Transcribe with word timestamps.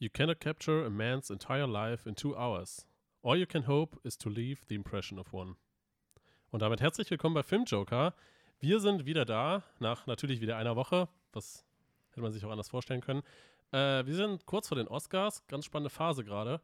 You 0.00 0.08
cannot 0.08 0.38
capture 0.38 0.86
a 0.86 0.90
man's 0.90 1.28
entire 1.28 1.66
life 1.66 2.08
in 2.08 2.14
two 2.14 2.36
hours. 2.36 2.86
All 3.24 3.36
you 3.36 3.46
can 3.46 3.66
hope 3.66 3.98
is 4.04 4.16
to 4.18 4.28
leave 4.28 4.60
the 4.68 4.76
impression 4.76 5.18
of 5.18 5.32
one. 5.32 5.56
Und 6.52 6.62
damit 6.62 6.80
herzlich 6.80 7.10
willkommen 7.10 7.34
bei 7.34 7.42
Filmjoker. 7.42 8.14
Wir 8.60 8.78
sind 8.78 9.06
wieder 9.06 9.24
da, 9.24 9.64
nach 9.80 10.06
natürlich 10.06 10.40
wieder 10.40 10.56
einer 10.56 10.76
Woche. 10.76 11.08
Was 11.32 11.64
hätte 12.10 12.20
man 12.20 12.32
sich 12.32 12.44
auch 12.44 12.50
anders 12.52 12.68
vorstellen 12.68 13.00
können. 13.00 13.24
Äh, 13.72 14.06
wir 14.06 14.14
sind 14.14 14.46
kurz 14.46 14.68
vor 14.68 14.76
den 14.76 14.86
Oscars, 14.86 15.44
ganz 15.48 15.64
spannende 15.64 15.90
Phase 15.90 16.22
gerade. 16.22 16.60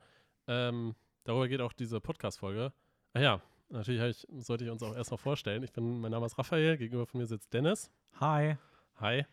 Ähm, 0.47 0.95
darüber 1.25 1.49
geht 1.49 1.61
auch 1.61 1.73
diese 1.73 2.01
Podcast-Folge. 2.01 2.73
Ah 3.15 3.21
ja, 3.21 3.43
natürlich 3.69 4.01
ich, 4.01 4.45
sollte 4.45 4.63
ich 4.63 4.71
uns 4.71 4.85
auch 4.85 4.95
erstmal 4.95 5.19
vorstellen. 5.19 5.65
Ich 5.65 5.73
bin, 5.73 6.01
mein 6.01 6.13
Name 6.13 6.27
ist 6.27 6.39
Raphael, 6.39 6.77
gegenüber 6.77 7.05
von 7.05 7.19
mir 7.19 7.27
sitzt 7.27 7.53
Dennis. 7.53 7.91
Hi. 8.21 8.59
Hi. 9.01 9.27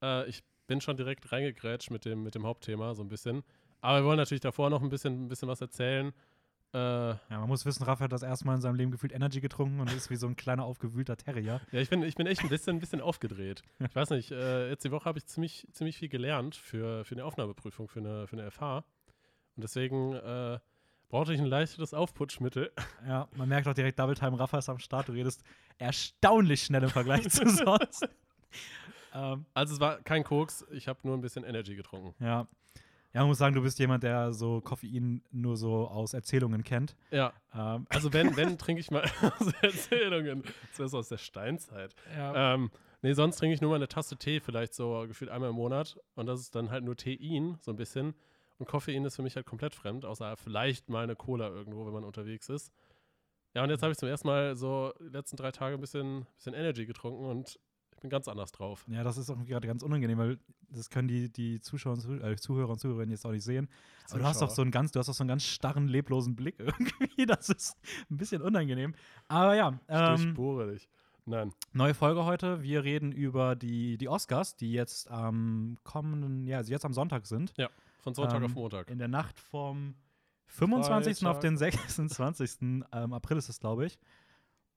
Äh, 0.00 0.28
ich 0.28 0.44
bin 0.66 0.80
schon 0.80 0.96
direkt 0.96 1.30
reingegrätscht 1.32 1.90
mit 1.90 2.04
dem, 2.04 2.22
mit 2.22 2.34
dem 2.34 2.46
Hauptthema, 2.46 2.94
so 2.94 3.02
ein 3.02 3.08
bisschen. 3.08 3.42
Aber 3.80 4.00
wir 4.00 4.04
wollen 4.06 4.16
natürlich 4.16 4.40
davor 4.40 4.70
noch 4.70 4.82
ein 4.82 4.88
bisschen, 4.88 5.24
ein 5.24 5.28
bisschen 5.28 5.48
was 5.48 5.60
erzählen. 5.60 6.12
Äh, 6.72 6.78
ja, 6.78 7.18
man 7.28 7.48
muss 7.48 7.64
wissen, 7.64 7.84
Raphael 7.84 8.06
hat 8.06 8.12
das 8.12 8.24
erste 8.24 8.46
Mal 8.46 8.56
in 8.56 8.60
seinem 8.60 8.74
Leben 8.74 8.90
gefühlt 8.90 9.12
Energy 9.12 9.40
getrunken 9.40 9.78
und 9.78 9.92
ist 9.92 10.10
wie 10.10 10.16
so 10.16 10.26
ein 10.26 10.34
kleiner 10.34 10.64
aufgewühlter 10.64 11.16
Terrier. 11.16 11.60
Ja, 11.70 11.80
ich 11.80 11.88
bin, 11.88 12.02
ich 12.02 12.16
bin 12.16 12.26
echt 12.26 12.42
ein 12.42 12.48
bisschen, 12.48 12.76
ein 12.76 12.80
bisschen 12.80 13.00
aufgedreht. 13.02 13.62
Ich 13.78 13.94
weiß 13.94 14.10
nicht, 14.10 14.32
äh, 14.32 14.70
jetzt 14.70 14.84
die 14.84 14.90
Woche 14.90 15.04
habe 15.04 15.18
ich 15.18 15.26
ziemlich, 15.26 15.68
ziemlich 15.72 15.98
viel 15.98 16.08
gelernt 16.08 16.56
für, 16.56 17.04
für 17.04 17.14
eine 17.14 17.24
Aufnahmeprüfung, 17.24 17.88
für 17.88 18.00
eine, 18.00 18.26
für 18.26 18.36
eine 18.36 18.50
FH. 18.50 18.78
Und 18.78 19.62
deswegen 19.62 20.14
äh, 20.14 20.58
brauchte 21.08 21.32
ich 21.32 21.40
ein 21.40 21.46
leichteres 21.46 21.94
Aufputschmittel. 21.94 22.72
Ja, 23.06 23.28
man 23.36 23.50
merkt 23.50 23.68
auch 23.68 23.74
direkt, 23.74 23.98
Double 23.98 24.14
Time 24.14 24.38
Raphael 24.38 24.60
ist 24.60 24.68
am 24.70 24.78
Start. 24.78 25.08
Du 25.08 25.12
redest 25.12 25.44
erstaunlich 25.76 26.62
schnell 26.62 26.82
im 26.84 26.88
Vergleich 26.88 27.28
zu 27.28 27.46
sonst. 27.50 28.08
Ähm, 29.14 29.46
also 29.54 29.74
es 29.74 29.80
war 29.80 30.02
kein 30.02 30.24
Koks, 30.24 30.66
ich 30.70 30.88
habe 30.88 30.98
nur 31.04 31.16
ein 31.16 31.20
bisschen 31.20 31.44
Energy 31.44 31.76
getrunken. 31.76 32.14
Ja. 32.22 32.46
Ja, 33.12 33.20
man 33.20 33.28
muss 33.28 33.38
sagen, 33.38 33.54
du 33.54 33.62
bist 33.62 33.78
jemand, 33.78 34.02
der 34.02 34.32
so 34.32 34.60
Koffein 34.60 35.22
nur 35.30 35.56
so 35.56 35.86
aus 35.86 36.14
Erzählungen 36.14 36.64
kennt. 36.64 36.96
Ja. 37.12 37.32
Ähm. 37.54 37.86
Also 37.94 38.12
wenn, 38.12 38.36
wenn 38.36 38.58
trinke 38.58 38.80
ich 38.80 38.90
mal 38.90 39.02
aus 39.38 39.52
Erzählungen. 39.62 40.42
Das 40.42 40.78
wäre 40.80 40.88
so 40.88 40.98
aus 40.98 41.08
der 41.08 41.18
Steinzeit. 41.18 41.94
Ja. 42.16 42.54
Ähm, 42.54 42.72
nee, 43.02 43.12
sonst 43.12 43.36
trinke 43.36 43.54
ich 43.54 43.60
nur 43.60 43.70
mal 43.70 43.76
eine 43.76 43.86
Tasse 43.86 44.16
Tee, 44.16 44.40
vielleicht 44.40 44.74
so 44.74 45.04
gefühlt 45.06 45.30
einmal 45.30 45.50
im 45.50 45.54
Monat. 45.54 45.96
Und 46.16 46.26
das 46.26 46.40
ist 46.40 46.56
dann 46.56 46.72
halt 46.72 46.82
nur 46.82 46.96
Tein, 46.96 47.56
so 47.60 47.70
ein 47.70 47.76
bisschen. 47.76 48.14
Und 48.58 48.66
Koffein 48.66 49.04
ist 49.04 49.14
für 49.14 49.22
mich 49.22 49.36
halt 49.36 49.46
komplett 49.46 49.76
fremd, 49.76 50.04
außer 50.04 50.36
vielleicht 50.36 50.88
mal 50.88 51.04
eine 51.04 51.14
Cola 51.14 51.48
irgendwo, 51.48 51.86
wenn 51.86 51.92
man 51.92 52.04
unterwegs 52.04 52.48
ist. 52.48 52.72
Ja, 53.54 53.62
und 53.62 53.70
jetzt 53.70 53.82
habe 53.82 53.92
ich 53.92 53.98
zum 53.98 54.08
ersten 54.08 54.26
Mal 54.26 54.56
so 54.56 54.92
die 55.00 55.10
letzten 55.10 55.36
drei 55.36 55.52
Tage 55.52 55.76
ein 55.76 55.80
bisschen, 55.80 56.26
bisschen 56.36 56.54
Energy 56.54 56.86
getrunken 56.86 57.24
und 57.26 57.60
bin 58.04 58.10
ganz 58.10 58.28
anders 58.28 58.52
drauf. 58.52 58.84
Ja, 58.86 59.02
das 59.02 59.16
ist 59.16 59.30
auch 59.30 59.44
gerade 59.46 59.66
ganz 59.66 59.82
unangenehm, 59.82 60.18
weil 60.18 60.38
das 60.68 60.90
können 60.90 61.08
die, 61.08 61.32
die 61.32 61.60
Zuschauer 61.60 61.94
und 61.94 62.22
äh, 62.22 62.36
Zuhörer 62.36 62.68
und 62.68 62.78
Zuhörerinnen 62.78 63.10
jetzt 63.10 63.24
auch 63.24 63.30
nicht 63.30 63.44
sehen. 63.44 63.66
Aber 64.10 64.18
du 64.18 64.24
hast 64.26 64.42
doch 64.42 64.50
so 64.50 64.60
einen 64.60 64.70
ganz, 64.70 64.92
du 64.92 64.98
hast 64.98 65.08
doch 65.08 65.14
so 65.14 65.22
einen 65.22 65.28
ganz 65.28 65.42
starren, 65.42 65.88
leblosen 65.88 66.36
Blick 66.36 66.56
irgendwie. 66.58 67.24
Das 67.24 67.48
ist 67.48 67.78
ein 68.10 68.18
bisschen 68.18 68.42
unangenehm. 68.42 68.94
Aber 69.26 69.54
ja. 69.54 69.80
Ähm, 69.88 70.14
ich 70.16 70.22
durchbohre 70.22 70.72
dich. 70.72 70.86
Nein. 71.24 71.54
Neue 71.72 71.94
Folge 71.94 72.26
heute. 72.26 72.62
Wir 72.62 72.84
reden 72.84 73.10
über 73.10 73.56
die, 73.56 73.96
die 73.96 74.08
Oscars, 74.10 74.54
die 74.54 74.72
jetzt 74.72 75.10
am 75.10 75.78
kommenden, 75.82 76.46
ja, 76.46 76.58
also 76.58 76.70
jetzt 76.72 76.84
am 76.84 76.92
Sonntag 76.92 77.26
sind. 77.26 77.54
Ja, 77.56 77.70
von 78.00 78.12
Sonntag 78.12 78.36
ähm, 78.36 78.44
auf 78.44 78.54
Montag. 78.54 78.90
In 78.90 78.98
der 78.98 79.08
Nacht 79.08 79.40
vom 79.40 79.94
25. 80.48 81.20
Freitag. 81.20 81.30
auf 81.30 81.40
den 81.40 81.56
26. 81.56 82.58
ähm, 82.60 83.14
April 83.14 83.38
ist 83.38 83.48
es, 83.48 83.60
glaube 83.60 83.86
ich. 83.86 83.98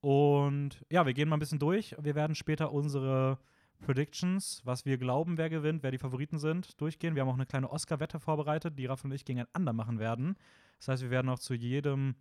Und 0.01 0.85
ja, 0.89 1.05
wir 1.05 1.13
gehen 1.13 1.29
mal 1.29 1.37
ein 1.37 1.39
bisschen 1.39 1.59
durch. 1.59 1.95
Wir 1.99 2.15
werden 2.15 2.35
später 2.35 2.71
unsere 2.71 3.39
Predictions, 3.79 4.61
was 4.65 4.85
wir 4.85 4.97
glauben, 4.97 5.37
wer 5.37 5.49
gewinnt, 5.49 5.83
wer 5.83 5.91
die 5.91 5.97
Favoriten 5.97 6.39
sind, 6.39 6.79
durchgehen. 6.81 7.15
Wir 7.15 7.21
haben 7.21 7.29
auch 7.29 7.35
eine 7.35 7.45
kleine 7.45 7.71
Oscar-Wette 7.71 8.19
vorbereitet, 8.19 8.77
die 8.77 8.85
Raff 8.85 9.03
und 9.05 9.11
ich 9.11 9.25
gegeneinander 9.25 9.73
machen 9.73 9.99
werden. 9.99 10.35
Das 10.79 10.87
heißt, 10.89 11.03
wir 11.03 11.09
werden 11.09 11.29
auch 11.29 11.39
zu 11.39 11.53
jedem, 11.53 12.15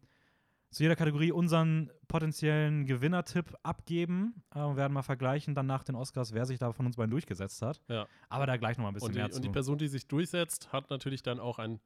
zu 0.71 0.83
jeder 0.83 0.97
Kategorie 0.97 1.33
unseren 1.33 1.91
potenziellen 2.09 2.87
Gewinnertipp 2.87 3.55
abgeben 3.63 4.43
äh, 4.55 4.61
und 4.61 4.77
werden 4.77 4.93
mal 4.93 5.03
vergleichen 5.03 5.55
dann 5.55 5.67
nach 5.67 5.85
den 5.85 5.95
Oscars, 5.95 6.33
wer 6.33 6.47
sich 6.47 6.59
da 6.59 6.73
von 6.73 6.87
uns 6.87 6.97
beiden 6.97 7.11
durchgesetzt 7.11 7.63
hat. 7.63 7.81
Ja. 7.89 8.07
Aber 8.29 8.47
da 8.47 8.57
gleich 8.57 8.77
noch 8.77 8.83
mal 8.83 8.89
ein 8.91 8.95
bisschen 8.95 9.09
und 9.09 9.15
die, 9.15 9.21
mehr 9.21 9.31
zu. 9.31 9.37
Und 9.37 9.45
die 9.45 9.51
Person, 9.51 9.79
die 9.79 9.89
sich 9.89 10.07
durchsetzt, 10.09 10.73
hat 10.73 10.91
natürlich 10.91 11.23
dann 11.23 11.41
auch 11.41 11.59
einen 11.59 11.81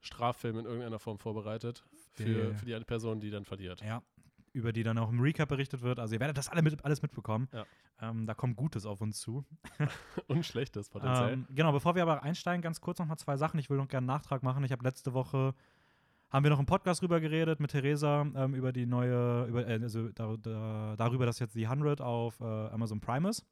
Straffilm 0.00 0.58
in 0.58 0.64
irgendeiner 0.64 0.98
Form 0.98 1.18
vorbereitet 1.18 1.84
für, 2.10 2.54
für 2.54 2.66
die 2.66 2.78
Person, 2.84 3.20
die 3.20 3.30
dann 3.30 3.44
verliert. 3.44 3.80
Ja, 3.82 4.02
über 4.52 4.72
die 4.72 4.82
dann 4.82 4.98
auch 4.98 5.10
im 5.10 5.20
Recap 5.20 5.48
berichtet 5.48 5.82
wird. 5.82 5.98
Also 5.98 6.14
ihr 6.14 6.20
werdet 6.20 6.36
das 6.36 6.48
alle 6.48 6.62
mit, 6.62 6.84
alles 6.84 7.02
mitbekommen. 7.02 7.48
Ja. 7.52 7.64
Ähm, 8.00 8.26
da 8.26 8.34
kommt 8.34 8.56
Gutes 8.56 8.86
auf 8.86 9.00
uns 9.00 9.20
zu. 9.20 9.44
Und 10.26 10.44
Schlechtes 10.44 10.88
potenziell. 10.88 11.32
Ähm, 11.34 11.46
genau, 11.54 11.72
bevor 11.72 11.94
wir 11.94 12.02
aber 12.02 12.22
einsteigen, 12.22 12.62
ganz 12.62 12.80
kurz 12.80 12.98
noch 12.98 13.06
mal 13.06 13.16
zwei 13.16 13.36
Sachen. 13.36 13.58
Ich 13.58 13.70
will 13.70 13.78
noch 13.78 13.88
gerne 13.88 14.10
einen 14.10 14.18
Nachtrag 14.18 14.42
machen. 14.42 14.64
Ich 14.64 14.72
habe 14.72 14.84
letzte 14.84 15.14
Woche 15.14 15.54
haben 16.32 16.44
wir 16.44 16.50
noch 16.50 16.58
im 16.58 16.66
Podcast 16.66 17.02
drüber 17.02 17.20
geredet 17.20 17.60
mit 17.60 17.72
Theresa 17.72 18.26
ähm, 18.34 18.54
über 18.54 18.72
die 18.72 18.86
neue, 18.86 19.44
über, 19.44 19.68
äh, 19.68 19.78
also 19.82 20.08
da, 20.08 20.34
da, 20.40 20.94
darüber, 20.96 21.26
dass 21.26 21.38
jetzt 21.38 21.54
die 21.54 21.66
100 21.66 22.00
auf 22.00 22.40
äh, 22.40 22.44
Amazon 22.44 23.00
Prime 23.00 23.28
ist. 23.28 23.44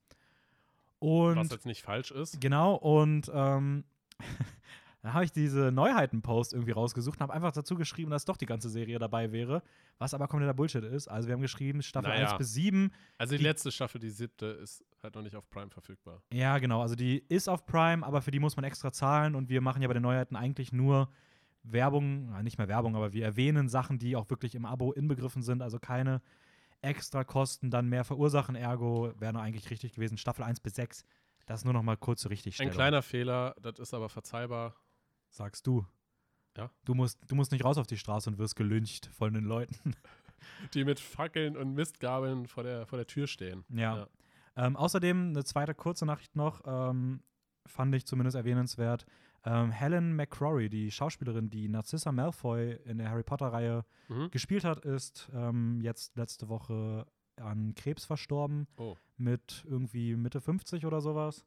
Und, 0.98 1.36
Was 1.36 1.50
jetzt 1.50 1.66
nicht 1.66 1.82
falsch 1.82 2.10
ist. 2.10 2.40
Genau, 2.40 2.74
und 2.74 3.30
ähm, 3.34 3.84
Dann 5.02 5.14
habe 5.14 5.24
ich 5.24 5.32
diese 5.32 5.72
Neuheiten-Post 5.72 6.52
irgendwie 6.52 6.72
rausgesucht 6.72 7.18
und 7.18 7.22
habe 7.22 7.32
einfach 7.32 7.52
dazu 7.52 7.74
geschrieben, 7.74 8.10
dass 8.10 8.26
doch 8.26 8.36
die 8.36 8.46
ganze 8.46 8.68
Serie 8.68 8.98
dabei 8.98 9.32
wäre, 9.32 9.62
was 9.98 10.12
aber 10.12 10.28
kompletter 10.28 10.52
Bullshit 10.52 10.84
ist. 10.84 11.08
Also 11.08 11.28
wir 11.28 11.34
haben 11.34 11.40
geschrieben, 11.40 11.82
Staffel 11.82 12.10
naja. 12.10 12.28
1 12.28 12.38
bis 12.38 12.52
7. 12.52 12.92
Also 13.16 13.32
die, 13.32 13.38
die, 13.38 13.44
letzte 13.44 13.72
Staffel, 13.72 13.98
die 13.98 14.10
siebte, 14.10 14.46
ist 14.46 14.84
halt 15.02 15.14
noch 15.14 15.22
nicht 15.22 15.36
auf 15.36 15.48
Prime 15.48 15.70
verfügbar. 15.70 16.22
Ja, 16.32 16.58
genau. 16.58 16.82
Also 16.82 16.96
die 16.96 17.24
ist 17.28 17.48
auf 17.48 17.64
Prime, 17.64 18.04
aber 18.04 18.20
für 18.20 18.30
die 18.30 18.40
muss 18.40 18.56
man 18.56 18.64
extra 18.64 18.92
zahlen 18.92 19.34
und 19.34 19.48
wir 19.48 19.62
machen 19.62 19.80
ja 19.80 19.88
bei 19.88 19.94
den 19.94 20.02
Neuheiten 20.02 20.36
eigentlich 20.36 20.70
nur 20.70 21.08
Werbung, 21.62 22.42
nicht 22.42 22.58
mehr 22.58 22.68
Werbung, 22.68 22.94
aber 22.94 23.12
wir 23.14 23.24
erwähnen 23.24 23.68
Sachen, 23.68 23.98
die 23.98 24.16
auch 24.16 24.28
wirklich 24.28 24.54
im 24.54 24.66
Abo 24.66 24.92
inbegriffen 24.92 25.42
sind, 25.42 25.62
also 25.62 25.78
keine 25.78 26.20
extra 26.82 27.24
Kosten 27.24 27.70
dann 27.70 27.88
mehr 27.88 28.04
verursachen, 28.04 28.54
ergo 28.54 29.12
wäre 29.18 29.38
eigentlich 29.40 29.70
richtig 29.70 29.92
gewesen. 29.92 30.16
Staffel 30.16 30.42
1 30.42 30.60
bis 30.60 30.74
6, 30.74 31.04
das 31.46 31.60
ist 31.60 31.64
nur 31.64 31.74
noch 31.74 31.82
mal 31.82 31.96
kurz 31.96 32.22
zur 32.22 32.30
Richtigstellung. 32.30 32.70
Ein 32.70 32.74
kleiner 32.74 33.02
Fehler, 33.02 33.54
das 33.60 33.78
ist 33.78 33.92
aber 33.92 34.08
verzeihbar 34.08 34.74
sagst 35.30 35.66
du. 35.66 35.86
Ja. 36.56 36.70
Du 36.84 36.94
musst, 36.94 37.18
du 37.28 37.34
musst 37.34 37.52
nicht 37.52 37.64
raus 37.64 37.78
auf 37.78 37.86
die 37.86 37.96
Straße 37.96 38.28
und 38.28 38.38
wirst 38.38 38.56
gelyncht 38.56 39.06
von 39.06 39.32
den 39.32 39.44
Leuten. 39.44 39.94
Die 40.74 40.84
mit 40.84 40.98
Fackeln 40.98 41.56
und 41.56 41.74
Mistgabeln 41.74 42.46
vor 42.46 42.62
der, 42.62 42.86
vor 42.86 42.96
der 42.96 43.06
Tür 43.06 43.26
stehen. 43.26 43.64
Ja. 43.68 43.96
ja. 43.96 44.08
Ähm, 44.56 44.76
außerdem 44.76 45.30
eine 45.30 45.44
zweite 45.44 45.74
kurze 45.74 46.06
Nachricht 46.06 46.34
noch, 46.34 46.62
ähm, 46.66 47.22
fand 47.66 47.94
ich 47.94 48.06
zumindest 48.06 48.36
erwähnenswert. 48.36 49.06
Ähm, 49.44 49.70
Helen 49.70 50.14
McCrory, 50.16 50.68
die 50.68 50.90
Schauspielerin, 50.90 51.50
die 51.50 51.68
Narcissa 51.68 52.12
Malfoy 52.12 52.78
in 52.84 52.98
der 52.98 53.10
Harry 53.10 53.22
Potter-Reihe 53.22 53.84
mhm. 54.08 54.30
gespielt 54.30 54.64
hat, 54.64 54.84
ist 54.84 55.30
ähm, 55.34 55.80
jetzt 55.80 56.16
letzte 56.16 56.48
Woche 56.48 57.06
an 57.36 57.74
Krebs 57.74 58.04
verstorben. 58.04 58.66
Oh. 58.76 58.96
Mit 59.16 59.64
irgendwie 59.68 60.16
Mitte 60.16 60.40
50 60.40 60.84
oder 60.84 61.00
sowas. 61.00 61.44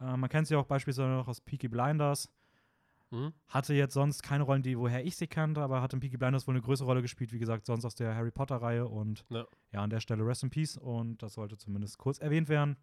Äh, 0.00 0.16
man 0.16 0.28
kennt 0.28 0.46
sie 0.46 0.56
auch 0.56 0.66
beispielsweise 0.66 1.08
noch 1.08 1.28
aus 1.28 1.40
Peaky 1.40 1.68
Blinders. 1.68 2.28
Mhm. 3.12 3.34
Hatte 3.46 3.74
jetzt 3.74 3.92
sonst 3.92 4.22
keine 4.22 4.42
Rollen, 4.42 4.62
die 4.62 4.78
woher 4.78 5.04
ich 5.04 5.16
sie 5.16 5.26
kannte, 5.26 5.60
aber 5.60 5.82
hat 5.82 5.92
in 5.92 6.00
Peaky 6.00 6.16
Blinders 6.16 6.46
wohl 6.46 6.54
eine 6.54 6.62
größere 6.62 6.86
Rolle 6.86 7.02
gespielt, 7.02 7.30
wie 7.32 7.38
gesagt, 7.38 7.66
sonst 7.66 7.84
aus 7.84 7.94
der 7.94 8.14
Harry 8.14 8.30
Potter-Reihe. 8.30 8.88
Und 8.88 9.24
ja. 9.28 9.46
ja. 9.72 9.82
an 9.82 9.90
der 9.90 10.00
Stelle 10.00 10.26
Rest 10.26 10.42
in 10.42 10.50
Peace 10.50 10.78
und 10.78 11.22
das 11.22 11.34
sollte 11.34 11.58
zumindest 11.58 11.98
kurz 11.98 12.18
erwähnt 12.18 12.48
werden. 12.48 12.76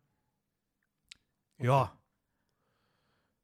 Okay. 1.57 1.67
Ja. 1.67 1.97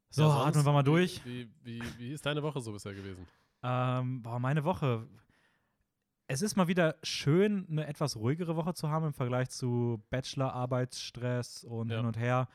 So, 0.10 0.24
ja, 0.24 0.46
atmen 0.46 0.64
wir 0.64 0.72
mal 0.72 0.84
durch. 0.84 1.26
Wie, 1.26 1.50
wie, 1.64 1.82
wie, 1.98 2.14
ist 2.14 2.26
deine 2.26 2.44
Woche 2.44 2.62
so 2.62 2.72
bisher 2.72 2.94
gewesen? 2.94 3.28
Ähm, 3.64 4.22
boah, 4.22 4.40
meine 4.40 4.64
Woche. 4.64 5.08
Es 6.28 6.42
ist 6.42 6.56
mal 6.56 6.68
wieder 6.68 6.96
schön, 7.04 7.68
eine 7.70 7.88
etwas 7.88 8.16
ruhigere 8.16 8.56
Woche 8.56 8.74
zu 8.76 8.90
haben 8.90 9.08
im 9.08 9.14
Vergleich 9.14 9.50
zu 9.50 10.04
Bachelor, 10.12 10.54
Arbeitsstress 10.54 11.64
und 11.64 11.90
ja. 11.90 11.98
hin 11.98 12.06
und 12.06 12.18
her 12.18 12.48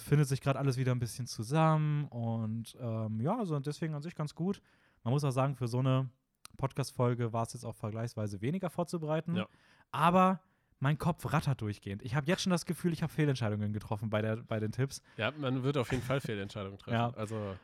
findet 0.00 0.28
sich 0.28 0.40
gerade 0.40 0.58
alles 0.58 0.76
wieder 0.76 0.92
ein 0.92 0.98
bisschen 0.98 1.26
zusammen 1.26 2.06
und 2.08 2.76
ähm, 2.80 3.20
ja, 3.20 3.38
also 3.38 3.58
deswegen 3.58 3.94
an 3.94 4.02
sich 4.02 4.14
ganz 4.14 4.34
gut. 4.34 4.60
Man 5.02 5.12
muss 5.12 5.24
auch 5.24 5.30
sagen, 5.30 5.54
für 5.54 5.68
so 5.68 5.78
eine 5.78 6.08
Podcast-Folge 6.56 7.32
war 7.32 7.44
es 7.44 7.52
jetzt 7.52 7.64
auch 7.64 7.76
vergleichsweise 7.76 8.40
weniger 8.40 8.70
vorzubereiten. 8.70 9.36
Ja. 9.36 9.48
Aber 9.92 10.40
mein 10.78 10.98
Kopf 10.98 11.32
rattert 11.32 11.60
durchgehend. 11.60 12.02
Ich 12.02 12.14
habe 12.14 12.26
jetzt 12.26 12.42
schon 12.42 12.50
das 12.50 12.66
Gefühl, 12.66 12.92
ich 12.92 13.02
habe 13.02 13.12
Fehlentscheidungen 13.12 13.72
getroffen 13.72 14.10
bei, 14.10 14.20
der, 14.20 14.36
bei 14.36 14.60
den 14.60 14.72
Tipps. 14.72 15.02
Ja, 15.16 15.30
man 15.32 15.62
wird 15.62 15.76
auf 15.76 15.90
jeden 15.90 16.02
Fall 16.02 16.20
Fehlentscheidungen 16.20 16.78
treffen. 16.78 16.94
ja. 16.94 17.10
Also. 17.10 17.56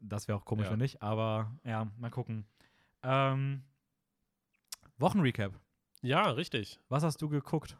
Das 0.00 0.28
wäre 0.28 0.38
auch 0.38 0.44
komisch, 0.44 0.66
ja. 0.66 0.72
wenn 0.72 0.78
nicht, 0.78 1.02
aber 1.02 1.50
ja, 1.64 1.90
mal 1.98 2.10
gucken. 2.10 2.46
Ähm, 3.02 3.64
Wochenrecap. 4.98 5.58
Ja, 6.02 6.30
richtig. 6.30 6.78
Was 6.88 7.02
hast 7.02 7.20
du 7.20 7.28
geguckt? 7.28 7.76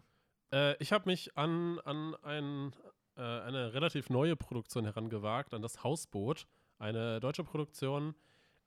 Äh, 0.53 0.77
ich 0.83 0.93
habe 0.93 1.09
mich 1.09 1.37
an, 1.37 1.79
an 1.81 2.17
ein, 2.23 2.73
äh, 3.19 3.23
eine 3.23 3.75
relativ 3.75 4.09
neue 4.11 4.37
Produktion 4.37 4.85
herangewagt, 4.85 5.53
an 5.53 5.63
das 5.63 5.83
Hausboot. 5.83 6.47
Eine 6.79 7.21
deutsche 7.21 7.45
Produktion, 7.45 8.15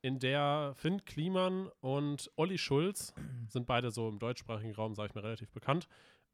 in 0.01 0.19
der 0.19 0.73
Finn 0.75 1.05
Kliman 1.05 1.69
und 1.79 2.31
Olli 2.35 2.57
Schulz 2.57 3.13
sind 3.47 3.67
beide 3.67 3.91
so 3.91 4.09
im 4.09 4.19
deutschsprachigen 4.19 4.73
Raum, 4.73 4.95
sage 4.95 5.09
ich 5.09 5.15
mal, 5.15 5.21
relativ 5.21 5.51
bekannt, 5.51 5.87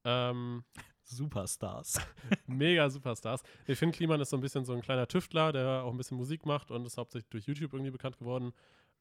Ähm, 0.04 0.64
Superstars. 1.04 2.02
mega 2.48 2.90
Superstars. 2.90 3.42
Nee, 3.66 3.76
Finn 3.76 3.92
Kliman 3.92 4.20
ist 4.20 4.30
so 4.30 4.38
ein 4.38 4.42
bisschen 4.42 4.66
so 4.66 4.74
ein 4.74 4.82
kleiner 4.82 5.08
Tüftler, 5.08 5.52
der 5.52 5.84
auch 5.84 5.92
ein 5.92 5.98
bisschen 5.98 6.18
Musik 6.18 6.46
macht 6.46 6.72
und 6.72 6.86
ist 6.86 6.98
hauptsächlich 6.98 7.30
durch 7.30 7.46
YouTube 7.46 7.74
irgendwie 7.74 7.92
bekannt 7.92 8.18
geworden. 8.18 8.52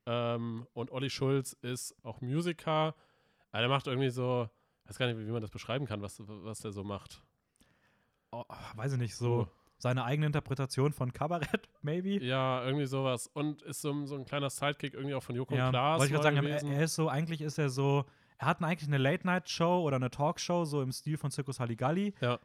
Ähm, 0.07 0.67
und 0.73 0.91
Olli 0.93 1.11
Schulz 1.11 1.57
ist 1.63 1.97
auch 2.05 2.21
Musiker. 2.21 2.95
Aber 3.51 3.61
der 3.61 3.69
macht 3.69 3.87
irgendwie 3.87 4.11
so, 4.11 4.49
weiß 4.85 4.99
gar 4.99 5.07
nicht, 5.07 5.19
wie 5.19 5.31
man 5.31 5.43
das 5.43 5.51
beschreiben 5.51 5.87
kann, 5.87 6.01
was, 6.03 6.23
was 6.27 6.61
der 6.61 6.73
so 6.73 6.85
macht. 6.85 7.23
Oh, 8.49 8.55
weiß 8.77 8.93
ich 8.93 8.99
nicht, 8.99 9.15
so 9.17 9.33
Oh. 9.43 9.47
seine 9.79 10.05
eigene 10.05 10.27
Interpretation 10.27 10.93
von 10.93 11.13
Kabarett, 11.13 11.69
maybe. 11.83 12.23
Ja, 12.25 12.65
irgendwie 12.65 12.87
sowas. 12.87 13.29
Und 13.33 13.63
ist 13.63 13.81
so, 13.83 14.07
so 14.07 14.17
ein 14.17 14.25
kleiner 14.25 14.51
Sidekick 14.51 14.95
irgendwie 14.95 15.15
auch 15.15 15.23
von 15.23 15.35
Joko 15.37 15.55
Ja, 15.55 15.71
Klaas. 15.71 16.01
wollte 16.01 16.15
ich 16.15 16.21
gerade 16.21 16.35
sagen, 16.37 16.47
er, 16.47 16.63
er 16.77 16.85
ist 16.85 16.95
so, 16.95 17.09
eigentlich 17.09 17.41
ist 17.41 17.59
er 17.59 17.69
so, 17.71 18.05
er 18.39 18.47
hat 18.49 18.63
eigentlich 18.63 18.89
eine 18.89 18.99
Late-Night-Show 18.99 19.83
oder 19.83 19.97
eine 19.97 20.11
Talkshow, 20.11 20.65
so 20.65 20.83
im 20.83 20.93
Stil 20.93 21.17
von 21.17 21.31
Circus 21.31 21.61
Halligalli, 21.61 22.15
Ja. 22.21 22.39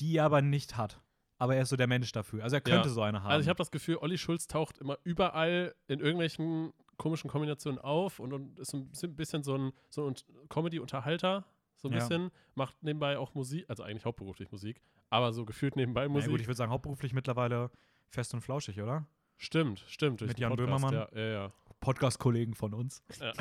die 0.00 0.16
er 0.16 0.24
aber 0.26 0.42
nicht 0.42 0.76
hat. 0.76 1.00
Aber 1.38 1.56
er 1.56 1.62
ist 1.62 1.70
so 1.70 1.76
der 1.76 1.88
Mensch 1.88 2.12
dafür. 2.12 2.44
Also 2.44 2.54
er 2.56 2.60
könnte 2.60 2.88
Ja. 2.88 2.94
so 2.94 3.02
eine 3.02 3.22
haben. 3.22 3.30
Also 3.32 3.42
ich 3.42 3.48
habe 3.48 3.58
das 3.58 3.72
Gefühl, 3.72 3.96
Olli 3.96 4.16
Schulz 4.16 4.46
taucht 4.46 4.78
immer 4.78 4.96
überall 5.02 5.74
in 5.88 5.98
irgendwelchen 5.98 6.72
komischen 6.98 7.28
Kombinationen 7.28 7.80
auf 7.80 8.20
und, 8.20 8.32
und 8.32 8.58
ist 8.60 8.74
ein 8.74 9.16
bisschen- 9.16 9.42
so 9.42 9.56
ein, 9.56 9.72
so 9.88 10.06
ein 10.06 10.14
Comedy-Unterhalter, 10.48 11.44
so 11.76 11.88
ein 11.88 11.94
Ja. 11.94 11.98
bisschen, 11.98 12.30
macht 12.54 12.80
nebenbei 12.82 13.18
auch 13.18 13.34
Musik, 13.34 13.64
also 13.68 13.82
eigentlich 13.82 14.04
hauptberuflich 14.04 14.52
Musik, 14.52 14.80
aber 15.12 15.32
so 15.32 15.44
gefühlt 15.44 15.76
nebenbei 15.76 16.08
Musik. 16.08 16.30
gut, 16.30 16.40
ich 16.40 16.46
würde 16.46 16.56
sagen, 16.56 16.72
hauptberuflich 16.72 17.12
mittlerweile 17.12 17.70
fest 18.08 18.32
und 18.32 18.40
flauschig, 18.40 18.80
oder? 18.80 19.06
stimmt, 19.36 19.84
stimmt. 19.86 20.20
Mit 20.22 20.38
Jan 20.38 20.50
Podcast, 20.56 20.80
Böhmermann. 20.80 21.08
Ja, 21.14 21.20
ja, 21.20 21.52
Podcast-Kollegen 21.80 22.54
von 22.54 22.72
uns. 22.72 23.02
ja. 23.20 23.32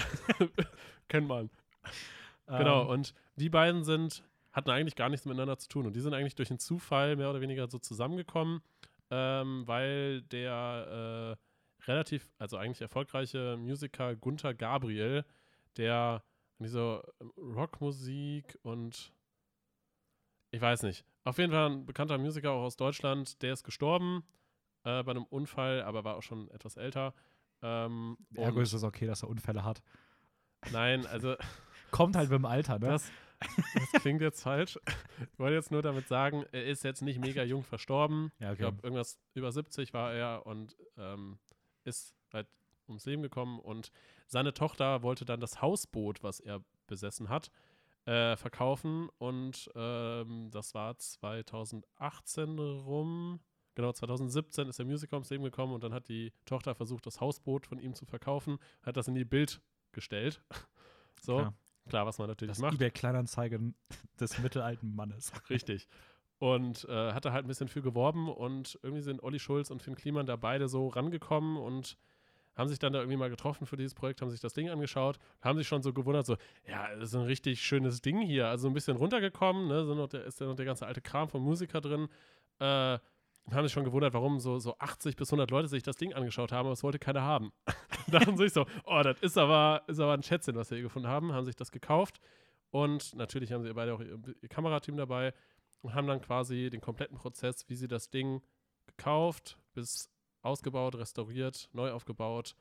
Kennt 1.08 1.28
man. 1.28 1.50
Genau, 2.48 2.84
Ähm, 2.84 2.90
und 2.90 3.14
die 3.36 3.50
beiden 3.50 3.84
sind, 3.86 4.24
hatten 4.52 4.70
eigentlich 4.70 4.96
gar 4.96 5.10
nichts 5.10 5.26
miteinander 5.26 5.58
zu 5.58 5.70
tun. 5.70 5.86
Und 5.86 5.96
die 5.96 6.02
sind 6.02 6.14
eigentlich 6.14 6.36
durch 6.36 6.50
einen 6.50 6.60
Zufall 6.60 7.16
mehr 7.16 7.30
oder 7.30 7.40
weniger 7.40 7.70
so 7.70 7.80
zusammengekommen, 7.80 8.62
ähm, 9.10 9.64
weil 9.66 10.24
der 10.24 11.38
äh, 11.38 11.86
relativ, 11.90 12.30
also 12.38 12.58
eigentlich 12.58 12.82
erfolgreiche 12.82 13.56
Musiker 13.58 14.16
Gunther 14.16 14.54
Gabriel, 14.54 15.24
der 15.78 16.24
so 16.60 17.02
ähm, 17.22 17.32
Rockmusik 17.38 18.58
und 18.64 19.14
ich 20.52 20.62
weiß 20.62 20.84
nicht, 20.84 21.06
auf 21.24 21.38
jeden 21.38 21.52
Fall 21.52 21.70
ein 21.70 21.86
bekannter 21.86 22.18
Musiker 22.18 22.52
auch 22.52 22.64
aus 22.64 22.76
Deutschland, 22.78 23.42
der 23.42 23.54
ist 23.54 23.64
gestorben 23.64 24.24
äh, 24.84 25.04
bei 25.04 25.12
einem 25.12 25.24
Unfall, 25.24 25.82
aber 25.84 26.04
war 26.04 26.16
auch 26.18 26.24
schon 26.24 26.50
etwas 26.52 26.78
älter. 26.78 27.14
Ähm, 27.62 28.18
Ergo 28.36 28.60
ist 28.62 28.74
es 28.74 28.84
okay, 28.84 29.06
dass 29.06 29.24
er 29.24 29.30
Unfälle 29.30 29.64
hat. 29.64 29.82
nein, 30.72 31.06
also 31.06 31.36
Kommt 31.92 32.16
halt 32.16 32.30
mit 32.30 32.40
dem 32.40 32.46
Alter, 32.46 32.80
ne? 32.80 32.88
das, 32.88 33.12
das 33.92 34.02
klingt 34.02 34.22
jetzt 34.22 34.42
falsch. 34.44 34.80
Ich 35.20 35.40
wollte 35.40 35.56
jetzt 35.56 35.72
nur 35.72 35.82
damit 35.82 36.08
sagen, 36.08 36.46
er 36.52 36.66
ist 36.66 36.84
jetzt 36.84 37.02
nicht 37.02 37.20
mega 37.20 37.44
jung 37.44 37.64
verstorben. 37.64 38.32
ja, 38.40 38.54
Ich 38.54 38.60
glaube, 38.60 38.80
irgendwas 38.82 39.20
über 39.34 39.52
70 39.52 39.94
war 39.94 40.14
er 40.14 40.46
und 40.46 40.78
ähm, 40.98 41.38
ist 41.84 42.16
halt 42.32 42.48
ums 42.88 43.06
Leben 43.06 43.22
gekommen. 43.22 43.60
Und 43.60 43.92
seine 44.28 44.54
Tochter 44.54 45.04
wollte 45.04 45.26
dann 45.26 45.42
das 45.42 45.62
Hausboot, 45.62 46.24
was 46.24 46.40
er 46.40 46.64
besessen 46.88 47.30
hat, 47.30 47.52
äh, 48.06 48.36
verkaufen. 48.36 49.10
Und 49.18 49.70
ähm, 49.76 50.50
das 50.52 50.74
war 50.74 50.98
2018 50.98 52.60
rum. 52.60 53.40
Genau, 53.76 53.92
2017 53.94 54.68
ist 54.68 54.80
der 54.80 54.86
Musiker 54.86 55.16
ums 55.16 55.30
Leben 55.30 55.44
gekommen 55.44 55.74
und 55.74 55.84
dann 55.84 55.94
hat 55.94 56.10
die 56.10 56.34
Tochter 56.46 56.76
versucht, 56.76 57.06
das 57.06 57.22
Hausboot 57.22 57.66
von 57.66 57.80
ihm 57.80 57.94
zu 57.94 58.06
verkaufen, 58.06 58.58
hat 58.84 58.98
das 58.98 59.08
in 59.08 59.16
die 59.16 59.26
Bild 59.26 59.62
gestellt. 59.92 60.42
So, 61.24 61.36
Klar. 61.38 61.54
klar, 61.88 62.06
was 62.08 62.18
man 62.18 62.30
natürlich 62.30 62.54
Das 62.54 62.60
macht. 62.64 62.74
eBay-Kleinanzeigen 62.74 63.76
des 64.20 64.40
mittelalten 64.40 64.96
Mannes. 64.96 65.32
Richtig. 65.52 65.88
Und 66.40 66.86
äh, 66.90 67.14
hat 67.14 67.26
da 67.26 67.32
halt 67.32 67.46
ein 67.46 67.48
bisschen 67.48 67.68
für 67.68 67.84
geworben 67.84 68.28
und 68.28 68.80
irgendwie 68.82 69.04
sind 69.04 69.22
Olli 69.22 69.38
Schulz 69.38 69.70
und 69.70 69.84
Finn 69.84 69.94
Kliman 69.94 70.26
da 70.26 70.36
beide 70.36 70.68
so 70.68 70.88
rangekommen 70.88 71.58
und 71.58 71.96
haben 72.62 72.70
sich 72.70 72.80
dann 72.80 72.94
da 72.94 73.00
irgendwie 73.00 73.18
mal 73.18 73.30
getroffen 73.30 73.66
für 73.66 73.76
dieses 73.76 73.94
Projekt, 73.94 74.22
haben 74.22 74.30
sich 74.30 74.40
das 74.40 74.54
Ding 74.54 74.70
angeschaut, 74.70 75.18
haben 75.42 75.58
sich 75.58 75.68
schon 75.68 75.82
so 75.82 75.92
gewundert, 75.94 76.26
so, 76.26 76.38
ja, 76.68 76.96
das 76.96 77.10
ist 77.10 77.16
ein 77.16 77.26
richtig 77.26 77.62
schönes 77.62 78.02
Ding 78.02 78.22
hier. 78.22 78.48
Also 78.48 78.68
ein 78.68 78.74
bisschen 78.74 78.98
runtergekommen, 78.98 79.68
ne, 79.68 79.86
sind 79.86 79.98
noch 79.98 80.08
der, 80.08 80.26
ist 80.26 80.40
ja 80.40 80.46
noch 80.48 80.56
der 80.56 80.66
ganze 80.66 80.86
alte 80.86 81.02
Kram 81.02 81.28
vom 81.28 81.44
Musiker 81.44 81.82
drin. 81.82 82.08
Äh, 82.60 83.00
haben 83.50 83.64
sich 83.64 83.74
schon 83.74 83.84
gewundert, 83.84 84.14
warum 84.14 84.40
so, 84.40 84.60
so 84.60 84.76
80 84.78 85.16
bis 85.16 85.30
100 85.30 85.50
Leute 85.52 85.68
sich 85.68 85.84
das 85.84 85.98
Ding 85.98 86.14
angeschaut 86.14 86.52
haben, 86.52 86.68
aber 86.68 86.74
es 86.74 86.84
wollte 86.84 87.00
keiner 87.00 87.24
haben. 87.24 87.52
Dachten 88.08 88.38
sich 88.38 88.54
so, 88.54 88.66
oh, 88.86 89.02
das 89.04 89.20
ist 89.22 89.38
aber, 89.38 89.82
ist 89.88 90.00
aber 90.00 90.14
ein 90.14 90.24
Schätzchen, 90.24 90.56
was 90.56 90.70
wir 90.70 90.78
hier 90.78 90.84
gefunden 90.84 91.08
haben, 91.08 91.34
haben 91.34 91.46
sich 91.46 91.56
das 91.56 91.72
gekauft 91.72 92.22
und 92.70 93.16
natürlich 93.16 93.52
haben 93.52 93.64
sie 93.64 93.74
beide 93.74 93.94
auch 93.94 94.00
ihr, 94.00 94.20
ihr 94.42 94.50
Kamerateam 94.50 94.96
dabei 94.96 95.34
und 95.82 95.94
haben 95.94 96.08
dann 96.08 96.22
quasi 96.22 96.70
den 96.70 96.82
kompletten 96.82 97.18
Prozess, 97.18 97.68
wie 97.68 97.76
sie 97.76 97.88
das 97.88 98.10
Ding 98.10 98.42
gekauft, 98.86 99.58
bis 99.74 100.10
ausgebaut, 100.42 100.96
restauriert, 100.96 101.70
neu 101.74 101.92
aufgebaut. 101.92 102.56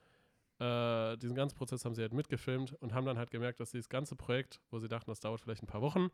Äh, 0.59 1.17
diesen 1.17 1.35
ganzen 1.35 1.56
Prozess 1.56 1.85
haben 1.85 1.94
sie 1.94 2.03
halt 2.03 2.12
mitgefilmt 2.12 2.75
und 2.81 2.93
haben 2.93 3.06
dann 3.06 3.19
halt 3.19 3.31
gemerkt, 3.31 3.61
dass 3.61 3.71
dieses 3.71 3.88
ganze 3.88 4.17
Projekt, 4.17 4.61
wo 4.71 4.79
sie 4.79 4.88
dachten, 4.88 5.11
das 5.11 5.21
dauert 5.21 5.41
vielleicht 5.41 5.62
ein 5.62 5.67
paar 5.67 5.81
Wochen, 5.81 6.09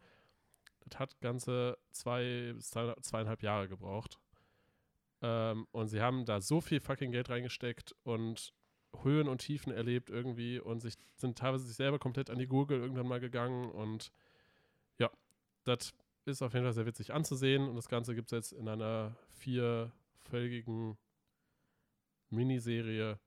das 0.84 0.98
hat 1.00 1.20
ganze 1.20 1.76
zwei 1.90 2.54
zweieinhalb 2.60 3.42
Jahre 3.42 3.68
gebraucht. 3.68 4.18
Ähm, 5.22 5.66
und 5.72 5.88
sie 5.88 6.00
haben 6.00 6.24
da 6.24 6.40
so 6.40 6.60
viel 6.60 6.80
fucking 6.80 7.10
Geld 7.10 7.28
reingesteckt 7.28 7.94
und 8.04 8.52
Höhen 9.02 9.28
und 9.28 9.38
Tiefen 9.38 9.72
erlebt 9.72 10.10
irgendwie 10.10 10.60
und 10.60 10.80
sich, 10.80 10.94
sind 11.16 11.36
teilweise 11.38 11.64
sich 11.64 11.76
selber 11.76 11.98
komplett 11.98 12.30
an 12.30 12.38
die 12.38 12.46
Gurgel 12.46 12.78
irgendwann 12.80 13.08
mal 13.08 13.20
gegangen 13.20 13.70
und 13.70 14.12
ja, 14.98 15.10
das 15.64 15.92
ist 16.24 16.42
auf 16.42 16.54
jeden 16.54 16.64
Fall 16.64 16.72
sehr 16.72 16.86
witzig 16.86 17.12
anzusehen 17.12 17.68
und 17.68 17.76
das 17.76 17.88
Ganze 17.88 18.14
gibt 18.14 18.32
es 18.32 18.36
jetzt 18.36 18.52
in 18.52 18.68
einer 18.68 19.16
vierfolgigen 19.32 20.96
Miniserie 22.36 23.18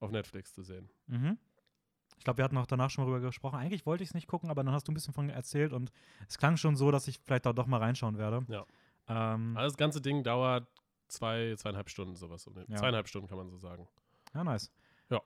auf 0.00 0.10
Netflix 0.10 0.54
zu 0.54 0.62
sehen. 0.62 0.88
Mhm. 1.06 1.36
Ich 2.16 2.24
glaube, 2.24 2.38
wir 2.38 2.44
hatten 2.44 2.56
auch 2.56 2.66
danach 2.66 2.90
schon 2.90 3.04
mal 3.04 3.10
drüber 3.12 3.26
gesprochen. 3.26 3.56
Eigentlich 3.56 3.86
wollte 3.86 4.02
ich 4.02 4.10
es 4.10 4.14
nicht 4.14 4.26
gucken, 4.26 4.50
aber 4.50 4.64
dann 4.64 4.72
hast 4.74 4.88
du 4.88 4.92
ein 4.92 4.94
bisschen 4.94 5.14
von 5.14 5.28
erzählt 5.30 5.72
und 5.72 5.92
es 6.28 6.38
klang 6.38 6.56
schon 6.56 6.74
so, 6.74 6.90
dass 6.90 7.06
ich 7.06 7.20
vielleicht 7.24 7.46
da 7.46 7.52
doch 7.52 7.66
mal 7.66 7.78
reinschauen 7.78 8.18
werde. 8.18 8.44
Ja. 8.48 8.64
Ähm, 9.06 9.56
Also 9.56 9.68
das 9.72 9.76
ganze 9.76 10.00
Ding 10.00 10.22
dauert 10.24 10.66
zwei, 11.08 11.54
zweieinhalb 11.56 11.88
Stunden, 11.90 12.16
sowas. 12.16 12.46
Um 12.46 12.56
Ja. 12.56 12.76
Zweieinhalb 12.76 13.06
Stunden 13.08 13.28
kann 13.28 13.38
man 13.38 13.48
so 13.50 13.56
sagen. 13.58 13.86
ja, 14.34 14.42
nice. 14.44 14.70
Ja. 15.10 15.20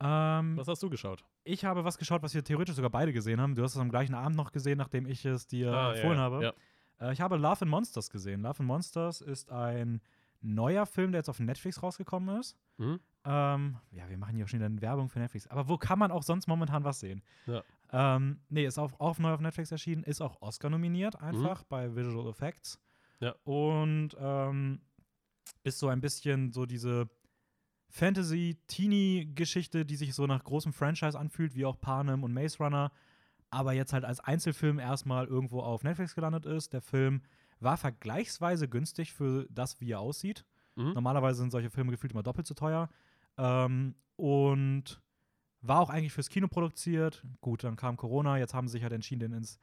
Ähm, 0.00 0.56
Was 0.56 0.66
hast 0.68 0.82
du 0.82 0.90
geschaut? 0.90 1.24
ich 1.44 1.64
habe 1.64 1.84
was 1.84 1.96
geschaut, 1.98 2.22
was 2.22 2.34
wir 2.34 2.42
theoretisch 2.44 2.74
sogar 2.76 2.90
beide 2.90 3.12
gesehen 3.12 3.40
haben. 3.40 3.54
Du 3.54 3.62
hast 3.62 3.74
es 3.74 3.80
am 3.80 3.90
gleichen 3.90 4.14
Abend 4.14 4.36
noch 4.36 4.52
gesehen, 4.52 4.78
nachdem 4.78 5.06
ich 5.06 5.24
es 5.24 5.46
dir 5.46 5.72
Ah, 5.72 5.92
empfohlen 5.94 6.16
ja, 6.18 6.22
habe. 6.22 6.42
ja. 6.42 7.08
Äh, 7.08 7.12
ich 7.12 7.20
habe 7.20 7.36
Love 7.36 7.62
and 7.62 7.70
Monsters 7.70 8.10
gesehen. 8.10 8.40
Love 8.42 8.58
and 8.60 8.66
Monsters 8.68 9.20
ist 9.20 9.50
ein 9.50 10.00
neuer 10.40 10.86
Film, 10.86 11.12
der 11.12 11.20
jetzt 11.20 11.28
auf 11.28 11.40
Netflix 11.40 11.82
rausgekommen 11.82 12.38
ist. 12.40 12.56
Mhm. 12.78 13.00
Ähm, 13.24 13.76
ja, 13.90 14.08
wir 14.08 14.16
machen 14.16 14.34
hier 14.34 14.44
auch 14.44 14.48
schon 14.48 14.60
wieder 14.60 14.80
Werbung 14.80 15.08
für 15.08 15.18
Netflix. 15.18 15.46
Aber 15.48 15.68
wo 15.68 15.76
kann 15.76 15.98
man 15.98 16.10
auch 16.10 16.22
sonst 16.22 16.46
momentan 16.46 16.84
was 16.84 17.00
sehen? 17.00 17.22
Ja. 17.46 17.62
Ähm, 17.92 18.40
nee, 18.48 18.64
ist 18.64 18.78
auch, 18.78 18.98
auch 18.98 19.18
neu 19.18 19.32
auf 19.32 19.40
Netflix 19.40 19.72
erschienen, 19.72 20.04
ist 20.04 20.20
auch 20.20 20.40
Oscar 20.40 20.70
nominiert, 20.70 21.20
einfach 21.20 21.64
bei 21.64 21.94
Visual 21.94 22.28
Effects. 22.28 22.80
Ja. 23.20 23.34
Und 23.44 24.16
ähm, 24.18 24.80
ist 25.64 25.78
so 25.78 25.88
ein 25.88 26.00
bisschen 26.00 26.52
so 26.52 26.66
diese 26.66 27.10
Fantasy-Teenie-Geschichte, 27.90 29.84
die 29.84 29.96
sich 29.96 30.14
so 30.14 30.26
nach 30.26 30.44
großem 30.44 30.72
Franchise 30.72 31.18
anfühlt, 31.18 31.54
wie 31.54 31.66
auch 31.66 31.80
Panem 31.80 32.22
und 32.22 32.32
Maze 32.32 32.58
Runner, 32.58 32.92
aber 33.50 33.72
jetzt 33.72 33.92
halt 33.92 34.04
als 34.04 34.20
Einzelfilm 34.20 34.78
erstmal 34.78 35.26
irgendwo 35.26 35.60
auf 35.60 35.82
Netflix 35.82 36.14
gelandet 36.14 36.46
ist. 36.46 36.72
Der 36.72 36.80
Film 36.80 37.22
war 37.60 37.76
vergleichsweise 37.76 38.68
günstig 38.68 39.12
für 39.12 39.46
das, 39.50 39.80
wie 39.80 39.92
er 39.92 40.00
aussieht. 40.00 40.44
Mhm. 40.76 40.92
Normalerweise 40.92 41.38
sind 41.40 41.50
solche 41.50 41.70
Filme 41.70 41.92
gefühlt 41.92 42.12
immer 42.12 42.22
doppelt 42.22 42.46
so 42.46 42.54
teuer. 42.54 42.88
Ähm, 43.36 43.94
und 44.16 45.00
war 45.62 45.80
auch 45.80 45.90
eigentlich 45.90 46.12
fürs 46.12 46.28
Kino 46.28 46.48
produziert. 46.48 47.22
Gut, 47.40 47.64
dann 47.64 47.76
kam 47.76 47.96
Corona, 47.96 48.38
jetzt 48.38 48.54
haben 48.54 48.68
sie 48.68 48.72
sich 48.72 48.82
halt 48.82 48.92
entschieden, 48.92 49.20
den 49.20 49.32
ins, 49.32 49.58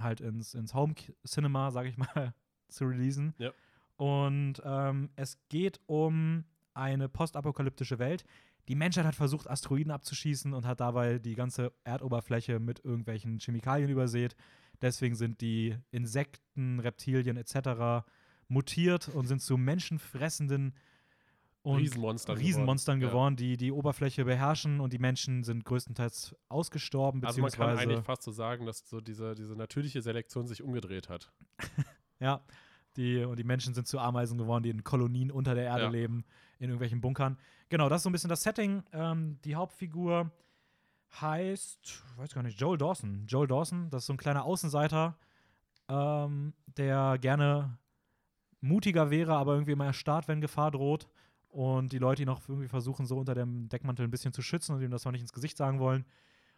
halt 0.00 0.20
ins, 0.20 0.54
ins 0.54 0.74
Home 0.74 0.94
Cinema, 1.26 1.70
sage 1.70 1.88
ich 1.88 1.96
mal, 1.96 2.34
zu 2.68 2.84
releasen. 2.84 3.34
Ja. 3.38 3.52
Und 3.96 4.62
ähm, 4.64 5.10
es 5.16 5.38
geht 5.48 5.80
um 5.86 6.44
eine 6.74 7.08
postapokalyptische 7.08 7.98
Welt. 7.98 8.24
Die 8.68 8.74
Menschheit 8.74 9.04
hat 9.04 9.14
versucht, 9.14 9.50
Asteroiden 9.50 9.90
abzuschießen 9.90 10.54
und 10.54 10.66
hat 10.66 10.80
dabei 10.80 11.18
die 11.18 11.34
ganze 11.34 11.72
Erdoberfläche 11.84 12.60
mit 12.60 12.84
irgendwelchen 12.84 13.38
Chemikalien 13.38 13.90
übersät. 13.90 14.36
Deswegen 14.82 15.14
sind 15.14 15.40
die 15.40 15.76
Insekten, 15.90 16.80
Reptilien 16.80 17.36
etc. 17.36 18.04
mutiert 18.48 19.08
und 19.08 19.26
sind 19.26 19.40
zu 19.40 19.56
menschenfressenden 19.56 20.74
und 21.62 21.78
Riesenmonstern. 21.78 22.36
Riesenmonstern 22.36 22.98
geworden. 22.98 23.12
geworden, 23.12 23.36
die 23.36 23.56
die 23.56 23.70
Oberfläche 23.70 24.24
beherrschen 24.24 24.80
und 24.80 24.92
die 24.92 24.98
Menschen 24.98 25.44
sind 25.44 25.64
größtenteils 25.64 26.34
ausgestorben, 26.48 27.22
Ja. 27.22 27.28
Also 27.28 27.40
man 27.40 27.50
kann 27.52 27.60
beziehungsweise 27.68 27.90
eigentlich 27.92 28.04
fast 28.04 28.22
so 28.24 28.32
sagen, 28.32 28.66
dass 28.66 28.88
so 28.88 29.00
diese, 29.00 29.36
diese 29.36 29.54
natürliche 29.54 30.02
Selektion 30.02 30.48
sich 30.48 30.62
umgedreht 30.62 31.08
hat. 31.08 31.30
ja, 32.18 32.44
die, 32.96 33.22
und 33.24 33.38
die 33.38 33.44
Menschen 33.44 33.74
sind 33.74 33.86
zu 33.86 34.00
Ameisen 34.00 34.38
geworden, 34.38 34.64
die 34.64 34.70
in 34.70 34.82
Kolonien 34.82 35.30
unter 35.30 35.54
der 35.54 35.64
Erde 35.64 35.84
Ja. 35.84 35.90
leben, 35.90 36.24
in 36.58 36.66
irgendwelchen 36.66 37.00
Bunkern. 37.00 37.38
Genau, 37.68 37.88
das 37.88 38.00
ist 38.00 38.02
so 38.02 38.10
ein 38.10 38.12
bisschen 38.12 38.28
das 38.28 38.42
Setting. 38.42 38.82
Ähm, 38.92 39.38
die 39.44 39.54
Hauptfigur 39.54 40.32
heißt, 41.20 42.02
weiß 42.16 42.34
gar 42.34 42.42
nicht, 42.42 42.58
Joel 42.60 42.78
Dawson. 42.78 43.26
Joel 43.26 43.46
Dawson, 43.48 43.90
das 43.90 44.02
ist 44.02 44.06
so 44.06 44.12
ein 44.14 44.18
kleiner 44.18 44.44
Außenseiter, 44.44 45.16
ähm, 45.88 46.54
der 46.66 47.18
gerne 47.18 47.78
mutiger 48.60 49.10
wäre, 49.10 49.34
aber 49.34 49.52
irgendwie 49.54 49.72
immer 49.72 49.86
erstarrt, 49.86 50.28
wenn 50.28 50.40
Gefahr 50.40 50.70
droht. 50.70 51.08
Und 51.48 51.92
die 51.92 51.98
Leute 51.98 52.22
ihn 52.22 52.28
auch 52.30 52.40
irgendwie 52.48 52.68
versuchen, 52.68 53.04
so 53.04 53.18
unter 53.18 53.34
dem 53.34 53.68
Deckmantel 53.68 54.06
ein 54.06 54.10
bisschen 54.10 54.32
zu 54.32 54.40
schützen 54.40 54.74
und 54.74 54.80
ihm 54.82 54.90
das 54.90 55.04
noch 55.04 55.12
nicht 55.12 55.20
ins 55.20 55.34
Gesicht 55.34 55.56
sagen 55.58 55.80
wollen. 55.80 56.06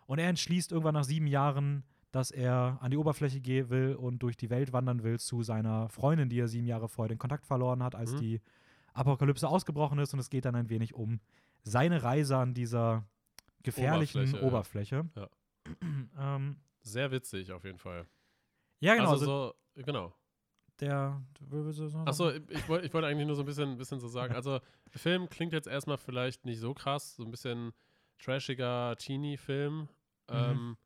Und 0.07 0.19
er 0.19 0.29
entschließt 0.29 0.71
irgendwann 0.71 0.95
nach 0.95 1.05
sieben 1.05 1.27
Jahren, 1.27 1.83
dass 2.13 2.31
er 2.31 2.79
an 2.81 2.93
die 2.93 2.97
Oberfläche 2.97 3.41
gehen 3.41 3.71
will 3.71 3.97
und 3.97 4.21
durch 4.21 4.37
die 4.37 4.51
Welt 4.51 4.73
wandern 4.73 5.03
will 5.03 5.19
zu 5.19 5.43
seiner 5.43 5.89
Freundin, 5.89 6.29
die 6.29 6.39
er 6.39 6.47
sieben 6.47 6.67
Jahre 6.69 6.89
vorher 6.89 7.09
den 7.09 7.19
Kontakt 7.19 7.45
verloren 7.45 7.83
hat, 7.83 7.97
als 7.97 8.13
Mhm. 8.13 8.19
die 8.19 8.41
Apokalypse 8.93 9.49
ausgebrochen 9.49 9.99
ist. 9.99 10.13
Und 10.13 10.21
es 10.21 10.31
geht 10.31 10.45
dann 10.45 10.55
ein 10.55 10.69
wenig 10.69 10.95
um 10.95 11.19
seine 11.65 12.05
Reise 12.05 12.37
an 12.37 12.55
dieser 12.55 13.05
gefährlichen 13.65 14.35
Oberfläche, 14.41 15.01
Oberfläche. 15.01 15.09
ja. 15.17 15.29
ähm, 16.37 16.57
Sehr 16.83 17.11
witzig 17.11 17.51
auf 17.53 17.65
jeden 17.65 17.79
Fall. 17.79 18.07
ja, 18.81 18.95
genau. 18.95 19.11
also, 19.11 19.25
Also, 19.25 19.55
so, 19.75 19.83
genau. 19.83 20.15
der. 20.81 21.23
Achso, 22.05 22.31
ich, 22.31 22.43
ich 22.51 22.69
wollte 22.69 22.87
ich 22.87 22.95
wollte 22.95 23.09
eigentlich 23.09 23.27
nur 23.27 23.37
so 23.37 23.43
ein 23.43 23.47
bisschen, 23.47 23.77
bisschen 23.77 23.99
so 24.01 24.09
sagen. 24.09 24.35
Also, 24.35 24.59
der 24.93 25.01
Film 25.01 25.29
klingt 25.29 25.53
jetzt 25.53 25.67
erstmal 25.67 25.99
vielleicht 25.99 26.45
nicht 26.45 26.61
so 26.61 26.75
krass, 26.75 27.17
so 27.17 27.25
ein 27.25 27.31
bisschen 27.31 27.73
trashiger 28.19 28.95
Teenie-Film. 28.97 29.89
Ähm, 30.29 30.77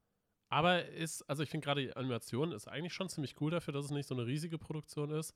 aber 0.49 0.87
ist, 0.87 1.23
also 1.29 1.43
ich 1.43 1.51
finde 1.51 1.65
gerade 1.65 1.83
die 1.83 1.95
Animation 1.95 2.53
ist 2.53 2.67
eigentlich 2.69 2.95
schon 2.95 3.09
ziemlich 3.09 3.41
cool 3.41 3.51
dafür, 3.51 3.75
dass 3.75 3.85
es 3.85 3.91
nicht 3.91 4.09
so 4.09 4.15
eine 4.15 4.27
riesige 4.27 4.59
Produktion 4.59 5.11
ist. 5.11 5.35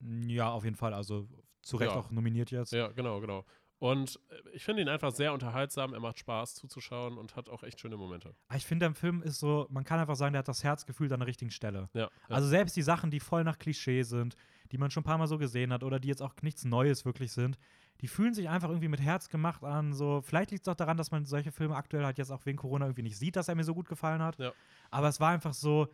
Ja, 0.00 0.50
auf 0.50 0.64
jeden 0.64 0.76
Fall. 0.76 0.94
Also 0.94 1.28
zu 1.62 1.76
Recht 1.76 1.92
Ja. 1.92 1.98
auch 1.98 2.10
nominiert 2.10 2.50
jetzt. 2.50 2.72
Ja, 2.72 2.88
genau, 2.88 3.20
genau. 3.20 3.44
Und 3.82 4.20
äh, 4.30 4.34
ich 4.52 4.62
finde 4.62 4.82
ihn 4.82 4.88
einfach 4.88 5.10
sehr 5.10 5.32
unterhaltsam, 5.32 5.92
er 5.92 5.98
macht 5.98 6.16
Spaß 6.16 6.54
zuzuschauen 6.54 7.18
und 7.18 7.34
hat 7.34 7.48
auch 7.48 7.64
echt 7.64 7.80
schöne 7.80 7.96
Momente. 7.96 8.32
Aber 8.46 8.56
Ich 8.56 8.64
finde, 8.64 8.86
der 8.86 8.94
Film 8.94 9.24
ist 9.24 9.40
so, 9.40 9.66
man 9.70 9.82
kann 9.82 9.98
einfach 9.98 10.14
sagen, 10.14 10.34
der 10.34 10.38
hat 10.38 10.46
das 10.46 10.62
Herzgefühl 10.62 11.12
an 11.12 11.18
der 11.18 11.26
richtigen 11.26 11.50
Stelle. 11.50 11.90
Ja, 11.92 12.02
ja. 12.02 12.10
Also 12.28 12.46
selbst 12.46 12.76
die 12.76 12.82
Sachen, 12.82 13.10
die 13.10 13.18
voll 13.18 13.42
nach 13.42 13.58
Klischee 13.58 14.04
sind, 14.04 14.36
die 14.70 14.78
man 14.78 14.92
schon 14.92 15.00
ein 15.00 15.04
paar 15.04 15.18
Mal 15.18 15.26
so 15.26 15.36
gesehen 15.36 15.72
hat 15.72 15.82
oder 15.82 15.98
die 15.98 16.06
jetzt 16.06 16.22
auch 16.22 16.32
nichts 16.42 16.64
Neues 16.64 17.04
wirklich 17.04 17.32
sind, 17.32 17.58
die 18.02 18.06
fühlen 18.06 18.34
sich 18.34 18.48
einfach 18.48 18.68
irgendwie 18.68 18.86
mit 18.86 19.00
Herz 19.00 19.28
gemacht 19.28 19.64
an. 19.64 19.92
So, 19.92 20.22
vielleicht 20.22 20.52
liegt 20.52 20.62
es 20.62 20.70
auch 20.70 20.76
daran, 20.76 20.96
dass 20.96 21.10
man 21.10 21.24
solche 21.24 21.50
Filme 21.50 21.74
aktuell 21.74 22.04
halt 22.04 22.18
jetzt 22.18 22.30
auch 22.30 22.46
wegen 22.46 22.58
Corona 22.58 22.84
irgendwie 22.84 23.02
nicht 23.02 23.18
sieht, 23.18 23.34
dass 23.34 23.48
er 23.48 23.56
mir 23.56 23.64
so 23.64 23.74
gut 23.74 23.88
gefallen 23.88 24.22
hat. 24.22 24.38
Ja. 24.38 24.52
Aber 24.92 25.08
es 25.08 25.18
war 25.18 25.30
einfach 25.30 25.54
so, 25.54 25.88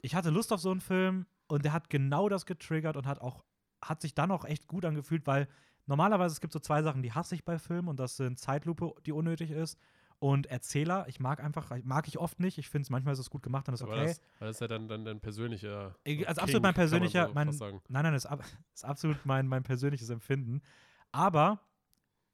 ich 0.00 0.14
hatte 0.14 0.30
Lust 0.30 0.50
auf 0.50 0.60
so 0.60 0.70
einen 0.70 0.80
Film 0.80 1.26
und 1.46 1.66
der 1.66 1.74
hat 1.74 1.90
genau 1.90 2.30
das 2.30 2.46
getriggert 2.46 2.96
und 2.96 3.06
hat 3.06 3.20
auch, 3.20 3.44
hat 3.82 4.00
sich 4.00 4.14
dann 4.14 4.30
auch 4.30 4.44
echt 4.44 4.66
gut 4.68 4.84
angefühlt, 4.84 5.26
weil 5.26 5.48
normalerweise 5.86 6.32
es 6.32 6.40
gibt 6.40 6.52
so 6.52 6.60
zwei 6.60 6.82
Sachen, 6.82 7.02
die 7.02 7.12
hasse 7.12 7.34
ich 7.34 7.44
bei 7.44 7.58
Filmen 7.58 7.88
und 7.88 7.98
das 7.98 8.16
sind 8.16 8.38
Zeitlupe, 8.38 8.94
die 9.04 9.12
unnötig 9.12 9.50
ist. 9.50 9.78
Und 10.18 10.46
Erzähler, 10.46 11.06
ich 11.08 11.18
mag 11.18 11.42
einfach, 11.42 11.72
mag 11.82 12.06
ich 12.06 12.16
oft 12.18 12.38
nicht. 12.38 12.56
Ich 12.56 12.68
finde 12.68 12.84
es 12.84 12.90
manchmal 12.90 13.12
ist 13.14 13.18
es 13.18 13.28
gut 13.28 13.42
gemacht, 13.42 13.66
dann 13.66 13.74
ist 13.74 13.82
Aber 13.82 13.92
okay. 13.94 14.06
das, 14.06 14.20
weil 14.38 14.48
das 14.48 14.56
ist 14.56 14.60
ja 14.60 14.68
dann, 14.68 14.86
dann 14.86 15.04
dein 15.04 15.20
persönlicher. 15.20 15.96
Ich- 16.04 16.28
also 16.28 16.38
King, 16.38 16.42
absolut 16.44 16.62
mein 16.62 16.74
persönlicher, 16.74 17.26
so 17.26 17.34
mein, 17.34 17.48
nein, 17.48 17.80
nein, 18.04 18.12
das 18.12 18.24
ist, 18.24 18.30
ab, 18.30 18.40
ist 18.74 18.84
absolut 18.84 19.26
mein, 19.26 19.48
mein 19.48 19.64
persönliches 19.64 20.10
Empfinden. 20.10 20.62
Aber 21.10 21.58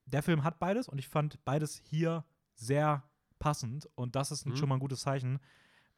der 0.05 0.23
Film 0.23 0.45
hat 0.45 0.59
beides 0.59 0.87
und 0.89 0.99
ich 0.99 1.09
fand 1.09 1.43
beides 1.47 1.79
hier 1.79 2.25
sehr 2.55 3.03
passend 3.39 3.89
und 3.95 4.17
das 4.17 4.33
ist 4.33 4.45
Mhm. 4.47 4.57
schon 4.57 4.69
mal 4.69 4.75
ein 4.77 4.81
gutes 4.81 5.01
Zeichen. 5.01 5.39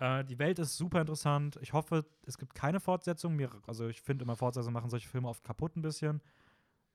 Äh, 0.00 0.24
die 0.24 0.38
Welt 0.38 0.58
ist 0.58 0.76
super 0.76 1.00
interessant. 1.02 1.58
Ich 1.60 1.72
hoffe, 1.72 2.06
es 2.26 2.38
gibt 2.38 2.54
keine 2.54 2.80
Fortsetzung. 2.80 3.36
Mir, 3.36 3.50
also 3.66 3.86
ich 3.86 4.00
finde 4.00 4.24
immer 4.24 4.34
Fortsetzungen 4.34 4.72
machen 4.72 4.90
solche 4.90 5.08
Filme 5.08 5.28
oft 5.28 5.44
kaputt 5.44 5.76
ein 5.76 5.82
bisschen. 5.82 6.22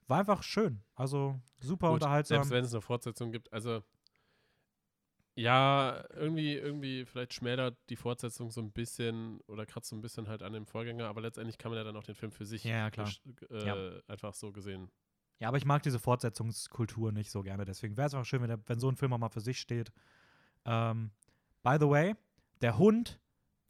War 0.07 0.19
einfach 0.19 0.43
schön. 0.43 0.83
Also 0.95 1.39
super 1.59 1.87
Gut, 1.87 1.95
unterhaltsam. 1.95 2.37
Selbst 2.37 2.51
wenn 2.51 2.65
es 2.65 2.73
eine 2.73 2.81
Fortsetzung 2.81 3.31
gibt, 3.31 3.53
also 3.53 3.83
ja, 5.37 6.03
irgendwie, 6.13 6.53
irgendwie, 6.53 7.05
vielleicht 7.05 7.33
schmälert 7.33 7.77
die 7.89 7.97
Fortsetzung 7.97 8.51
so 8.51 8.61
ein 8.61 8.71
bisschen 8.71 9.41
oder 9.47 9.65
kratzt 9.65 9.89
so 9.89 9.95
ein 9.95 10.01
bisschen 10.01 10.29
halt 10.29 10.41
an 10.41 10.53
dem 10.53 10.65
Vorgänger, 10.65 11.07
aber 11.07 11.21
letztendlich 11.21 11.57
kann 11.57 11.71
man 11.71 11.77
ja 11.77 11.83
dann 11.83 11.97
auch 11.97 12.03
den 12.03 12.15
Film 12.15 12.31
für 12.31 12.45
sich 12.45 12.63
Ja, 12.63 12.87
äh, 12.87 13.65
Ja. 13.65 14.01
einfach 14.07 14.33
so 14.33 14.51
gesehen. 14.51 14.89
Ja, 15.39 15.49
aber 15.49 15.57
ich 15.57 15.65
mag 15.65 15.83
diese 15.83 15.99
Fortsetzungskultur 15.99 17.11
nicht 17.11 17.29
so 17.29 17.43
gerne. 17.43 17.65
Deswegen 17.65 17.97
wäre 17.97 18.07
es 18.07 18.13
einfach 18.13 18.25
schön, 18.25 18.41
wenn, 18.41 18.47
der, 18.47 18.59
wenn 18.65 18.79
so 18.79 18.89
ein 18.89 18.95
Film 18.95 19.11
auch 19.11 19.17
mal 19.17 19.29
für 19.29 19.41
sich 19.41 19.59
steht. 19.59 19.91
Ähm, 20.63 21.11
by 21.61 21.75
the 21.77 21.89
way, 21.89 22.15
der 22.61 22.77
Hund, 22.77 23.19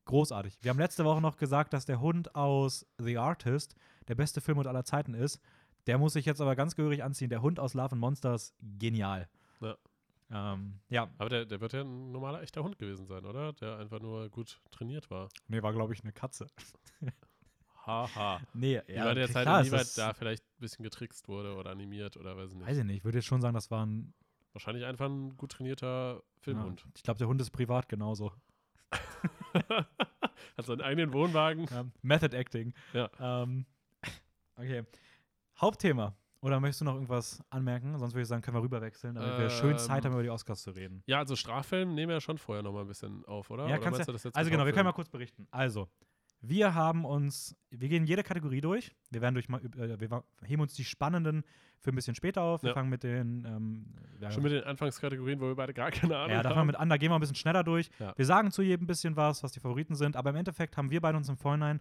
großartig. 0.05 0.57
Wir 0.61 0.69
haben 0.69 0.79
letzte 0.79 1.05
Woche 1.05 1.21
noch 1.21 1.37
gesagt, 1.37 1.73
dass 1.73 1.85
der 1.85 1.99
Hund 1.99 2.35
aus 2.35 2.85
The 2.97 3.17
Artist 3.17 3.75
der 4.07 4.15
beste 4.15 4.41
Film 4.41 4.59
aller 4.59 4.83
Zeiten 4.85 5.13
ist. 5.13 5.39
Der 5.87 5.97
muss 5.97 6.13
sich 6.13 6.25
jetzt 6.25 6.41
aber 6.41 6.55
ganz 6.55 6.75
gehörig 6.75 7.03
anziehen. 7.03 7.29
Der 7.29 7.41
Hund 7.41 7.59
aus 7.59 7.73
Love 7.73 7.91
and 7.91 8.01
Monsters, 8.01 8.53
genial. 8.61 9.27
Ja. 9.61 9.75
Ähm, 10.31 10.79
ja, 10.89 11.07
Aber 11.19 11.29
der, 11.29 11.45
der 11.45 11.61
wird 11.61 11.73
ja 11.73 11.81
ein 11.81 12.11
normaler, 12.11 12.41
echter 12.41 12.63
Hund 12.63 12.79
gewesen 12.79 13.05
sein, 13.05 13.25
oder? 13.25 13.53
Der 13.53 13.77
einfach 13.77 13.99
nur 13.99 14.27
gut 14.29 14.59
trainiert 14.71 15.11
war. 15.11 15.29
nee, 15.47 15.61
war 15.61 15.71
glaube 15.73 15.93
ich 15.93 16.01
eine 16.03 16.13
Katze. 16.13 16.47
Haha. 17.85 18.41
Nee, 18.55 18.77
weit 18.87 19.17
jetzt 19.17 19.35
halt 19.35 19.45
klar 19.45 19.61
ist 19.61 19.67
inwieweit 19.67 19.81
das- 19.81 19.93
da 19.93 20.13
vielleicht 20.13 20.43
ein 20.43 20.59
bisschen 20.59 20.83
getrickst 20.83 21.27
wurde 21.27 21.55
oder 21.55 21.69
animiert 21.69 22.17
oder 22.17 22.35
weiß 22.35 22.49
ich 22.51 22.57
nicht. 22.57 22.67
Weiß 22.67 22.77
ich 22.77 22.83
nicht, 22.83 22.97
ich 22.97 23.03
würde 23.05 23.19
jetzt 23.19 23.25
schon 23.25 23.41
sagen, 23.41 23.53
das 23.53 23.69
war 23.71 23.85
ein 23.85 24.13
Wahrscheinlich 24.53 24.85
einfach 24.85 25.07
ein 25.07 25.35
gut 25.35 25.51
trainierter 25.51 26.23
Filmhund. 26.39 26.79
Ja, 26.81 26.91
ich 26.95 27.03
glaube, 27.03 27.17
der 27.17 27.27
Hund 27.27 27.41
ist 27.41 27.51
privat 27.51 27.89
genauso. 27.89 28.31
Hat 30.57 30.65
seinen 30.65 30.81
eigenen 30.81 31.13
Wohnwagen. 31.13 31.65
Ja, 31.71 31.85
Method 32.01 32.35
Acting. 32.35 32.73
Ja. 32.93 33.09
Ähm, 33.19 33.65
okay. 34.55 34.83
Hauptthema. 35.59 36.15
Oder 36.41 36.59
möchtest 36.59 36.81
du 36.81 36.85
noch 36.85 36.93
irgendwas 36.93 37.43
anmerken? 37.49 37.97
Sonst 37.97 38.13
würde 38.13 38.21
ich 38.21 38.27
sagen, 38.27 38.43
können 38.43 38.57
wir 38.57 38.61
rüberwechseln, 38.61 39.15
damit 39.15 39.39
wir 39.39 39.49
schön 39.49 39.79
Zeit 39.79 40.05
Ähm, 40.05 40.11
haben, 40.11 40.13
über 40.13 40.23
die 40.23 40.29
Oscars 40.29 40.61
zu 40.61 40.71
reden. 40.71 41.01
Ja, 41.07 41.17
also 41.17 41.35
Straffilm 41.35 41.95
nehmen 41.95 42.09
wir 42.09 42.17
ja 42.17 42.21
schon 42.21 42.37
vorher 42.37 42.61
noch 42.61 42.71
mal 42.71 42.81
ein 42.81 42.87
bisschen 42.87 43.25
auf, 43.25 43.49
oder? 43.49 43.67
Ja, 43.67 43.77
oder 43.77 43.83
kannst 43.83 44.07
du 44.07 44.11
das 44.11 44.23
jetzt 44.23 44.35
Also 44.35 44.51
genau, 44.51 44.63
wir 44.65 44.71
können 44.71 44.85
mal 44.85 44.91
kurz 44.91 45.09
berichten. 45.09 45.47
Also, 45.49 45.89
wir 46.47 46.73
haben 46.75 47.05
uns, 47.05 47.55
wir 47.71 47.89
gehen 47.89 48.05
jede 48.05 48.23
Kategorie 48.23 48.61
durch. 48.61 48.93
Wir 49.11 49.21
werden 49.21 49.35
durch 49.35 49.47
äh, 49.49 49.99
wir 49.99 50.23
heben 50.43 50.61
uns 50.61 50.73
die 50.73 50.83
spannenden 50.85 51.43
für 51.79 51.91
ein 51.91 51.95
bisschen 51.95 52.15
später 52.15 52.41
auf. 52.41 52.63
Wir 52.63 52.69
Ja. 52.69 52.73
fangen 52.73 52.89
mit 52.89 53.03
den, 53.03 53.45
ähm, 53.45 53.85
ja, 54.19 54.31
Schon 54.31 54.43
mit 54.43 54.51
den 54.51 54.63
Anfangskategorien, 54.63 55.39
wo 55.39 55.45
wir 55.47 55.55
beide 55.55 55.73
gar 55.73 55.91
keine 55.91 56.17
Ahnung 56.17 56.31
ja, 56.31 56.41
da 56.41 56.49
fangen 56.49 56.55
wir 56.55 56.59
haben. 56.59 56.67
mit 56.67 56.75
an, 56.77 56.89
da 56.89 56.97
gehen 56.97 57.09
wir 57.11 57.15
ein 57.15 57.21
bisschen 57.21 57.35
schneller 57.35 57.63
durch. 57.63 57.89
Ja. 57.99 58.13
Wir 58.15 58.25
sagen 58.25 58.51
zu 58.51 58.61
jedem 58.61 58.83
ein 58.85 58.87
bisschen 58.87 59.15
was, 59.15 59.43
was 59.43 59.51
die 59.51 59.59
Favoriten 59.59 59.95
sind, 59.95 60.15
aber 60.15 60.31
im 60.31 60.35
Endeffekt 60.37 60.77
haben 60.77 60.89
wir 60.91 61.01
beide 61.01 61.17
uns 61.17 61.29
im 61.29 61.37
Vorhinein 61.37 61.79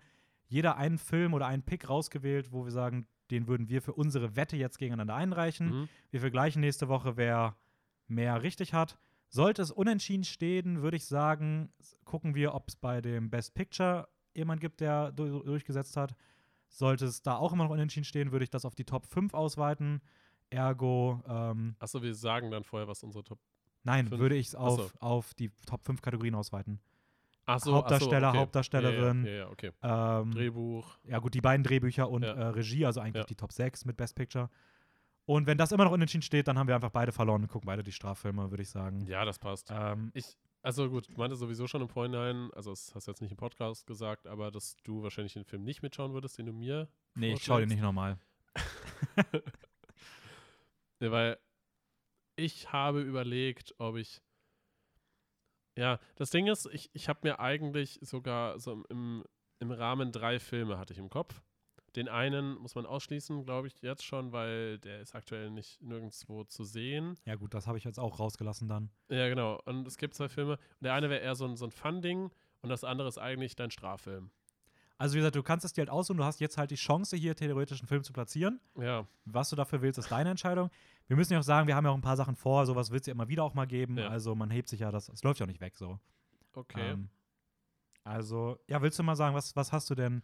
jeder 0.49 0.77
einen 0.77 0.99
Film 0.99 1.33
oder 1.33 1.47
einen 1.47 1.63
Pick 1.63 1.89
rausgewählt, 1.89 2.53
wo 2.53 2.65
wir 2.65 2.71
sagen, 2.73 3.07
den 3.31 3.49
würden 3.49 3.69
wir 3.71 3.81
für 3.81 3.95
unsere 3.95 4.37
Wette 4.37 4.57
jetzt 4.57 4.79
gegeneinander 4.79 5.15
einreichen. 5.15 5.81
Mhm. 5.81 5.89
Wir 6.11 6.21
vergleichen 6.21 6.61
nächste 6.61 6.89
Woche, 6.89 7.17
wer 7.17 7.57
mehr 8.07 8.43
richtig 8.43 8.75
hat. 8.75 8.99
Sollte 9.31 9.63
es 9.63 9.71
unentschieden 9.73 10.23
stehen, 10.25 10.83
würde 10.83 10.97
ich 10.99 11.07
sagen, 11.07 11.73
gucken 12.05 12.35
wir, 12.35 12.55
ob 12.55 12.69
es 12.69 12.77
bei 12.77 13.01
dem 13.01 13.31
Best 13.31 13.55
Picture 13.55 14.07
jemand 14.35 14.61
gibt, 14.61 14.81
der 14.81 15.13
du 15.13 15.43
durchgesetzt 15.43 15.97
hat. 15.97 16.15
Sollte 16.69 17.05
es 17.07 17.23
da 17.23 17.37
auch 17.37 17.53
immer 17.53 17.65
noch 17.65 17.71
unentschieden 17.71 18.05
stehen, 18.05 18.33
würde 18.33 18.45
ich 18.45 18.51
das 18.51 18.65
auf 18.65 18.75
die 18.75 18.85
Top 18.85 19.07
5 19.07 19.33
ausweiten. 19.35 20.01
Ergo, 20.51 21.23
ähm, 21.29 21.77
Achso, 21.79 22.03
wir 22.03 22.15
sagen 22.15 22.51
dann 22.51 22.65
vorher, 22.65 22.87
was 22.89 23.03
unsere 23.03 23.25
Top. 23.25 23.39
nein, 23.83 24.09
Fünf. 24.09 24.21
würde 24.21 24.37
ich 24.37 24.49
es 24.49 24.55
auf, 24.55 24.81
Ach 24.81 24.93
so. 24.93 24.99
auf 25.01 25.35
die 25.35 25.51
Top 25.67 25.85
5 25.85 26.03
Kategorien 26.03 26.35
ausweiten. 26.35 26.81
Achso, 27.47 27.75
Hauptdarsteller, 27.75 28.31
okay. 28.31 28.39
Hauptdarstellerin. 28.39 29.25
Ja, 29.25 29.31
ja, 29.31 29.37
ja, 29.39 29.49
okay. 29.51 29.71
Ähm, 29.83 30.31
Drehbuch. 30.31 30.97
ja, 31.05 31.19
gut, 31.19 31.35
die 31.35 31.41
beiden 31.43 31.63
Drehbücher 31.63 32.09
und 32.09 32.23
äh, 32.23 32.29
Regie, 32.31 32.87
also 32.87 33.01
eigentlich 33.01 33.27
die 33.27 33.35
Top 33.37 33.53
6 33.53 33.85
mit 33.85 33.97
Best 33.97 34.15
Picture. 34.17 34.49
Und 35.27 35.47
wenn 35.47 35.59
das 35.59 35.73
immer 35.73 35.85
noch 35.85 35.93
unentschieden 35.93 36.23
steht, 36.23 36.49
dann 36.49 36.59
haben 36.59 36.69
wir 36.69 36.75
einfach 36.75 36.91
beide 36.91 37.13
verloren 37.13 37.43
und 37.43 37.49
gucken 37.49 37.67
beide 37.67 37.83
die 37.83 37.93
Straffilme, 37.93 38.51
würde 38.51 38.63
ich 38.63 38.69
sagen. 38.71 39.07
Ja, 39.07 39.25
das 39.25 39.39
passt. 39.39 39.71
Ähm, 39.71 40.11
Ich, 40.15 40.37
also 40.65 40.89
gut, 40.91 41.09
ich 41.09 41.17
meinte 41.17 41.37
sowieso 41.37 41.67
schon 41.67 41.83
im 41.83 41.89
Vorhinein, 41.89 42.51
also 42.55 42.71
das 42.71 42.95
hast 42.95 43.07
du 43.07 43.11
jetzt 43.13 43.21
nicht 43.21 43.31
im 43.31 43.37
Podcast 43.37 43.87
gesagt, 43.87 44.27
aber 44.27 44.51
dass 44.51 44.77
du 44.83 45.03
wahrscheinlich 45.03 45.35
den 45.35 45.45
Film 45.45 45.63
nicht 45.63 45.83
mitschauen 45.83 46.15
würdest, 46.15 46.39
den 46.39 46.47
du 46.47 46.53
mir. 46.53 46.89
nee, 47.15 47.35
ich 47.35 47.45
schaue 47.45 47.61
den 47.61 47.69
nicht 47.69 47.83
nochmal. 47.83 48.19
Ja, 51.01 51.11
weil 51.11 51.39
ich 52.37 52.73
habe 52.73 53.03
überlegt, 53.03 53.75
ob 53.79 53.97
ich. 53.97 54.23
Ja, 55.77 55.99
das 56.17 56.31
Ding 56.31 56.47
ist, 56.47 56.67
ich, 56.73 56.89
ich 56.95 57.09
habe 57.09 57.21
mir 57.25 57.41
eigentlich 57.41 57.99
sogar 58.01 58.59
so 58.59 58.85
im, 58.89 59.25
im 59.59 59.71
Rahmen 59.71 60.13
drei 60.13 60.39
Filme 60.39 60.79
hatte 60.79 60.93
ich 60.93 60.99
im 60.99 61.11
Kopf. 61.11 61.43
Den 61.97 62.09
einen 62.09 62.57
muss 62.57 62.75
man 62.75 62.87
ausschließen, 62.87 63.45
glaube 63.45 63.69
ich, 63.69 63.81
jetzt 63.81 64.05
schon, 64.05 64.33
weil 64.33 64.79
der 64.79 65.01
ist 65.01 65.15
aktuell 65.15 65.51
nicht 65.51 65.81
nirgendwo 65.81 66.45
zu 66.45 66.65
sehen. 66.65 67.17
Ja, 67.25 67.37
gut, 67.37 67.55
das 67.55 67.67
habe 67.67 67.79
ich 67.79 67.85
jetzt 67.85 67.99
auch 68.01 68.19
rausgelassen 68.19 68.69
dann. 68.69 68.91
Ja, 69.09 69.29
genau. 69.29 69.61
Und 69.65 69.87
es 69.87 69.97
gibt 69.97 70.15
zwei 70.15 70.29
Filme. 70.29 70.53
Und 70.55 70.83
der 70.83 70.95
eine 70.95 71.09
wäre 71.09 71.21
eher 71.21 71.35
so 71.37 71.45
ein, 71.47 71.57
so 71.57 71.67
ein 71.67 71.71
Fun-Ding 71.71 72.31
und 72.63 72.69
das 72.69 72.83
andere 72.83 73.07
ist 73.09 73.19
eigentlich 73.19 73.55
dein 73.57 73.71
Straffilm. 73.71 74.31
Also, 74.97 75.15
wie 75.15 75.19
gesagt, 75.19 75.37
du 75.37 75.43
kannst 75.43 75.65
es 75.65 75.73
dir 75.73 75.83
halt 75.83 75.91
aussuchen. 75.91 76.19
Du 76.19 76.25
hast 76.25 76.41
jetzt 76.41 76.57
halt 76.57 76.71
die 76.71 76.77
Chance, 76.77 77.17
hier 77.17 77.35
theoretisch 77.35 77.81
einen 77.81 77.89
Film 77.89 78.05
zu 78.05 78.13
platzieren. 78.13 78.61
Ja, 78.79 79.07
Was 79.25 79.51
du 79.51 79.57
dafür 79.57 79.83
willst, 79.83 79.99
ist 79.99 80.11
deine 80.11 80.31
Entscheidung. 80.31 80.71
Wir 81.09 81.17
müssen 81.17 81.33
ja 81.33 81.41
auch 81.41 81.45
sagen, 81.45 81.67
wir 81.67 81.75
haben 81.75 81.85
ja 81.85 81.91
auch 81.91 81.97
ein 81.97 82.01
paar 82.01 82.17
Sachen 82.17 82.37
vor. 82.37 82.65
Sowas 82.65 82.91
wird 82.91 83.03
es 83.03 83.07
ja 83.09 83.13
immer 83.13 83.29
wieder 83.29 83.43
auch 83.43 83.55
mal 83.55 83.67
geben. 83.67 83.99
Ja. 83.99 84.09
Also, 84.09 84.35
man 84.35 84.51
hebt 84.51 84.69
sich 84.69 84.81
ja 84.81 84.91
das. 84.91 85.09
Es 85.09 85.23
läuft 85.25 85.41
ja 85.41 85.45
auch 85.45 85.49
nicht 85.49 85.61
weg 85.61 85.77
so. 85.77 85.99
okay. 86.55 86.93
Ähm, 86.93 87.09
also, 88.05 88.59
ja, 88.69 88.81
willst 88.83 88.99
du 88.99 89.03
mal 89.03 89.17
sagen, 89.17 89.35
was, 89.35 89.57
was 89.57 89.73
hast 89.73 89.91
du 89.91 89.95
denn, 89.95 90.23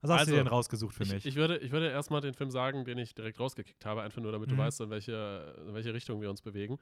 was 0.00 0.10
hast 0.10 0.20
Also, 0.20 0.32
du 0.32 0.36
denn 0.38 0.46
rausgesucht 0.46 0.94
für 0.94 1.02
ich, 1.04 1.12
mich? 1.12 1.26
Ich 1.26 1.34
würde, 1.36 1.58
ich 1.58 1.72
würde 1.72 1.88
erstmal 1.90 2.20
den 2.20 2.34
Film 2.34 2.50
sagen, 2.50 2.84
den 2.84 2.98
ich 2.98 3.14
direkt 3.14 3.38
rausgekickt 3.40 3.84
habe, 3.84 4.02
einfach 4.02 4.20
nur 4.22 4.32
damit 4.32 4.48
Mhm. 4.50 4.56
du 4.56 4.58
weißt, 4.58 4.80
in 4.82 4.90
welche, 4.90 5.54
in 5.66 5.74
welche 5.74 5.92
Richtung 5.94 6.20
wir 6.20 6.30
uns 6.30 6.42
bewegen. 6.42 6.78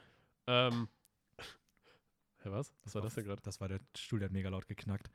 Ähm. 0.47 0.88
Hä, 2.42 2.50
was? 2.50 2.75
Was 2.85 2.94
war 2.94 3.02
das 3.02 3.14
denn 3.14 3.25
gerade? 3.25 3.40
Das 3.42 3.61
war 3.61 3.68
der 3.68 3.80
Stuhl, 3.97 4.18
der 4.18 4.26
hat 4.28 4.33
mega 4.33 4.49
laut 4.50 4.66
geknackt. 4.68 5.11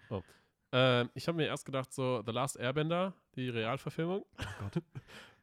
Äh, 0.71 1.05
ich 1.13 1.27
habe 1.27 1.35
mir 1.37 1.45
erst 1.47 1.65
gedacht, 1.65 1.93
so 1.93 2.23
The 2.25 2.31
Last 2.31 2.57
Airbender, 2.57 3.13
die 3.35 3.49
Realverfilmung. 3.49 4.25
Oh 4.37 4.43
Gott. 4.59 4.83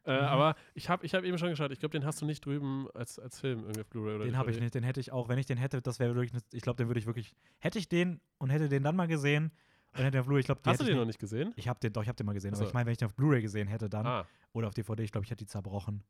Äh, 0.09 0.21
Mhm. 0.21 0.25
Aber 0.29 0.55
ich 0.75 0.89
habe 0.89 1.05
ich 1.05 1.17
hab 1.17 1.25
eben 1.25 1.37
schon 1.37 1.49
geschaut, 1.51 1.73
ich 1.73 1.81
glaube, 1.81 1.91
den 1.99 2.07
hast 2.07 2.23
du 2.23 2.27
nicht 2.27 2.47
drüben 2.47 2.87
als, 2.95 3.19
als 3.19 3.41
Film 3.41 3.63
irgendwie 3.65 3.81
auf 3.81 3.89
Blu-ray 3.89 4.15
oder 4.15 4.25
Den 4.25 4.39
habe 4.39 4.53
ich 4.53 4.61
nicht, 4.61 4.73
den 4.73 4.85
hätte 4.85 5.01
ich 5.01 5.11
auch, 5.11 5.29
wenn 5.29 5.37
ich 5.37 5.47
den 5.47 5.59
hätte, 5.59 5.83
das 5.83 5.99
wäre 5.99 6.15
wirklich, 6.15 6.33
ne- 6.33 6.39
ich 6.53 6.63
glaube, 6.63 6.77
den 6.77 6.87
würde 6.87 7.01
ich 7.01 7.07
wirklich, 7.07 7.35
hätte 7.59 7.81
ich 7.81 7.89
den 7.89 8.21
und 8.39 8.51
hätte 8.51 8.69
den 8.69 8.85
dann 8.85 8.95
mal 8.95 9.09
gesehen 9.09 9.51
den 9.97 10.19
auf 10.21 10.27
Blu-ray, 10.27 10.41
ich 10.41 10.47
glaube, 10.47 10.61
Hast 10.65 10.81
du 10.81 10.85
den 10.85 10.97
noch 10.97 11.05
nicht 11.05 11.19
gesehen? 11.19 11.53
Ich 11.57 11.69
habe 11.69 11.79
den, 11.81 11.93
doch, 11.93 12.03
ich 12.03 12.09
habe 12.09 12.17
den 12.17 12.27
mal 12.27 12.33
gesehen, 12.33 12.51
Ach 12.55 12.59
aber 12.59 12.65
so. 12.65 12.69
ich 12.69 12.75
meine, 12.75 12.87
wenn 12.87 12.93
ich 12.93 12.99
den 12.99 13.07
auf 13.07 13.15
Blu-ray 13.15 13.43
gesehen 13.43 13.69
hätte 13.69 13.89
dann 13.89 14.07
Ah, 14.07 14.27
oder 14.53 14.69
auf 14.69 14.75
DVD, 14.75 15.03
ich 15.03 15.13
glaube, 15.13 15.25
ich 15.25 15.31
hätte 15.31 15.45
die 15.45 15.49
zerbrochen. 15.49 16.03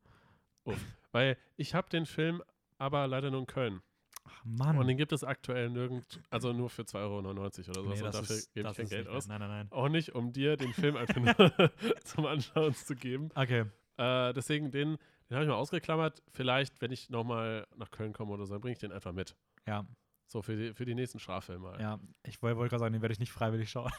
weil 1.13 1.37
ich 1.57 1.75
habe 1.75 1.89
den 1.89 2.07
Film 2.07 2.43
aber 2.79 3.07
leider 3.07 3.31
nur 3.31 3.41
in 3.41 3.47
Köln. 3.47 3.81
Ach 4.29 4.45
Mann. 4.45 4.77
Und 4.79 4.89
den 4.89 4.97
gibt 4.97 5.13
es 5.13 5.23
aktuell 5.23 5.71
nirgend, 5.71 6.21
also 6.31 6.53
nur 6.53 6.69
für 6.69 6.83
2,99 6.83 6.97
Euro 7.07 7.87
oder 7.87 7.97
sowas. 7.97 8.01
Nee, 8.01 8.03
und 8.07 8.15
dafür 8.15 8.37
gebe 8.55 8.69
ich 8.71 8.77
kein 8.77 8.89
Geld 8.89 9.09
aus. 9.09 9.29
Nein, 9.29 9.39
nein, 9.41 9.49
nein. 9.51 9.69
Auch 9.71 9.89
nicht, 9.89 10.15
um 10.15 10.33
dir 10.33 10.57
den 10.57 10.73
Film 10.73 10.97
einfach 10.97 11.17
nur 11.39 11.71
zum 12.05 12.27
Anschauen 12.27 12.75
zu 12.75 12.97
geben. 12.97 13.31
Okay. 13.37 13.67
Äh, 13.99 14.33
deswegen, 14.35 14.71
den, 14.73 14.99
den 15.31 15.35
habe 15.35 15.45
ich 15.45 15.49
mal 15.49 15.55
ausgeklammert. 15.55 16.23
Vielleicht, 16.33 16.81
wenn 16.81 16.91
ich 16.91 17.09
nochmal 17.09 17.67
nach 17.77 17.91
Köln 17.93 18.13
komme 18.13 18.33
oder 18.33 18.47
so, 18.47 18.55
dann 18.55 18.61
bringe 18.61 18.73
ich 18.73 18.79
den 18.81 18.91
einfach 18.93 19.13
mit. 19.13 19.37
Ja, 19.67 19.87
So 20.27 20.43
für 20.43 20.57
die, 20.57 20.75
für 20.75 20.85
die 20.85 20.95
nächsten 20.95 21.19
Straffilme. 21.21 21.71
halt. 21.71 21.81
ja. 21.81 22.01
Ich 22.25 22.43
wollte 22.43 22.57
wollte 22.59 22.71
gerade 22.71 22.81
sagen, 22.81 22.93
den 22.93 23.03
werde 23.03 23.13
ich 23.13 23.21
nicht 23.21 23.33
freiwillig 23.33 23.71
schauen. 23.71 23.93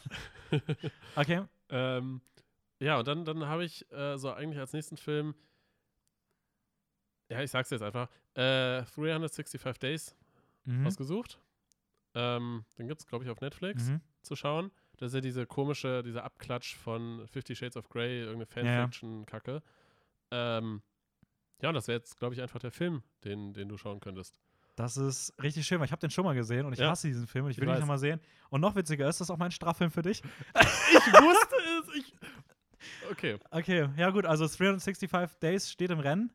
okay. 1.16 1.44
Ähm, 1.70 2.22
ja, 2.80 3.00
und 3.00 3.08
dann, 3.08 3.24
dann 3.26 3.46
habe 3.48 3.64
ich 3.66 3.90
äh, 3.92 4.18
so 4.18 4.32
eigentlich 4.34 4.60
als 4.60 4.74
nächsten 4.74 4.98
Film, 4.98 5.36
ja, 7.30 7.42
ich 7.42 7.52
sag's 7.52 7.70
jetzt 7.70 7.82
einfach, 7.82 8.10
äh, 8.36 8.84
365 8.84 9.62
Days 9.80 10.16
Mhm. 10.66 10.86
ausgesucht. 10.86 11.40
Ähm, 12.14 12.66
den 12.78 12.88
gibt's, 12.90 13.06
glaube 13.08 13.24
ich, 13.24 13.30
auf 13.32 13.40
Netflix 13.40 13.88
Mhm. 13.90 14.02
zu 14.22 14.36
schauen. 14.36 14.70
Das 14.98 15.08
ist 15.12 15.14
ja 15.16 15.22
diese 15.22 15.46
komische, 15.46 16.04
dieser 16.04 16.26
Abklatsch 16.26 16.76
von 16.76 17.26
Fifty 17.28 17.56
Shades 17.56 17.78
of 17.78 17.88
Grey, 17.88 18.24
irgendeine 18.24 18.66
Ja, 18.68 18.74
ja. 18.74 18.82
Fanfiction-Kacke. 18.82 19.62
Ähm, 20.32 20.82
ja, 21.62 21.70
und 21.70 21.76
das 21.76 21.88
wäre 21.88 22.00
jetzt, 22.00 22.18
glaube 22.20 22.36
ich, 22.36 22.42
einfach 22.42 22.60
der 22.60 22.72
Film, 22.72 23.02
den, 23.24 23.54
den 23.54 23.70
du 23.70 23.78
schauen 23.78 24.00
könntest. 24.02 24.38
Das 24.78 24.96
ist 24.96 25.34
richtig 25.42 25.66
schön, 25.66 25.80
weil 25.80 25.86
ich 25.88 25.92
habe 25.92 26.00
den 26.00 26.12
schon 26.12 26.24
mal 26.24 26.36
gesehen 26.36 26.66
und 26.68 26.72
ich 26.74 26.80
Ja. 26.80 26.92
hasse 26.92 27.08
diesen 27.08 27.26
Film 27.26 27.46
und 27.46 27.52
ich 27.52 27.58
Ich 27.58 27.62
will 27.62 27.68
ihn 27.68 27.74
weiß. 27.74 27.80
nochmal 27.80 27.98
sehen. 27.98 28.22
Und 28.52 28.62
noch 28.62 28.76
witziger, 28.76 29.10
ist 29.10 29.20
das 29.20 29.32
auch 29.32 29.38
mein 29.38 29.50
Straffilm 29.52 29.90
für 29.92 30.04
dich? 30.04 30.22
Ich 30.56 31.14
wusste 31.14 31.56
es! 31.82 31.96
Ich 31.96 32.14
okay. 33.12 33.38
Okay, 33.50 33.90
ja 33.98 34.12
gut, 34.12 34.26
also 34.26 34.46
365 34.48 35.10
Days 35.42 35.72
steht 35.72 35.90
im 35.90 36.00
Rennen. 36.00 36.32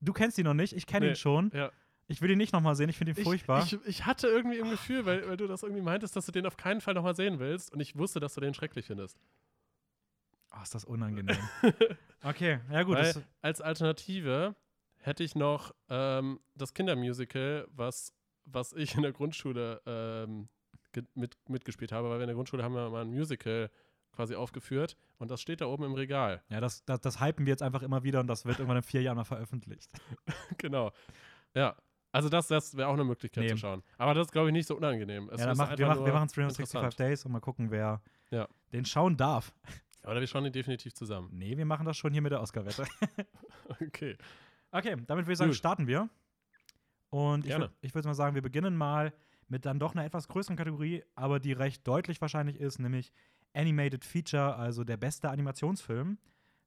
Du 0.00 0.12
kennst 0.12 0.36
ihn 0.36 0.44
noch 0.44 0.52
nicht, 0.54 0.72
ich 0.74 0.86
kenne 0.86 1.06
ihn 1.06 1.10
Nee, 1.10 1.16
schon. 1.16 1.50
ja. 1.54 1.70
Ich 2.08 2.20
will 2.20 2.30
ihn 2.30 2.38
nicht 2.38 2.52
nochmal 2.52 2.74
sehen, 2.76 2.88
ich 2.88 2.96
finde 2.98 3.12
ihn 3.12 3.24
furchtbar. 3.24 3.62
Ich, 3.64 3.72
ich, 3.72 3.86
ich 3.86 4.06
hatte 4.06 4.26
irgendwie 4.28 4.58
im 4.58 4.68
Gefühl, 4.70 5.06
weil, 5.06 5.26
weil 5.28 5.36
du 5.36 5.46
das 5.46 5.62
irgendwie 5.62 5.82
meintest, 5.82 6.14
dass 6.16 6.26
du 6.26 6.32
den 6.32 6.44
auf 6.46 6.56
keinen 6.56 6.80
Fall 6.80 6.94
nochmal 6.94 7.14
sehen 7.16 7.38
willst 7.38 7.72
und 7.72 7.78
ich 7.80 7.96
wusste, 7.96 8.18
dass 8.20 8.34
du 8.34 8.40
den 8.40 8.52
schrecklich 8.54 8.86
findest. 8.86 9.16
oh, 10.52 10.62
ist 10.62 10.74
das 10.74 10.84
unangenehm. 10.84 11.38
okay, 12.24 12.58
ja 12.70 12.82
gut. 12.82 12.96
weil 12.96 13.14
als 13.42 13.60
Alternative 13.60 14.54
hätte 15.06 15.22
ich 15.24 15.34
noch 15.34 15.72
ähm, 15.88 16.40
das 16.54 16.74
Kindermusical, 16.74 17.66
was, 17.70 18.12
was 18.44 18.72
ich 18.72 18.94
in 18.96 19.02
der 19.02 19.12
Grundschule 19.12 19.80
ähm, 19.86 20.48
mit, 21.14 21.36
mitgespielt 21.48 21.92
habe, 21.92 22.08
weil 22.10 22.18
wir 22.18 22.24
in 22.24 22.28
der 22.28 22.34
Grundschule 22.34 22.62
haben 22.64 22.74
wir 22.74 22.90
mal 22.90 23.02
ein 23.02 23.10
Musical 23.10 23.70
quasi 24.12 24.34
aufgeführt 24.34 24.96
und 25.18 25.30
das 25.30 25.40
steht 25.42 25.60
da 25.60 25.66
oben 25.66 25.84
im 25.84 25.92
Regal. 25.94 26.42
ja, 26.48 26.58
das, 26.60 26.84
das, 26.86 27.00
das 27.00 27.20
hypen 27.20 27.44
wir 27.46 27.52
jetzt 27.52 27.62
einfach 27.62 27.82
immer 27.82 28.02
wieder 28.02 28.20
und 28.20 28.26
das 28.26 28.44
wird 28.46 28.58
irgendwann 28.58 28.78
in 28.78 28.82
vier 28.82 29.02
Jahren 29.02 29.16
mal 29.16 29.24
veröffentlicht. 29.24 29.90
genau. 30.58 30.90
Ja. 31.54 31.76
Also 32.12 32.30
das, 32.30 32.48
das 32.48 32.74
wäre 32.76 32.88
auch 32.88 32.94
eine 32.94 33.04
Möglichkeit 33.04 33.44
Nee. 33.44 33.50
zu 33.50 33.58
schauen. 33.58 33.82
Aber 33.98 34.14
das 34.14 34.28
ist, 34.28 34.32
glaube 34.32 34.48
ich, 34.48 34.54
nicht 34.54 34.66
so 34.66 34.74
unangenehm. 34.76 35.28
Es 35.30 35.40
ja, 35.40 35.46
dann 35.48 35.56
machen, 35.58 35.76
wir, 35.76 35.86
machen, 35.86 36.04
wir 36.06 36.12
machen 36.14 36.28
365 36.28 36.74
interessant. 36.74 36.98
Days 36.98 37.26
und 37.26 37.32
mal 37.32 37.40
gucken, 37.40 37.70
wer 37.70 38.00
Ja. 38.30 38.48
den 38.72 38.86
schauen 38.86 39.18
darf. 39.18 39.52
Aber 40.02 40.18
wir 40.18 40.26
schauen 40.26 40.46
ihn 40.46 40.52
definitiv 40.52 40.94
zusammen. 40.94 41.28
Nee, 41.32 41.58
wir 41.58 41.66
machen 41.66 41.84
das 41.84 41.96
schon 41.98 42.12
hier 42.12 42.22
mit 42.22 42.32
der 42.32 42.40
Oscar-Wette. 42.40 42.86
Okay. 43.80 44.16
Okay, 44.72 44.96
damit 45.06 45.24
würde 45.26 45.32
ich 45.32 45.38
sagen, 45.38 45.50
Gut. 45.50 45.56
starten 45.56 45.86
wir. 45.86 46.08
Und 47.10 47.44
ich, 47.44 47.50
Gerne. 47.50 47.70
ich 47.80 47.94
würde 47.94 48.08
mal 48.08 48.14
sagen, 48.14 48.34
wir 48.34 48.42
beginnen 48.42 48.76
mal 48.76 49.12
mit 49.48 49.64
dann 49.64 49.78
doch 49.78 49.94
einer 49.94 50.04
etwas 50.04 50.28
größeren 50.28 50.56
Kategorie, 50.56 51.04
aber 51.14 51.38
die 51.40 51.52
recht 51.52 51.86
deutlich 51.86 52.20
wahrscheinlich 52.20 52.56
ist, 52.56 52.78
nämlich 52.78 53.12
Animated 53.54 54.04
Feature, 54.04 54.56
also 54.56 54.84
der 54.84 54.96
beste 54.96 55.30
Animationsfilm. 55.30 56.18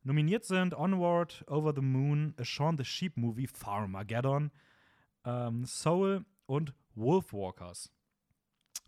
Nominiert 0.04 0.46
sind 0.46 0.74
Onward, 0.74 1.44
Over 1.48 1.74
the 1.76 1.82
Moon, 1.82 2.34
A 2.38 2.46
Shaun 2.46 2.78
the 2.78 2.86
Sheep 2.86 3.18
Movie, 3.18 3.48
Farmageddon, 3.48 4.50
ähm, 5.26 5.66
Soul 5.66 6.26
und 6.46 6.74
Wolfwalkers. 6.96 7.92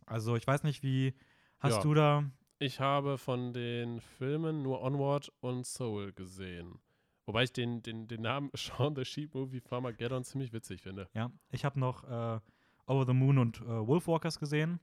Also 0.05 0.36
ich 0.38 0.47
weiß 0.47 0.63
nicht, 0.63 0.83
wie 0.83 1.13
hast 1.59 1.75
Ja. 1.77 1.81
du 1.81 1.93
da 1.93 2.23
Ich 2.59 2.79
habe 2.79 3.17
von 3.17 3.53
den 3.53 3.99
Filmen 3.99 4.62
nur 4.63 4.81
Onward 4.81 5.31
und 5.41 5.65
Soul 5.65 6.13
gesehen. 6.13 6.79
Wobei 7.25 7.43
ich 7.43 7.53
den, 7.53 7.81
den, 7.84 8.07
den 8.07 8.21
Namen 8.21 8.49
Shaun 8.55 8.95
the 8.95 9.05
Sheep 9.05 9.34
Movie 9.36 9.60
Farmageddon 9.62 10.23
ziemlich 10.23 10.51
witzig 10.53 10.81
finde. 10.81 11.07
Ja, 11.13 11.31
ich 11.49 11.63
habe 11.65 11.79
noch 11.79 12.03
äh, 12.03 12.39
Over 12.88 13.05
the 13.05 13.13
Moon 13.13 13.38
und 13.38 13.62
äh, 13.62 13.88
Wolfwalkers 13.88 14.39
gesehen. 14.39 14.79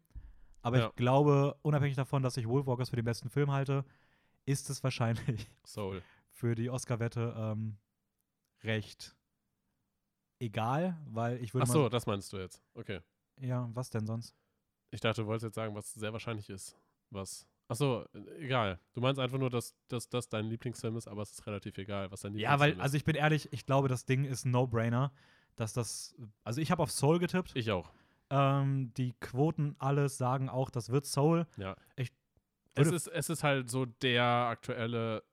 Aber 0.63 0.79
Ja. 0.79 0.89
ich 0.89 0.95
glaube, 0.97 1.57
unabhängig 1.63 1.97
davon, 1.97 2.23
dass 2.23 2.37
ich 2.37 2.49
Wolfwalkers 2.49 2.91
für 2.91 2.97
den 2.97 3.05
besten 3.05 3.29
Film 3.31 3.51
halte, 3.53 3.85
ist 4.47 4.71
es 4.71 4.83
wahrscheinlich 4.83 5.47
Soul. 5.65 6.03
für 6.31 6.55
die 6.55 6.71
Oscar-Wette 6.71 7.35
ähm, 7.37 7.77
recht 8.65 9.15
egal, 10.41 10.97
weil 11.07 11.43
ich 11.43 11.55
würde 11.55 11.65
Ach 11.69 11.73
so, 11.73 11.89
das 11.89 12.07
meinst 12.07 12.33
du 12.33 12.39
jetzt. 12.39 12.63
Okay. 12.75 13.01
Ja, 13.41 13.69
was 13.75 13.91
denn 13.91 14.07
sonst? 14.07 14.35
Ich 14.91 15.01
dachte, 15.01 15.23
du 15.23 15.27
wolltest 15.27 15.45
jetzt 15.45 15.55
sagen, 15.57 15.75
was 15.75 15.93
sehr 15.95 16.13
wahrscheinlich 16.13 16.49
ist. 16.49 16.77
Was. 17.11 17.47
Ach 17.69 17.77
so, 17.77 18.05
äh, 18.15 18.45
egal. 18.45 18.81
Du 18.95 19.01
meinst 19.01 19.21
einfach 19.21 19.39
nur, 19.39 19.51
dass, 19.51 19.75
das 19.89 20.29
dein 20.29 20.47
Lieblingsfilm 20.47 20.97
ist, 20.97 21.07
aber 21.07 21.23
es 21.23 21.33
ist 21.33 21.47
relativ 21.47 21.77
egal, 21.79 22.11
was 22.11 22.21
dein 22.23 22.35
Ja, 22.35 22.53
Lieblingsfilm 22.53 22.79
weil, 22.79 22.83
also 22.83 22.97
ich 22.97 23.05
bin 23.05 23.15
ehrlich, 23.15 23.53
ich 23.53 23.67
glaube, 23.67 23.89
das 23.89 24.05
Ding 24.07 24.25
ist 24.25 24.45
ein 24.47 24.51
No-Brainer, 24.53 25.13
dass 25.57 25.73
das. 25.73 26.15
Also 26.45 26.61
ich 26.61 26.71
habe 26.71 26.83
auf 26.83 26.91
Soul 26.91 27.19
getippt. 27.19 27.51
ist. 27.51 27.57
Ich 27.57 27.71
auch. 27.71 27.91
Ähm, 28.31 28.93
die 28.97 29.13
Quoten, 29.21 29.75
alles 29.79 30.19
sagen 30.19 30.49
auch, 30.49 30.71
das 30.71 30.91
wird 30.91 31.07
Soul. 31.07 31.47
Ja. 31.57 31.77
Ich 31.97 32.11
es, 32.75 32.93
ist, 32.93 33.09
es 33.09 33.29
ist 33.29 33.43
halt 33.43 33.69
so 33.71 33.87
der 33.87 34.23
aktuelle 34.25 35.25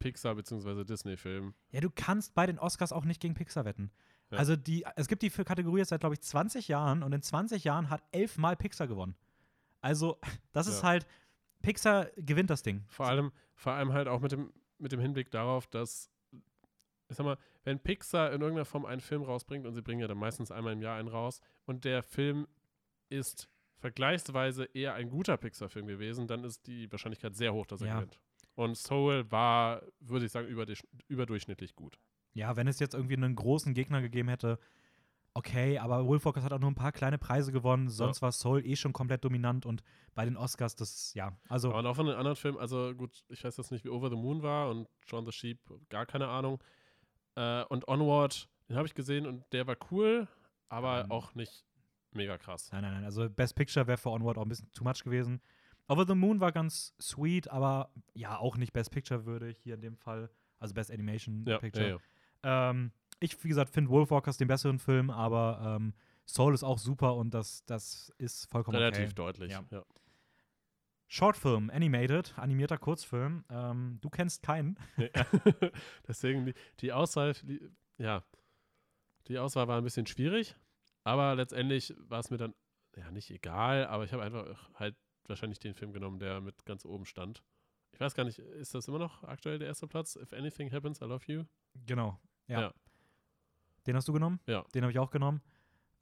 Pixar- 0.00 0.34
bzw. 0.34 0.84
Disney-Film. 0.84 1.54
Ja, 1.70 1.80
du 1.80 1.90
kannst 1.94 2.34
bei 2.34 2.44
den 2.46 2.58
Oscars 2.58 2.92
auch 2.92 3.04
nicht 3.04 3.20
gegen 3.20 3.34
Pixar 3.34 3.64
wetten. 3.64 3.92
Ja. 4.30 4.38
Also 4.38 4.56
die, 4.56 4.84
es 4.96 5.06
gibt 5.08 5.22
die 5.22 5.30
für 5.30 5.44
Kategorie 5.44 5.78
jetzt 5.78 5.88
seit, 5.90 6.00
glaube 6.00 6.14
ich, 6.16 6.20
20 6.22 6.66
Jahren 6.68 7.02
und 7.02 7.12
in 7.12 7.22
20 7.22 7.62
Jahren 7.64 7.88
hat 7.88 8.02
elfmal 8.12 8.56
Pixar 8.56 8.88
gewonnen. 8.88 9.14
Also, 9.80 10.18
das 10.52 10.66
ist 10.66 10.82
Ja. 10.82 10.88
halt, 10.88 11.06
Pixar 11.62 12.06
gewinnt 12.16 12.50
das 12.50 12.62
Ding. 12.62 12.84
Vor 12.88 13.06
allem, 13.06 13.32
vor 13.54 13.72
allem 13.72 13.92
halt 13.92 14.08
auch 14.08 14.20
mit 14.20 14.32
dem, 14.32 14.52
mit 14.78 14.92
dem 14.92 15.00
Hinblick 15.00 15.30
darauf, 15.30 15.66
dass, 15.66 16.10
ich 17.08 17.16
sag 17.16 17.24
mal, 17.24 17.36
wenn 17.64 17.80
Pixar 17.80 18.32
in 18.32 18.40
irgendeiner 18.40 18.64
Form 18.64 18.84
einen 18.86 19.00
Film 19.00 19.22
rausbringt, 19.22 19.66
und 19.66 19.74
sie 19.74 19.82
bringen 19.82 20.00
ja 20.00 20.08
dann 20.08 20.18
meistens 20.18 20.50
einmal 20.50 20.72
im 20.72 20.82
Jahr 20.82 20.96
einen 20.98 21.08
raus, 21.08 21.40
und 21.66 21.84
der 21.84 22.02
Film 22.02 22.46
ist 23.08 23.48
vergleichsweise 23.78 24.64
eher 24.74 24.94
ein 24.94 25.08
guter 25.08 25.36
Pixar-Film 25.36 25.86
gewesen, 25.86 26.26
dann 26.26 26.44
ist 26.44 26.66
die 26.66 26.90
Wahrscheinlichkeit 26.90 27.34
sehr 27.36 27.52
hoch, 27.54 27.66
dass 27.66 27.80
er 27.80 27.86
Ja. 27.88 27.94
gewinnt. 27.96 28.20
Und 28.54 28.76
Soul 28.76 29.30
war, 29.30 29.82
würde 30.00 30.26
ich 30.26 30.32
sagen, 30.32 30.48
überdurch- 30.48 30.84
überdurchschnittlich 31.06 31.76
gut. 31.76 31.98
Ja, 32.34 32.56
wenn 32.56 32.66
es 32.66 32.80
jetzt 32.80 32.94
irgendwie 32.94 33.14
einen 33.16 33.34
großen 33.36 33.72
Gegner 33.74 34.00
gegeben 34.02 34.28
hätte, 34.28 34.58
okay, 35.38 35.78
aber 35.78 36.06
Wolfwalkers 36.06 36.44
hat 36.44 36.52
auch 36.52 36.58
nur 36.58 36.70
ein 36.70 36.74
paar 36.74 36.92
kleine 36.92 37.18
Preise 37.18 37.52
gewonnen, 37.52 37.88
sonst 37.88 38.20
war 38.22 38.32
Soul 38.32 38.64
eh 38.66 38.76
schon 38.76 38.92
komplett 38.92 39.24
dominant 39.24 39.64
und 39.66 39.82
bei 40.14 40.24
den 40.24 40.36
Oscars, 40.36 40.74
das, 40.76 41.14
ja, 41.14 41.36
also, 41.48 41.72
Aber 41.72 41.88
auch 41.88 41.96
von 41.96 42.06
den 42.06 42.16
anderen 42.16 42.36
Filmen, 42.36 42.58
also 42.58 42.94
gut, 42.94 43.24
ich 43.28 43.44
weiß 43.44 43.56
jetzt 43.56 43.70
nicht, 43.70 43.84
wie 43.84 43.88
Over 43.90 44.10
the 44.10 44.16
Moon 44.16 44.42
war 44.42 44.70
und 44.70 44.88
Shaun 45.06 45.24
the 45.24 45.32
Sheep, 45.32 45.58
gar 45.88 46.06
keine 46.06 46.28
Ahnung. 46.28 46.62
Äh, 47.36 47.64
und 47.64 47.86
Onward, 47.88 48.48
den 48.68 48.76
habe 48.76 48.86
ich 48.86 48.94
gesehen 48.94 49.26
und 49.26 49.44
der 49.52 49.66
war 49.66 49.76
cool, 49.90 50.26
aber 50.68 51.04
Ähm. 51.04 51.10
auch 51.10 51.34
nicht 51.34 51.64
mega 52.12 52.36
krass. 52.38 52.70
nein, 52.72 52.82
nein, 52.82 52.92
nein, 52.94 53.04
also 53.04 53.28
Best 53.30 53.54
Picture 53.54 53.86
wäre 53.86 53.98
für 53.98 54.10
Onward 54.10 54.38
auch 54.38 54.42
ein 54.42 54.48
bisschen 54.48 54.70
too 54.72 54.84
much 54.84 55.04
gewesen. 55.04 55.40
Over 55.86 56.04
the 56.06 56.14
Moon 56.14 56.40
war 56.40 56.52
ganz 56.52 56.94
sweet, 57.00 57.48
aber 57.48 57.90
ja, 58.14 58.38
auch 58.38 58.56
nicht 58.56 58.72
Best 58.72 58.90
Picture 58.90 59.24
würdig 59.24 59.56
hier 59.58 59.74
in 59.74 59.80
dem 59.80 59.96
Fall, 59.96 60.28
also 60.58 60.74
Best 60.74 60.90
Animation 60.90 61.44
Ja, 61.46 61.58
Picture. 61.58 61.88
ja, 61.88 61.96
ja. 62.44 62.70
Ähm, 62.70 62.92
ich, 63.20 63.42
wie 63.44 63.48
gesagt, 63.48 63.70
finde 63.70 63.90
Wolfwalkers 63.90 64.36
den 64.36 64.48
besseren 64.48 64.78
Film, 64.78 65.10
aber 65.10 65.76
ähm, 65.76 65.94
Soul 66.26 66.54
ist 66.54 66.62
auch 66.62 66.78
super 66.78 67.16
und 67.16 67.32
das, 67.32 67.64
das 67.64 68.12
ist 68.18 68.46
vollkommen 68.50 68.76
relativ 68.76 69.04
okay. 69.04 69.14
deutlich. 69.14 69.52
Ja. 69.52 69.64
Ja. 69.70 69.84
Shortfilm, 71.06 71.70
animated, 71.70 72.38
animierter 72.38 72.76
Kurzfilm. 72.76 73.44
Ähm, 73.48 73.98
du 74.02 74.10
kennst 74.10 74.42
keinen. 74.42 74.78
Nee. 74.96 75.10
Deswegen 76.08 76.46
die, 76.46 76.54
die 76.80 76.92
Auswahl, 76.92 77.32
die, 77.32 77.70
ja, 77.96 78.22
die 79.26 79.38
Auswahl 79.38 79.68
war 79.68 79.78
ein 79.78 79.84
bisschen 79.84 80.06
schwierig, 80.06 80.54
aber 81.04 81.34
letztendlich 81.34 81.94
war 81.96 82.20
es 82.20 82.30
mir 82.30 82.36
dann 82.36 82.54
ja 82.94 83.10
nicht 83.10 83.30
egal, 83.30 83.86
aber 83.86 84.04
ich 84.04 84.12
habe 84.12 84.22
einfach 84.22 84.70
halt 84.74 84.96
wahrscheinlich 85.26 85.58
den 85.58 85.74
Film 85.74 85.92
genommen, 85.92 86.18
der 86.18 86.40
mit 86.40 86.64
ganz 86.66 86.84
oben 86.84 87.06
stand. 87.06 87.42
Ich 87.92 88.00
weiß 88.00 88.14
gar 88.14 88.24
nicht, 88.24 88.38
ist 88.38 88.74
das 88.74 88.86
immer 88.88 88.98
noch 88.98 89.24
aktuell 89.24 89.58
der 89.58 89.68
erste 89.68 89.86
Platz? 89.86 90.16
If 90.16 90.34
Anything 90.34 90.70
Happens, 90.70 91.00
I 91.00 91.04
Love 91.04 91.24
You? 91.26 91.44
Genau. 91.86 92.20
Ja. 92.48 92.60
Ja. 92.60 92.74
Den 93.88 93.96
hast 93.96 94.06
du 94.06 94.12
genommen? 94.12 94.38
Ja. 94.46 94.64
Den 94.74 94.82
habe 94.82 94.92
ich 94.92 94.98
auch 94.98 95.10
genommen. 95.10 95.40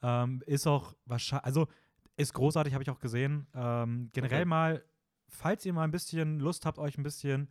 Ähm, 0.03 0.43
ist 0.47 0.67
auch 0.67 0.95
wahrscheinlich, 1.07 1.47
also 1.47 1.69
ist 2.17 2.35
großartig, 2.35 2.75
habe 2.75 2.83
ich 2.83 2.91
auch 2.91 3.01
gesehen. 3.01 3.47
Ähm, 3.55 4.11
generell 4.13 4.41
Okay. 4.41 4.49
mal 4.49 4.83
falls 5.29 5.65
ihr 5.67 5.73
mal 5.73 5.85
ein 5.85 5.91
bisschen 5.91 6.41
Lust 6.41 6.67
habt, 6.67 6.79
euch 6.79 6.99
ein 6.99 7.03
bisschen 7.03 7.49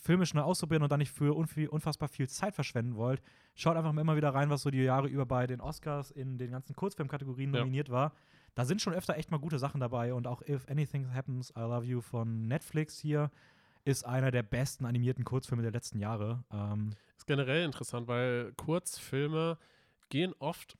filmisch 0.00 0.34
neu 0.34 0.42
ausprobieren 0.42 0.82
und 0.82 0.92
dann 0.92 1.00
nicht 1.00 1.12
für 1.12 1.34
unfassbar 1.34 2.08
viel 2.08 2.28
Zeit 2.28 2.54
verschwenden 2.54 2.96
wollt, 2.96 3.20
schaut 3.54 3.76
einfach 3.76 3.90
immer 3.90 4.16
wieder 4.16 4.32
rein, 4.32 4.48
was 4.50 4.62
so 4.62 4.70
die 4.70 4.78
Jahre 4.78 5.08
über 5.08 5.26
bei 5.26 5.46
den 5.46 5.60
Oscars 5.60 6.10
in 6.10 6.38
den 6.38 6.52
ganzen 6.52 6.74
Kurzfilmkategorien 6.74 7.52
ja. 7.52 7.60
nominiert 7.60 7.90
war. 7.90 8.12
Da 8.54 8.64
sind 8.64 8.80
schon 8.80 8.94
öfter 8.94 9.16
echt 9.16 9.30
mal 9.30 9.38
gute 9.38 9.58
Sachen 9.58 9.80
dabei 9.80 10.14
und 10.14 10.26
auch 10.26 10.42
If 10.42 10.68
Anything 10.68 11.12
Happens, 11.12 11.50
I 11.50 11.60
Love 11.60 11.84
You 11.84 12.00
von 12.00 12.46
Netflix 12.46 12.98
hier 12.98 13.30
ist 13.84 14.04
einer 14.04 14.30
der 14.30 14.42
besten 14.42 14.86
animierten 14.86 15.24
Kurzfilme 15.24 15.62
der 15.62 15.72
letzten 15.72 15.98
Jahre. 15.98 16.44
Ähm, 16.50 16.94
ist 17.16 17.26
generell 17.26 17.64
interessant, 17.64 18.08
weil 18.08 18.52
Kurzfilme 18.56 19.58
gehen 20.08 20.34
oft 20.38 20.76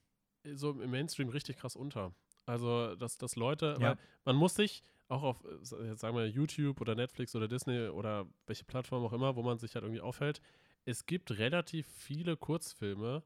so 0.54 0.70
im 0.70 0.90
Mainstream 0.90 1.28
richtig 1.28 1.58
krass 1.58 1.76
unter. 1.76 2.14
Also, 2.46 2.94
dass, 2.96 3.16
dass 3.16 3.36
Leute, 3.36 3.76
ja. 3.80 3.96
man 4.24 4.36
muss 4.36 4.54
sich 4.54 4.82
auch 5.08 5.22
auf, 5.22 5.44
sagen 5.62 6.16
wir 6.16 6.26
YouTube 6.26 6.80
oder 6.80 6.94
Netflix 6.94 7.34
oder 7.34 7.48
Disney 7.48 7.88
oder 7.88 8.26
welche 8.46 8.64
Plattform 8.64 9.04
auch 9.04 9.12
immer, 9.12 9.36
wo 9.36 9.42
man 9.42 9.58
sich 9.58 9.74
halt 9.74 9.84
irgendwie 9.84 10.00
aufhält, 10.00 10.40
es 10.84 11.06
gibt 11.06 11.38
relativ 11.38 11.86
viele 11.86 12.36
Kurzfilme, 12.36 13.22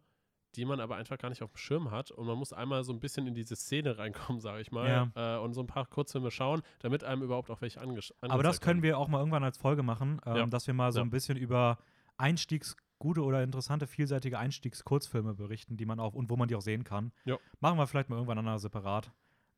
die 0.56 0.64
man 0.64 0.80
aber 0.80 0.96
einfach 0.96 1.18
gar 1.18 1.28
nicht 1.28 1.42
auf 1.42 1.52
dem 1.52 1.56
Schirm 1.56 1.90
hat. 1.90 2.10
Und 2.10 2.26
man 2.26 2.38
muss 2.38 2.52
einmal 2.52 2.84
so 2.84 2.92
ein 2.92 3.00
bisschen 3.00 3.26
in 3.26 3.34
diese 3.34 3.56
Szene 3.56 3.98
reinkommen, 3.98 4.40
sage 4.40 4.60
ich 4.60 4.72
mal, 4.72 5.10
ja. 5.14 5.36
äh, 5.36 5.38
und 5.38 5.54
so 5.54 5.60
ein 5.60 5.66
paar 5.66 5.86
Kurzfilme 5.86 6.30
schauen, 6.30 6.62
damit 6.80 7.04
einem 7.04 7.22
überhaupt 7.22 7.50
auch 7.50 7.60
welche 7.60 7.80
angeschaut 7.80 8.16
Aber 8.20 8.42
das 8.42 8.60
können 8.60 8.82
wir 8.82 8.98
auch 8.98 9.08
mal 9.08 9.18
irgendwann 9.18 9.44
als 9.44 9.58
Folge 9.58 9.82
machen, 9.82 10.20
ähm, 10.26 10.36
ja. 10.36 10.46
dass 10.46 10.66
wir 10.66 10.74
mal 10.74 10.92
so 10.92 11.00
ja. 11.00 11.04
ein 11.04 11.10
bisschen 11.10 11.36
über 11.36 11.78
Einstiegs 12.16 12.76
gute 12.98 13.22
oder 13.22 13.42
interessante, 13.42 13.86
vielseitige 13.86 14.38
Einstiegskurzfilme 14.38 15.34
berichten, 15.34 15.76
die 15.76 15.86
man 15.86 16.00
auch 16.00 16.14
und 16.14 16.30
wo 16.30 16.36
man 16.36 16.48
die 16.48 16.56
auch 16.56 16.62
sehen 16.62 16.84
kann. 16.84 17.12
Machen 17.60 17.78
wir 17.78 17.86
vielleicht 17.86 18.10
mal 18.10 18.16
irgendwann 18.16 18.38
anders 18.38 18.62
separat. 18.62 19.12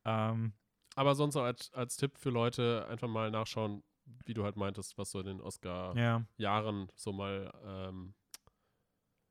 Ähm, 0.04 0.52
Aber 0.94 1.14
sonst 1.14 1.36
auch 1.36 1.44
als, 1.44 1.72
als 1.72 1.96
Tipp 1.96 2.18
für 2.18 2.30
Leute 2.30 2.86
einfach 2.88 3.08
mal 3.08 3.30
nachschauen, 3.30 3.82
wie 4.24 4.34
du 4.34 4.44
halt 4.44 4.56
meintest, 4.56 4.98
was 4.98 5.10
so 5.10 5.20
in 5.20 5.26
den 5.26 5.40
Oscar-Jahren 5.40 6.80
ja. 6.80 6.86
so 6.96 7.12
mal 7.12 7.52
ähm, 7.64 8.14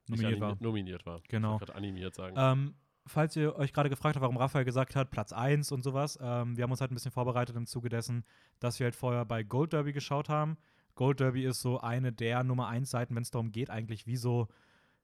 nominiert, 0.09 0.41
war. 0.41 0.57
nominiert 0.59 1.05
war. 1.05 1.21
Genau. 1.27 1.53
Ich 1.55 1.59
gerade 1.59 1.75
animiert 1.75 2.15
sagen. 2.15 2.35
Ähm, 2.37 2.75
falls 3.05 3.35
ihr 3.35 3.55
euch 3.55 3.73
gerade 3.73 3.89
gefragt 3.89 4.15
habt, 4.15 4.21
warum 4.21 4.37
Raphael 4.37 4.65
gesagt 4.65 4.95
hat, 4.95 5.11
Platz 5.11 5.33
1 5.33 5.71
und 5.71 5.83
sowas, 5.83 6.17
ähm, 6.21 6.57
wir 6.57 6.63
haben 6.63 6.71
uns 6.71 6.81
halt 6.81 6.91
ein 6.91 6.95
bisschen 6.95 7.11
vorbereitet 7.11 7.55
im 7.55 7.65
Zuge 7.65 7.89
dessen, 7.89 8.23
dass 8.59 8.79
wir 8.79 8.85
halt 8.85 8.95
vorher 8.95 9.25
bei 9.25 9.43
Gold 9.43 9.73
Derby 9.73 9.93
geschaut 9.93 10.29
haben. 10.29 10.57
Gold 10.95 11.19
Derby 11.19 11.45
ist 11.45 11.61
so 11.61 11.79
eine 11.79 12.11
der 12.11 12.43
Nummer 12.43 12.67
1 12.67 12.89
Seiten, 12.89 13.15
wenn 13.15 13.23
es 13.23 13.31
darum 13.31 13.51
geht, 13.51 13.69
eigentlich 13.69 14.05
wie 14.05 14.17
so 14.17 14.47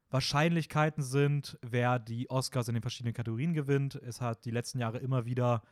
Wahrscheinlichkeiten 0.10 1.04
sind, 1.04 1.58
wer 1.62 2.00
die 2.00 2.30
Oscars 2.30 2.68
in 2.68 2.76
den 2.76 2.82
verschiedenen 2.82 3.14
Kategorien 3.14 3.54
gewinnt. 3.54 3.96
Es 3.96 4.22
hat 4.22 4.46
die 4.46 4.52
letzten 4.52 4.80
Jahre 4.80 5.00
immer 5.00 5.26
wieder 5.26 5.64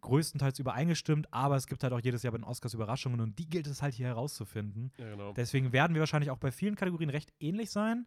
größtenteils 0.00 0.58
übereingestimmt, 0.58 1.32
aber 1.32 1.56
es 1.56 1.66
gibt 1.66 1.82
halt 1.82 1.92
auch 1.92 2.00
jedes 2.00 2.22
Jahr 2.22 2.32
bei 2.32 2.38
den 2.38 2.44
Oscars 2.44 2.74
Überraschungen 2.74 3.20
und 3.20 3.38
die 3.38 3.48
gilt 3.48 3.66
es 3.66 3.82
halt 3.82 3.94
hier 3.94 4.06
herauszufinden. 4.06 4.92
Ja, 4.98 5.10
genau. 5.10 5.32
Deswegen 5.32 5.72
werden 5.72 5.94
wir 5.94 6.00
wahrscheinlich 6.00 6.30
auch 6.30 6.38
bei 6.38 6.52
vielen 6.52 6.76
Kategorien 6.76 7.10
recht 7.10 7.32
ähnlich 7.40 7.70
sein 7.70 8.06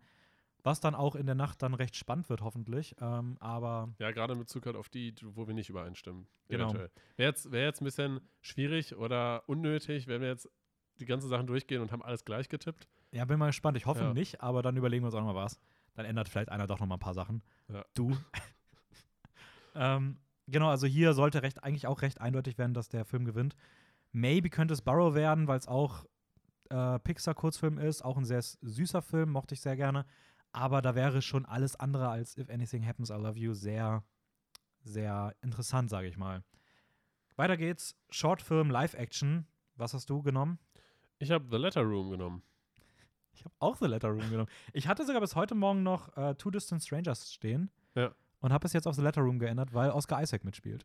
was 0.64 0.80
dann 0.80 0.96
auch 0.96 1.16
in 1.16 1.26
der 1.26 1.36
Nacht 1.36 1.62
dann 1.62 1.74
recht 1.74 1.96
spannend 1.96 2.30
wird, 2.30 2.42
hoffentlich. 2.42 2.96
Ähm, 3.00 3.38
aber 3.40 3.94
ja, 4.00 4.12
gerade 4.12 4.34
in 4.34 4.40
Bezug 4.40 4.66
halt 4.66 4.76
auf 4.76 4.90
die, 4.90 5.14
wo 5.24 5.48
wir 5.48 5.54
nicht 5.54 5.70
übereinstimmen. 5.70 6.28
Genau. 6.50 6.74
Wäre 6.74 6.90
jetzt, 7.18 7.52
wär 7.52 7.64
jetzt 7.64 7.82
ein 7.82 7.86
bisschen 7.86 8.22
schwierig 8.42 8.96
oder 8.96 9.44
unnötig, 9.48 10.08
wenn 10.08 10.22
wir 10.22 10.28
jetzt 10.28 10.50
die 11.00 11.06
ganzen 11.06 11.30
Sachen 11.30 11.48
durchgehen 11.48 11.82
und 11.82 11.92
haben 11.92 12.02
alles 12.02 12.26
gleich 12.26 12.50
getippt. 12.50 12.88
Ja, 13.12 13.26
bin 13.26 13.40
mal 13.40 13.48
gespannt. 13.48 13.78
Ich 13.78 13.86
hoffe 13.86 14.02
ja. 14.02 14.14
nicht, 14.14 14.42
aber 14.42 14.62
dann 14.62 14.76
überlegen 14.78 15.04
wir 15.04 15.08
uns 15.08 15.16
auch 15.16 15.22
noch 15.22 15.34
mal 15.34 15.36
was. 15.36 15.60
Dann 15.94 16.06
ändert 16.06 16.30
vielleicht 16.30 16.50
einer 16.50 16.68
doch 16.68 16.80
noch 16.80 16.88
mal 16.88 16.96
ein 16.96 17.00
paar 17.00 17.14
Sachen. 17.14 17.42
Ja. 17.70 17.86
Du. 17.94 18.18
ähm, 19.76 20.20
genau, 20.48 20.70
also 20.70 20.88
hier 20.88 21.14
sollte 21.14 21.44
recht, 21.44 21.64
eigentlich 21.64 21.88
auch 21.88 22.02
recht 22.02 22.20
eindeutig 22.20 22.58
werden, 22.58 22.74
dass 22.74 22.90
der 22.90 23.06
Film 23.06 23.26
gewinnt. 23.26 23.56
Maybe 24.12 24.50
könnte 24.50 24.74
es 24.74 24.82
Burrow 24.82 25.14
werden, 25.14 25.48
weil 25.48 25.58
es 25.58 25.68
auch 25.68 26.06
äh, 26.70 27.00
Pixar-Kurzfilm 27.00 27.78
ist. 27.78 28.04
Auch 28.04 28.18
ein 28.18 28.26
sehr 28.26 28.42
süßer 28.42 29.02
Film, 29.02 29.32
mochte 29.32 29.54
ich 29.54 29.62
sehr 29.62 29.76
gerne. 29.76 30.06
Aber 30.58 30.82
da 30.82 30.96
wäre 30.96 31.22
schon 31.22 31.46
alles 31.46 31.76
andere 31.76 32.10
als 32.10 32.36
If 32.36 32.50
Anything 32.50 32.84
Happens, 32.84 33.12
I 33.12 33.14
Love 33.14 33.38
You 33.38 33.54
sehr, 33.54 34.04
sehr 34.82 35.36
interessant, 35.44 35.92
sage 35.92 36.08
ich 36.08 36.18
mal. 36.18 36.44
Weiter 37.36 37.58
geht's. 37.58 37.96
Shortfilm, 38.10 38.72
Live-Action. 38.72 39.46
Was 39.76 39.94
hast 39.94 40.10
du 40.10 40.24
genommen? 40.24 40.58
Ich 41.20 41.30
habe 41.30 41.46
The 41.52 41.58
Letter 41.58 41.84
Room 41.84 42.10
genommen. 42.10 42.42
Ich 43.34 43.46
habe 43.46 43.54
auch 43.60 43.76
The 43.76 43.86
Letter 43.86 44.10
Room 44.10 44.28
genommen. 44.32 44.50
Ich 44.74 44.88
hatte 44.88 45.06
sogar 45.06 45.22
bis 45.22 45.36
heute 45.36 45.54
Morgen 45.54 45.84
noch 45.84 46.18
äh, 46.18 46.34
Two 46.34 46.50
Distant 46.50 46.82
Strangers 46.82 47.32
stehen. 47.32 47.70
Ja. 47.94 48.16
Und 48.40 48.52
habe 48.52 48.66
es 48.66 48.74
jetzt 48.74 48.88
auf 48.88 48.96
The 48.96 49.04
Letter 49.04 49.22
Room 49.22 49.38
geändert, 49.38 49.76
weil 49.76 49.92
Oscar 49.92 50.24
Isaac 50.24 50.44
mitspielt. 50.44 50.84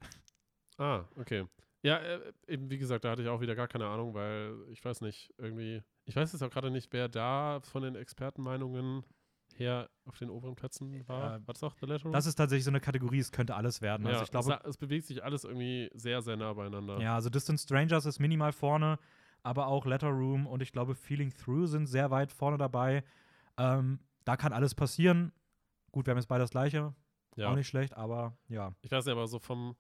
Ah, 0.77 1.07
okay. 1.17 1.47
Ja, 1.81 1.97
äh, 1.97 2.21
eben 2.47 2.69
wie 2.71 2.77
gesagt, 2.77 3.07
da 3.07 3.13
hatte 3.13 3.23
ich 3.23 3.29
auch 3.29 3.41
wieder 3.41 3.55
gar 3.55 3.69
keine 3.69 3.87
Ahnung, 3.87 4.13
weil 4.13 4.55
ich 4.69 4.85
weiß 4.85 5.01
nicht, 5.01 5.33
irgendwie, 5.39 5.83
ich 6.05 6.15
weiß 6.15 6.31
jetzt 6.31 6.43
auch 6.43 6.51
gerade 6.51 6.71
nicht, 6.71 6.93
wer 6.93 7.09
da 7.09 7.61
von 7.63 7.83
den 7.83 7.95
Expertenmeinungen 7.95 9.07
her 9.59 9.89
auf 10.05 10.19
den 10.19 10.31
oberen 10.31 10.55
Plätzen 10.55 11.07
war. 11.09 11.37
Äh, 11.37 11.47
war 11.47 11.55
das 11.55 11.63
auch 11.63 11.75
The 11.81 11.87
Letter 11.87 12.05
Room? 12.05 12.13
Das 12.13 12.27
ist 12.27 12.35
tatsächlich 12.35 12.65
so 12.65 12.71
eine 12.71 12.81
Kategorie, 12.81 13.19
es 13.19 13.33
könnte 13.33 13.55
alles 13.55 13.81
werden. 13.81 14.07
Also 14.07 14.19
ja, 14.19 14.25
ich 14.25 14.31
glaube, 14.31 14.61
es, 14.63 14.71
es, 14.71 14.77
bewegt 14.77 15.07
sich 15.07 15.23
alles 15.23 15.45
irgendwie 15.45 15.91
sehr, 15.95 16.23
sehr 16.23 16.37
nah 16.37 16.53
beieinander. 16.53 17.01
Ja, 17.01 17.15
also 17.15 17.31
Distant 17.31 17.61
Strangers 17.61 18.07
ist 18.07 18.19
minimal 18.19 18.53
vorne, 18.53 18.99
aber 19.43 19.67
auch 19.67 19.87
Letter 19.87 20.09
Room 20.09 20.47
und 20.47 20.63
ich 20.63 20.73
glaube 20.73 20.95
Feeling 20.95 21.33
Through 21.33 21.67
sind 21.67 21.87
sehr 21.87 22.11
weit 22.11 22.33
vorne 22.33 22.59
dabei. 22.59 23.05
Ähm, 23.59 24.01
da 24.25 24.37
kann 24.37 24.53
alles 24.53 24.75
passieren. 24.75 25.33
Gut, 25.91 26.07
wir 26.07 26.13
haben 26.13 26.19
jetzt 26.19 26.29
beide 26.29 26.43
das 26.43 26.51
gleiche. 26.51 26.95
Ja. 27.37 27.51
Auch 27.51 27.55
nicht 27.55 27.69
schlecht, 27.69 27.95
aber 27.97 28.37
ja. 28.49 28.75
Ich 28.83 28.91
weiß 28.91 29.05
nicht, 29.05 29.13
aber 29.13 29.27
so 29.27 29.39
vom 29.39 29.77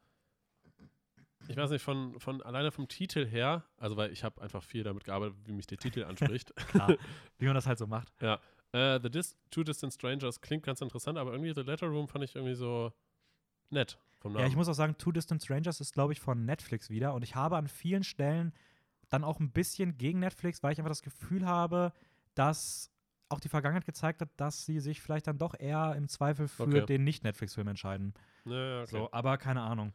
ich 1.48 1.56
weiß 1.56 1.70
nicht, 1.70 1.82
von, 1.82 2.18
von 2.20 2.42
alleine 2.42 2.70
vom 2.70 2.88
Titel 2.88 3.26
her, 3.26 3.64
also 3.76 3.96
weil 3.96 4.12
ich 4.12 4.24
habe 4.24 4.40
einfach 4.40 4.62
viel 4.62 4.84
damit 4.84 5.04
gearbeitet, 5.04 5.36
wie 5.44 5.52
mich 5.52 5.66
der 5.66 5.78
Titel 5.78 6.04
anspricht. 6.08 6.54
Klar, 6.68 6.96
wie 7.38 7.46
man 7.46 7.54
das 7.54 7.66
halt 7.66 7.78
so 7.78 7.86
macht. 7.86 8.12
Ja, 8.20 8.40
Uh, 8.74 8.98
the 9.02 9.10
Dis 9.10 9.36
Two 9.50 9.64
Distant 9.64 9.92
Strangers 9.92 10.40
klingt 10.40 10.64
ganz 10.64 10.80
interessant, 10.80 11.18
aber 11.18 11.32
irgendwie 11.32 11.52
The 11.54 11.60
Letter 11.60 11.88
Room 11.88 12.08
fand 12.08 12.24
ich 12.24 12.34
irgendwie 12.34 12.54
so 12.54 12.92
nett 13.70 13.98
vom 14.18 14.32
Namen. 14.32 14.44
Ja, 14.44 14.48
ich 14.48 14.56
muss 14.56 14.68
auch 14.68 14.74
sagen, 14.74 14.96
Two 14.96 15.12
Distant 15.12 15.42
Strangers 15.42 15.80
ist, 15.80 15.92
glaube 15.92 16.12
ich, 16.12 16.20
von 16.20 16.44
Netflix 16.46 16.88
wieder 16.88 17.12
und 17.14 17.22
ich 17.22 17.34
habe 17.34 17.56
an 17.56 17.68
vielen 17.68 18.02
Stellen 18.02 18.52
dann 19.10 19.24
auch 19.24 19.40
ein 19.40 19.50
bisschen 19.50 19.98
gegen 19.98 20.20
Netflix, 20.20 20.62
weil 20.62 20.72
ich 20.72 20.78
einfach 20.78 20.90
das 20.90 21.02
Gefühl 21.02 21.46
habe, 21.46 21.92
dass 22.34 22.90
auch 23.28 23.40
die 23.40 23.48
Vergangenheit 23.48 23.84
gezeigt 23.84 24.20
hat, 24.20 24.28
dass 24.36 24.64
sie 24.64 24.80
sich 24.80 25.00
vielleicht 25.02 25.26
dann 25.26 25.38
doch 25.38 25.58
eher 25.58 25.94
im 25.96 26.08
Zweifel 26.08 26.48
für 26.48 26.64
okay. 26.64 26.86
den 26.86 27.04
Nicht-Netflix-Film 27.04 27.68
entscheiden. 27.68 28.14
Ja, 28.44 28.82
okay. 28.82 28.90
So, 28.90 29.08
aber 29.12 29.38
keine 29.38 29.62
Ahnung. 29.62 29.92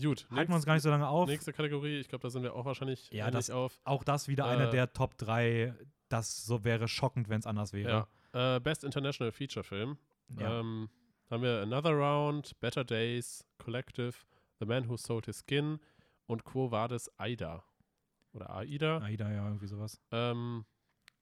Gut. 0.00 0.26
Halten 0.30 0.50
wir 0.50 0.56
uns 0.56 0.64
gar 0.64 0.74
nicht 0.74 0.82
so 0.82 0.90
lange 0.90 1.08
auf. 1.08 1.28
Nächste 1.28 1.52
Kategorie, 1.52 1.98
ich 1.98 2.08
glaube, 2.08 2.22
da 2.22 2.30
sind 2.30 2.42
wir 2.42 2.54
auch 2.54 2.64
wahrscheinlich 2.64 3.10
ja, 3.10 3.30
das, 3.30 3.50
auf. 3.50 3.80
Auch 3.84 4.02
das 4.02 4.28
wieder 4.28 4.44
äh, 4.44 4.48
eine 4.48 4.70
der 4.70 4.92
Top 4.92 5.18
3 5.18 5.74
das 6.10 6.44
so 6.44 6.64
wäre 6.64 6.88
schockend, 6.88 7.28
wenn 7.28 7.40
es 7.40 7.46
anders 7.46 7.72
wäre. 7.72 8.06
Ja. 8.34 8.56
Äh, 8.56 8.60
Best 8.60 8.84
International 8.84 9.32
Feature 9.32 9.64
Film. 9.64 9.98
Ja. 10.38 10.60
Ähm, 10.60 10.88
haben 11.30 11.42
wir 11.42 11.62
Another 11.62 11.92
Round, 11.92 12.58
Better 12.60 12.84
Days, 12.84 13.46
Collective, 13.58 14.12
The 14.58 14.66
Man 14.66 14.88
Who 14.88 14.96
Sold 14.96 15.26
His 15.26 15.44
Skin 15.46 15.80
und 16.26 16.44
Quo 16.44 16.70
Vadis 16.70 17.10
Aida. 17.18 17.64
Oder 18.32 18.50
Aida. 18.50 18.98
Aida, 18.98 19.30
ja, 19.30 19.46
irgendwie 19.46 19.66
sowas. 19.66 20.00
Ähm, 20.10 20.64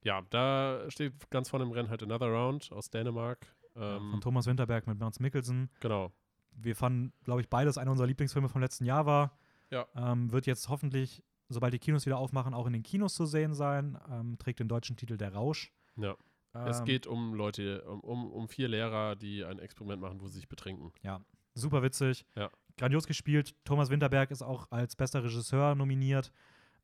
ja, 0.03 0.23
da 0.31 0.85
steht 0.89 1.31
ganz 1.31 1.51
vorne 1.51 1.65
im 1.65 1.73
Rennen 1.73 1.91
halt 1.91 2.03
Another 2.03 2.29
Round 2.29 2.73
aus 2.73 2.91
Dänemark. 2.91 3.47
Ähm, 3.77 4.11
von 4.11 4.21
Thomas 4.21 4.47
Winterberg 4.47 4.87
mit 4.87 4.99
Mads 4.99 5.21
Mikkelsen. 5.21 5.71
Genau. 5.81 6.13
Wir 6.53 6.75
fanden, 6.75 7.13
glaube 7.25 7.41
ich, 7.41 7.49
beides 7.49 7.79
einer 7.79 7.91
unserer 7.91 8.07
Lieblingsfilme 8.07 8.49
vom 8.49 8.61
letzten 8.61 8.85
Jahr 8.85 9.07
war. 9.07 9.39
Ja. 9.71 9.87
Ähm, 9.95 10.33
wird 10.33 10.47
jetzt 10.47 10.69
hoffentlich 10.69 11.23
sobald 11.49 11.73
die 11.73 11.79
Kinos 11.79 12.07
wieder 12.07 12.19
aufmachen, 12.19 12.55
auch 12.55 12.67
in 12.67 12.73
den 12.73 12.83
Kinos 12.83 13.15
zu 13.15 13.27
sehen 13.27 13.55
sein. 13.55 13.99
Ähm, 14.11 14.39
trägt 14.39 14.61
den 14.61 14.69
deutschen 14.69 14.97
Titel 14.97 15.17
Der 15.17 15.33
Rausch. 15.33 15.73
Ja. 15.97 16.17
Ähm, 16.55 16.67
es 16.67 16.85
geht 16.85 17.07
um 17.07 17.35
Leute, 17.35 17.83
um, 17.85 18.31
um 18.31 18.49
vier 18.49 18.69
Lehrer, 18.69 19.17
die 19.17 19.45
ein 19.45 19.59
Experiment 19.59 20.01
machen, 20.01 20.21
wo 20.21 20.29
sie 20.29 20.37
sich 20.37 20.49
betrinken. 20.49 20.93
Ja, 21.03 21.21
super 21.55 21.83
witzig. 21.83 22.27
Ja. 22.35 22.51
Grandios 22.77 23.07
gespielt. 23.07 23.55
Thomas 23.65 23.91
Winterberg 23.91 24.31
ist 24.31 24.43
auch 24.43 24.71
als 24.71 24.97
bester 24.97 25.25
Regisseur 25.25 25.75
nominiert. 25.75 26.33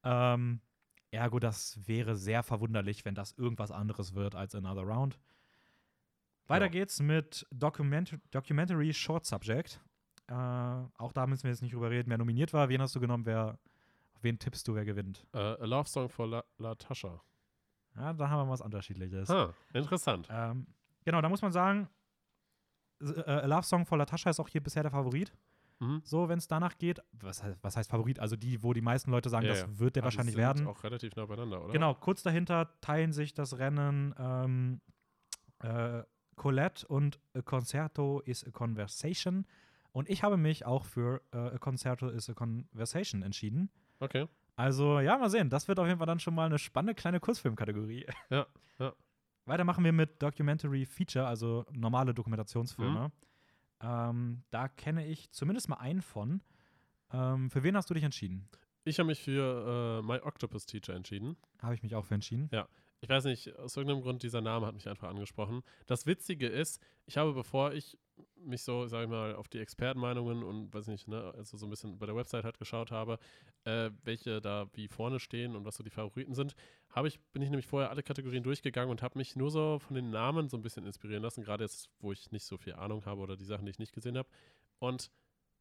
Ähm, 0.03 0.61
ergo, 1.11 1.39
das 1.39 1.79
wäre 1.87 2.17
sehr 2.17 2.43
verwunderlich, 2.43 3.05
wenn 3.05 3.15
das 3.15 3.33
irgendwas 3.33 3.71
anderes 3.71 4.15
wird 4.15 4.35
als 4.35 4.55
Another 4.55 4.83
Round. 4.83 5.19
Weiter 6.47 6.67
ja. 6.67 6.71
geht's 6.71 7.01
mit 7.01 7.47
Document 7.51 8.19
Documentary 8.31 8.93
Short 8.93 9.25
Subject. 9.25 9.81
Äh, 10.27 10.35
auch 10.35 11.13
da 11.13 11.27
müssen 11.27 11.45
wir 11.45 11.51
jetzt 11.51 11.63
nicht 11.63 11.75
drüber 11.75 11.91
reden, 11.91 12.11
wer 12.11 12.19
nominiert 12.19 12.53
war. 12.53 12.69
Wen 12.69 12.83
hast 12.83 12.95
du 12.95 13.01
genommen, 13.01 13.25
wer 13.25 13.59
Wen 14.25 14.39
tippst 14.39 14.67
du, 14.67 14.75
wer 14.75 14.87
gewinnt? 14.87 15.27
Uh, 15.35 15.39
a 15.39 15.67
Love 15.67 15.87
Song 15.87 16.09
for 16.09 16.27
La 16.27 16.43
Latasha. 16.57 17.21
Ja, 17.95 18.15
da 18.15 18.31
haben 18.31 18.49
wir 18.49 18.53
was 18.53 18.63
Unterschiedliches. 18.63 19.29
Ah, 19.29 19.53
interessant. 19.75 20.27
Ähm, 20.31 20.67
genau, 21.05 21.21
da 21.21 21.29
muss 21.29 21.43
man 21.43 21.53
sagen, 21.53 21.89
äh, 23.03 23.21
A 23.31 23.45
Love 23.45 23.65
Song 23.65 23.85
for 23.85 23.99
Latasha 23.99 24.31
ist 24.31 24.41
auch 24.41 24.49
hier 24.49 24.63
bisher 24.63 24.83
der 24.83 24.91
Favorit. 24.91 25.31
Mhm. 25.79 26.01
So, 26.05 26.27
wenn 26.31 26.39
es 26.39 26.49
danach 26.49 26.79
geht. 26.79 27.03
Was 27.13 27.43
heißt, 27.43 27.59
was 27.61 27.77
heißt, 27.77 27.91
Favorit? 27.91 28.19
Also 28.19 28.35
die, 28.35 28.63
wo 28.63 28.73
die 28.73 28.81
meisten 28.81 29.11
Leute 29.11 29.29
sagen, 29.29 29.45
ja, 29.45 29.53
das 29.53 29.61
ja. 29.61 29.79
wird 29.79 29.97
der 29.97 30.05
also 30.05 30.17
wahrscheinlich 30.17 30.37
werden. 30.37 30.67
auch 30.67 30.83
relativ 30.83 31.15
nah 31.17 31.27
beieinander, 31.27 31.63
oder? 31.63 31.73
Genau, 31.73 31.95
kurz 31.95 32.23
dahinter 32.23 32.81
teilen 32.81 33.13
sich 33.13 33.35
das 33.35 33.59
Rennen 33.59 34.15
ähm, 34.19 34.81
äh, 35.59 36.03
Colette 36.37 36.87
und 36.87 37.21
A 37.35 37.43
Concerto 37.43 38.21
is 38.21 38.43
a 38.43 38.51
Conversation. 38.51 39.47
Und 39.93 40.09
ich 40.09 40.23
habe 40.23 40.39
mich 40.39 40.65
auch 40.65 40.87
für 40.87 41.21
äh, 41.33 41.37
A 41.37 41.59
Concerto 41.59 42.09
is 42.09 42.31
a 42.31 42.33
Conversation 42.33 43.23
entschieden. 43.23 43.71
Okay. 44.01 44.27
Also, 44.57 45.01
ja, 45.01 45.19
mal 45.19 45.31
sehen. 45.31 45.51
Das 45.51 45.67
wird 45.67 45.79
auf 45.79 45.87
jeden 45.87 45.99
Fall 45.99 46.07
dann 46.07 46.21
schon 46.21 46.35
mal 46.35 46.47
eine 46.47 46.59
spannende 46.59 46.95
kleine 46.95 47.21
Kurzfilmkategorie. 47.21 48.07
Ja, 48.31 48.47
ja. 48.79 48.93
Weiter 49.47 49.65
machen 49.65 49.85
wir 49.85 49.93
mit 49.93 50.23
Documentary 50.23 50.87
Feature, 50.87 51.27
also 51.27 51.67
normale 51.73 52.15
Dokumentationsfilme. 52.15 53.09
Mhm. 53.09 53.13
Ähm, 53.81 54.43
da 54.51 54.69
kenne 54.69 55.07
ich 55.07 55.31
zumindest 55.33 55.69
mal 55.69 55.77
einen 55.77 56.03
von. 56.03 56.43
Ähm, 57.13 57.51
für 57.51 57.63
wen 57.63 57.77
hast 57.77 57.91
du 57.91 57.95
dich 57.95 58.05
entschieden? 58.05 58.49
Ich 58.85 58.99
habe 58.99 59.09
mich 59.09 59.23
für 59.23 60.01
äh, 60.01 60.07
My 60.07 60.21
Octopus 60.21 60.67
Teacher 60.67 60.95
entschieden. 60.95 61.37
Habe 61.61 61.75
ich 61.75 61.83
mich 61.83 61.95
auch 61.95 62.05
für 62.05 62.15
entschieden. 62.15 62.49
Ich 63.01 63.09
weiß 63.09 63.25
nicht, 63.25 63.55
aus 63.59 63.77
irgendeinem 63.77 64.03
Grund, 64.03 64.23
dieser 64.23 64.41
Name 64.41 64.67
hat 64.67 64.75
mich 64.75 64.89
einfach 64.89 65.09
angesprochen. 65.09 65.63
Das 65.87 66.07
Witzige 66.07 66.49
ist, 66.49 66.81
ich 67.05 67.19
habe, 67.19 67.35
bevor 67.35 67.73
ich 67.73 67.99
mich 68.37 68.63
so, 68.63 68.87
sag 68.87 69.05
ich 69.05 69.09
mal, 69.09 69.35
auf 69.35 69.49
die 69.49 69.59
Expertenmeinungen 69.59 70.43
und, 70.43 70.73
weiß 70.73 70.89
nicht, 70.89 71.09
ne, 71.09 71.33
also 71.37 71.57
so 71.57 71.67
ein 71.67 71.71
bisschen 71.71 71.99
bei 71.99 72.07
der 72.07 72.17
Website 72.17 72.45
halt 72.45 72.59
geschaut 72.59 72.91
habe, 72.91 73.19
äh, 73.65 73.91
welche 74.05 74.41
da 74.41 74.67
wie 74.75 74.89
vorne 74.89 75.19
stehen 75.19 75.57
und 75.57 75.65
was 75.65 75.77
so 75.77 75.83
die 75.83 75.91
Favoriten 75.91 76.35
sind, 76.35 76.55
habe 76.91 77.09
ich, 77.09 77.21
bin 77.33 77.43
ich 77.43 77.51
nämlich 77.51 77.67
vorher 77.67 77.91
alle 77.91 78.03
Kategorien 78.03 78.43
durchgegangen 78.43 78.91
und 78.91 79.03
habe 79.03 79.19
mich 79.19 79.37
nur 79.37 79.51
so 79.51 79.79
von 79.79 79.97
den 79.97 80.11
Namen 80.11 80.49
so 80.49 80.57
ein 80.57 80.63
bisschen 80.63 80.87
inspirieren 80.87 81.23
lassen, 81.23 81.43
gerade 81.43 81.65
jetzt, 81.65 81.91
wo 82.01 82.13
ich 82.13 82.31
nicht 82.31 82.45
so 82.45 82.57
viel 82.57 82.75
Ahnung 82.75 83.05
habe 83.07 83.21
oder 83.21 83.37
die 83.37 83.45
Sachen, 83.45 83.65
die 83.65 83.71
ich 83.71 83.79
nicht 83.79 83.95
gesehen 83.95 84.19
habe. 84.19 84.29
Und 84.79 85.11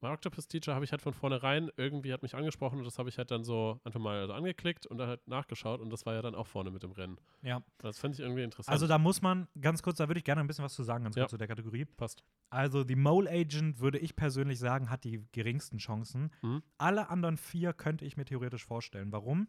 My 0.04 0.10
Octopus 0.10 0.50
Teacher 0.50 0.76
habe 0.76 0.84
ich 0.84 0.92
halt 0.92 1.02
von 1.02 1.14
vornherein, 1.14 1.72
irgendwie 1.78 2.12
hat 2.12 2.24
mich 2.24 2.36
angesprochen 2.36 2.78
und 2.80 2.84
das 2.84 3.00
habe 3.00 3.08
ich 3.08 3.18
halt 3.18 3.32
dann 3.32 3.46
so 3.46 3.80
einfach 3.86 4.02
mal 4.02 4.28
so 4.28 4.34
angeklickt 4.34 4.86
und 4.86 4.98
dann 4.98 5.08
halt 5.08 5.26
nachgeschaut 5.30 5.80
und 5.80 5.90
das 5.92 6.06
war 6.06 6.14
ja 6.14 6.22
dann 6.22 6.36
auch 6.36 6.46
vorne 6.46 6.72
mit 6.72 6.84
dem 6.84 6.92
Rennen. 6.92 7.18
Ja. 7.42 7.64
Das 7.78 8.00
fand 8.00 8.14
ich 8.16 8.20
irgendwie 8.20 8.44
interessant. 8.44 8.74
Also 8.74 8.86
da 8.86 8.98
muss 8.98 9.22
man, 9.22 9.48
ganz 9.62 9.82
kurz, 9.82 9.98
da 9.98 10.10
würde 10.10 10.18
ich 10.18 10.26
gerne 10.26 10.42
ein 10.42 10.48
bisschen 10.48 10.66
was 10.66 10.74
zu 10.74 10.84
sagen, 10.84 11.06
ganz 11.06 11.16
Ja. 11.16 11.24
kurz 11.24 11.32
zu 11.32 11.38
der 11.38 11.48
Kategorie. 11.48 11.86
passt. 11.86 12.22
Also 12.50 12.84
The 12.86 12.98
Mole 12.98 13.30
Agent, 13.32 13.80
würde 13.80 13.98
ich 13.98 14.16
persönlich 14.18 14.60
sagen, 14.60 14.90
hat 14.90 15.06
die 15.06 15.26
geringsten 15.32 15.78
Chancen. 15.78 16.32
Mhm. 16.42 16.62
Alle 16.78 17.10
anderen 17.10 17.38
vier 17.38 17.72
könnte 17.72 18.04
ich 18.04 18.18
mir 18.18 18.26
theoretisch 18.26 18.66
vorstellen. 18.66 19.12
Warum? 19.14 19.48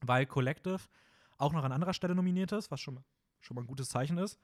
Weil 0.00 0.24
Collective 0.24 0.80
auch 1.36 1.52
noch 1.52 1.64
an 1.64 1.72
anderer 1.72 1.92
Stelle 1.92 2.14
nominiert 2.14 2.50
ist, 2.52 2.70
was 2.70 2.80
schon 2.80 2.94
mal, 2.94 3.04
schon 3.40 3.54
mal 3.56 3.60
ein 3.60 3.66
gutes 3.66 3.90
Zeichen 3.90 4.16
ist. 4.16 4.40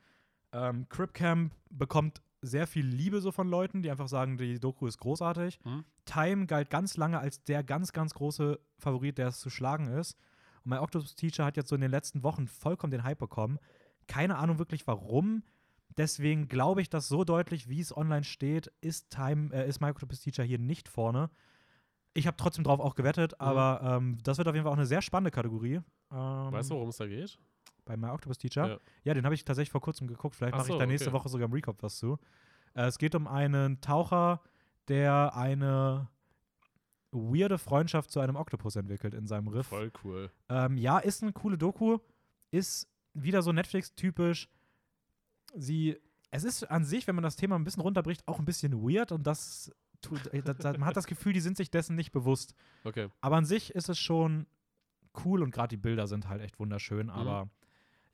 Ähm, 0.53 0.87
Crip 0.91 1.15
Camp 1.15 1.55
bekommt 1.71 2.21
sehr 2.43 2.67
viel 2.67 2.85
Liebe 2.85 3.21
so 3.21 3.31
von 3.33 3.49
Leuten, 3.49 3.83
die 3.83 3.91
einfach 3.91 4.09
sagen, 4.09 4.37
die 4.37 4.59
Doku 4.61 4.87
ist 4.87 4.99
großartig. 4.99 5.59
Mhm. 5.65 5.85
Time 6.05 6.47
galt 6.47 6.71
ganz 6.71 6.97
lange 6.97 7.19
als 7.21 7.45
der 7.45 7.63
ganz, 7.63 7.93
ganz 7.93 8.15
große 8.15 8.59
Favorit, 8.79 9.17
der 9.19 9.29
es 9.29 9.39
zu 9.41 9.49
schlagen 9.49 9.87
ist. 9.87 10.17
Und 10.65 10.71
mein 10.71 10.81
Octopus 10.81 11.15
Teacher 11.15 11.45
hat 11.45 11.57
jetzt 11.57 11.69
so 11.69 11.75
in 11.77 11.81
den 11.81 11.91
letzten 11.91 12.23
Wochen 12.23 12.47
vollkommen 12.49 12.91
den 12.91 13.05
Hype 13.05 13.19
bekommen. 13.21 13.59
Keine 14.09 14.37
Ahnung 14.39 14.59
wirklich 14.59 14.87
warum. 14.87 15.45
Deswegen 15.97 16.49
glaube 16.49 16.81
ich, 16.83 16.91
dass 16.91 17.07
so 17.09 17.23
deutlich, 17.23 17.69
wie 17.69 17.81
es 17.81 17.97
online 17.97 18.25
steht, 18.25 18.73
ist 18.81 19.11
Time, 19.11 19.55
äh, 19.55 19.69
ist 19.69 19.81
My 19.81 19.91
Octopus 19.91 20.21
Teacher 20.21 20.43
hier 20.43 20.59
nicht 20.59 20.89
vorne. 20.89 21.31
Ich 22.15 22.27
habe 22.27 22.37
trotzdem 22.37 22.65
drauf 22.65 22.81
auch 22.81 22.95
gewettet, 22.95 23.33
Mhm. 23.33 23.37
aber 23.47 23.81
ähm, 23.83 24.19
das 24.23 24.39
wird 24.39 24.49
auf 24.49 24.55
jeden 24.55 24.65
Fall 24.65 24.73
auch 24.73 24.77
eine 24.79 24.87
sehr 24.87 25.03
spannende 25.03 25.31
Kategorie. 25.31 25.81
Ähm, 26.11 26.53
Weißt 26.53 26.71
du, 26.71 26.75
worum 26.75 26.89
es 26.89 26.97
da 26.97 27.07
geht? 27.07 27.39
Bei 27.93 28.07
My 28.07 28.13
Octopus 28.13 28.39
Teacher. 28.39 28.69
Ja. 28.69 28.79
Ja, 29.05 29.15
den 29.15 29.25
habe 29.25 29.35
ich 29.35 29.45
tatsächlich 29.45 29.71
vor 29.71 29.81
kurzem 29.81 30.07
geguckt. 30.07 30.35
Vielleicht 30.35 30.55
Ach 30.55 30.59
mache 30.59 30.69
ich 30.69 30.73
so, 30.75 30.79
da 30.79 30.87
nächste 30.87 31.09
okay. 31.11 31.19
Woche 31.19 31.29
sogar 31.29 31.47
im 31.47 31.53
Recap 31.53 31.83
was 31.83 31.99
zu. 31.99 32.19
Äh, 32.75 32.87
es 32.87 32.99
geht 32.99 33.15
um 33.15 33.27
einen 33.27 33.81
Taucher, 33.81 34.41
der 34.89 35.37
eine 35.37 36.09
weirde 37.11 37.59
Freundschaft 37.59 38.11
zu 38.11 38.21
einem 38.21 38.37
Oktopus 38.37 38.77
entwickelt 38.77 39.15
in 39.15 39.27
seinem 39.27 39.49
Riff. 39.49 39.67
Voll 39.67 39.93
cool. 40.05 40.31
Ähm, 40.49 40.77
ja, 40.79 40.99
ist 40.99 41.23
eine 41.23 41.33
coole 41.33 41.59
Doku. 41.59 41.99
Ist 42.51 42.89
wieder 43.13 43.43
so 43.43 43.53
Netflix-typisch. 43.53 44.49
Sie, 45.55 45.99
es 46.31 46.45
ist 46.45 46.71
an 46.71 46.85
sich, 46.85 47.07
wenn 47.07 47.15
man 47.15 47.25
das 47.25 47.37
Thema 47.37 47.57
ein 47.57 47.65
bisschen 47.65 47.83
runterbricht, 47.83 48.27
auch 48.27 48.39
ein 48.39 48.47
bisschen 48.47 48.83
weird 48.83 49.13
und 49.13 49.27
das 49.27 49.71
tut, 50.01 50.27
äh, 50.29 50.43
da, 50.43 50.55
da, 50.55 50.73
man 50.73 50.87
hat 50.87 50.97
das 50.97 51.07
Gefühl, 51.07 51.35
die 51.35 51.41
sind 51.41 51.59
sich 51.59 51.71
dessen 51.71 51.95
nicht 51.95 52.13
bewusst. 52.13 52.55
Okay. 52.85 53.09
Aber 53.21 53.37
an 53.37 53.45
sich 53.45 53.75
ist 53.75 53.91
es 53.91 53.99
schon 53.99 54.47
cool 55.25 55.43
und 55.43 55.51
gerade 55.51 55.69
die 55.69 55.77
Bilder 55.77 56.07
sind 56.07 56.29
halt 56.31 56.41
echt 56.41 56.55
Mhm. 56.55 56.65
wunderschön. 56.65 57.11
Aber 57.11 57.51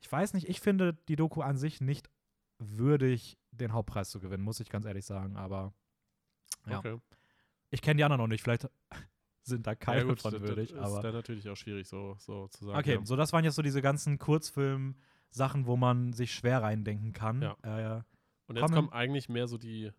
ich 0.01 0.11
weiß 0.11 0.33
nicht, 0.33 0.47
ich 0.49 0.59
finde 0.61 0.93
die 1.07 1.15
Doku 1.15 1.41
an 1.41 1.57
sich 1.57 1.81
nicht 1.81 2.09
würdig, 2.57 3.37
den 3.51 3.73
Hauptpreis 3.73 4.09
zu 4.09 4.19
gewinnen, 4.19 4.43
muss 4.43 4.59
ich 4.59 4.69
ganz 4.69 4.85
ehrlich 4.85 5.05
sagen. 5.05 5.37
Aber 5.37 5.73
Ja. 6.67 6.79
Okay. 6.79 6.97
ich 7.69 7.81
kenne 7.81 7.97
die 7.97 8.03
anderen 8.03 8.19
noch 8.21 8.27
nicht. 8.27 8.41
Vielleicht 8.43 8.69
sind 9.43 9.65
da 9.67 9.75
keine 9.75 9.99
ja, 10.01 10.03
gut, 10.05 10.21
von 10.21 10.31
das, 10.33 10.41
würdig. 10.41 10.69
das 10.71 10.77
ist 10.79 10.85
aber 10.85 11.01
dann 11.01 11.13
natürlich 11.13 11.49
auch 11.49 11.55
schwierig, 11.55 11.87
so, 11.87 12.15
so 12.19 12.47
zu 12.47 12.65
sagen. 12.65 12.77
okay, 12.77 12.95
ja. 12.95 13.05
so 13.05 13.15
das 13.15 13.33
waren 13.33 13.43
jetzt 13.43 13.55
so 13.55 13.61
diese 13.61 13.81
ganzen 13.81 14.19
Kurzfilm-Sachen, 14.19 15.65
wo 15.65 15.77
man 15.77 16.13
sich 16.13 16.33
schwer 16.33 16.61
reindenken 16.61 17.13
kann. 17.13 17.41
Ja. 17.41 17.55
Äh, 17.63 18.01
Und 18.47 18.55
jetzt 18.57 18.63
kommen- 18.65 18.75
kommen 18.75 18.89
eigentlich 18.93 19.29
mehr 19.29 19.47
so 19.47 19.57
die, 19.57 19.83
eher 19.85 19.93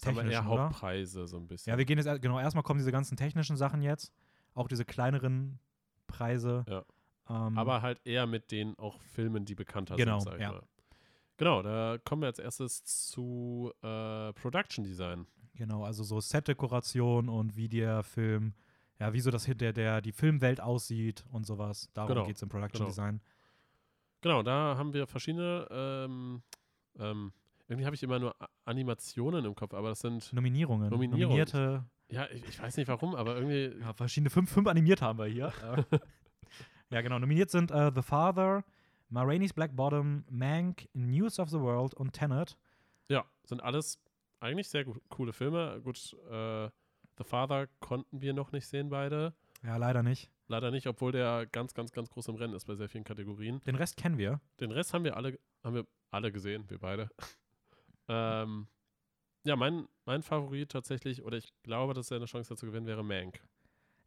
Technischen, 0.00 0.46
oder? 0.46 0.64
Hauptpreise 0.64 1.26
so 1.26 1.36
ein 1.38 1.46
bisschen. 1.46 1.70
ja, 1.70 1.78
wir 1.78 1.84
gehen 1.84 1.98
jetzt, 1.98 2.06
er- 2.06 2.18
genau, 2.18 2.38
erstmal 2.40 2.62
kommen 2.62 2.78
diese 2.78 2.92
ganzen 2.92 3.16
technischen 3.16 3.56
Sachen 3.56 3.82
jetzt. 3.82 4.12
Auch 4.54 4.66
diese 4.68 4.84
kleineren 4.84 5.58
Preise. 6.06 6.64
Ja. 6.68 6.84
Ähm, 7.30 7.56
Aber 7.56 7.80
halt 7.80 8.00
eher 8.04 8.26
mit 8.26 8.50
den 8.50 8.76
auch 8.78 9.00
Filmen, 9.00 9.44
die 9.44 9.54
bekannter 9.54 9.96
Genau, 9.96 10.18
sind, 10.18 10.32
sag 10.32 10.34
ich 10.34 10.42
ja. 10.42 10.52
mal. 10.52 10.62
Genau, 11.36 11.62
da 11.62 11.96
kommen 12.04 12.22
wir 12.22 12.26
als 12.26 12.38
erstes 12.38 12.84
zu 12.84 13.72
äh, 13.82 14.32
Production 14.32 14.84
Design. 14.84 15.26
Genau, 15.54 15.84
also 15.84 16.02
so 16.02 16.20
Setdekoration 16.20 17.28
und 17.28 17.56
wie 17.56 17.68
der 17.68 18.02
Film, 18.02 18.54
ja, 18.98 19.12
wie 19.12 19.20
so 19.20 19.30
das 19.30 19.46
hinter 19.46 19.72
der 19.72 20.00
die 20.00 20.12
Filmwelt 20.12 20.60
aussieht 20.60 21.24
und 21.30 21.46
sowas. 21.46 21.88
Darum 21.94 22.08
Genau, 22.08 22.26
geht 22.26 22.36
es 22.36 22.42
im 22.42 22.48
Production 22.48 22.80
genau. 22.80 22.88
Design. 22.88 23.20
Genau, 24.22 24.42
da 24.42 24.76
haben 24.76 24.92
wir 24.92 25.06
verschiedene, 25.06 25.66
ähm, 25.70 26.42
ähm, 26.98 27.32
irgendwie 27.68 27.86
habe 27.86 27.94
ich 27.94 28.02
immer 28.02 28.18
nur 28.18 28.34
Animationen 28.64 29.44
im 29.44 29.54
Kopf, 29.54 29.72
aber 29.72 29.90
das 29.90 30.00
sind, 30.00 30.32
Nominierungen. 30.32 30.90
Nominierung. 30.90 31.22
Nominierte, 31.22 31.84
ja, 32.10 32.26
ich, 32.30 32.44
ich 32.44 32.60
weiß 32.60 32.76
nicht 32.76 32.88
warum, 32.88 33.14
aber 33.14 33.36
irgendwie, 33.36 33.80
ja, 33.80 33.92
verschiedene 33.94 34.30
fünf, 34.30 34.50
fünf 34.50 34.66
animierte 34.66 35.04
haben 35.04 35.18
wir 35.18 35.26
hier. 35.26 35.52
ja, 36.90 37.00
genau. 37.00 37.18
Nominiert 37.18 37.50
sind 37.50 37.70
äh, 37.70 37.90
The 37.94 38.02
Father, 38.02 38.64
Ma 39.08 39.22
Rainey's 39.22 39.52
Black 39.52 39.74
Bottom, 39.74 40.24
Mank, 40.28 40.88
News 40.92 41.38
of 41.38 41.50
the 41.50 41.60
World 41.60 41.94
und 41.94 42.12
Tenet. 42.12 42.56
ja, 43.08 43.24
sind 43.44 43.62
alles 43.62 43.98
eigentlich 44.40 44.68
sehr 44.68 44.84
coole 45.08 45.32
Filme. 45.32 45.80
Gut, 45.82 46.16
äh, 46.30 46.68
The 47.18 47.24
Father 47.24 47.68
konnten 47.80 48.20
wir 48.20 48.32
noch 48.32 48.52
nicht 48.52 48.66
sehen, 48.66 48.88
beide. 48.88 49.34
Ja, 49.62 49.76
leider 49.76 50.02
nicht. 50.02 50.30
Leider 50.48 50.70
nicht, 50.70 50.86
obwohl 50.86 51.12
der 51.12 51.46
ganz, 51.46 51.74
ganz, 51.74 51.92
ganz 51.92 52.08
groß 52.10 52.28
im 52.28 52.36
Rennen 52.36 52.54
ist 52.54 52.66
bei 52.66 52.74
sehr 52.74 52.88
vielen 52.88 53.04
Kategorien. 53.04 53.60
Den 53.66 53.76
Rest 53.76 53.96
kennen 53.96 54.18
wir. 54.18 54.40
Den 54.58 54.72
Rest 54.72 54.94
haben 54.94 55.04
wir 55.04 55.16
alle, 55.16 55.38
haben 55.62 55.74
wir 55.74 55.86
alle 56.10 56.32
gesehen, 56.32 56.68
wir 56.68 56.78
beide. 56.78 57.10
ähm, 58.08 58.66
ja, 59.44 59.54
mein, 59.56 59.86
mein 60.06 60.22
Favorit 60.22 60.72
tatsächlich, 60.72 61.22
oder 61.22 61.36
ich 61.36 61.52
glaube, 61.62 61.94
dass 61.94 62.10
er 62.10 62.16
eine 62.16 62.26
Chance 62.26 62.50
dazu 62.50 62.66
gewinnen 62.66 62.86
wäre, 62.86 63.04
Mank. 63.04 63.40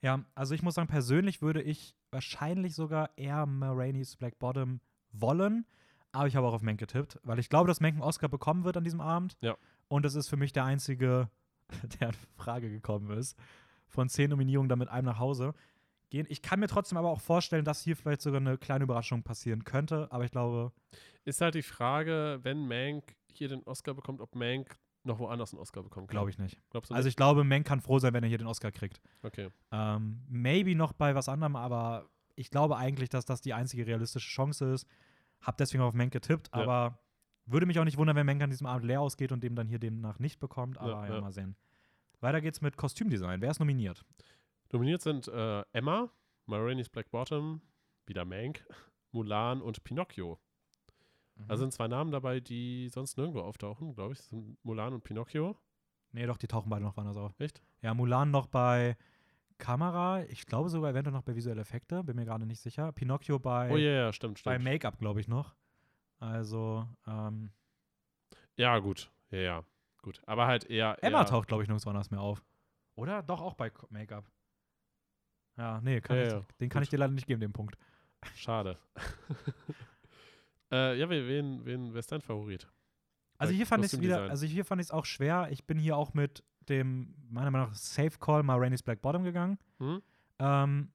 Ja, 0.03 0.25
also 0.35 0.53
ich 0.53 0.61
muss 0.61 0.75
sagen, 0.75 0.89
persönlich 0.89 1.41
würde 1.41 1.61
ich 1.61 1.95
wahrscheinlich 2.11 2.75
sogar 2.75 3.09
eher 3.15 3.45
Ma 3.45 3.71
Rainey's 3.71 4.17
Black 4.17 4.37
Bottom 4.37 4.81
wollen. 5.13 5.65
Aber 6.11 6.27
ich 6.27 6.35
habe 6.35 6.45
auch 6.45 6.53
auf 6.53 6.61
Mank 6.61 6.77
getippt, 6.77 7.19
weil 7.23 7.39
ich 7.39 7.49
glaube, 7.49 7.67
dass 7.67 7.79
Mank 7.79 7.95
einen 7.95 8.03
Oscar 8.03 8.27
bekommen 8.27 8.65
wird 8.65 8.75
an 8.75 8.83
diesem 8.83 8.99
Abend. 8.99 9.37
Ja. 9.41 9.57
Und 9.87 10.03
das 10.03 10.13
ist 10.13 10.27
für 10.27 10.35
mich 10.35 10.51
der 10.51 10.65
einzige, 10.65 11.29
der 11.99 12.09
in 12.09 12.15
Frage 12.35 12.69
gekommen 12.69 13.17
ist. 13.17 13.37
Von 13.87 14.09
zehn 14.09 14.29
Nominierungen 14.29 14.67
dann 14.67 14.79
mit 14.79 14.89
einem 14.89 15.05
nach 15.05 15.19
Hause 15.19 15.53
gehen. 16.09 16.27
Ich 16.29 16.41
kann 16.41 16.59
mir 16.59 16.67
trotzdem 16.67 16.97
aber 16.97 17.09
auch 17.09 17.21
vorstellen, 17.21 17.63
dass 17.63 17.81
hier 17.81 17.95
vielleicht 17.95 18.21
sogar 18.21 18.41
eine 18.41 18.57
kleine 18.57 18.83
Überraschung 18.83 19.23
passieren 19.23 19.63
könnte. 19.63 20.11
Aber 20.11 20.25
ich 20.25 20.31
glaube, 20.31 20.73
Ist 21.23 21.39
halt 21.39 21.55
die 21.55 21.63
Frage, 21.63 22.39
wenn 22.43 22.67
Mank 22.67 23.15
hier 23.31 23.47
den 23.47 23.63
Oscar 23.63 23.93
bekommt, 23.93 24.19
ob 24.19 24.35
Mank 24.35 24.75
noch 25.03 25.19
woanders 25.19 25.53
einen 25.53 25.59
Oscar 25.61 25.83
bekommt. 25.83 26.09
glaube 26.09 26.29
ich 26.29 26.37
nicht. 26.37 26.57
Glaubst 26.69 26.91
du 26.91 26.95
Also 26.95 27.05
nicht? 27.07 27.13
ich 27.13 27.15
glaube, 27.17 27.43
Mank 27.43 27.65
kann 27.67 27.81
froh 27.81 27.99
sein, 27.99 28.13
wenn 28.13 28.23
er 28.23 28.29
hier 28.29 28.37
den 28.37 28.47
Oscar 28.47 28.71
kriegt. 28.71 29.01
Okay. 29.21 29.49
Ähm, 29.71 30.21
maybe 30.29 30.75
noch 30.75 30.93
bei 30.93 31.13
was 31.15 31.27
anderem, 31.29 31.55
aber 31.55 32.09
ich 32.35 32.49
glaube 32.49 32.77
eigentlich, 32.77 33.09
dass 33.09 33.25
das 33.25 33.41
die 33.41 33.53
einzige 33.53 33.85
realistische 33.85 34.29
Chance 34.29 34.73
ist. 34.73 34.87
Hab 35.41 35.57
deswegen 35.57 35.83
auf 35.83 35.93
Menk 35.93 36.13
getippt, 36.13 36.49
Ja. 36.53 36.61
aber 36.61 36.99
würde 37.45 37.65
mich 37.65 37.77
auch 37.79 37.83
nicht 37.83 37.97
wundern, 37.97 38.15
wenn 38.15 38.25
Menk 38.25 38.41
an 38.41 38.49
diesem 38.49 38.65
Abend 38.67 38.85
leer 38.85 39.01
ausgeht 39.01 39.31
und 39.33 39.43
dem 39.43 39.55
dann 39.55 39.67
hier 39.67 39.79
demnach 39.79 40.19
nicht 40.19 40.39
bekommt. 40.39 40.77
Aber 40.77 41.05
Ja, 41.07 41.15
ja, 41.15 41.21
mal 41.21 41.33
sehen. 41.33 41.55
Weiter 42.21 42.39
geht's 42.39 42.61
mit 42.61 42.77
Kostümdesign. 42.77 43.41
Wer 43.41 43.51
ist 43.51 43.59
nominiert? 43.59 44.05
Nominiert 44.71 45.01
sind 45.01 45.27
äh, 45.27 45.61
Emma, 45.73 46.09
Ma 46.45 46.57
Rainey's 46.57 46.87
Black 46.89 47.11
Bottom, 47.11 47.61
wieder 48.05 48.23
Mank, 48.23 48.65
Mulan 49.11 49.61
und 49.61 49.83
Pinocchio. 49.83 50.39
Mhm. 51.43 51.47
Da 51.47 51.57
sind 51.57 51.73
zwei 51.73 51.87
Namen 51.87 52.11
dabei, 52.11 52.39
die 52.39 52.89
sonst 52.89 53.17
nirgendwo 53.17 53.41
auftauchen, 53.41 53.93
glaube 53.95 54.13
ich. 54.13 54.19
Das 54.19 54.29
sind 54.29 54.57
Mulan 54.63 54.93
und 54.93 55.03
Pinocchio. 55.03 55.55
nee, 56.11 56.25
doch, 56.25 56.37
die 56.37 56.47
tauchen 56.47 56.69
beide 56.69 56.83
noch 56.83 56.95
woanders 56.97 57.17
auf. 57.17 57.33
Echt? 57.39 57.61
Ja, 57.81 57.93
Mulan 57.93 58.31
noch 58.31 58.47
bei 58.47 58.95
Kamera, 59.57 60.23
ich 60.23 60.45
glaube 60.45 60.69
sogar 60.69 60.91
eventuell 60.91 61.13
noch 61.13 61.21
bei 61.23 61.35
visuelle 61.35 61.61
Effekte, 61.61 62.03
bin 62.03 62.15
mir 62.15 62.25
gerade 62.25 62.45
nicht 62.45 62.59
sicher. 62.59 62.91
Pinocchio 62.91 63.39
bei, 63.39 63.71
oh 63.71 63.77
ja, 63.77 63.91
ja, 63.91 64.13
stimmt, 64.13 64.43
bei 64.43 64.55
stimmt. 64.55 64.65
Make-up, 64.65 64.97
glaube 64.99 65.19
ich, 65.21 65.27
noch. 65.27 65.55
Also, 66.19 66.87
ähm, 67.07 67.51
Ja, 68.55 68.79
gut. 68.79 69.11
Ja, 69.29 69.39
ja. 69.39 69.63
Gut. 70.01 70.21
Aber 70.25 70.47
halt 70.47 70.65
eher. 70.65 70.97
Emma 71.03 71.19
eher, 71.19 71.25
taucht, 71.25 71.47
glaube 71.47 71.63
ich, 71.63 71.69
nirgends 71.69 71.85
woanders 71.85 72.11
mehr 72.11 72.19
auf. 72.21 72.43
Oder? 72.95 73.23
Doch, 73.23 73.41
auch 73.41 73.53
bei 73.53 73.71
Make-up. 73.89 74.25
Ja, 75.57 75.79
nee, 75.81 76.01
kann 76.01 76.17
Ja, 76.17 76.23
ich, 76.23 76.31
ja, 76.33 76.41
den 76.59 76.69
kann 76.69 76.81
gut. 76.81 76.83
ich 76.85 76.89
dir 76.89 76.97
leider 76.97 77.13
nicht 77.13 77.27
geben, 77.27 77.39
den 77.41 77.53
Punkt. 77.53 77.77
Schade. 78.35 78.77
äh, 80.73 80.97
ja, 80.97 81.09
wen, 81.09 81.65
wen, 81.65 81.93
wer 81.93 81.99
ist 81.99 82.11
dein 82.11 82.21
Favorit? 82.21 82.67
Also 83.37 83.53
hier 83.53 83.65
fand 83.65 83.85
ich 83.85 83.93
es 83.93 84.01
wieder, 84.01 84.29
also 84.29 84.45
hier 84.45 84.65
fand 84.65 84.81
ich 84.81 84.87
es 84.87 84.91
auch 84.91 85.05
schwer. 85.05 85.47
Ich 85.51 85.65
bin 85.65 85.77
hier 85.77 85.97
auch 85.97 86.13
mit 86.13 86.43
dem, 86.69 87.13
meiner 87.29 87.51
Meinung 87.51 87.69
nach, 87.69 87.75
Safe 87.75 88.17
Call 88.19 88.43
mal 88.43 88.57
Rainey's 88.57 88.83
Black 88.83 89.01
Bottom 89.01 89.23
gegangen. 89.23 89.57
Hm? 89.79 90.01
Ähm, 90.39 90.91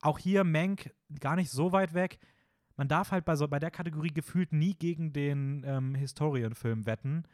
auch 0.00 0.18
hier 0.18 0.44
Mank 0.44 0.92
gar 1.20 1.36
nicht 1.36 1.50
so 1.50 1.72
weit 1.72 1.94
weg. 1.94 2.18
Man 2.76 2.88
darf 2.88 3.12
halt 3.12 3.24
bei, 3.24 3.36
so, 3.36 3.46
bei 3.46 3.58
der 3.58 3.70
Kategorie 3.70 4.12
gefühlt 4.12 4.52
nie 4.52 4.74
gegen 4.74 5.12
den 5.12 5.62
ähm, 5.64 5.94
Historienfilm 5.94 6.86
wetten. 6.86 7.24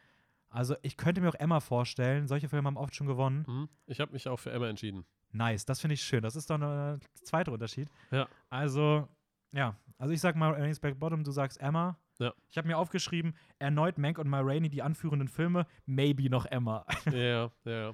Also 0.50 0.76
ich 0.82 0.96
könnte 0.96 1.20
mir 1.20 1.28
auch 1.30 1.34
Emma 1.34 1.60
vorstellen. 1.60 2.26
Solche 2.26 2.48
Filme 2.48 2.66
haben 2.66 2.76
oft 2.76 2.94
schon 2.94 3.06
gewonnen. 3.06 3.44
Mhm. 3.46 3.68
Ich 3.86 4.00
habe 4.00 4.12
mich 4.12 4.28
auch 4.28 4.38
für 4.38 4.50
Emma 4.50 4.68
entschieden. 4.68 5.04
Nice, 5.32 5.64
das 5.64 5.80
finde 5.80 5.94
ich 5.94 6.02
schön. 6.02 6.22
Das 6.22 6.36
ist 6.36 6.50
doch 6.50 6.60
ein 6.60 7.00
zweiter 7.22 7.52
Unterschied. 7.52 7.88
Ja. 8.10 8.28
Also, 8.50 9.08
ja. 9.52 9.76
Also 9.98 10.14
ich 10.14 10.20
sag 10.20 10.34
mal 10.34 10.54
Ernest 10.54 10.80
Back 10.80 10.98
Bottom, 10.98 11.24
du 11.24 11.30
sagst 11.30 11.60
Emma. 11.60 11.98
Ja. 12.18 12.32
Ich 12.50 12.56
habe 12.56 12.68
mir 12.68 12.78
aufgeschrieben, 12.78 13.34
erneut 13.58 13.98
Mank 13.98 14.18
und 14.18 14.28
Ma 14.28 14.40
Rainey, 14.40 14.68
die 14.68 14.82
anführenden 14.82 15.28
Filme, 15.28 15.66
maybe 15.86 16.28
noch 16.30 16.46
Emma. 16.46 16.84
ja, 17.12 17.50
ja. 17.64 17.92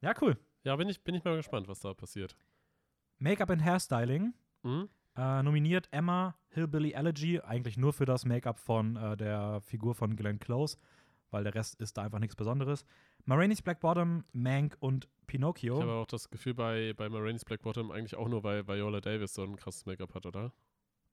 Ja, 0.00 0.14
cool. 0.20 0.38
Ja, 0.64 0.76
bin 0.76 0.88
ich, 0.88 1.02
bin 1.02 1.14
ich 1.14 1.24
mal 1.24 1.36
gespannt, 1.36 1.68
was 1.68 1.80
da 1.80 1.94
passiert. 1.94 2.36
Make-up 3.18 3.50
and 3.50 3.64
Hairstyling. 3.64 4.34
Mhm. 4.62 4.88
Äh, 5.16 5.42
nominiert 5.42 5.88
Emma 5.92 6.36
Hillbilly 6.48 6.92
Elegy, 6.92 7.40
eigentlich 7.40 7.78
nur 7.78 7.92
für 7.92 8.04
das 8.04 8.26
Make-up 8.26 8.58
von 8.58 8.96
äh, 8.96 9.16
der 9.16 9.60
Figur 9.62 9.94
von 9.94 10.16
Glenn 10.16 10.38
Close, 10.38 10.76
weil 11.30 11.44
der 11.44 11.54
Rest 11.54 11.76
ist 11.76 11.96
da 11.96 12.02
einfach 12.02 12.18
nichts 12.18 12.36
Besonderes. 12.36 12.84
Marainis 13.26 13.60
Black 13.62 13.80
Bottom, 13.80 14.24
Mank 14.32 14.76
und 14.80 15.08
Pinocchio. 15.26 15.74
Ich 15.76 15.82
habe 15.82 15.92
auch 15.92 16.06
das 16.06 16.30
Gefühl 16.30 16.54
bei, 16.54 16.94
bei 16.96 17.08
Marainis 17.08 17.44
Black 17.44 17.62
Bottom 17.62 17.90
eigentlich 17.90 18.14
auch 18.16 18.28
nur, 18.28 18.44
weil 18.44 18.66
Viola 18.66 19.00
Davis 19.00 19.34
so 19.34 19.42
ein 19.42 19.56
krasses 19.56 19.84
Make-up 19.86 20.14
hat, 20.14 20.26
oder? 20.26 20.52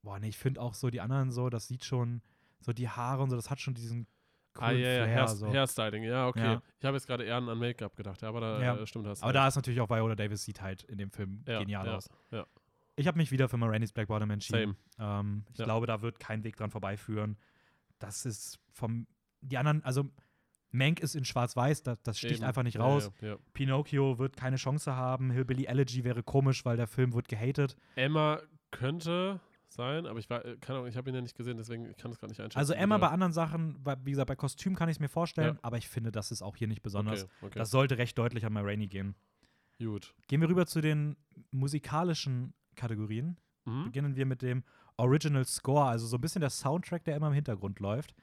Boah, 0.04 0.19
nee, 0.19 0.30
ich 0.30 0.38
finde 0.38 0.62
auch 0.62 0.73
so 0.76 0.89
die 0.89 1.02
anderen 1.02 1.32
so, 1.32 1.49
das 1.49 1.67
sieht 1.67 1.84
schon, 1.84 2.21
so 2.60 2.71
die 2.73 2.88
Haare 2.89 3.23
und 3.23 3.30
so, 3.32 3.36
das 3.36 3.49
hat 3.49 3.60
schon 3.60 3.73
diesen 3.73 4.06
ah, 4.56 4.71
ja, 4.71 4.78
ja, 4.78 5.04
Flair, 5.04 5.08
Hair, 5.08 5.28
so. 5.30 5.47
Hairstyling, 5.47 6.04
ja, 6.04 6.28
okay. 6.28 6.43
Ja. 6.43 6.62
Ich 6.80 6.86
habe 6.86 6.95
jetzt 6.97 7.08
gerade 7.08 7.23
eher 7.23 7.38
an 7.38 7.45
Make-up 7.58 7.95
gedacht, 7.95 8.21
ja, 8.21 8.30
aber 8.30 8.41
da 8.41 8.62
Ja. 8.62 8.76
äh, 8.76 8.86
stimmt 8.86 9.08
das. 9.08 9.23
Aber 9.23 9.34
da 9.34 9.47
ist 9.47 9.56
natürlich 9.56 9.82
auch 9.82 9.89
Viola 9.89 10.15
Davis, 10.15 10.43
sieht 10.43 10.62
halt 10.62 10.84
in 10.84 10.97
dem 10.99 11.10
Film 11.10 11.43
genial 11.45 11.89
aus. 11.89 12.10
Ja, 12.30 12.45
Ich 12.95 13.08
habe 13.08 13.17
mich 13.17 13.32
wieder 13.32 13.49
für 13.49 13.58
Marainis 13.58 13.91
Black 13.91 14.08
Bottom 14.08 14.30
entschieden. 14.30 14.78
same. 14.97 15.19
Ähm, 15.19 15.45
ich 15.49 15.63
glaube, 15.63 15.88
da 15.88 16.02
wird 16.04 16.19
kein 16.19 16.43
Weg 16.43 16.58
dran 16.58 16.69
vorbeiführen. 16.69 17.38
Das 17.97 18.26
ist 18.26 18.60
vom, 18.71 19.08
die 19.41 19.58
anderen, 19.58 19.84
also 19.84 20.12
Mank 20.74 21.00
ist 21.00 21.16
in 21.16 21.24
schwarz-weiß, 21.24 21.84
das, 21.84 22.02
das 22.02 22.18
sticht 22.18 22.36
Eben. 22.38 22.44
einfach 22.46 22.64
nicht 22.64 22.76
Ja, 22.76 22.82
raus. 22.82 23.12
Ja, 23.22 23.30
ja. 23.30 23.38
Pinocchio 23.54 24.18
wird 24.20 24.36
keine 24.36 24.58
Chance 24.58 24.96
haben. 24.96 25.32
Hillbilly 25.32 25.66
Elegy 25.66 26.04
wäre 26.04 26.24
komisch, 26.24 26.66
weil 26.66 26.76
der 26.78 26.88
Film 26.88 27.14
wird 27.14 27.28
gehatet. 27.30 27.78
Emma 27.96 28.40
könnte 28.72 29.40
sein, 29.70 30.06
aber 30.06 30.20
ich 30.20 30.30
war, 30.30 30.44
äh, 30.46 30.58
keine 30.58 30.80
Ahnung, 30.80 30.90
ich 30.90 30.98
habe 30.98 31.10
ihn 31.10 31.16
ja 31.16 31.22
nicht 31.22 31.36
gesehen, 31.38 31.58
deswegen 31.58 31.86
kann 31.96 32.12
ich 32.12 32.16
es 32.18 32.20
gar 32.20 32.28
nicht 32.28 32.40
einschätzen. 32.40 32.58
Also 32.60 32.74
Emma 32.74 32.98
bei 32.98 33.08
anderen 33.10 33.34
Sachen, 33.34 33.82
bei, 33.84 33.96
wie 34.04 34.12
gesagt, 34.12 34.28
bei 34.28 34.36
Kostüm 34.36 34.76
kann 34.76 34.90
ich 34.90 34.98
es 34.98 35.00
mir 35.00 35.10
vorstellen, 35.10 35.56
Ja. 35.56 35.60
aber 35.62 35.78
ich 35.78 35.88
finde, 35.88 36.12
das 36.12 36.32
ist 36.32 36.42
auch 36.42 36.56
hier 36.56 36.68
nicht 36.68 36.82
besonders. 36.82 37.24
Okay, 37.24 37.34
okay. 37.44 37.60
Das 37.60 37.72
sollte 37.72 37.98
recht 37.98 38.18
deutlich 38.18 38.46
an 38.46 38.54
My 38.54 38.60
Rainey 38.62 38.88
gehen. 38.88 39.16
Gut. 39.80 40.14
Gehen 40.28 40.42
wir 40.42 40.50
rüber 40.50 40.66
zu 40.68 40.82
den 40.82 41.16
musikalischen 41.52 42.54
Kategorien. 42.76 43.38
Mhm. 43.66 43.86
Beginnen 43.86 44.16
wir 44.16 44.26
mit 44.26 44.42
dem 44.42 44.64
Original 44.98 45.46
Score, 45.46 45.86
also 45.86 46.06
so 46.06 46.18
ein 46.18 46.22
bisschen 46.22 46.42
der 46.42 46.50
Soundtrack, 46.52 47.04
der 47.06 47.16
immer 47.16 47.28
im 47.28 47.34
Hintergrund 47.34 47.80
läuft. 47.80 48.14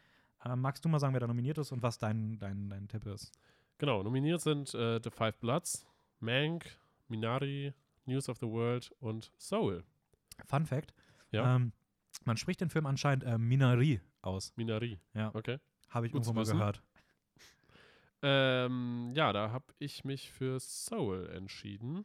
Ähm, 0.44 0.60
magst 0.60 0.84
du 0.84 0.88
mal 0.88 0.98
sagen, 0.98 1.12
wer 1.12 1.20
da 1.20 1.26
nominiert 1.26 1.58
ist 1.58 1.72
und 1.72 1.82
was 1.82 1.98
dein, 1.98 2.38
dein, 2.38 2.68
dein 2.70 2.88
Tipp 2.88 3.04
ist? 3.06 3.32
Genau, 3.78 4.02
nominiert 4.02 4.40
sind 4.40 4.74
äh, 4.74 5.00
The 5.02 5.10
Five 5.10 5.38
Bloods, 5.38 5.86
Mank, 6.20 6.66
Minari, 7.08 7.72
News 8.06 8.28
of 8.28 8.38
the 8.38 8.46
World 8.46 8.90
und 9.00 9.32
Soul. 9.38 9.84
Fun 10.46 10.66
Fact: 10.66 10.94
Ja. 11.30 11.56
ähm, 11.56 11.72
Man 12.24 12.36
spricht 12.36 12.60
den 12.60 12.70
Film 12.70 12.86
anscheinend 12.86 13.24
äh, 13.24 13.38
Minari 13.38 14.00
aus. 14.22 14.52
Minari. 14.56 14.98
Ja. 15.14 15.34
Okay. 15.34 15.58
Habe 15.90 16.06
ich 16.06 16.12
Gut 16.12 16.22
irgendwo 16.26 16.32
mal 16.40 16.44
gehört. 16.50 16.82
Ähm, 18.22 19.12
ja, 19.14 19.32
da 19.32 19.50
habe 19.50 19.64
ich 19.78 20.04
mich 20.04 20.30
für 20.30 20.60
Soul 20.60 21.30
entschieden. 21.30 22.04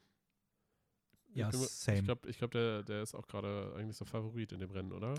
Ja, 1.34 1.48
ich 1.48 1.52
bin 1.52 1.60
mir- 1.60 1.67
same. 1.67 1.98
Ich 2.00 2.06
glaube, 2.06 2.30
ich 2.30 2.38
glaub, 2.38 2.52
der, 2.52 2.84
der 2.84 3.02
ist 3.02 3.13
auch 3.13 3.28
gerade 3.28 3.74
eigentlich 3.76 3.98
so 3.98 4.06
Favorit 4.06 4.54
in 4.54 4.60
dem 4.62 4.71
Rennen, 4.71 4.93
oder? 4.93 5.15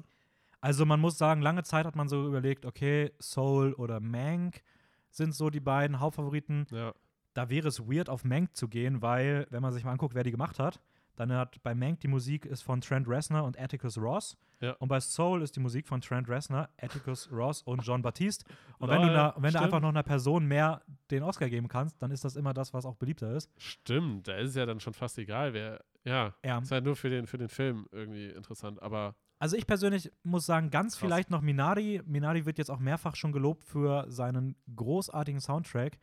Also 0.67 0.85
man 0.85 0.99
muss 0.99 1.17
sagen, 1.17 1.43
lange 1.43 1.63
Zeit 1.63 1.87
hat 1.87 1.95
man 1.95 2.09
so 2.09 2.27
überlegt, 2.27 2.67
okay, 2.67 3.13
Soul 3.21 3.73
oder 3.75 4.01
Mank 4.01 4.63
sind 5.11 5.33
so 5.33 5.49
die 5.49 5.61
beiden 5.61 6.01
Hauptfavoriten. 6.01 6.67
Ja. 6.73 6.93
Da 7.35 7.49
wäre 7.51 7.69
es 7.69 7.87
weird, 7.89 8.09
auf 8.11 8.25
Mank 8.25 8.57
zu 8.57 8.67
gehen, 8.67 9.01
weil, 9.01 9.47
wenn 9.51 9.63
man 9.63 9.73
sich 9.73 9.85
mal 9.85 9.93
anguckt, 9.93 10.17
wer 10.17 10.25
die 10.25 10.33
gemacht 10.33 10.59
hat, 10.59 10.81
dann 11.15 11.31
hat 11.33 11.63
bei 11.63 11.73
Mank 11.73 12.01
die 12.01 12.09
Musik 12.09 12.45
ist 12.47 12.63
von 12.63 12.81
Trent 12.81 13.07
Reznor 13.07 13.45
und 13.45 13.57
Atticus 13.61 13.97
Ross. 13.97 14.37
Ja. 14.61 14.73
Und 14.81 14.89
bei 14.89 14.99
Soul 14.99 15.41
ist 15.43 15.55
die 15.55 15.61
Musik 15.61 15.87
von 15.87 16.01
Trent 16.01 16.29
Reznor, 16.29 16.69
Atticus 16.81 17.31
Ross 17.31 17.63
und 17.63 17.87
John 17.87 18.03
Baptiste. 18.03 18.45
Und 18.79 18.89
wenn 18.89 19.03
du, 19.03 19.07
Lol, 19.07 19.15
na, 19.15 19.35
wenn 19.39 19.53
du 19.53 19.61
einfach 19.61 19.81
noch 19.81 19.91
einer 19.91 20.03
Person 20.03 20.47
mehr 20.47 20.83
den 21.13 21.23
Oscar 21.23 21.49
geben 21.49 21.69
kannst, 21.69 22.03
dann 22.03 22.11
ist 22.11 22.25
das 22.25 22.35
immer 22.35 22.53
das, 22.53 22.75
was 22.75 22.85
auch 22.85 22.97
beliebter 22.97 23.31
ist. 23.37 23.53
Stimmt, 23.57 24.27
da 24.27 24.35
ist 24.35 24.51
es 24.51 24.57
ja 24.57 24.67
dann 24.67 24.81
schon 24.81 24.95
fast 24.95 25.17
egal, 25.19 25.55
wer. 25.55 25.85
Ja, 26.05 26.35
Ja. 26.45 26.59
ist 26.59 26.73
halt 26.73 26.85
nur 26.85 26.97
für 26.97 27.09
den, 27.09 27.29
für 27.29 27.39
den 27.39 27.49
Film 27.49 27.87
irgendwie 27.93 28.31
interessant, 28.31 28.83
aber 28.83 29.15
Also 29.39 29.57
ich 29.57 29.67
persönlich 29.67 30.11
muss 30.23 30.47
sagen, 30.47 30.71
ganz 30.71 30.95
Krass. 30.95 31.01
vielleicht 31.01 31.31
noch 31.31 31.43
Minari. 31.43 32.01
Minari 32.07 32.47
wird 32.47 32.59
jetzt 32.59 32.71
auch 32.71 32.79
mehrfach 32.79 33.17
schon 33.17 33.33
gelobt 33.33 33.65
für 33.65 34.07
seinen 34.11 34.57
großartigen 34.75 35.41
Soundtrack. 35.41 35.99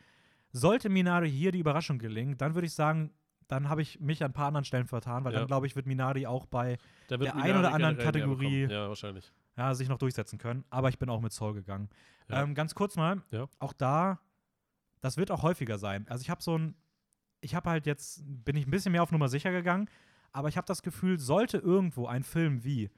Sollte 0.51 0.89
Minari 0.89 1.31
hier 1.31 1.51
die 1.51 1.59
Überraschung 1.59 1.97
gelingen, 1.97 2.37
dann 2.37 2.53
würde 2.53 2.67
ich 2.67 2.73
sagen, 2.75 3.11
dann 3.47 3.69
habe 3.69 3.81
ich 3.81 3.99
mich 3.99 4.23
an 4.23 4.29
ein 4.29 4.33
paar 4.33 4.47
anderen 4.47 4.65
Stellen 4.65 4.85
vertan, 4.87 5.23
weil 5.25 5.33
Ja. 5.33 5.39
dann 5.39 5.47
glaube 5.47 5.65
ich, 5.67 5.75
wird 5.75 5.85
Minari 5.87 6.27
auch 6.27 6.45
bei 6.45 6.77
Der 7.09 7.17
Minari 7.17 7.41
ein 7.41 7.57
oder 7.57 7.73
anderen 7.73 7.97
Kategorie-. 7.97 8.67
Ja, 8.69 8.87
wahrscheinlich. 8.87 9.31
ja, 9.57 9.73
sich 9.73 9.89
noch 9.89 9.97
durchsetzen 9.97 10.37
können. 10.37 10.63
Aber 10.69 10.89
ich 10.89 10.99
bin 10.99 11.09
auch 11.09 11.19
mit 11.21 11.33
Soul 11.33 11.53
gegangen. 11.55 11.89
Ja. 12.29 12.43
Ähm, 12.43 12.53
ganz 12.55 12.73
kurz 12.75 12.95
mal, 12.95 13.21
auch 13.59 13.73
da, 13.73 14.19
das 15.01 15.17
wird 15.17 15.31
auch 15.31 15.41
häufiger 15.43 15.77
sein. 15.79 16.05
Also 16.07 16.21
ich 16.21 16.29
habe 16.29 16.41
so 16.41 16.57
ein, 16.57 16.75
ich 17.41 17.53
habe 17.55 17.69
halt 17.69 17.85
jetzt, 17.87 18.23
bin 18.45 18.55
ich 18.55 18.65
ein 18.67 18.71
bisschen 18.71 18.91
mehr 18.91 19.03
auf 19.03 19.11
Nummer 19.11 19.27
sicher 19.27 19.51
gegangen, 19.51 19.89
aber 20.31 20.47
ich 20.49 20.55
habe 20.57 20.65
das 20.67 20.81
Gefühl, 20.83 21.19
sollte 21.19 21.57
irgendwo 21.57 22.05
ein 22.07 22.23
Film 22.23 22.63
wie, 22.63 22.89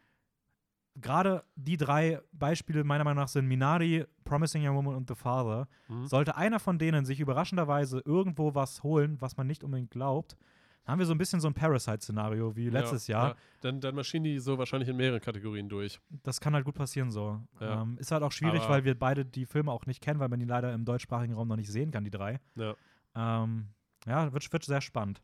gerade 0.95 1.43
die 1.55 1.77
drei 1.77 2.21
Beispiele 2.31 2.83
meiner 2.83 3.03
Meinung 3.03 3.21
nach 3.23 3.27
sind 3.27 3.47
Minari, 3.47 4.05
Promising 4.23 4.65
Young 4.67 4.75
Woman 4.75 4.95
und 4.95 5.07
The 5.09 5.15
Father, 5.15 5.67
Mhm. 5.89 6.05
sollte 6.07 6.35
einer 6.37 6.59
von 6.59 6.77
denen 6.79 7.05
sich 7.05 7.19
überraschenderweise 7.19 8.01
irgendwo 8.05 8.55
was 8.55 8.81
holen, 8.83 9.19
was 9.19 9.35
man 9.37 9.45
nicht 9.47 9.63
unbedingt 9.63 9.91
glaubt, 9.91 10.37
dann 10.85 10.93
haben 10.93 10.99
wir 10.99 11.05
so 11.07 11.13
ein 11.13 11.17
bisschen 11.17 11.39
so 11.39 11.47
ein 11.47 11.53
Parasite-Szenario 11.55 12.55
wie 12.55 12.69
letztes 12.69 13.07
ja, 13.07 13.17
Jahr. 13.17 13.29
Ja. 13.29 13.35
Dann, 13.61 13.81
dann 13.81 13.95
maschinen 13.95 14.23
die 14.25 14.39
so 14.39 14.57
wahrscheinlich 14.57 14.87
in 14.87 14.95
mehreren 14.95 15.19
Kategorien 15.19 15.67
durch. 15.67 15.99
Das 16.23 16.39
kann 16.39 16.53
halt 16.53 16.63
gut 16.63 16.75
passieren 16.75 17.09
so. 17.09 17.41
Ja. 17.59 17.81
Ähm, 17.81 17.97
ist 17.97 18.11
halt 18.11 18.21
auch 18.23 18.31
schwierig, 18.31 18.61
Aber- 18.61 18.75
weil 18.75 18.83
wir 18.85 18.97
beide 18.97 19.25
die 19.25 19.45
Filme 19.47 19.71
auch 19.71 19.85
nicht 19.87 20.01
kennen, 20.01 20.19
weil 20.19 20.29
man 20.29 20.39
die 20.39 20.45
leider 20.45 20.71
im 20.73 20.85
deutschsprachigen 20.85 21.33
Raum 21.33 21.47
noch 21.47 21.55
nicht 21.55 21.71
sehen 21.71 21.89
kann, 21.91 22.03
die 22.03 22.11
drei. 22.11 22.39
Ja. 22.55 22.75
Ähm, 23.15 23.69
ja, 24.05 24.31
wird, 24.31 24.53
wird 24.53 24.63
sehr 24.63 24.81
spannend. 24.81 25.21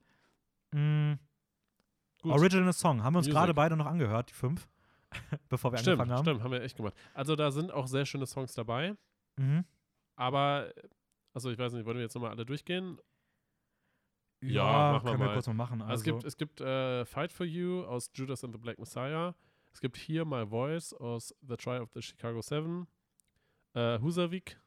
Gut. 0.73 2.31
Original 2.31 2.73
Song, 2.73 3.03
haben 3.03 3.13
wir 3.13 3.19
uns 3.19 3.29
gerade 3.29 3.53
beide 3.53 3.75
noch 3.75 3.85
angehört, 3.87 4.29
die 4.29 4.33
fünf, 4.33 4.67
bevor 5.49 5.71
wir 5.71 5.77
Stimmt, 5.79 5.99
angefangen 6.01 6.11
haben. 6.17 6.25
stimmt, 6.25 6.43
haben 6.43 6.51
wir 6.51 6.61
echt 6.61 6.77
gemacht. 6.77 6.93
Also 7.13 7.35
da 7.35 7.51
sind 7.51 7.71
auch 7.71 7.87
sehr 7.87 8.05
schöne 8.05 8.25
Songs 8.25 8.53
dabei, 8.53 8.95
Mhm. 9.37 9.65
aber, 10.15 10.73
also 11.33 11.49
ich 11.51 11.57
weiß 11.57 11.73
nicht, 11.73 11.85
wollen 11.85 11.97
wir 11.97 12.03
jetzt 12.03 12.13
nochmal 12.15 12.31
alle 12.31 12.45
durchgehen? 12.45 12.97
Ja, 14.43 14.93
Ja, 14.93 14.99
können 14.99 15.19
wir 15.19 15.27
mal. 15.27 15.33
kurz 15.33 15.47
mal 15.47 15.53
machen. 15.53 15.81
Also, 15.81 15.91
Also, 15.91 15.99
es 16.01 16.03
gibt, 16.03 16.23
es 16.25 16.37
gibt 16.37 16.61
äh, 16.61 17.05
Fight 17.05 17.31
for 17.31 17.45
You 17.45 17.83
aus 17.85 18.09
Judas 18.13 18.43
and 18.43 18.53
the 18.53 18.59
Black 18.59 18.79
Messiah. 18.79 19.35
Es 19.73 19.79
gibt 19.79 19.97
Hear 19.97 20.25
My 20.25 20.45
Voice 20.47 20.93
aus 20.93 21.33
The 21.47 21.55
Try 21.55 21.77
of 21.79 21.91
the 21.93 22.01
Chicago 22.01 22.41
Seven. 22.41 22.87
Äh, 23.73 23.99
Husavik 23.99 24.59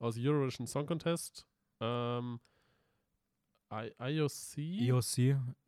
aus 0.00 0.16
Eurovision 0.18 0.66
Song 0.66 0.86
Contest. 0.86 1.46
Ähm, 1.80 2.40
I 3.72 3.92
IOC. 4.00 4.56
EOC, 4.58 5.18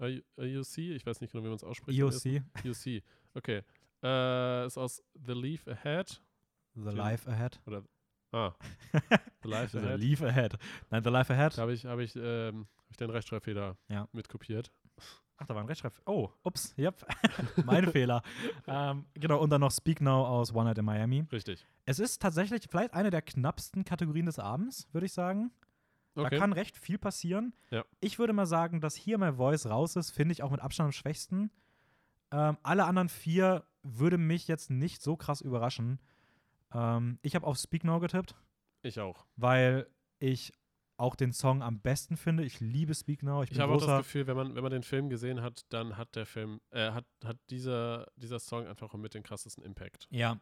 I 0.00 0.24
IOC, 0.38 0.78
ich 0.78 1.04
weiß 1.04 1.20
nicht 1.20 1.30
genau, 1.32 1.44
wie 1.44 1.48
man 1.48 1.56
es 1.56 1.62
ausspricht. 1.64 1.98
EOC, 1.98 2.42
IOC, 2.64 3.02
okay. 3.34 3.62
Äh, 4.02 4.66
ist 4.66 4.78
aus 4.78 5.02
The 5.14 5.32
Leaf 5.32 5.66
Ahead. 5.68 6.22
The 6.74 6.90
Life 6.90 7.28
Ahead. 7.30 7.60
Ah, 8.32 8.52
The 9.42 9.48
Life 9.48 9.78
The 9.78 9.84
Ahead. 9.86 10.00
Leaf 10.00 10.22
Ahead. 10.22 10.56
Nein, 10.90 11.02
The 11.04 11.10
Life 11.10 11.32
Ahead. 11.32 11.56
Da 11.58 11.62
habe 11.62 11.72
ich, 11.72 11.84
hab 11.86 11.98
ich, 11.98 12.14
ähm, 12.16 12.66
hab 12.78 12.90
ich 12.90 12.96
den 12.96 13.10
Rechtschreibfehler 13.10 13.76
Ja. 13.88 14.08
mitkopiert. 14.12 14.70
Ach, 15.36 15.46
da 15.46 15.54
war 15.54 15.62
ein 15.62 15.66
Rechtschreib. 15.68 15.94
Oh, 16.06 16.28
ups, 16.44 16.74
yep. 16.78 17.04
mein 17.64 17.90
Fehler. 17.90 18.22
Ähm, 18.66 19.06
genau, 19.14 19.40
und 19.40 19.50
dann 19.50 19.60
noch 19.62 19.72
Speak 19.72 20.00
Now 20.00 20.26
aus 20.26 20.54
One 20.54 20.64
Night 20.66 20.78
in 20.78 20.84
Miami. 20.84 21.24
Richtig. 21.32 21.66
Es 21.86 21.98
ist 21.98 22.20
tatsächlich 22.22 22.66
vielleicht 22.70 22.94
eine 22.94 23.10
der 23.10 23.22
knappsten 23.22 23.84
Kategorien 23.84 24.26
des 24.26 24.38
Abends, 24.38 24.86
würde 24.92 25.06
ich 25.06 25.12
sagen. 25.12 25.50
Da 26.14 26.22
Okay. 26.22 26.38
kann 26.38 26.52
recht 26.52 26.76
viel 26.76 26.98
passieren. 26.98 27.54
Ja. 27.70 27.84
Ich 28.00 28.18
würde 28.18 28.32
mal 28.32 28.46
sagen, 28.46 28.80
dass 28.80 28.94
hier 28.96 29.16
My 29.16 29.32
Voice 29.32 29.66
raus 29.66 29.96
ist, 29.96 30.10
finde 30.10 30.32
ich 30.32 30.42
auch 30.42 30.50
mit 30.50 30.60
Abstand 30.60 30.88
am 30.88 30.92
schwächsten. 30.92 31.50
Ähm, 32.32 32.58
alle 32.62 32.84
anderen 32.84 33.08
vier 33.08 33.64
würde 33.82 34.18
mich 34.18 34.48
jetzt 34.48 34.70
nicht 34.70 35.02
so 35.02 35.16
krass 35.16 35.40
überraschen. 35.40 36.00
Ähm, 36.72 37.18
ich 37.22 37.34
habe 37.34 37.46
auf 37.46 37.56
Speak 37.58 37.84
Now 37.84 38.00
getippt, 38.00 38.34
Ich 38.82 39.00
auch. 39.00 39.26
weil 39.36 39.86
ich 40.18 40.52
auch 40.96 41.16
den 41.16 41.32
Song 41.32 41.62
am 41.62 41.80
besten 41.80 42.16
finde. 42.18 42.44
Ich 42.44 42.60
liebe 42.60 42.94
Speak 42.94 43.22
Now. 43.22 43.42
Ich 43.42 43.52
Ich 43.52 43.58
habe 43.58 43.72
auch 43.72 43.84
das. 43.84 43.98
Gefühl, 44.04 44.26
wenn 44.26 44.36
man, 44.36 44.54
wenn 44.54 44.62
man 44.62 44.70
den 44.70 44.82
Film 44.82 45.08
gesehen 45.08 45.40
hat, 45.40 45.64
dann 45.70 45.96
hat 45.96 46.14
der 46.14 46.26
Film, 46.26 46.60
äh, 46.70 46.90
hat, 46.92 47.06
hat 47.24 47.38
dieser, 47.48 48.06
dieser 48.16 48.38
Song 48.38 48.66
einfach 48.66 48.92
mit 48.94 49.14
den 49.14 49.22
krassesten 49.22 49.64
Impact. 49.64 50.06
Ja. 50.10 50.38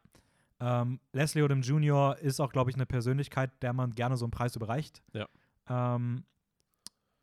Ähm, 0.60 0.98
Leslie 1.12 1.44
Odom 1.44 1.62
Jr. 1.62 2.18
ist 2.18 2.40
auch, 2.40 2.50
glaube 2.52 2.70
ich, 2.70 2.74
eine 2.76 2.86
Persönlichkeit, 2.86 3.52
der 3.62 3.72
man 3.72 3.94
gerne 3.94 4.16
so 4.16 4.24
einen 4.24 4.32
Preis 4.32 4.56
überreicht. 4.56 5.00
Ja. 5.12 5.28
Ähm, 5.68 6.24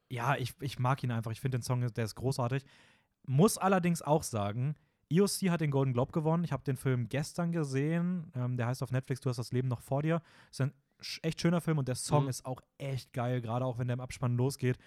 ja, 0.10 0.38
ich, 0.38 0.54
ich 0.62 0.80
mag 0.80 1.04
ihn 1.04 1.12
einfach. 1.12 1.32
Ich 1.32 1.42
finde 1.42 1.58
den 1.58 1.64
Song, 1.64 1.82
der 1.82 2.06
ist 2.06 2.16
großartig. 2.16 2.64
muss 3.28 3.58
allerdings 3.58 4.02
auch 4.02 4.24
sagen, 4.24 4.76
EOC 5.10 5.50
hat 5.50 5.62
den 5.62 5.72
Golden 5.72 5.94
Globe 5.94 6.12
gewonnen. 6.12 6.44
Ich 6.44 6.52
habe 6.52 6.64
den 6.64 6.78
Film 6.78 7.08
gestern 7.10 7.52
gesehen. 7.52 8.32
Ähm, 8.36 8.58
der 8.58 8.68
heißt 8.68 8.82
auf 8.84 8.92
Netflix 8.92 9.22
Du 9.22 9.30
hast 9.30 9.38
das 9.38 9.52
Leben 9.52 9.68
noch 9.68 9.82
vor 9.82 10.02
dir. 10.02 10.22
Ist 10.52 10.62
ein 10.62 10.74
echt 11.22 11.42
schöner 11.42 11.62
Film 11.62 11.78
und 11.78 11.88
der 11.88 11.96
Song 11.96 12.24
mhm. 12.24 12.30
ist 12.30 12.46
auch 12.46 12.62
echt 12.78 13.14
geil, 13.14 13.42
gerade 13.42 13.66
auch 13.66 13.78
wenn 13.78 13.88
der 13.88 13.96
im 13.96 14.02
Abspann 14.02 14.38
losgeht. 14.38 14.78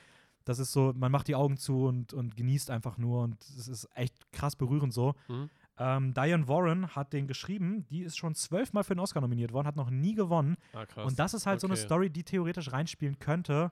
Das 0.44 0.58
ist 0.58 0.72
so, 0.72 0.94
man 0.96 1.12
macht 1.12 1.28
die 1.28 1.34
Augen 1.34 1.58
zu 1.58 1.84
und, 1.84 2.14
und 2.14 2.36
genießt 2.36 2.70
einfach 2.70 2.96
nur 2.96 3.22
und 3.22 3.40
es 3.58 3.68
ist 3.68 3.88
echt 3.94 4.32
krass 4.32 4.56
berührend 4.56 4.94
so. 4.94 5.14
Mhm. 5.28 5.50
Ähm, 5.78 6.14
Diane 6.14 6.48
Warren 6.48 6.96
hat 6.96 7.12
den 7.12 7.26
geschrieben, 7.26 7.86
die 7.90 8.00
ist 8.00 8.16
schon 8.16 8.34
zwölfmal 8.34 8.82
für 8.82 8.94
den 8.94 9.00
Oscar 9.00 9.20
nominiert 9.20 9.52
worden, 9.52 9.66
hat 9.66 9.76
noch 9.76 9.90
nie 9.90 10.14
gewonnen. 10.14 10.56
Ah, 10.72 10.86
und 11.04 11.18
das 11.18 11.34
ist 11.34 11.46
halt 11.46 11.56
okay. 11.56 11.60
so 11.60 11.66
eine 11.66 11.76
Story, 11.76 12.10
die 12.10 12.24
theoretisch 12.24 12.72
reinspielen 12.72 13.18
könnte. 13.18 13.70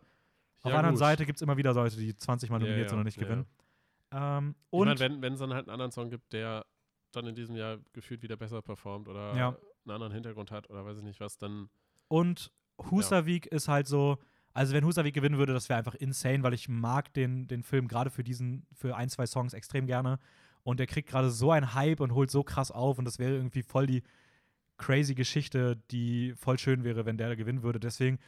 Auf 0.63 0.71
der 0.71 0.79
anderen 0.79 0.95
gut. 0.95 1.01
Seite 1.01 1.27
gibt 1.27 1.37
es 1.37 1.43
immer 1.43 1.57
wieder 1.57 1.73
Leute, 1.73 1.97
die 1.97 2.15
20 2.15 2.51
Mal 2.51 2.59
nominiert 2.59 2.83
ja, 2.83 2.89
sind 2.91 2.99
und 2.99 3.05
nicht 3.05 3.17
ja, 3.17 3.25
gewinnen. 3.25 3.47
Ähm, 4.13 4.55
und 4.71 4.89
ich 4.89 5.01
meine, 5.01 5.23
wenn 5.23 5.33
es 5.33 5.39
dann 5.41 5.53
halt 5.53 5.67
einen 5.67 5.73
anderen 5.73 5.93
Song 5.93 6.11
gibt, 6.11 6.33
der 6.33 6.65
dann 7.13 7.27
in 7.27 7.35
diesem 7.35 7.57
Jahr 7.57 7.79
gefühlt 7.93 8.23
wieder 8.23 8.37
besser 8.37 8.63
performt 8.63 9.09
oder 9.09 9.33
einen 9.33 9.91
anderen 9.91 10.13
Hintergrund 10.13 10.51
hat 10.51 10.69
oder 10.71 10.85
weiß 10.85 10.99
ich 10.99 11.05
nicht 11.05 11.21
was, 11.21 11.39
dann. 11.39 11.69
Und 12.09 12.53
Husavik 12.91 13.47
ist 13.47 13.69
halt 13.69 13.87
so, 13.87 14.19
also 14.53 14.75
wenn 14.75 14.85
Husavik 14.85 15.15
gewinnen 15.15 15.39
würde, 15.39 15.53
das 15.53 15.69
wäre 15.69 15.79
einfach 15.79 15.95
insane, 15.95 16.43
weil 16.43 16.55
ich 16.55 16.69
mag 16.69 17.13
den, 17.15 17.49
den 17.49 17.63
Film 17.63 17.89
gerade 17.89 18.11
für 18.11 18.25
diesen, 18.25 18.67
für 18.73 18.97
ein, 18.97 19.09
zwei 19.09 19.27
Songs 19.27 19.55
extrem 19.55 19.87
gerne. 19.87 20.19
Und 20.63 20.81
der 20.81 20.87
kriegt 20.87 21.09
gerade 21.09 21.31
so 21.31 21.53
einen 21.53 21.75
Hype 21.75 22.01
und 22.01 22.13
holt 22.13 22.31
so 22.31 22.43
krass 22.43 22.71
auf 22.71 22.99
und 22.99 23.05
das 23.05 23.19
wäre 23.19 23.35
irgendwie 23.35 23.63
voll 23.63 23.87
die 23.87 24.03
crazy 24.79 25.15
Geschichte, 25.15 25.77
die 25.91 26.35
voll 26.37 26.59
schön 26.59 26.85
wäre, 26.85 27.07
wenn 27.07 27.17
der 27.17 27.37
gewinnen 27.37 27.63
würde. 27.63 27.81
Deswegen, 27.81 28.19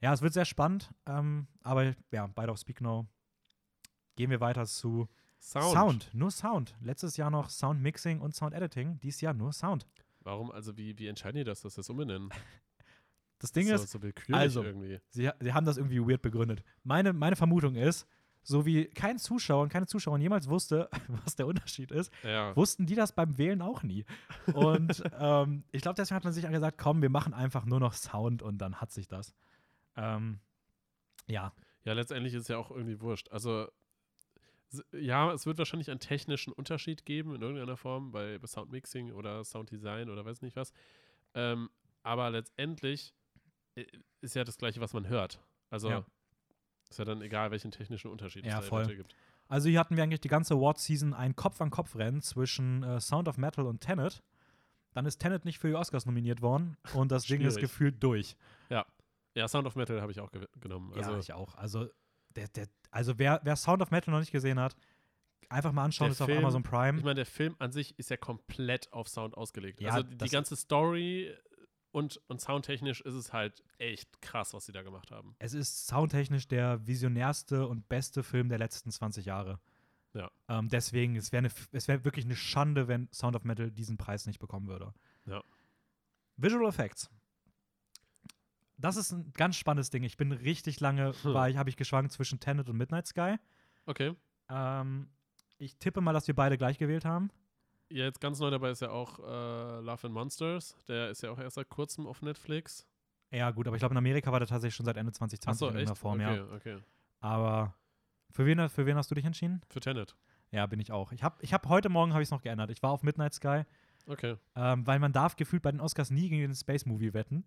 ja, 0.00 0.12
es 0.12 0.20
wird 0.20 0.34
sehr 0.34 0.44
spannend. 0.44 0.90
Ähm, 1.06 1.46
aber 1.62 1.94
ja, 2.10 2.26
beide 2.26 2.52
auf 2.52 2.58
Speak 2.58 2.80
Now. 2.80 3.06
Gehen 4.16 4.30
wir 4.30 4.40
weiter 4.40 4.66
zu 4.66 5.08
Sound. 5.44 5.72
Sound. 5.74 6.10
Nur 6.14 6.30
Sound. 6.30 6.74
Letztes 6.80 7.18
Jahr 7.18 7.30
noch 7.30 7.50
Sound 7.50 7.82
Mixing 7.82 8.20
und 8.20 8.34
Sound 8.34 8.54
Editing. 8.54 8.98
Dieses 9.00 9.20
Jahr 9.20 9.34
nur 9.34 9.52
Sound. 9.52 9.86
Warum, 10.20 10.50
also 10.50 10.76
wie, 10.78 10.98
wie 10.98 11.06
entscheiden 11.06 11.36
die 11.36 11.44
das, 11.44 11.60
dass 11.60 11.74
sie 11.74 11.80
das 11.80 11.90
umbenennen? 11.90 12.30
Das 13.40 13.52
Ding 13.52 13.68
das 13.68 13.82
ist, 13.82 13.90
so 13.90 13.98
also, 14.32 14.62
irgendwie. 14.62 15.00
Sie, 15.10 15.28
sie 15.38 15.52
haben 15.52 15.66
das 15.66 15.76
irgendwie 15.76 16.00
weird 16.00 16.22
begründet. 16.22 16.64
Meine, 16.82 17.12
meine 17.12 17.36
Vermutung 17.36 17.74
ist, 17.74 18.06
so 18.42 18.64
wie 18.64 18.86
kein 18.86 19.18
Zuschauer 19.18 19.64
und 19.64 19.68
keine 19.68 19.86
Zuschauerin 19.86 20.22
jemals 20.22 20.48
wusste, 20.48 20.88
was 21.24 21.36
der 21.36 21.46
Unterschied 21.46 21.90
ist, 21.90 22.10
ja. 22.22 22.56
wussten 22.56 22.86
die 22.86 22.94
das 22.94 23.12
beim 23.12 23.36
Wählen 23.36 23.60
auch 23.60 23.82
nie. 23.82 24.06
Und 24.54 25.02
ähm, 25.18 25.64
ich 25.72 25.82
glaube, 25.82 25.96
deswegen 25.96 26.16
hat 26.16 26.24
man 26.24 26.32
sich 26.32 26.48
gesagt, 26.48 26.78
komm, 26.78 27.02
wir 27.02 27.10
machen 27.10 27.34
einfach 27.34 27.66
nur 27.66 27.80
noch 27.80 27.92
Sound 27.92 28.40
und 28.40 28.58
dann 28.58 28.80
hat 28.80 28.92
sich 28.92 29.08
das. 29.08 29.34
Ähm, 29.96 30.38
ja. 31.26 31.52
Ja, 31.82 31.92
letztendlich 31.92 32.32
ist 32.32 32.42
es 32.42 32.48
ja 32.48 32.56
auch 32.56 32.70
irgendwie 32.70 33.00
wurscht. 33.02 33.30
Also, 33.30 33.68
ja, 34.92 35.32
es 35.32 35.46
wird 35.46 35.58
wahrscheinlich 35.58 35.90
einen 35.90 36.00
technischen 36.00 36.52
Unterschied 36.52 37.04
geben 37.04 37.34
in 37.34 37.42
irgendeiner 37.42 37.76
Form 37.76 38.12
bei, 38.12 38.38
bei 38.38 38.46
Soundmixing 38.46 39.12
oder 39.12 39.44
Sounddesign 39.44 40.10
oder 40.10 40.24
weiß 40.24 40.42
nicht 40.42 40.56
was. 40.56 40.72
Ähm, 41.34 41.70
aber 42.02 42.30
letztendlich 42.30 43.14
äh, 43.74 43.84
ist 44.20 44.34
ja 44.34 44.44
das 44.44 44.58
Gleiche, 44.58 44.80
was 44.80 44.92
man 44.92 45.08
hört. 45.08 45.40
Also, 45.70 45.90
ja. 45.90 46.04
Ist 46.90 46.98
ja 46.98 47.04
dann 47.04 47.22
egal, 47.22 47.50
welchen 47.50 47.70
technischen 47.70 48.10
Unterschied 48.10 48.44
ja, 48.44 48.60
es 48.60 48.68
da 48.68 48.84
gibt. 48.84 49.14
Also 49.48 49.68
hier 49.68 49.80
hatten 49.80 49.96
wir 49.96 50.02
eigentlich 50.02 50.20
die 50.20 50.28
ganze 50.28 50.54
Award-Season 50.54 51.12
ein 51.12 51.36
Kopf-an-Kopf-Rennen 51.36 52.22
zwischen 52.22 52.82
äh, 52.82 53.00
Sound 53.00 53.28
of 53.28 53.36
Metal 53.36 53.66
und 53.66 53.80
Tenet. 53.80 54.22
Dann 54.92 55.06
ist 55.06 55.18
Tenet 55.18 55.44
nicht 55.44 55.58
für 55.58 55.68
die 55.68 55.74
Oscars 55.74 56.06
nominiert 56.06 56.40
worden 56.40 56.76
und 56.94 57.10
das 57.10 57.24
Ding 57.26 57.40
ist 57.40 57.58
gefühlt 57.58 58.02
durch. 58.02 58.36
Ja. 58.70 58.86
Ja, 59.34 59.48
Sound 59.48 59.66
of 59.66 59.74
Metal 59.74 60.00
habe 60.00 60.12
ich 60.12 60.20
auch 60.20 60.30
ge 60.30 60.46
genommen. 60.60 60.92
Also 60.94 61.12
ja, 61.12 61.18
ich 61.18 61.32
auch. 61.32 61.56
Also, 61.56 61.88
der, 62.36 62.48
der, 62.48 62.68
also 62.94 63.18
wer, 63.18 63.40
wer 63.42 63.56
Sound 63.56 63.82
of 63.82 63.90
Metal 63.90 64.12
noch 64.12 64.20
nicht 64.20 64.32
gesehen 64.32 64.60
hat, 64.60 64.76
einfach 65.48 65.72
mal 65.72 65.84
anschauen, 65.84 66.10
ist 66.10 66.18
Film, 66.18 66.30
auf 66.30 66.44
Amazon 66.44 66.62
Prime. 66.62 66.98
Ich 66.98 67.04
meine, 67.04 67.16
der 67.16 67.26
Film 67.26 67.56
an 67.58 67.72
sich 67.72 67.98
ist 67.98 68.08
ja 68.10 68.16
komplett 68.16 68.92
auf 68.92 69.08
Sound 69.08 69.36
ausgelegt. 69.36 69.80
Ja, 69.80 69.90
also 69.90 70.08
die, 70.08 70.28
ganze 70.28 70.56
Story 70.56 71.34
und, 71.90 72.20
und 72.28 72.40
soundtechnisch 72.40 73.00
ist 73.00 73.14
es 73.14 73.32
halt 73.32 73.62
echt 73.78 74.22
krass, 74.22 74.54
was 74.54 74.66
sie 74.66 74.72
da 74.72 74.82
gemacht 74.82 75.10
haben. 75.10 75.34
Es 75.38 75.54
ist 75.54 75.86
soundtechnisch 75.86 76.46
der 76.46 76.86
visionärste 76.86 77.66
und 77.66 77.88
beste 77.88 78.22
Film 78.22 78.48
der 78.48 78.58
letzten 78.58 78.90
20 78.90 79.26
Jahre. 79.26 79.60
Ja. 80.12 80.30
Ähm, 80.48 80.68
deswegen, 80.68 81.16
es 81.16 81.32
wäre 81.32 81.50
wär 81.72 82.04
wirklich 82.04 82.24
eine 82.24 82.36
Schande, 82.36 82.86
wenn 82.86 83.08
Sound 83.12 83.34
of 83.34 83.44
Metal 83.44 83.70
diesen 83.72 83.96
Preis 83.96 84.26
nicht 84.26 84.38
bekommen 84.38 84.68
würde. 84.68 84.94
Ja. 85.26 85.42
Visual 86.36 86.68
Effects. 86.68 87.10
Das 88.76 88.96
ist 88.96 89.12
ein 89.12 89.32
ganz 89.34 89.56
spannendes 89.56 89.90
Ding. 89.90 90.02
Ich 90.02 90.16
bin 90.16 90.32
richtig 90.32 90.80
lange, 90.80 91.12
hm. 91.22 91.34
habe 91.34 91.70
ich 91.70 91.76
geschwankt 91.76 92.12
zwischen 92.12 92.40
Tenet 92.40 92.68
und 92.68 92.76
Midnight 92.76 93.06
Sky. 93.06 93.36
Okay. 93.86 94.14
Ähm, 94.48 95.08
ich 95.58 95.76
tippe 95.76 96.00
mal, 96.00 96.12
dass 96.12 96.26
wir 96.26 96.34
beide 96.34 96.58
gleich 96.58 96.78
gewählt 96.78 97.04
haben. 97.04 97.30
Ja, 97.90 98.04
jetzt 98.04 98.20
ganz 98.20 98.40
neu 98.40 98.50
dabei 98.50 98.70
ist 98.70 98.82
ja 98.82 98.90
auch 98.90 99.18
äh, 99.20 99.80
Love 99.80 100.06
and 100.06 100.14
Monsters. 100.14 100.76
Der 100.88 101.10
ist 101.10 101.22
ja 101.22 101.30
auch 101.30 101.38
erst 101.38 101.56
seit 101.56 101.68
kurzem 101.68 102.06
auf 102.06 102.22
Netflix. 102.22 102.86
Ja, 103.30 103.50
gut, 103.50 103.66
aber 103.66 103.76
ich 103.76 103.80
glaube, 103.80 103.94
in 103.94 103.98
Amerika 103.98 104.32
war 104.32 104.40
der 104.40 104.48
tatsächlich 104.48 104.74
schon 104.74 104.86
seit 104.86 104.96
Ende 104.96 105.12
2020 105.12 105.58
so, 105.58 105.66
in 105.68 105.74
irgendeiner 105.74 105.96
Form, 105.96 106.20
okay, 106.20 106.36
ja. 106.36 106.54
Okay. 106.54 106.78
Aber 107.20 107.74
für 108.30 108.46
wen, 108.46 108.68
für 108.68 108.86
wen 108.86 108.96
hast 108.96 109.10
du 109.10 109.14
dich 109.14 109.24
entschieden? 109.24 109.60
Für 109.68 109.80
Tenet. 109.80 110.16
Ja, 110.50 110.66
bin 110.66 110.78
ich 110.78 110.92
auch. 110.92 111.12
Ich 111.12 111.22
habe 111.22 111.36
ich 111.40 111.52
hab, 111.52 111.68
heute 111.68 111.88
Morgen 111.88 112.12
habe 112.12 112.22
ich 112.22 112.28
es 112.28 112.30
noch 112.30 112.42
geändert. 112.42 112.70
Ich 112.70 112.82
war 112.82 112.90
auf 112.90 113.02
Midnight 113.02 113.34
Sky. 113.34 113.62
Okay. 114.06 114.36
Ähm, 114.54 114.86
weil 114.86 114.98
man 114.98 115.12
darf 115.12 115.36
gefühlt 115.36 115.62
bei 115.62 115.70
den 115.70 115.80
Oscars 115.80 116.10
nie 116.10 116.28
gegen 116.28 116.42
den 116.42 116.54
Space 116.54 116.86
Movie 116.86 117.14
wetten. 117.14 117.44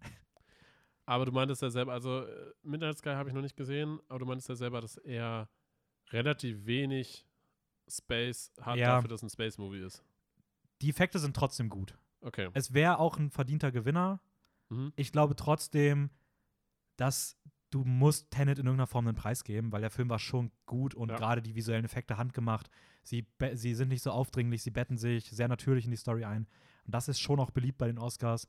Aber 1.08 1.26
du 1.26 1.32
meintest 1.32 1.64
ja 1.64 1.72
selber, 1.72 1.94
also 1.94 2.26
äh, 2.26 2.54
Midnight 2.62 3.00
Sky 3.00 3.10
habe 3.10 3.30
ich 3.30 3.36
noch 3.36 3.42
nicht 3.42 3.58
gesehen, 3.58 4.00
aber 4.08 4.20
du 4.20 4.26
meintest 4.28 4.50
ja 4.50 4.56
selber, 4.56 4.82
dass 4.82 4.98
er 4.98 5.50
relativ 6.12 6.68
wenig 6.68 7.26
Space 7.90 8.54
hat 8.62 8.78
ja. 8.78 8.98
dafür, 8.98 9.08
dass 9.08 9.24
ein 9.24 9.30
Space 9.30 9.58
Movie 9.58 9.80
ist 9.80 10.04
die 10.82 10.90
Effekte 10.90 11.20
sind 11.20 11.36
trotzdem 11.36 11.70
gut. 11.70 11.98
Okay. 12.22 12.50
Es 12.54 12.74
wäre 12.74 13.00
auch 13.00 13.18
ein 13.18 13.30
verdienter 13.30 13.72
Gewinner. 13.72 14.22
Mhm. 14.70 14.94
Ich 14.96 15.12
glaube 15.12 15.36
trotzdem, 15.36 16.10
dass 16.98 17.38
du 17.70 17.84
musst 17.84 18.32
Tenet 18.32 18.60
in 18.60 18.66
irgendeiner 18.66 18.88
Form 18.88 19.08
einen 19.08 19.16
Preis 19.16 19.44
geben, 19.44 19.72
weil 19.72 19.82
der 19.82 19.90
Film 19.90 20.10
war 20.10 20.20
schon 20.20 20.52
gut 20.66 20.96
und 20.96 21.10
ja. 21.10 21.18
gerade 21.18 21.42
die 21.42 21.56
visuellen 21.56 21.86
Effekte 21.86 22.18
handgemacht. 22.18 22.70
Sie, 23.04 23.28
sie 23.54 23.76
sind 23.76 23.90
nicht 23.90 24.04
so 24.04 24.12
aufdringlich, 24.12 24.64
sie 24.64 24.72
betten 24.72 24.98
sich 24.98 25.30
sehr 25.30 25.48
natürlich 25.48 25.86
in 25.86 25.92
die 25.92 25.98
Story 25.98 26.26
ein. 26.26 26.48
Und 26.86 26.96
das 26.96 27.08
ist 27.08 27.20
schon 27.20 27.40
auch 27.40 27.52
beliebt 27.52 27.78
bei 27.78 27.88
den 27.88 28.00
Oscars. 28.00 28.48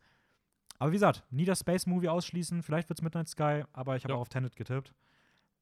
Aber 0.79 0.91
wie 0.91 0.97
gesagt, 0.97 1.25
nie 1.31 1.45
das 1.45 1.61
Space 1.61 1.87
Movie 1.87 2.09
ausschließen. 2.09 2.63
Vielleicht 2.63 2.89
wird 2.89 2.99
es 2.99 3.03
Midnight 3.03 3.29
Sky, 3.29 3.65
aber 3.73 3.97
ich 3.97 4.05
habe 4.05 4.13
ja. 4.13 4.17
auch 4.17 4.23
auf 4.23 4.29
Tenet 4.29 4.57
getippt. 4.57 4.95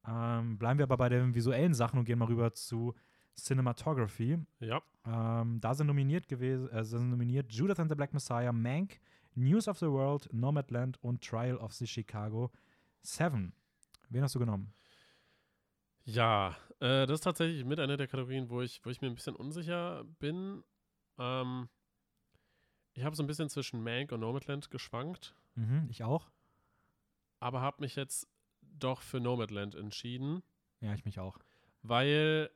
Ähm, 0.06 0.58
bleiben 0.58 0.78
wir 0.78 0.84
aber 0.84 0.96
bei 0.96 1.08
den 1.08 1.34
visuellen 1.34 1.74
Sachen 1.74 1.98
und 1.98 2.04
gehen 2.04 2.18
mal 2.18 2.28
rüber 2.28 2.52
zu 2.52 2.94
Cinematography. 3.36 4.38
Ja. 4.60 4.82
Ähm, 5.04 5.60
da 5.60 5.74
sind 5.74 5.86
nominiert 5.86 6.28
gewesen, 6.28 6.68
äh, 6.70 6.84
sind 6.84 7.10
nominiert 7.10 7.52
Judith 7.52 7.78
and 7.78 7.90
the 7.90 7.94
Black 7.94 8.12
Messiah, 8.12 8.52
Mank, 8.52 9.00
News 9.34 9.68
of 9.68 9.78
the 9.78 9.86
World, 9.86 10.28
Nomadland 10.32 11.02
und 11.02 11.22
Trial 11.22 11.56
of 11.56 11.72
the 11.72 11.86
Chicago 11.86 12.50
Seven. 13.02 13.52
Wen 14.08 14.22
hast 14.22 14.34
du 14.34 14.38
genommen? 14.38 14.72
Ja, 16.04 16.56
äh, 16.80 17.06
das 17.06 17.14
ist 17.14 17.24
tatsächlich 17.24 17.64
mit 17.64 17.80
einer 17.80 17.96
der 17.96 18.06
Kategorien, 18.06 18.48
wo 18.48 18.62
ich, 18.62 18.80
wo 18.84 18.90
ich 18.90 19.00
mir 19.00 19.08
ein 19.08 19.14
bisschen 19.14 19.34
unsicher 19.34 20.04
bin. 20.20 20.62
Ähm, 21.18 21.68
ich 22.96 23.04
habe 23.04 23.14
so 23.14 23.22
ein 23.22 23.26
bisschen 23.26 23.50
zwischen 23.50 23.82
Mank 23.82 24.10
und 24.10 24.20
Nomadland 24.20 24.70
geschwankt. 24.70 25.34
Mhm, 25.54 25.86
ich 25.90 26.02
auch. 26.02 26.30
Aber 27.40 27.60
habe 27.60 27.82
mich 27.82 27.94
jetzt 27.94 28.26
doch 28.62 29.02
für 29.02 29.20
Nomadland 29.20 29.74
entschieden. 29.74 30.42
Ja, 30.80 30.94
ich 30.94 31.04
mich 31.04 31.20
auch. 31.20 31.38
Weil 31.82 32.50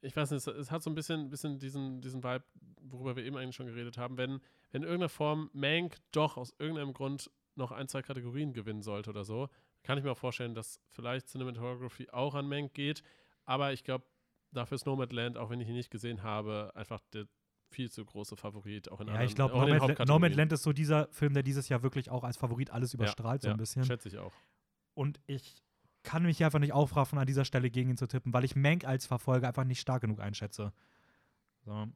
ich 0.00 0.16
weiß 0.16 0.32
nicht, 0.32 0.38
es, 0.38 0.46
es, 0.48 0.70
hat 0.72 0.82
so 0.82 0.90
ein 0.90 0.96
bisschen, 0.96 1.30
bisschen 1.30 1.60
diesen, 1.60 2.00
diesen 2.00 2.24
Vibe, 2.24 2.44
worüber 2.80 3.14
wir 3.14 3.24
eben 3.24 3.36
eigentlich 3.36 3.54
schon 3.54 3.66
geredet 3.66 3.96
haben, 3.96 4.16
wenn, 4.16 4.40
wenn 4.72 4.82
in 4.82 4.88
irgendeiner 4.88 5.08
Form 5.08 5.50
Mank 5.52 5.98
doch 6.10 6.36
aus 6.36 6.54
irgendeinem 6.58 6.92
Grund 6.92 7.30
noch 7.54 7.70
ein, 7.70 7.86
zwei 7.86 8.02
Kategorien 8.02 8.52
gewinnen 8.52 8.82
sollte 8.82 9.10
oder 9.10 9.24
so, 9.24 9.48
kann 9.84 9.98
ich 9.98 10.04
mir 10.04 10.10
auch 10.10 10.18
vorstellen, 10.18 10.56
dass 10.56 10.80
vielleicht 10.90 11.28
Cinematography 11.28 12.10
auch 12.10 12.34
an 12.34 12.48
Mank 12.48 12.74
geht, 12.74 13.04
aber 13.44 13.72
ich 13.72 13.84
glaube, 13.84 14.04
dafür 14.50 14.74
ist 14.74 14.86
Nomadland, 14.86 15.38
auch 15.38 15.50
wenn 15.50 15.60
ich 15.60 15.68
ihn 15.68 15.74
nicht 15.74 15.90
gesehen 15.90 16.24
habe, 16.24 16.72
einfach 16.74 17.00
der 17.12 17.28
viel 17.72 17.90
zu 17.90 18.04
große 18.04 18.36
Favorit, 18.36 18.90
auch 18.90 19.00
in 19.00 19.08
Ja, 19.08 19.14
anderen, 19.14 19.28
ich 19.28 19.34
glaube, 19.34 19.54
Nomad 19.54 20.06
Nomadland 20.06 20.52
ist 20.52 20.62
so 20.62 20.72
dieser 20.72 21.08
Film, 21.08 21.34
der 21.34 21.42
dieses 21.42 21.68
Jahr 21.68 21.82
wirklich 21.82 22.10
auch 22.10 22.24
als 22.24 22.36
Favorit 22.36 22.70
alles 22.70 22.94
überstrahlt, 22.94 23.42
so 23.42 23.48
ein 23.48 23.52
ja, 23.52 23.56
bisschen. 23.56 23.84
schätze 23.84 24.08
ich 24.08 24.18
auch. 24.18 24.32
Und 24.94 25.20
ich 25.26 25.62
kann 26.02 26.22
mich 26.24 26.44
einfach 26.44 26.58
nicht 26.58 26.72
aufraffen, 26.72 27.18
an 27.18 27.26
dieser 27.26 27.44
Stelle 27.44 27.70
gegen 27.70 27.90
ihn 27.90 27.96
zu 27.96 28.06
tippen, 28.06 28.32
weil 28.32 28.44
ich 28.44 28.56
Mank 28.56 28.84
als 28.84 29.06
Verfolger 29.06 29.48
einfach 29.48 29.64
nicht 29.64 29.80
stark 29.80 30.02
genug 30.02 30.20
einschätze. 30.20 30.72
So. 31.64 31.88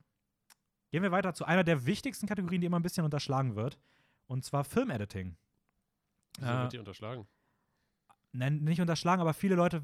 Gehen 0.91 1.03
wir 1.03 1.11
weiter 1.11 1.35
zu 1.35 1.45
einer 1.45 1.65
der 1.65 1.87
wichtigsten 1.87 2.27
Kategorien, 2.27 2.61
die 2.61 2.67
immer 2.67 2.79
ein 2.79 2.83
bisschen 2.83 3.05
unterschlagen 3.05 3.57
wird. 3.57 3.79
Und 4.27 4.45
zwar 4.45 4.65
Filmediting. 4.65 5.37
Wieso 6.39 6.51
äh, 6.51 6.63
wird 6.63 6.73
die 6.73 6.79
unterschlagen? 6.79 7.27
Nein, 8.33 8.59
nicht 8.59 8.81
unterschlagen, 8.81 9.21
aber 9.21 9.35
viele 9.35 9.55
Leute 9.55 9.83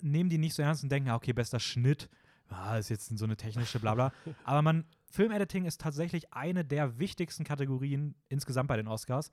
nehmen 0.00 0.30
die 0.30 0.38
nicht 0.38 0.54
so 0.54 0.62
ernst 0.62 0.82
und 0.82 0.90
denken, 0.90 1.10
okay, 1.10 1.32
bester 1.32 1.60
Schnitt, 1.60 2.08
ah, 2.48 2.78
ist 2.78 2.88
jetzt 2.88 3.16
so 3.16 3.24
eine 3.24 3.36
technische 3.36 3.80
Blabla. 3.80 4.12
aber 4.44 4.62
man, 4.62 4.84
Filmediting 5.10 5.64
ist 5.64 5.80
tatsächlich 5.80 6.32
eine 6.32 6.64
der 6.64 6.98
wichtigsten 6.98 7.44
Kategorien 7.44 8.14
insgesamt 8.28 8.68
bei 8.68 8.76
den 8.76 8.88
Oscars. 8.88 9.30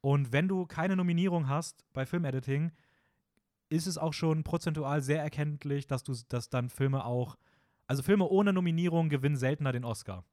Und 0.00 0.32
wenn 0.32 0.48
du 0.48 0.66
keine 0.66 0.96
Nominierung 0.96 1.48
hast 1.48 1.84
bei 1.92 2.06
Filmediting, 2.06 2.72
ist 3.68 3.86
es 3.86 3.98
auch 3.98 4.14
schon 4.14 4.42
prozentual 4.42 5.02
sehr 5.02 5.22
erkenntlich, 5.22 5.86
dass 5.86 6.02
du 6.02 6.14
dass 6.28 6.48
dann 6.48 6.70
Filme 6.70 7.04
auch 7.04 7.36
also 7.86 8.02
Filme 8.02 8.26
ohne 8.28 8.52
Nominierung 8.52 9.08
gewinnen 9.08 9.36
seltener 9.36 9.72
den 9.72 9.84
Oscar 9.84 10.24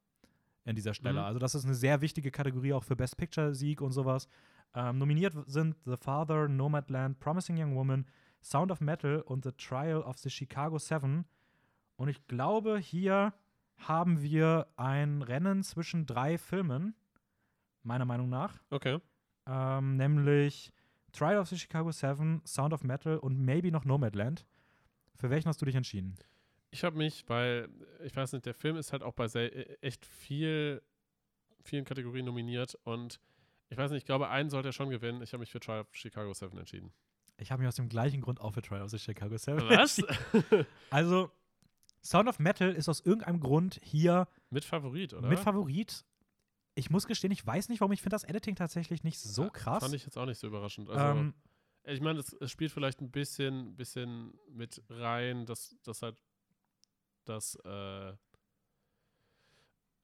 an 0.66 0.76
dieser 0.76 0.94
Stelle. 0.94 1.20
Mhm. 1.20 1.26
Also 1.26 1.40
das 1.40 1.56
ist 1.56 1.66
eine 1.66 1.76
sehr 1.76 2.02
wichtige 2.02 2.32
Kategorie 2.32 2.74
auch 2.74 2.84
für 2.84 2.96
Best 2.96 3.18
Picture 3.18 3.54
Sieg 3.54 3.82
und 3.82 3.92
sowas. 3.92 4.28
Ähm, 4.74 4.98
nominiert 4.98 5.34
sind 5.48 5.76
The 5.86 5.96
Father, 5.96 6.48
Nomadland, 6.48 7.20
Promising 7.20 7.58
Young 7.58 7.76
Woman, 7.76 8.06
Sound 8.44 8.72
of 8.72 8.82
Metal 8.82 9.22
und 9.22 9.44
The 9.44 9.52
Trial 9.54 10.02
of 10.02 10.18
the 10.18 10.30
Chicago 10.30 10.78
Seven. 10.78 11.26
Und 11.96 12.10
ich 12.10 12.28
glaube, 12.28 12.78
hier 12.78 13.34
haben 13.78 14.22
wir 14.22 14.68
ein 14.78 15.22
Rennen 15.22 15.64
zwischen 15.64 16.06
drei 16.06 16.38
Filmen, 16.38 16.96
meiner 17.84 18.06
Meinung 18.06 18.30
nach. 18.30 18.58
Okay. 18.70 19.00
Ähm, 19.48 19.98
nämlich 19.98 20.72
Trial 21.12 21.38
of 21.38 21.48
the 21.48 21.58
Chicago 21.58 21.92
Seven, 21.92 22.42
Sound 22.46 22.74
of 22.74 22.84
Metal 22.84 23.18
und 23.18 23.40
maybe 23.40 23.72
noch 23.72 23.86
Nomadland. 23.86 24.46
Für 25.16 25.30
welchen 25.30 25.48
hast 25.48 25.62
du 25.62 25.66
dich 25.66 25.76
entschieden? 25.76 26.16
Ich 26.72 26.84
habe 26.84 26.98
mich, 26.98 27.24
weil, 27.28 27.70
ich 28.04 28.16
weiß 28.16 28.34
nicht, 28.34 28.46
der 28.46 28.54
Film 28.54 28.76
ist 28.76 28.92
halt 28.92 29.02
auch 29.02 29.14
bei 29.14 29.28
sehr, 29.28 29.56
äh, 29.56 29.78
echt 29.82 30.06
viel, 30.06 30.82
vielen 31.64 31.86
Kategorien 31.86 32.26
nominiert 32.26 32.76
und 32.84 33.20
ich 33.70 33.78
weiß 33.78 33.92
nicht, 33.92 34.00
ich 34.00 34.06
glaube, 34.06 34.30
einen 34.30 34.50
sollte 34.50 34.70
er 34.70 34.74
schon 34.74 34.90
gewinnen. 34.90 35.22
Ich 35.22 35.34
habe 35.34 35.40
mich 35.40 35.52
für 35.52 35.60
Trial 35.60 35.82
of 35.82 35.88
Chicago 35.92 36.34
7 36.34 36.58
entschieden. 36.58 36.92
Ich 37.38 37.52
habe 37.52 37.62
mich 37.62 37.68
aus 37.68 37.76
dem 37.76 37.90
gleichen 37.90 38.22
Grund 38.22 38.40
auch 38.40 38.54
für 38.54 38.62
Trial 38.62 38.82
of 38.84 38.92
the 38.92 39.00
Chicago 39.00 39.38
Seven 39.38 39.68
Was? 39.70 40.00
entschieden. 40.00 40.66
Also, 40.90 41.32
Sound 42.06 42.30
of 42.30 42.40
Metal 42.40 42.72
ist 42.72 42.88
aus 42.88 43.00
irgendeinem 43.02 43.40
Grund 43.40 43.80
hier 43.84 44.28
Mit 44.50 44.64
Favorit, 44.64 45.14
oder? 45.14 45.28
mit 45.28 45.40
Favorit. 45.40 46.06
Ich 46.76 46.90
muss 46.90 47.08
gestehen, 47.08 47.32
ich 47.32 47.46
weiß 47.46 47.70
nicht, 47.70 47.80
warum 47.82 47.92
ich 47.94 48.02
finde 48.02 48.16
das 48.16 48.24
Editing 48.26 48.56
tatsächlich 48.56 49.04
nicht 49.04 49.20
so 49.20 49.50
krass. 49.50 49.82
Fand 49.84 49.96
ich 49.96 50.04
jetzt 50.04 50.18
auch 50.18 50.26
nicht 50.26 50.38
so 50.38 50.48
überraschend. 50.48 50.90
Also, 50.90 51.20
ähm, 51.20 51.34
ich 51.84 52.02
meine, 52.02 52.20
es, 52.20 52.34
es 52.34 52.52
spielt 52.52 52.72
vielleicht 52.72 53.02
ein 53.02 53.12
bisschen, 53.12 53.76
bisschen 53.76 54.38
mit 54.50 54.84
rein, 54.90 55.46
dass, 55.46 55.76
dass 55.84 56.02
halt 56.02 56.22
das, 57.26 57.56
äh, 57.66 58.10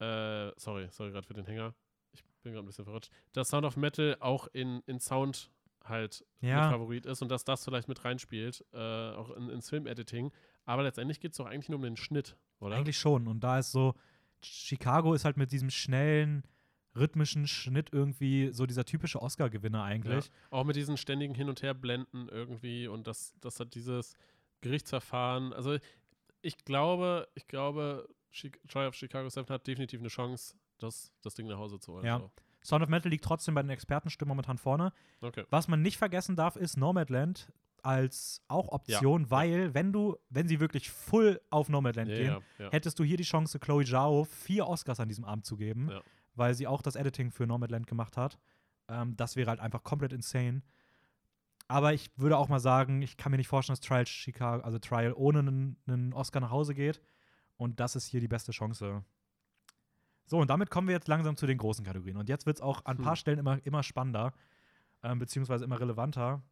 äh, 0.00 0.52
sorry, 0.56 0.88
sorry 0.90 1.10
gerade 1.12 1.26
für 1.26 1.34
den 1.34 1.44
Hänger. 1.46 1.74
Ich 2.12 2.24
bin 2.42 2.52
gerade 2.52 2.64
ein 2.64 2.66
bisschen 2.66 2.84
verrutscht. 2.84 3.10
Dass 3.32 3.48
Sound 3.48 3.64
of 3.64 3.76
Metal 3.76 4.16
auch 4.20 4.48
in, 4.52 4.80
in 4.86 4.98
Sound 4.98 5.50
halt 5.84 6.24
Ja. 6.40 6.62
mit 6.62 6.70
Favorit 6.72 7.06
ist 7.06 7.22
und 7.22 7.28
dass 7.28 7.44
das 7.44 7.64
vielleicht 7.64 7.88
mit 7.88 8.04
reinspielt, 8.04 8.64
äh, 8.72 8.78
auch 9.12 9.30
in, 9.30 9.48
ins 9.50 9.68
Filmediting. 9.70 10.32
Aber 10.64 10.82
letztendlich 10.82 11.20
geht 11.20 11.32
es 11.32 11.38
doch 11.38 11.46
eigentlich 11.46 11.68
nur 11.68 11.78
um 11.78 11.84
den 11.84 11.96
Schnitt, 11.96 12.36
oder? 12.60 12.76
Eigentlich 12.76 12.98
schon. 12.98 13.26
Und 13.26 13.40
da 13.40 13.58
ist 13.58 13.72
so, 13.72 13.94
Chicago 14.40 15.14
ist 15.14 15.24
halt 15.24 15.36
mit 15.36 15.52
diesem 15.52 15.70
schnellen, 15.70 16.44
rhythmischen 16.94 17.46
Schnitt 17.46 17.90
irgendwie 17.92 18.50
so 18.52 18.66
dieser 18.66 18.84
typische 18.84 19.22
Oscar-Gewinner 19.22 19.82
eigentlich. 19.82 20.26
Ja. 20.26 20.32
Auch 20.50 20.64
mit 20.64 20.76
diesen 20.76 20.96
ständigen 20.96 21.34
Hin- 21.34 21.48
und 21.48 21.62
Herblenden 21.62 22.28
irgendwie 22.28 22.86
und 22.86 23.06
das, 23.06 23.34
das 23.40 23.58
hat 23.60 23.74
dieses 23.74 24.14
Gerichtsverfahren. 24.60 25.52
Also 25.52 25.78
ich 26.42 26.58
glaube, 26.64 27.28
ich 27.34 27.46
glaube, 27.48 28.08
Trial 28.68 28.88
of 28.88 28.94
Chicago 28.94 29.28
7 29.28 29.48
hat 29.48 29.66
definitiv 29.66 30.00
eine 30.00 30.08
Chance, 30.08 30.56
das, 30.78 31.12
das 31.22 31.34
Ding 31.34 31.46
nach 31.46 31.58
Hause 31.58 31.78
zu 31.78 31.94
holen. 31.94 32.04
Ja. 32.04 32.18
So. 32.18 32.30
Sound 32.64 32.82
of 32.84 32.88
Metal 32.88 33.10
liegt 33.10 33.24
trotzdem 33.24 33.54
bei 33.54 33.62
den 33.62 33.70
Expertenstimmen 33.70 34.28
momentan 34.28 34.58
vorne. 34.58 34.92
Okay. 35.20 35.44
Was 35.50 35.68
man 35.68 35.82
nicht 35.82 35.96
vergessen 35.96 36.36
darf, 36.36 36.56
ist 36.56 36.76
Nomadland 36.76 37.52
als 37.82 38.42
auch 38.48 38.68
Option, 38.68 39.22
Ja, 39.24 39.30
weil 39.30 39.74
wenn 39.74 39.92
du, 39.92 40.16
wenn 40.30 40.48
sie 40.48 40.60
wirklich 40.60 40.90
full 40.90 41.40
auf 41.50 41.68
Nomadland 41.68 42.08
Ja, 42.10 42.16
gehen, 42.16 42.26
ja, 42.58 42.64
ja. 42.66 42.70
hättest 42.72 42.98
du 42.98 43.04
hier 43.04 43.16
die 43.16 43.24
Chance, 43.24 43.58
Chloe 43.58 43.84
Zhao 43.84 44.24
vier 44.24 44.66
Oscars 44.68 45.00
an 45.00 45.08
diesem 45.08 45.24
Abend 45.24 45.44
zu 45.46 45.56
geben, 45.56 45.88
Ja. 45.90 46.00
weil 46.34 46.54
sie 46.54 46.66
auch 46.66 46.82
das 46.82 46.96
Editing 46.96 47.30
für 47.30 47.46
Nomadland 47.46 47.86
gemacht 47.86 48.16
hat. 48.16 48.38
Ähm, 48.88 49.16
das 49.16 49.36
wäre 49.36 49.50
halt 49.50 49.60
einfach 49.60 49.82
komplett 49.82 50.12
insane. 50.12 50.62
Aber 51.68 51.92
ich 51.94 52.10
würde 52.16 52.36
auch 52.36 52.48
mal 52.48 52.60
sagen, 52.60 53.02
ich 53.02 53.16
kann 53.16 53.30
mir 53.30 53.38
nicht 53.38 53.48
vorstellen, 53.48 53.74
dass 53.74 53.80
Trial 53.86 54.06
Chicago, 54.06 54.62
also 54.62 54.78
Trial 54.78 55.12
ohne 55.14 55.38
einen, 55.40 55.76
einen 55.86 56.12
Oscar 56.12 56.40
nach 56.40 56.50
Hause 56.50 56.74
geht. 56.74 57.00
Und 57.56 57.80
das 57.80 57.96
ist 57.96 58.06
hier 58.06 58.20
die 58.20 58.28
beste 58.28 58.52
Chance. 58.52 59.04
So, 60.26 60.38
und 60.38 60.48
damit 60.50 60.70
kommen 60.70 60.88
wir 60.88 60.94
jetzt 60.94 61.08
langsam 61.08 61.36
zu 61.36 61.46
den 61.46 61.58
großen 61.58 61.84
Kategorien. 61.84 62.16
Und 62.16 62.28
jetzt 62.28 62.46
wird 62.46 62.56
es 62.56 62.62
auch 62.62 62.84
an 62.84 62.96
ein 62.98 63.02
paar 63.02 63.12
Hm. 63.12 63.16
Stellen 63.16 63.38
immer, 63.38 63.64
immer 63.64 63.82
spannender, 63.82 64.32
ähm, 65.02 65.18
beziehungsweise 65.18 65.64
immer 65.64 65.80
relevanter. 65.80 66.42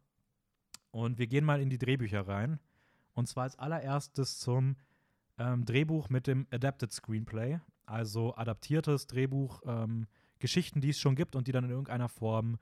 Und 0.91 1.17
wir 1.17 1.27
gehen 1.27 1.45
mal 1.45 1.61
in 1.61 1.69
die 1.69 1.77
Drehbücher 1.77 2.27
rein. 2.27 2.59
Und 3.13 3.27
zwar 3.27 3.43
als 3.43 3.57
allererstes 3.57 4.39
zum 4.39 4.75
ähm, 5.37 5.65
Drehbuch 5.65 6.09
mit 6.09 6.27
dem 6.27 6.47
Adapted 6.51 6.91
Screenplay, 6.91 7.59
also 7.85 8.35
adaptiertes 8.35 9.07
Drehbuch, 9.07 9.61
ähm, 9.65 10.07
Geschichten, 10.39 10.81
die 10.81 10.89
es 10.89 10.99
schon 10.99 11.15
gibt 11.15 11.35
und 11.35 11.47
die 11.47 11.51
dann 11.51 11.65
in 11.65 11.69
irgendeiner 11.69 12.09
Form 12.09 12.57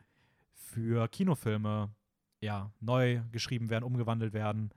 für 0.54 1.08
Kinofilme 1.08 1.90
ja, 2.42 2.72
neu 2.80 3.22
geschrieben 3.32 3.70
werden, 3.70 3.84
umgewandelt 3.84 4.34
werden. 4.34 4.72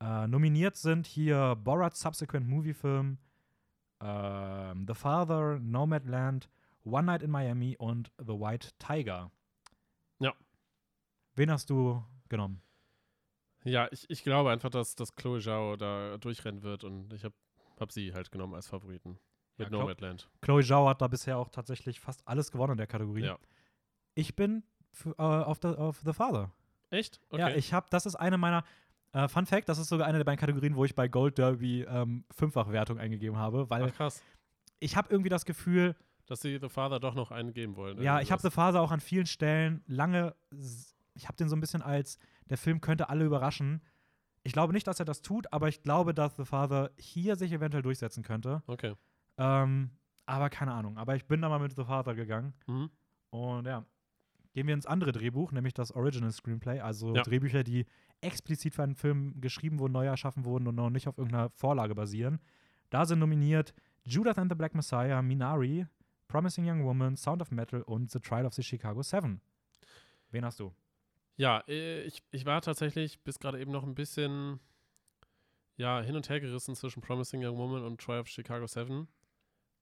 Äh, 0.00 0.26
nominiert 0.26 0.76
sind 0.76 1.06
hier 1.06 1.56
Borat's 1.56 2.00
Subsequent 2.00 2.46
Movie 2.46 2.74
Film, 2.74 3.18
ähm, 4.00 4.86
The 4.86 4.94
Father, 4.94 5.58
Nomadland, 5.58 6.50
One 6.84 7.06
Night 7.06 7.22
in 7.22 7.30
Miami 7.30 7.76
und 7.78 8.12
The 8.18 8.34
White 8.34 8.72
Tiger. 8.78 9.30
Ja. 10.18 10.34
Wen 11.34 11.50
hast 11.50 11.70
du 11.70 12.02
genommen? 12.28 12.60
Ja, 13.66 13.88
ich, 13.90 14.08
ich 14.08 14.22
glaube 14.22 14.50
einfach, 14.50 14.70
dass, 14.70 14.94
dass 14.94 15.14
Chloe 15.16 15.40
Zhao 15.40 15.76
da 15.76 16.16
durchrennen 16.18 16.62
wird 16.62 16.84
und 16.84 17.12
ich 17.12 17.24
habe 17.24 17.34
hab 17.78 17.92
sie 17.92 18.14
halt 18.14 18.30
genommen 18.30 18.54
als 18.54 18.68
Favoriten. 18.68 19.18
Mit 19.58 19.68
Ja, 19.68 19.74
Chlo- 19.76 19.80
Nomadland. 19.80 20.28
Chloe 20.42 20.62
Zhao 20.62 20.88
hat 20.88 21.00
da 21.02 21.08
bisher 21.08 21.38
auch 21.38 21.48
tatsächlich 21.48 21.98
fast 22.00 22.26
alles 22.26 22.50
gewonnen 22.52 22.72
in 22.72 22.78
der 22.78 22.86
Kategorie. 22.86 23.24
Ja. 23.24 23.38
Ich 24.14 24.36
bin 24.36 24.62
für, 24.92 25.10
äh, 25.18 25.22
auf, 25.22 25.58
the, 25.62 25.68
auf 25.68 26.00
The 26.04 26.12
Father. 26.12 26.52
Echt? 26.90 27.20
Okay. 27.30 27.40
Ja, 27.40 27.48
ich 27.50 27.72
habe, 27.72 27.86
das 27.90 28.06
ist 28.06 28.14
eine 28.16 28.38
meiner, 28.38 28.64
äh, 29.12 29.28
Fun 29.28 29.46
Fact, 29.46 29.68
das 29.68 29.78
ist 29.78 29.88
sogar 29.88 30.06
eine 30.06 30.18
der 30.18 30.24
beiden 30.24 30.38
Kategorien, 30.38 30.76
wo 30.76 30.84
ich 30.84 30.94
bei 30.94 31.08
Gold 31.08 31.36
Derby 31.38 31.82
ähm, 31.82 32.24
Fünffachwertung 32.30 32.98
eingegeben 32.98 33.36
habe, 33.36 33.68
weil 33.70 33.84
Ach 33.90 33.94
krass. 33.96 34.22
ich 34.78 34.96
habe 34.96 35.08
irgendwie 35.10 35.28
das 35.30 35.44
Gefühl, 35.44 35.96
Dass 36.26 36.40
sie 36.42 36.58
The 36.60 36.68
Father 36.68 37.00
doch 37.00 37.14
noch 37.14 37.30
einen 37.30 37.52
geben 37.52 37.76
wollen. 37.76 38.00
ja, 38.02 38.20
ich 38.20 38.30
habe 38.30 38.40
The. 38.42 38.50
Father 38.50 38.80
auch 38.80 38.90
an 38.92 39.00
vielen 39.00 39.26
Stellen 39.26 39.82
lange, 39.86 40.34
ich 41.14 41.26
habe 41.26 41.36
den 41.36 41.48
so 41.48 41.56
ein 41.56 41.60
bisschen 41.60 41.82
als, 41.82 42.18
der 42.50 42.58
Film 42.58 42.80
könnte 42.80 43.08
alle 43.08 43.24
überraschen. 43.24 43.82
Ich 44.42 44.52
glaube 44.52 44.72
nicht, 44.72 44.86
dass 44.86 44.98
er 45.00 45.04
das 45.04 45.22
tut, 45.22 45.52
aber 45.52 45.68
ich 45.68 45.82
glaube, 45.82 46.14
dass 46.14 46.36
The 46.36 46.44
Father 46.44 46.90
hier 46.98 47.36
sich 47.36 47.52
eventuell 47.52 47.82
durchsetzen 47.82 48.22
könnte. 48.22 48.62
Okay. 48.66 48.94
Ähm, 49.38 49.90
aber 50.24 50.50
keine 50.50 50.72
Ahnung. 50.72 50.98
Aber 50.98 51.16
ich 51.16 51.26
bin 51.26 51.42
da 51.42 51.48
mal 51.48 51.58
mit 51.58 51.74
The 51.74 51.84
Father 51.84 52.14
gegangen. 52.14 52.54
Mhm. 52.66 52.90
Und 53.30 53.66
ja, 53.66 53.84
gehen 54.52 54.66
wir 54.66 54.74
ins 54.74 54.86
andere 54.86 55.12
Drehbuch, 55.12 55.52
nämlich 55.52 55.74
das 55.74 55.92
Original 55.92 56.30
Screenplay, 56.32 56.80
also 56.80 57.14
Ja. 57.14 57.22
Drehbücher, 57.22 57.64
die 57.64 57.86
explizit 58.20 58.74
für 58.74 58.82
einen 58.84 58.94
Film 58.94 59.40
geschrieben 59.40 59.78
wurden, 59.78 59.92
neu 59.92 60.06
erschaffen 60.06 60.44
wurden 60.44 60.66
und 60.68 60.74
noch 60.76 60.90
nicht 60.90 61.08
auf 61.08 61.18
irgendeiner 61.18 61.50
Vorlage 61.50 61.94
basieren. 61.94 62.40
Da 62.90 63.04
sind 63.04 63.18
nominiert 63.18 63.74
Judas 64.04 64.38
and 64.38 64.50
the 64.50 64.56
Black 64.56 64.74
Messiah, 64.74 65.20
Minari, 65.22 65.86
Promising 66.28 66.68
Young 66.68 66.84
Woman, 66.84 67.16
Sound 67.16 67.42
of 67.42 67.50
Metal 67.50 67.82
und 67.82 68.10
The 68.10 68.20
Trial 68.20 68.46
of 68.46 68.54
the 68.54 68.62
Chicago 68.62 69.02
Seven. 69.02 69.40
Wen 70.30 70.44
hast 70.44 70.60
du? 70.60 70.72
Ja, 71.36 71.62
äh, 71.68 72.02
ich, 72.02 72.22
ich 72.30 72.46
war 72.46 72.62
tatsächlich 72.62 73.20
bis 73.20 73.38
gerade 73.38 73.60
eben 73.60 73.72
noch 73.72 73.84
ein 73.84 73.94
bisschen 73.94 74.60
ja, 75.76 76.00
hin 76.00 76.16
und 76.16 76.28
her 76.28 76.40
gerissen 76.40 76.74
zwischen 76.74 77.02
Promising 77.02 77.44
Young 77.44 77.58
Woman 77.58 77.84
und 77.84 78.00
Trial 78.00 78.20
of 78.20 78.28
Chicago 78.28 78.66
7. 78.66 79.08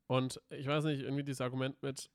Und 0.07 0.41
ich 0.51 0.67
weiß 0.67 0.85
nicht, 0.85 1.01
irgendwie 1.03 1.23
dieses 1.25 1.41
Argument 1.41 1.81
mit, 1.83 2.11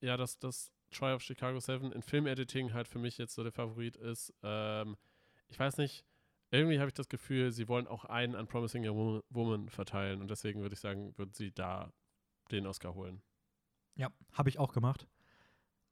ja, 0.00 0.16
dass 0.16 0.38
das 0.38 0.72
Trial 0.90 1.14
of 1.14 1.22
Chicago 1.22 1.60
7 1.60 1.92
in 1.92 2.02
Filmediting 2.02 2.72
halt 2.74 2.88
für 2.88 2.98
mich 2.98 3.16
jetzt 3.18 3.34
so 3.34 3.42
der 3.44 3.52
Favorit 3.52 3.96
ist. 3.96 4.34
Ähm, 4.42 4.96
ich 5.48 5.58
weiß 5.58 5.78
nicht, 5.78 6.04
irgendwie 6.50 6.80
habe 6.80 6.88
ich 6.88 6.94
das 6.94 7.08
Gefühl, 7.08 7.52
sie 7.52 7.68
wollen 7.68 7.86
auch 7.86 8.04
einen 8.04 8.34
an 8.34 8.48
Promising 8.48 8.84
Young 8.84 8.96
Woman- 8.96 9.22
Woman 9.30 9.68
verteilen 9.68 10.20
und 10.20 10.28
deswegen 10.28 10.60
würde 10.62 10.74
ich 10.74 10.80
sagen, 10.80 11.16
würden 11.16 11.32
sie 11.32 11.52
da 11.52 11.92
den 12.50 12.66
Oscar 12.66 12.94
holen. 12.94 13.22
Ja, 13.94 14.10
habe 14.32 14.48
ich 14.48 14.58
auch 14.58 14.72
gemacht. 14.72 15.06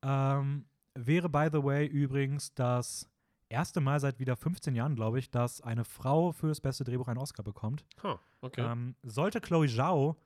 Ähm, 0.03 0.67
wäre, 1.07 1.29
by 1.29 1.49
the 1.53 1.63
way, 1.63 1.87
übrigens 1.87 2.55
das 2.55 3.09
erste 3.49 3.81
Mal 3.81 3.99
seit 4.01 4.19
wieder 4.19 4.37
15 4.37 4.75
Jahren, 4.75 4.95
glaube 4.95 5.19
ich, 5.19 5.31
dass 5.31 5.61
eine 5.61 5.85
Frau 5.85 6.33
für 6.33 6.49
das 6.49 6.61
beste 6.61 6.85
Drehbuch 6.85 7.09
einen 7.09 7.19
Oscar 7.19 7.43
bekommt. 7.43 7.85
Huh, 8.03 8.17
okay. 8.43 8.61
Ähm, 8.63 8.95
sollte 9.03 9.41
Chloe 9.41 9.69
Zhao 9.69 10.17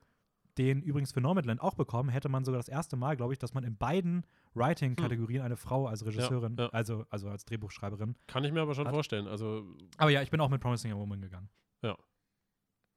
den 0.59 0.83
übrigens 0.83 1.11
für 1.11 1.19
Nomadland 1.21 1.59
auch 1.61 1.73
bekommen, 1.73 2.09
hätte 2.09 2.29
man 2.29 2.45
sogar 2.45 2.59
das 2.59 2.67
erste 2.69 2.95
Mal, 2.95 3.15
glaube 3.17 3.33
ich, 3.33 3.39
dass 3.39 3.55
man 3.55 3.63
in 3.63 3.75
beiden 3.75 4.23
Writing-Kategorien 4.53 5.41
eine 5.41 5.57
Frau 5.57 5.87
als 5.87 6.05
Regisseurin, 6.05 6.51
Hm. 6.51 6.59
ja. 6.65 6.69
Also, 6.69 7.05
also 7.09 7.27
als 7.29 7.43
Drehbuchschreiberin. 7.45 8.15
Kann 8.27 8.43
ich 8.43 8.51
mir 8.51 8.61
aber 8.61 8.75
schon 8.75 8.85
hat- 8.85 8.93
vorstellen. 8.93 9.27
Also, 9.27 9.65
Aber 9.97 10.11
ja, 10.11 10.21
ich 10.21 10.29
bin 10.29 10.39
auch 10.41 10.49
mit 10.49 10.61
Promising 10.61 10.91
Young 10.93 10.99
Woman 10.99 11.21
gegangen. 11.21 11.49
Ja. 11.81 11.97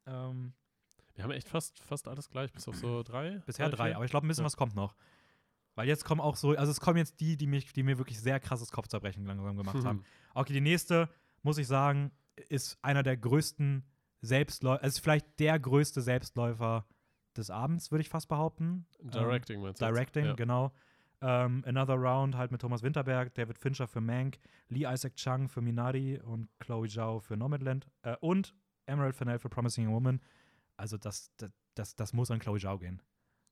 Ähm, 0.06 0.52
wir 1.14 1.24
haben 1.24 1.30
echt 1.30 1.48
fast, 1.48 1.82
fast 1.82 2.08
alles 2.08 2.28
gleich, 2.28 2.52
bis 2.52 2.68
auf 2.68 2.76
so 2.76 3.02
drei. 3.02 3.40
bisher 3.46 3.70
drei, 3.70 3.86
vier? 3.88 3.96
aber 3.96 4.04
ich 4.04 4.10
glaube, 4.10 4.26
ein 4.26 4.28
bisschen 4.28 4.42
Ja. 4.42 4.46
was 4.46 4.56
kommt 4.56 4.74
noch. 4.74 4.94
Weil 5.76 5.86
jetzt 5.86 6.04
kommen 6.04 6.20
auch 6.20 6.36
so, 6.36 6.56
also 6.56 6.72
es 6.72 6.80
kommen 6.80 6.96
jetzt 6.96 7.20
die, 7.20 7.36
die, 7.36 7.46
mich, 7.46 7.72
die 7.72 7.82
mir 7.84 7.98
wirklich 7.98 8.18
sehr 8.20 8.40
krasses 8.40 8.72
Kopfzerbrechen 8.72 9.24
langsam 9.24 9.56
gemacht 9.56 9.84
haben. 9.84 10.02
Okay, 10.34 10.52
die 10.54 10.60
nächste, 10.60 11.08
muss 11.42 11.58
ich 11.58 11.66
sagen, 11.68 12.10
ist 12.48 12.78
einer 12.82 13.02
der 13.02 13.16
größten 13.16 13.84
Selbstläufer, 14.22 14.82
also 14.82 15.00
vielleicht 15.00 15.38
der 15.38 15.58
größte 15.60 16.00
Selbstläufer 16.02 16.86
des 17.36 17.50
Abends, 17.50 17.90
würde 17.90 18.00
ich 18.00 18.08
fast 18.08 18.28
behaupten. 18.28 18.86
Directing 19.00 19.60
meinst 19.60 19.80
du? 19.80 19.84
Ähm, 19.84 19.90
jetzt? 19.90 19.96
Directing, 19.96 20.24
Ja. 20.24 20.34
genau. 20.34 20.72
Ähm, 21.22 21.62
Another 21.66 21.94
Round 21.94 22.36
halt 22.36 22.52
mit 22.52 22.60
Thomas 22.60 22.82
Winterberg, 22.82 23.34
David 23.34 23.58
Fincher 23.58 23.86
für 23.86 24.00
Mank, 24.00 24.38
Lee 24.68 24.86
Isaac 24.86 25.16
Chung 25.16 25.48
für 25.48 25.60
Minari 25.62 26.20
und 26.20 26.48
Chloe 26.58 26.88
Zhao 26.88 27.20
für 27.20 27.36
Nomadland 27.36 27.86
äh, 28.02 28.16
und 28.20 28.54
Emerald 28.86 29.16
Fennell 29.16 29.38
für 29.38 29.48
Promising 29.48 29.86
Young 29.86 29.94
Woman. 29.94 30.20
also 30.76 30.96
das, 30.98 31.30
das, 31.38 31.50
das, 31.74 31.96
das 31.96 32.12
muss 32.12 32.30
an 32.30 32.38
Chloe 32.38 32.58
Zhao 32.58 32.78
gehen. 32.78 33.00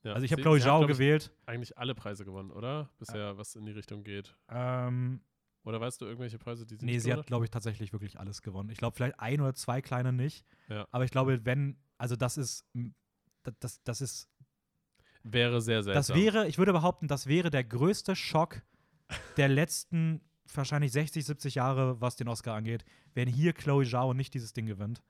Ja. 0.05 0.13
Also 0.13 0.25
ich 0.25 0.33
habe 0.33 0.43
Chloe 0.43 0.61
Zhao 0.61 0.87
gewählt. 0.87 1.33
Eigentlich 1.47 1.79
alle 1.79 1.95
Preise 1.95 2.25
gewonnen, 2.25 2.51
oder? 2.51 2.91
Bisher, 2.99 3.37
was 3.39 3.57
in 3.57 3.65
die 3.65 3.73
Richtung 3.73 4.05
geht. 4.05 4.37
Ähm, 4.51 5.21
Oder 5.65 5.81
weißt 5.81 6.01
du 6.01 6.05
irgendwelche 6.05 6.39
Preise, 6.39 6.67
die 6.67 6.77
sie 6.77 6.85
nee, 6.85 6.99
sie 6.99 7.13
hat, 7.13 7.27
glaube 7.27 7.47
ich, 7.47 7.51
tatsächlich 7.51 7.93
wirklich 7.93 8.21
alles 8.21 8.43
gewonnen. 8.43 8.69
Ich 8.69 8.77
glaube, 8.77 8.95
vielleicht 8.95 9.19
ein 9.19 9.41
oder 9.41 9.55
zwei 9.55 9.81
kleine 9.81 10.13
nicht. 10.13 10.45
Ja. 10.69 10.87
Aber 10.91 11.05
ich 11.05 11.11
glaube, 11.11 11.45
wenn, 11.47 11.79
also 11.97 12.17
das 12.17 12.37
ist, 12.37 12.67
das, 13.43 13.55
das, 13.61 13.83
das 13.83 14.01
ist, 14.03 14.29
Wäre 15.23 15.63
sehr 15.63 15.83
seltsam. 15.83 15.95
das 15.95 16.15
wäre, 16.15 16.49
ich 16.49 16.59
würde 16.59 16.73
behaupten, 16.73 17.09
das 17.09 17.27
wäre 17.27 17.49
der 17.49 17.65
größte 17.65 18.15
Schock 18.15 18.61
der 19.39 19.49
letzten 19.49 20.21
wahrscheinlich 20.53 20.93
60, 20.93 21.25
70 21.25 21.55
Jahre, 21.55 21.99
was 22.03 22.17
den 22.17 22.29
Oscar 22.29 22.55
angeht, 22.55 22.85
wenn 23.15 23.27
hier 23.27 23.55
Chloe 23.55 23.87
Zhao 23.87 24.13
nicht 24.13 24.35
dieses 24.35 24.53
Ding 24.53 24.67
gewinnt. 24.67 25.03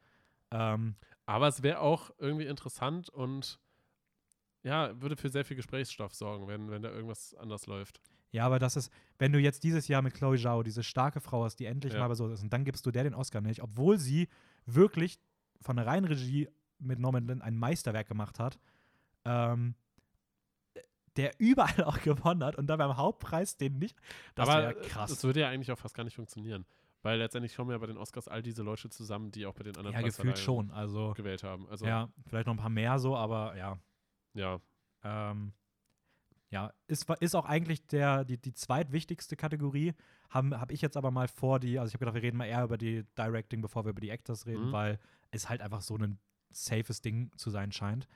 Ähm, 0.52 0.94
Aber 1.26 1.48
es 1.48 1.64
wäre 1.64 1.80
auch 1.80 2.12
irgendwie 2.18 2.46
interessant 2.46 3.08
und 3.08 3.58
ja, 4.64 5.00
würde 5.00 5.16
für 5.16 5.28
sehr 5.28 5.44
viel 5.44 5.56
Gesprächsstoff 5.56 6.14
sorgen, 6.14 6.48
wenn, 6.48 6.70
wenn 6.70 6.82
da 6.82 6.90
irgendwas 6.90 7.34
anders 7.34 7.66
läuft. 7.66 8.00
Ja, 8.32 8.46
aber 8.46 8.58
das 8.58 8.74
ist, 8.74 8.92
wenn 9.18 9.32
du 9.32 9.38
jetzt 9.38 9.62
dieses 9.62 9.86
Jahr 9.86 10.02
mit 10.02 10.14
Chloe 10.14 10.36
Zhao 10.36 10.64
diese 10.64 10.82
starke 10.82 11.20
Frau 11.20 11.44
hast, 11.44 11.56
die 11.56 11.66
endlich 11.66 11.92
Ja. 11.92 12.00
mal 12.00 12.08
bei 12.08 12.14
so 12.14 12.26
ist, 12.28 12.42
und 12.42 12.52
dann 12.52 12.64
gibst 12.64 12.84
du 12.84 12.90
der 12.90 13.04
den 13.04 13.14
Oscar 13.14 13.40
nicht, 13.40 13.62
obwohl 13.62 13.98
sie 13.98 14.28
wirklich 14.66 15.20
von 15.60 15.76
der 15.76 15.86
reinen 15.86 16.06
Regie 16.06 16.48
mit 16.80 16.98
Norman 16.98 17.26
Lin 17.26 17.42
ein 17.42 17.56
Meisterwerk 17.56 18.08
gemacht 18.08 18.40
hat, 18.40 18.58
ähm, 19.24 19.74
der 21.16 21.32
überall 21.38 21.84
auch 21.84 22.00
gewonnen 22.00 22.42
hat 22.42 22.56
und 22.56 22.66
dann 22.66 22.78
beim 22.78 22.96
Hauptpreis 22.96 23.56
den 23.56 23.78
nicht. 23.78 23.96
Das 24.34 24.48
Aber 24.48 24.62
wäre 24.62 24.74
krass. 24.74 25.10
das 25.10 25.22
würde 25.22 25.40
ja 25.40 25.50
eigentlich 25.50 25.70
auch 25.70 25.78
fast 25.78 25.94
gar 25.94 26.04
nicht 26.04 26.16
funktionieren. 26.16 26.64
Weil 27.02 27.18
letztendlich 27.18 27.54
kommen 27.54 27.70
ja 27.70 27.76
bei 27.76 27.86
den 27.86 27.98
Oscars 27.98 28.28
all 28.28 28.42
diese 28.42 28.62
Leute 28.62 28.88
zusammen, 28.88 29.30
die 29.30 29.44
auch 29.44 29.52
bei 29.52 29.62
den 29.62 29.76
anderen 29.76 29.94
ja, 29.94 30.00
gefühlt 30.00 30.38
schon. 30.38 30.70
Also, 30.70 31.12
gewählt 31.12 31.42
haben. 31.42 31.68
Also 31.68 31.84
ja, 31.84 32.08
vielleicht 32.26 32.46
noch 32.46 32.54
ein 32.54 32.58
paar 32.58 32.70
mehr 32.70 32.98
so, 32.98 33.14
aber 33.14 33.54
ja. 33.58 33.78
Ja. 34.34 34.60
Ähm, 35.02 35.52
ja, 36.50 36.72
ist, 36.86 37.08
ist 37.20 37.34
auch 37.34 37.46
eigentlich 37.46 37.86
der, 37.86 38.24
die, 38.24 38.38
die 38.40 38.52
zweitwichtigste 38.54 39.36
Kategorie. 39.36 39.92
Habe 40.30 40.60
hab 40.60 40.70
ich 40.70 40.80
jetzt 40.82 40.96
aber 40.96 41.10
mal 41.10 41.26
vor, 41.26 41.58
die, 41.58 41.78
also 41.78 41.88
ich 41.88 41.94
habe 41.94 42.00
gedacht, 42.00 42.14
wir 42.14 42.22
reden 42.22 42.36
mal 42.36 42.46
eher 42.46 42.62
über 42.64 42.78
die 42.78 43.04
Directing, 43.18 43.60
bevor 43.60 43.84
wir 43.84 43.90
über 43.90 44.00
die 44.00 44.10
Actors 44.10 44.46
reden, 44.46 44.68
Mhm. 44.68 44.72
weil 44.72 44.98
es 45.30 45.48
halt 45.48 45.60
einfach 45.62 45.80
so 45.80 45.96
ein 45.96 46.18
safes 46.50 47.00
Ding 47.00 47.32
zu 47.36 47.50
sein 47.50 47.72
scheint. 47.72 48.06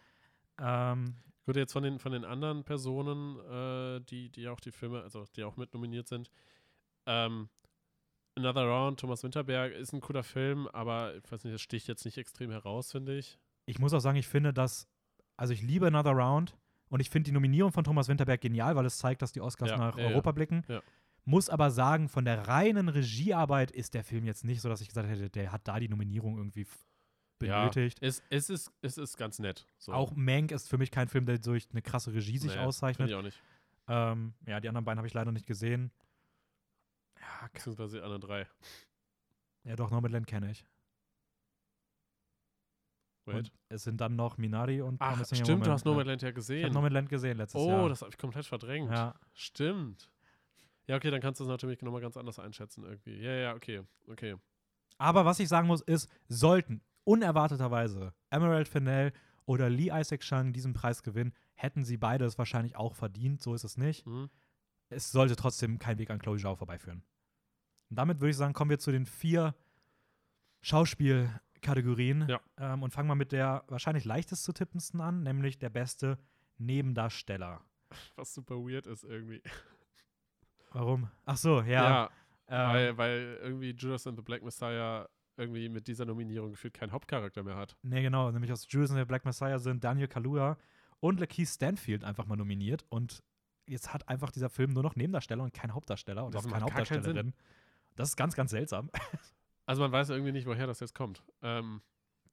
Ähm, 0.60 1.16
Gut, 1.46 1.56
jetzt 1.56 1.72
von 1.72 1.82
den, 1.82 1.98
von 1.98 2.12
den 2.12 2.24
anderen 2.24 2.62
Personen, 2.62 3.38
äh, 3.40 4.00
die, 4.04 4.30
die 4.30 4.48
auch 4.48 4.60
die 4.60 4.70
Filme, 4.72 5.02
also 5.02 5.24
die 5.34 5.44
auch 5.44 5.56
mit 5.56 5.72
nominiert 5.74 6.06
sind. 6.06 6.30
Ähm, 7.06 7.48
Another 8.36 8.66
Round, 8.66 9.00
Thomas 9.00 9.24
Winterberg, 9.24 9.72
ist 9.72 9.92
ein 9.92 10.00
cooler 10.00 10.22
Film, 10.22 10.68
aber 10.68 11.16
ich 11.16 11.32
weiß 11.32 11.42
nicht, 11.44 11.54
das 11.54 11.60
sticht 11.62 11.88
jetzt 11.88 12.04
nicht 12.04 12.18
extrem 12.18 12.50
heraus, 12.52 12.92
finde 12.92 13.16
ich. 13.18 13.38
ich 13.66 13.78
muss 13.80 13.92
auch 13.92 14.00
sagen, 14.00 14.18
ich 14.18 14.28
finde, 14.28 14.52
dass, 14.52 14.86
also 15.38 15.54
ich 15.54 15.62
liebe 15.62 15.86
Another 15.86 16.10
Round 16.12 16.56
und 16.90 17.00
ich 17.00 17.08
finde 17.08 17.28
die 17.28 17.32
Nominierung 17.32 17.72
von 17.72 17.84
Thomas 17.84 18.08
Winterberg 18.08 18.40
genial, 18.40 18.76
weil 18.76 18.84
es 18.86 18.98
zeigt, 18.98 19.22
dass 19.22 19.32
die 19.32 19.40
Oscars 19.40 19.70
Ja, 19.70 19.76
nach 19.78 19.96
ja, 19.96 20.04
ja. 20.04 20.10
Europa 20.10 20.32
blicken. 20.32 20.64
Ja. 20.68 20.82
Muss 21.24 21.48
aber 21.50 21.70
sagen, 21.70 22.08
von 22.08 22.24
der 22.24 22.48
reinen 22.48 22.88
Regiearbeit 22.88 23.70
ist 23.70 23.94
der 23.94 24.02
Film 24.04 24.24
jetzt 24.24 24.44
nicht 24.44 24.60
so, 24.60 24.68
dass 24.68 24.80
ich 24.80 24.88
gesagt 24.88 25.08
hätte, 25.08 25.28
der 25.30 25.52
hat 25.52 25.66
da 25.68 25.78
die 25.78 25.88
Nominierung 25.88 26.38
irgendwie 26.38 26.62
f- 26.62 26.86
Ja. 27.42 27.60
benötigt. 27.60 27.98
Es, 28.00 28.22
es, 28.30 28.48
ist, 28.50 28.72
es 28.80 28.96
ist 28.98 29.16
ganz 29.18 29.38
nett. 29.38 29.66
So. 29.78 29.92
Auch 29.92 30.12
Mank 30.16 30.50
ist 30.52 30.68
für 30.68 30.78
mich 30.78 30.90
kein 30.90 31.08
Film, 31.08 31.26
der 31.26 31.38
durch 31.38 31.68
eine 31.70 31.82
krasse 31.82 32.12
Regie 32.14 32.38
sich 32.38 32.54
Nee, 32.54 32.60
auszeichnet. 32.60 33.08
Ich 33.10 33.14
auch 33.14 33.22
nicht. 33.22 33.42
Ähm, 33.88 34.34
ja, 34.46 34.58
die 34.60 34.68
anderen 34.68 34.84
beiden 34.86 34.98
habe 34.98 35.06
ich 35.06 35.14
leider 35.14 35.30
nicht 35.32 35.46
gesehen. 35.46 35.90
Ja, 37.20 37.48
Beziehungsweise 37.52 37.98
die 37.98 38.02
anderen 38.02 38.22
drei. 38.22 38.46
ja 39.64 39.76
doch, 39.76 39.90
Nomadland 39.90 40.26
kenne 40.26 40.50
ich. 40.50 40.64
Wait. 43.28 43.36
Und 43.36 43.52
es 43.68 43.84
sind 43.84 44.00
dann 44.00 44.16
noch 44.16 44.38
Minari 44.38 44.80
und 44.80 44.96
Ach, 45.00 45.12
Promising 45.12 45.36
stimmt, 45.36 45.48
du 45.48 45.66
Woman. 45.66 45.72
hast 45.72 45.84
Nomadland 45.84 46.22
ja 46.22 46.28
Ja. 46.28 46.30
Ich 46.30 46.34
habe 46.34 46.34
gesehen. 46.34 46.72
Nomadland 46.72 47.08
gesehen 47.08 47.36
letztes 47.36 47.60
oh, 47.60 47.68
Jahr. 47.68 47.88
das 47.88 48.00
habe 48.02 48.10
ich 48.10 48.18
komplett 48.18 48.46
verdrängt. 48.46 48.90
ja. 48.90 49.14
Stimmt. 49.34 50.10
Ja, 50.86 50.96
okay, 50.96 51.10
dann 51.10 51.20
kannst 51.20 51.38
du 51.38 51.44
es 51.44 51.48
natürlich 51.48 51.82
nochmal 51.82 52.00
ganz 52.00 52.16
anders 52.16 52.38
einschätzen 52.38 52.82
irgendwie. 52.82 53.20
Ja, 53.20 53.32
ja, 53.32 53.54
okay, 53.54 53.82
okay. 54.06 54.36
Aber 54.96 55.24
was 55.24 55.38
ich 55.38 55.48
sagen 55.48 55.68
muss, 55.68 55.82
ist, 55.82 56.10
sollten 56.28 56.80
unerwarteterweise 57.04 58.14
Emerald 58.30 58.68
Fennell 58.68 59.12
oder 59.44 59.70
Lee 59.70 59.90
Isaac 59.92 60.20
Chung 60.20 60.52
diesen 60.52 60.72
Preis 60.72 61.02
gewinnen, 61.02 61.34
hätten 61.54 61.84
sie 61.84 61.96
beide 61.96 62.24
es 62.24 62.38
wahrscheinlich 62.38 62.76
auch 62.76 62.94
verdient. 62.94 63.42
So 63.42 63.54
ist 63.54 63.64
es 63.64 63.76
nicht. 63.76 64.04
Hm? 64.06 64.30
Es 64.88 65.12
sollte 65.12 65.36
trotzdem 65.36 65.78
kein 65.78 65.98
Weg 65.98 66.10
an 66.10 66.18
Chloe 66.18 66.38
Zhao 66.38 66.56
vorbeiführen. 66.56 67.02
Und 67.90 67.96
damit 67.96 68.20
würde 68.20 68.30
ich 68.30 68.36
sagen, 68.36 68.54
kommen 68.54 68.70
wir 68.70 68.78
zu 68.78 68.90
den 68.92 69.06
vier 69.06 69.54
Schauspielkategorien 71.58 72.28
Ja. 72.28 72.40
ähm, 72.58 72.82
und 72.82 72.92
fangen 72.92 73.08
mal 73.08 73.14
mit 73.14 73.32
der 73.32 73.64
wahrscheinlich 73.68 74.04
leichtest 74.04 74.44
zu 74.44 74.52
tippendsten 74.52 75.00
an, 75.00 75.22
nämlich 75.22 75.58
der 75.58 75.70
beste 75.70 76.18
Nebendarsteller. 76.58 77.60
Was 78.16 78.34
super 78.34 78.56
weird 78.56 78.86
ist 78.86 79.04
irgendwie. 79.04 79.42
Warum? 80.72 81.08
Ach 81.24 81.36
so, 81.36 81.62
ja. 81.62 82.10
ähm, 82.48 82.68
weil, 82.72 82.98
weil 82.98 83.38
irgendwie 83.42 83.70
Judas 83.70 84.06
and 84.06 84.18
the 84.18 84.22
Black 84.22 84.42
Messiah 84.42 85.08
irgendwie 85.36 85.68
mit 85.68 85.86
dieser 85.86 86.04
Nominierung 86.04 86.50
gefühlt 86.50 86.74
keinen 86.74 86.92
Hauptcharakter 86.92 87.42
mehr 87.42 87.56
hat. 87.56 87.76
Nee, 87.82 88.02
genau. 88.02 88.30
Nämlich 88.30 88.52
aus 88.52 88.66
Judas 88.68 88.90
and 88.90 88.98
the 88.98 89.04
Black 89.04 89.24
Messiah 89.24 89.58
sind 89.58 89.84
Daniel 89.84 90.08
Kaluuya 90.08 90.58
und 91.00 91.20
Lakeith 91.20 91.48
Stanfield 91.48 92.04
einfach 92.04 92.26
mal 92.26 92.36
nominiert. 92.36 92.84
Und 92.88 93.22
jetzt 93.66 93.94
hat 93.94 94.08
einfach 94.08 94.30
dieser 94.32 94.50
Film 94.50 94.72
nur 94.72 94.82
noch 94.82 94.96
Nebendarsteller 94.96 95.44
und 95.44 95.54
keinen 95.54 95.74
Hauptdarsteller 95.74 96.24
und 96.24 96.34
Das 96.34 96.44
auch 96.44 96.50
keine 96.50 96.64
Hauptdarstellerin. 96.64 97.34
Das 97.94 98.10
ist 98.10 98.16
ganz, 98.16 98.34
ganz 98.34 98.50
seltsam. 98.50 98.90
Also 99.68 99.82
man 99.82 99.92
weiß 99.92 100.08
irgendwie 100.08 100.32
nicht, 100.32 100.46
woher 100.46 100.66
das 100.66 100.80
jetzt 100.80 100.94
kommt. 100.94 101.22
Ähm, 101.42 101.82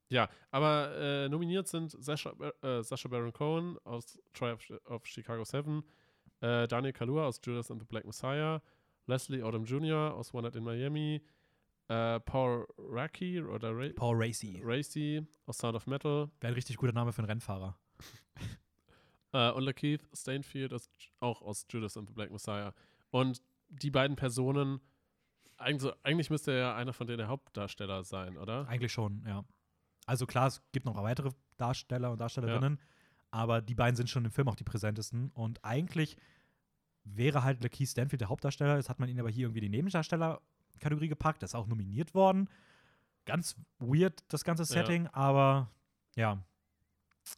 ja, 0.07 0.29
aber 0.51 0.95
äh, 0.95 1.27
nominiert 1.27 1.67
sind 1.67 1.91
Sasha, 1.91 2.31
Bar- 2.31 2.53
äh, 2.63 2.81
Sacha 2.81 3.09
Baron 3.09 3.33
Cohen 3.33 3.77
aus 3.83 4.17
Try 4.33 4.51
of, 4.53 4.61
of 4.85 5.05
Chicago 5.05 5.43
7, 5.43 5.83
äh, 6.39 6.65
Daniel 6.65 6.93
Kaluuya 6.93 7.25
aus 7.25 7.41
Judas 7.43 7.69
and 7.69 7.81
the 7.81 7.85
Black 7.85 8.05
Messiah, 8.05 8.61
Leslie 9.07 9.43
Odom 9.43 9.65
Jr. 9.65 10.13
aus 10.13 10.33
One 10.33 10.43
Night 10.43 10.55
in 10.55 10.63
Miami, 10.63 11.21
äh, 11.89 12.21
Paul 12.21 12.65
Racky 12.77 13.41
oder 13.41 13.75
Ray, 13.75 13.91
Paul 13.91 14.15
Racy. 14.17 14.61
Racy 14.63 15.27
aus 15.45 15.57
Sound 15.57 15.75
of 15.75 15.87
Metal 15.87 16.29
Wäre 16.39 16.51
ein 16.51 16.53
richtig 16.53 16.77
guter 16.77 16.93
Name 16.93 17.11
für 17.11 17.19
einen 17.19 17.27
Rennfahrer. 17.31 17.77
äh, 19.33 19.51
und 19.51 19.63
Lakeith 19.63 20.07
Stanfield 20.13 20.71
aus, 20.73 20.89
auch 21.19 21.41
aus 21.41 21.65
Judas 21.69 21.97
and 21.97 22.07
the 22.07 22.13
Black 22.13 22.31
Messiah. 22.31 22.73
Und 23.11 23.41
die 23.67 23.91
beiden 23.91 24.15
Personen, 24.15 24.79
eigentlich, 25.57 25.93
eigentlich 26.03 26.29
müsste 26.29 26.51
ja 26.51 26.75
einer 26.75 26.93
von 26.93 27.07
denen 27.07 27.19
der 27.19 27.27
Hauptdarsteller 27.27 28.03
sein, 28.03 28.37
oder? 28.37 28.67
Eigentlich 28.67 28.91
schon, 28.91 29.23
ja. 29.27 29.43
Also 30.05 30.25
klar, 30.25 30.47
es 30.47 30.61
gibt 30.71 30.85
noch 30.85 30.95
weitere 31.01 31.31
Darsteller 31.57 32.11
und 32.11 32.19
Darstellerinnen, 32.19 32.79
aber 33.31 33.61
die 33.61 33.75
beiden 33.75 33.95
sind 33.95 34.09
schon 34.09 34.25
im 34.25 34.31
Film 34.31 34.47
auch 34.47 34.55
die 34.55 34.63
präsentesten. 34.63 35.31
Und 35.31 35.63
eigentlich 35.63 36.17
wäre 37.03 37.43
halt 37.43 37.63
Lakeith 37.63 37.89
Stanfield 37.89 38.21
der 38.21 38.29
Hauptdarsteller. 38.29 38.75
Jetzt 38.75 38.89
hat 38.89 38.99
man 38.99 39.09
ihn 39.09 39.19
aber 39.19 39.29
hier 39.29 39.45
irgendwie 39.45 39.61
die 39.61 39.69
Nebendarsteller-Kategorie 39.69 41.07
gepackt. 41.07 41.41
Der 41.41 41.47
ist 41.47 41.55
auch 41.55 41.67
nominiert 41.67 42.13
worden. 42.13 42.49
Ganz 43.25 43.55
weird, 43.79 44.23
das 44.29 44.43
ganze 44.43 44.65
Setting, 44.65 45.07
aber 45.07 45.71
ja. 46.15 46.43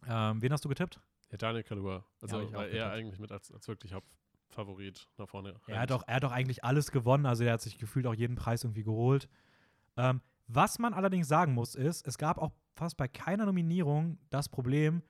Ähm, 0.06 0.42
wen 0.42 0.52
hast 0.52 0.66
du 0.66 0.70
getippt? 0.70 1.00
Ja, 1.32 1.38
Daniel 1.38 1.64
Kaluuya. 1.64 2.04
Also, 2.22 2.40
auch 2.40 2.54
weil 2.54 2.72
er 2.72 2.92
eigentlich 2.92 3.20
mit 3.20 3.32
als, 3.32 3.52
als 3.52 3.68
wirklich 3.68 3.94
Hauptfavorit 4.58 5.08
nach 5.18 5.28
vorne 5.30 5.56
Er 5.68 5.80
hat, 5.80 5.92
auch, 5.92 6.04
er 6.08 6.16
hat 6.16 6.26
auch 6.26 6.32
eigentlich 6.32 6.64
alles 6.64 6.92
gewonnen, 6.92 7.26
also 7.26 7.44
er 7.44 7.54
hat 7.54 7.62
sich 7.62 7.78
gefühlt 7.78 8.08
auch 8.08 8.14
jeden 8.14 8.36
Preis 8.36 8.64
irgendwie 8.64 8.84
geholt. 8.84 9.30
Ähm, 9.96 10.22
was 10.48 10.80
man 10.80 10.94
allerdings 10.94 11.28
sagen 11.28 11.54
muss, 11.54 11.76
ist, 11.76 12.08
es 12.08 12.18
gab 12.18 12.38
auch 12.38 12.52
fast 12.76 12.98
bei 12.98 13.08
keiner 13.08 13.46
Nominierung 13.46 14.18
das 14.30 14.50
Problem, 14.50 15.02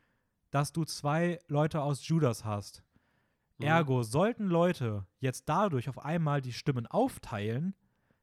dass 0.51 0.71
du 0.71 0.83
zwei 0.85 1.39
Leute 1.47 1.81
aus 1.81 2.07
Judas 2.07 2.45
hast. 2.45 2.83
Mhm. 3.57 3.65
Ergo, 3.67 4.03
sollten 4.03 4.47
Leute 4.47 5.05
jetzt 5.19 5.47
dadurch 5.49 5.89
auf 5.89 5.99
einmal 6.03 6.41
die 6.41 6.53
Stimmen 6.53 6.87
aufteilen, 6.87 7.75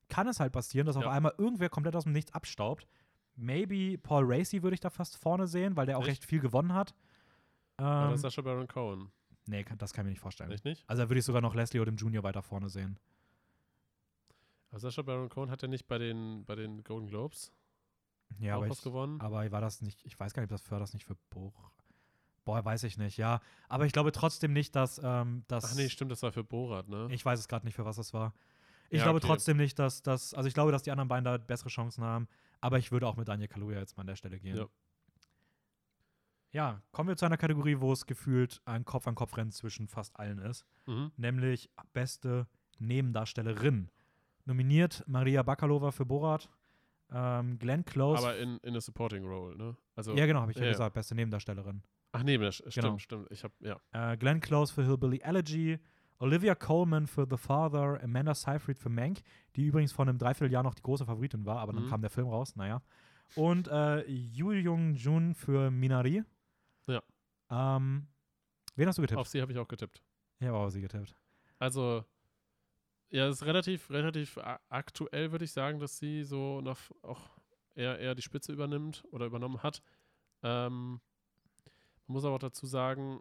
kann 0.08 0.28
es 0.28 0.40
halt 0.40 0.52
passieren, 0.52 0.86
dass 0.86 0.96
auf 0.96 1.04
Ja. 1.04 1.10
einmal 1.10 1.34
irgendwer 1.38 1.68
komplett 1.68 1.96
aus 1.96 2.04
dem 2.04 2.12
Nichts 2.12 2.32
abstaubt. 2.32 2.86
Maybe 3.36 3.98
Paul 3.98 4.24
Racy 4.26 4.62
würde 4.62 4.74
ich 4.74 4.80
da 4.80 4.90
fast 4.90 5.16
vorne 5.16 5.46
sehen, 5.46 5.76
weil 5.76 5.86
der 5.86 5.98
auch 5.98 6.02
Echt? 6.02 6.10
recht 6.10 6.24
viel 6.24 6.40
gewonnen 6.40 6.72
hat. 6.72 6.94
Oder 7.78 8.10
Ähm, 8.10 8.16
Sacha 8.16 8.42
Baron 8.42 8.68
Cohen. 8.68 9.10
Nee, 9.46 9.64
das 9.78 9.92
kann 9.92 10.04
ich 10.04 10.06
mir 10.06 10.10
nicht 10.10 10.20
vorstellen. 10.20 10.50
Echt 10.50 10.64
nicht? 10.64 10.84
Also 10.86 11.02
da 11.02 11.08
würde 11.08 11.18
ich 11.18 11.24
sogar 11.24 11.42
noch 11.42 11.54
Leslie 11.54 11.80
Odom 11.80 11.96
Jr. 11.96 12.22
weiter 12.22 12.42
vorne 12.42 12.68
sehen. 12.68 12.98
Aber 14.70 14.80
Sacha 14.80 15.02
Baron 15.02 15.28
Cohen 15.28 15.50
hat 15.50 15.62
ja 15.62 15.68
nicht 15.68 15.86
bei 15.86 15.98
den, 15.98 16.44
bei 16.44 16.56
den 16.56 16.82
Golden 16.82 17.06
Globes 17.08 17.52
Ja, 18.40 18.54
auch 18.54 18.58
aber 18.62 18.70
was 18.70 18.78
ich, 18.78 18.84
gewonnen. 18.84 19.20
aber 19.20 19.50
war 19.52 19.60
das 19.60 19.82
nicht, 19.82 20.04
ich 20.04 20.18
weiß 20.18 20.34
gar 20.34 20.42
nicht, 20.42 20.50
ob 20.52 20.58
das 20.58 20.70
war 20.70 20.80
das 20.80 20.92
nicht 20.92 21.04
für 21.04 21.14
Boch. 21.30 21.70
Boah, 22.44 22.62
weiß 22.64 22.82
ich 22.84 22.98
nicht, 22.98 23.16
ja. 23.16 23.40
Aber 23.68 23.86
ich 23.86 23.92
glaube 23.92 24.12
trotzdem 24.12 24.52
nicht, 24.52 24.76
dass 24.76 25.00
ähm, 25.02 25.44
das. 25.48 25.64
Ach 25.64 25.74
nee, 25.76 25.88
stimmt, 25.88 26.10
das 26.12 26.22
war 26.22 26.30
für 26.32 26.44
Borat, 26.44 26.88
ne? 26.88 27.08
Ich 27.10 27.24
weiß 27.24 27.38
es 27.40 27.48
gerade 27.48 27.64
nicht, 27.64 27.74
für 27.74 27.86
was 27.86 27.96
das 27.96 28.12
war. 28.12 28.34
Ich 28.90 28.98
Ja, 28.98 29.04
glaube 29.04 29.16
okay. 29.18 29.28
trotzdem 29.28 29.56
nicht, 29.56 29.78
dass 29.78 30.02
das. 30.02 30.34
Also 30.34 30.46
ich 30.46 30.52
glaube, 30.54 30.70
dass 30.70 30.82
die 30.82 30.90
anderen 30.90 31.08
beiden 31.08 31.24
da 31.24 31.38
bessere 31.38 31.70
Chancen 31.70 32.04
haben. 32.04 32.28
Aber 32.60 32.78
ich 32.78 32.92
würde 32.92 33.06
auch 33.06 33.16
mit 33.16 33.28
Daniel 33.28 33.48
Kaluuya 33.48 33.78
jetzt 33.78 33.96
mal 33.96 34.02
an 34.02 34.08
der 34.08 34.16
Stelle 34.16 34.38
gehen. 34.38 34.56
Ja. 34.58 34.66
Ja, 36.54 36.80
kommen 36.92 37.08
wir 37.08 37.16
zu 37.16 37.26
einer 37.26 37.36
Kategorie, 37.36 37.80
wo 37.80 37.92
es 37.92 38.06
gefühlt 38.06 38.62
ein 38.64 38.84
Kopf-an-Kopf-Rennen 38.84 39.50
zwischen 39.50 39.88
fast 39.88 40.16
allen 40.18 40.38
ist. 40.38 40.64
Mhm. 40.86 41.10
Nämlich 41.16 41.68
beste 41.92 42.46
Nebendarstellerin. 42.78 43.90
Nominiert 44.44 45.02
Maria 45.06 45.42
Bakalova 45.42 45.90
für 45.90 46.06
Borat, 46.06 46.48
Ähm, 47.12 47.58
Glenn 47.58 47.84
Close. 47.84 48.18
Aber 48.18 48.38
in, 48.38 48.58
in 48.62 48.74
a 48.76 48.80
supporting 48.80 49.24
role, 49.24 49.56
ne? 49.56 49.76
Also, 49.94 50.14
ja, 50.16 50.26
genau, 50.26 50.40
habe 50.40 50.52
ich 50.52 50.56
ja, 50.58 50.64
ja, 50.64 50.70
gesagt, 50.72 50.94
beste 50.94 51.14
Nebendarstellerin. 51.14 51.82
Ach 52.12 52.22
nee, 52.22 52.38
das 52.38 52.56
stimmt, 52.56 52.74
Genau. 52.74 52.98
stimmt. 52.98 53.26
Ich 53.30 53.44
hab, 53.44 53.52
ja. 53.60 53.76
Äh, 53.92 54.16
Glenn 54.16 54.40
Close 54.40 54.72
für 54.72 54.84
Hillbilly 54.84 55.20
Elegy, 55.22 55.78
Olivia 56.18 56.54
Coleman 56.54 57.06
für 57.06 57.26
The 57.28 57.36
Father, 57.36 58.00
Amanda 58.02 58.34
Seyfried 58.34 58.78
für 58.78 58.88
Mank, 58.88 59.20
die 59.54 59.66
übrigens 59.66 59.92
vor 59.92 60.06
einem 60.06 60.18
Dreivierteljahr 60.18 60.62
noch 60.62 60.74
die 60.74 60.82
große 60.82 61.04
Favoritin 61.04 61.44
war, 61.44 61.58
aber 61.58 61.72
dann 61.72 61.84
Mhm. 61.84 61.88
kam 61.88 62.00
der 62.00 62.10
Film 62.10 62.28
raus, 62.28 62.56
naja. 62.56 62.80
Und 63.36 63.68
äh, 63.68 64.00
Yoo 64.10 64.52
Jung-jun 64.52 65.34
für 65.34 65.70
Minari. 65.70 66.22
Ähm, 67.54 68.08
wen 68.74 68.88
hast 68.88 68.98
du 68.98 69.02
getippt? 69.02 69.20
Auf 69.20 69.28
sie 69.28 69.40
habe 69.40 69.52
ich 69.52 69.58
auch 69.58 69.68
getippt. 69.68 70.02
Ich 70.40 70.46
habe 70.46 70.56
auch 70.56 70.70
sie 70.70 70.80
getippt. 70.80 71.14
Also, 71.58 72.04
ja, 73.10 73.28
es 73.28 73.36
ist 73.36 73.46
relativ, 73.46 73.90
relativ 73.90 74.38
aktuell, 74.68 75.30
würde 75.30 75.44
ich 75.44 75.52
sagen, 75.52 75.78
dass 75.78 75.98
sie 75.98 76.24
so 76.24 76.60
noch 76.60 76.78
auch 77.02 77.30
eher, 77.74 77.98
eher 77.98 78.14
die 78.14 78.22
Spitze 78.22 78.52
übernimmt 78.52 79.04
oder 79.10 79.26
übernommen 79.26 79.62
hat. 79.62 79.82
Ähm, 80.42 81.00
man 82.06 82.14
muss 82.14 82.24
aber 82.24 82.34
auch 82.34 82.40
dazu 82.40 82.66
sagen, 82.66 83.20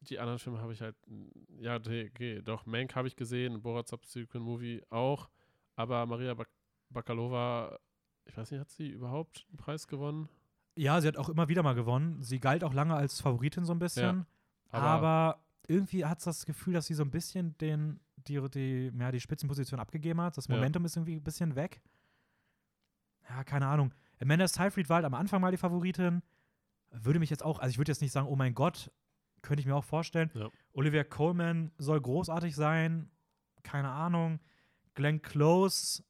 die 0.00 0.18
anderen 0.18 0.38
Filme 0.38 0.60
habe 0.60 0.72
ich 0.72 0.80
halt, 0.80 0.96
ja, 1.58 1.76
okay, 1.76 2.42
doch, 2.42 2.66
Mank 2.66 2.96
habe 2.96 3.06
ich 3.06 3.16
gesehen, 3.16 3.62
Borat 3.62 3.88
Subsequent 3.88 4.44
Movie 4.44 4.82
auch, 4.90 5.28
aber 5.76 6.04
Maria 6.06 6.34
Bak 6.34 6.48
Bakalova, 6.88 7.78
ich 8.24 8.36
weiß 8.36 8.50
nicht, 8.50 8.60
hat 8.60 8.70
sie 8.70 8.88
überhaupt 8.88 9.46
einen 9.48 9.58
Preis 9.58 9.86
gewonnen? 9.86 10.28
Ja, 10.76 11.00
sie 11.00 11.08
hat 11.08 11.16
auch 11.16 11.28
immer 11.28 11.48
wieder 11.48 11.62
mal 11.62 11.74
gewonnen. 11.74 12.22
Sie 12.22 12.40
galt 12.40 12.64
auch 12.64 12.72
lange 12.72 12.94
als 12.94 13.20
Favoritin 13.20 13.64
so 13.64 13.72
ein 13.72 13.78
bisschen. 13.78 14.26
aber- 14.70 14.86
aber, 14.86 15.40
irgendwie 15.68 16.04
hat 16.04 16.18
es 16.18 16.24
das 16.24 16.46
Gefühl, 16.46 16.74
dass 16.74 16.86
sie 16.86 16.94
so 16.94 17.02
ein 17.04 17.10
bisschen 17.10 17.56
den, 17.58 18.00
die, 18.16 18.40
die, 18.50 18.92
ja, 18.98 19.10
die 19.12 19.20
Spitzenposition 19.20 19.78
abgegeben 19.80 20.20
hat. 20.20 20.36
Das 20.36 20.46
Ja. 20.48 20.54
Momentum 20.56 20.84
ist 20.84 20.96
irgendwie 20.96 21.16
ein 21.16 21.22
bisschen 21.24 21.54
weg. 21.56 21.80
Ja, 23.28 23.44
keine 23.44 23.66
Ahnung. 23.66 23.92
Amanda 24.20 24.46
Seyfried 24.48 24.88
war 24.88 24.96
halt 24.96 25.06
am 25.06 25.14
Anfang 25.14 25.40
mal 25.40 25.50
die 25.50 25.56
Favoritin. 25.56 26.22
Würde 26.90 27.18
mich 27.20 27.30
jetzt 27.30 27.44
auch, 27.44 27.58
also 27.60 27.70
ich 27.70 27.78
würde 27.78 27.92
jetzt 27.92 28.00
nicht 28.02 28.12
sagen, 28.12 28.26
oh 28.28 28.36
mein 28.36 28.54
Gott, 28.54 28.90
könnte 29.42 29.60
ich 29.60 29.66
mir 29.66 29.76
auch 29.76 29.84
vorstellen. 29.84 30.30
Ja. 30.34 30.48
Olivia 30.72 31.04
Coleman 31.04 31.70
soll 31.78 32.00
großartig 32.00 32.54
sein. 32.54 33.10
Keine 33.62 33.90
Ahnung. 33.90 34.40
Glenn 34.94 35.22
Close 35.22 36.02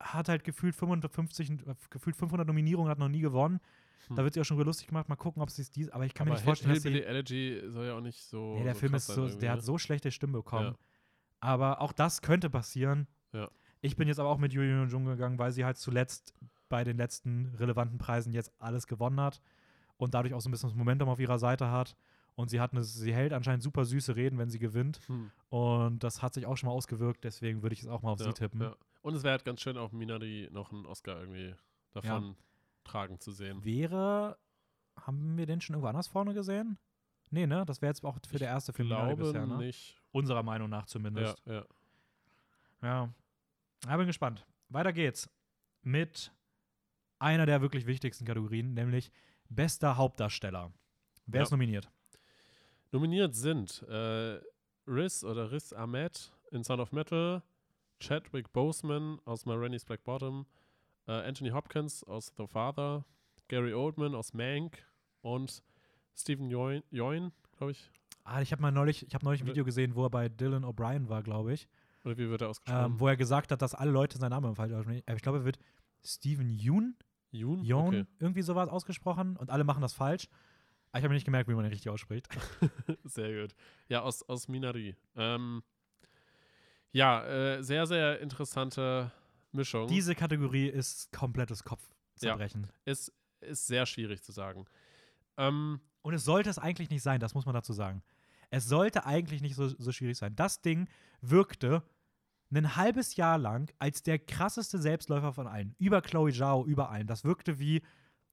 hat 0.00 0.28
halt 0.28 0.42
gefühlt 0.44 0.74
550, 0.74 1.50
äh, 1.50 1.74
gefühlt 1.90 2.16
500 2.16 2.46
Nominierungen, 2.46 2.90
hat 2.90 2.98
noch 2.98 3.08
nie 3.08 3.20
gewonnen. 3.20 3.60
Hm. 4.08 4.16
Da 4.16 4.24
wird 4.24 4.34
sie 4.34 4.40
auch 4.40 4.44
schon 4.44 4.56
wieder 4.56 4.66
lustig 4.66 4.88
gemacht. 4.88 5.08
Mal 5.08 5.16
gucken, 5.16 5.42
ob 5.42 5.50
sie 5.50 5.62
es 5.62 5.70
dies, 5.70 5.88
aber 5.90 6.04
ich 6.04 6.14
kann 6.14 6.26
mir 6.26 6.32
aber 6.32 6.38
nicht 6.38 6.44
vorstellen, 6.44 6.74
dass 6.74 6.82
Hillbilly 6.82 7.04
sie 7.04 7.08
Elegy 7.08 7.62
soll 7.66 7.86
ja 7.86 7.96
auch 7.96 8.00
nicht 8.00 8.24
so. 8.24 8.54
Nee, 8.56 8.64
der 8.64 8.74
so 8.74 8.80
Film 8.80 8.94
ist 8.94 9.06
so, 9.06 9.28
der 9.28 9.50
ne? 9.50 9.56
hat 9.56 9.62
so 9.62 9.78
schlechte 9.78 10.10
Stimmen 10.10 10.32
bekommen. 10.32 10.68
Ja. 10.72 10.78
Aber 11.40 11.80
auch 11.80 11.92
das 11.92 12.22
könnte 12.22 12.50
passieren. 12.50 13.06
Ja. 13.32 13.50
Ich 13.80 13.96
bin 13.96 14.06
jetzt 14.06 14.20
aber 14.20 14.28
auch 14.28 14.38
mit 14.38 14.52
Julian 14.52 14.88
Jung 14.88 15.04
gegangen, 15.04 15.38
weil 15.38 15.52
sie 15.52 15.64
halt 15.64 15.76
zuletzt 15.76 16.34
bei 16.68 16.84
den 16.84 16.96
letzten 16.96 17.54
relevanten 17.56 17.98
Preisen 17.98 18.32
jetzt 18.32 18.52
alles 18.58 18.86
gewonnen 18.86 19.20
hat 19.20 19.42
und 19.96 20.14
dadurch 20.14 20.34
auch 20.34 20.40
so 20.40 20.48
ein 20.48 20.52
bisschen 20.52 20.68
das 20.68 20.76
Momentum 20.76 21.08
auf 21.08 21.18
ihrer 21.18 21.38
Seite 21.38 21.70
hat. 21.70 21.96
Und 22.34 22.48
sie 22.48 22.60
hat 22.60 22.72
eine, 22.72 22.82
sie 22.82 23.12
hält 23.12 23.32
anscheinend 23.32 23.62
super 23.62 23.84
süße 23.84 24.16
Reden, 24.16 24.38
wenn 24.38 24.48
sie 24.48 24.58
gewinnt. 24.58 25.00
Hm. 25.06 25.30
Und 25.50 26.02
das 26.02 26.22
hat 26.22 26.32
sich 26.32 26.46
auch 26.46 26.56
schon 26.56 26.68
mal 26.68 26.72
ausgewirkt, 26.72 27.24
deswegen 27.24 27.62
würde 27.62 27.74
ich 27.74 27.82
es 27.82 27.88
auch 27.88 28.02
mal 28.02 28.12
auf 28.12 28.20
Ja, 28.20 28.26
sie 28.26 28.32
tippen. 28.32 28.62
Ja. 28.62 28.76
Und 29.02 29.14
es 29.14 29.22
wäre 29.22 29.32
halt 29.32 29.44
ganz 29.44 29.60
schön, 29.60 29.76
auch 29.76 29.92
Minari 29.92 30.48
noch 30.50 30.72
einen 30.72 30.86
Oscar 30.86 31.20
irgendwie 31.20 31.54
davon 31.92 32.36
tragen 32.84 33.18
zu 33.20 33.30
sehen. 33.32 33.64
Wäre, 33.64 34.38
haben 34.96 35.36
wir 35.36 35.46
den 35.46 35.60
schon 35.60 35.74
irgendwo 35.74 35.88
anders 35.88 36.08
vorne 36.08 36.34
gesehen? 36.34 36.78
Nee, 37.30 37.46
ne? 37.46 37.64
Das 37.64 37.80
wäre 37.80 37.90
jetzt 37.90 38.04
auch 38.04 38.18
für 38.26 38.34
Ich 38.34 38.38
der 38.40 38.48
erste 38.48 38.72
Film 38.72 38.88
glaube 38.88 39.16
bisher, 39.24 39.46
ne? 39.46 39.56
nicht. 39.58 39.96
Unserer 40.10 40.42
Meinung 40.42 40.68
nach 40.68 40.86
zumindest. 40.86 41.40
Ja, 41.46 41.52
ja. 41.54 41.64
Ja. 42.82 43.08
Ich 43.90 43.96
bin 43.96 44.06
gespannt. 44.06 44.44
Weiter 44.68 44.92
geht's 44.92 45.30
mit 45.82 46.32
einer 47.18 47.46
der 47.46 47.60
wirklich 47.62 47.86
wichtigsten 47.86 48.24
Kategorien, 48.24 48.74
nämlich 48.74 49.10
bester 49.48 49.96
Hauptdarsteller. 49.96 50.72
Wer 51.26 51.40
Ja. 51.40 51.42
ist 51.44 51.50
nominiert? 51.50 51.88
Nominiert 52.90 53.34
sind 53.34 53.82
äh, 53.88 54.40
Riz 54.86 55.24
oder 55.24 55.50
Riz 55.50 55.72
Ahmed 55.72 56.32
in 56.50 56.62
Sound 56.64 56.80
of 56.80 56.92
Metal, 56.92 57.42
Chadwick 58.00 58.52
Boseman 58.52 59.20
aus 59.24 59.46
Ma 59.46 59.54
Rainey's 59.54 59.84
Black 59.84 60.04
Bottom, 60.04 60.44
äh, 61.06 61.12
Anthony 61.12 61.50
Hopkins 61.50 62.04
aus 62.04 62.32
The 62.36 62.46
Father, 62.46 63.04
Gary 63.48 63.74
Oldman 63.74 64.14
aus 64.14 64.32
Mank 64.34 64.84
und 65.20 65.62
Stephen 66.14 66.50
Yeun 66.50 67.32
glaube 67.56 67.72
ich. 67.72 67.90
Ah, 68.24 68.40
ich 68.40 68.52
habe 68.52 68.62
mal 68.62 68.70
neulich, 68.72 69.06
ich 69.06 69.14
habe 69.14 69.24
neulich 69.24 69.42
ein 69.42 69.46
Video 69.48 69.64
gesehen, 69.64 69.94
wo 69.96 70.04
er 70.06 70.10
bei 70.10 70.28
Dylan 70.28 70.64
O'Brien 70.64 71.08
war, 71.08 71.22
glaube 71.22 71.52
ich, 71.54 71.68
Oder 72.04 72.16
wie 72.18 72.28
wird 72.28 72.40
er 72.42 72.50
ausgesprochen? 72.50 72.84
ähm, 72.92 73.00
wo 73.00 73.08
er 73.08 73.16
gesagt 73.16 73.50
hat, 73.50 73.60
dass 73.62 73.74
alle 73.74 73.90
Leute 73.90 74.16
seinen 74.18 74.30
Namen 74.30 74.54
falsch 74.54 74.72
aussprechen. 74.72 75.02
Äh, 75.06 75.16
Ich 75.16 75.22
glaube, 75.22 75.38
er 75.38 75.44
wird 75.44 75.58
Stephen 76.04 76.48
Yoon, 76.50 76.96
Yoon? 77.32 77.62
Yoon, 77.64 77.86
Okay. 77.86 78.04
irgendwie 78.20 78.42
sowas 78.42 78.68
ausgesprochen 78.68 79.36
und 79.36 79.50
alle 79.50 79.64
machen 79.64 79.80
das 79.80 79.92
falsch. 79.94 80.28
Aber 80.90 80.98
ich 80.98 81.04
habe 81.04 81.08
mir 81.08 81.14
nicht 81.16 81.24
gemerkt, 81.24 81.48
wie 81.48 81.54
man 81.54 81.64
ihn 81.64 81.70
richtig 81.70 81.88
ausspricht. 81.90 82.28
Sehr 83.04 83.42
gut. 83.42 83.54
Ja, 83.88 84.02
aus, 84.02 84.22
aus 84.28 84.46
Minari. 84.48 84.94
Ähm, 85.16 85.62
ja, 86.92 87.24
äh, 87.24 87.62
sehr, 87.62 87.86
sehr 87.86 88.20
interessante 88.20 89.10
Mischung. 89.52 89.88
Diese 89.88 90.14
Kategorie 90.14 90.68
ist 90.68 91.12
komplettes 91.12 91.64
Kopfzerbrechen. 91.64 92.68
ist, 92.84 93.12
ist 93.40 93.66
sehr 93.66 93.86
schwierig 93.86 94.22
zu 94.22 94.32
sagen. 94.32 94.64
Ähm, 95.36 95.80
Und 96.02 96.14
es 96.14 96.24
sollte 96.24 96.50
es 96.50 96.58
eigentlich 96.58 96.90
nicht 96.90 97.02
sein, 97.02 97.20
das 97.20 97.34
muss 97.34 97.46
man 97.46 97.54
dazu 97.54 97.72
sagen. 97.72 98.02
Es 98.50 98.66
sollte 98.66 99.06
eigentlich 99.06 99.40
nicht 99.42 99.54
so, 99.54 99.68
so 99.68 99.92
schwierig 99.92 100.18
sein. 100.18 100.36
Das 100.36 100.60
Ding 100.60 100.88
wirkte 101.20 101.82
ein 102.54 102.76
halbes 102.76 103.16
Jahr 103.16 103.38
lang 103.38 103.72
als 103.78 104.02
der 104.02 104.18
krasseste 104.18 104.78
Selbstläufer 104.78 105.32
von 105.32 105.46
allen. 105.46 105.74
Über 105.78 106.02
Chloe 106.02 106.32
Zhao, 106.32 106.66
über 106.66 106.90
allen. 106.90 107.06
Das 107.06 107.24
wirkte 107.24 107.58
wie 107.58 107.82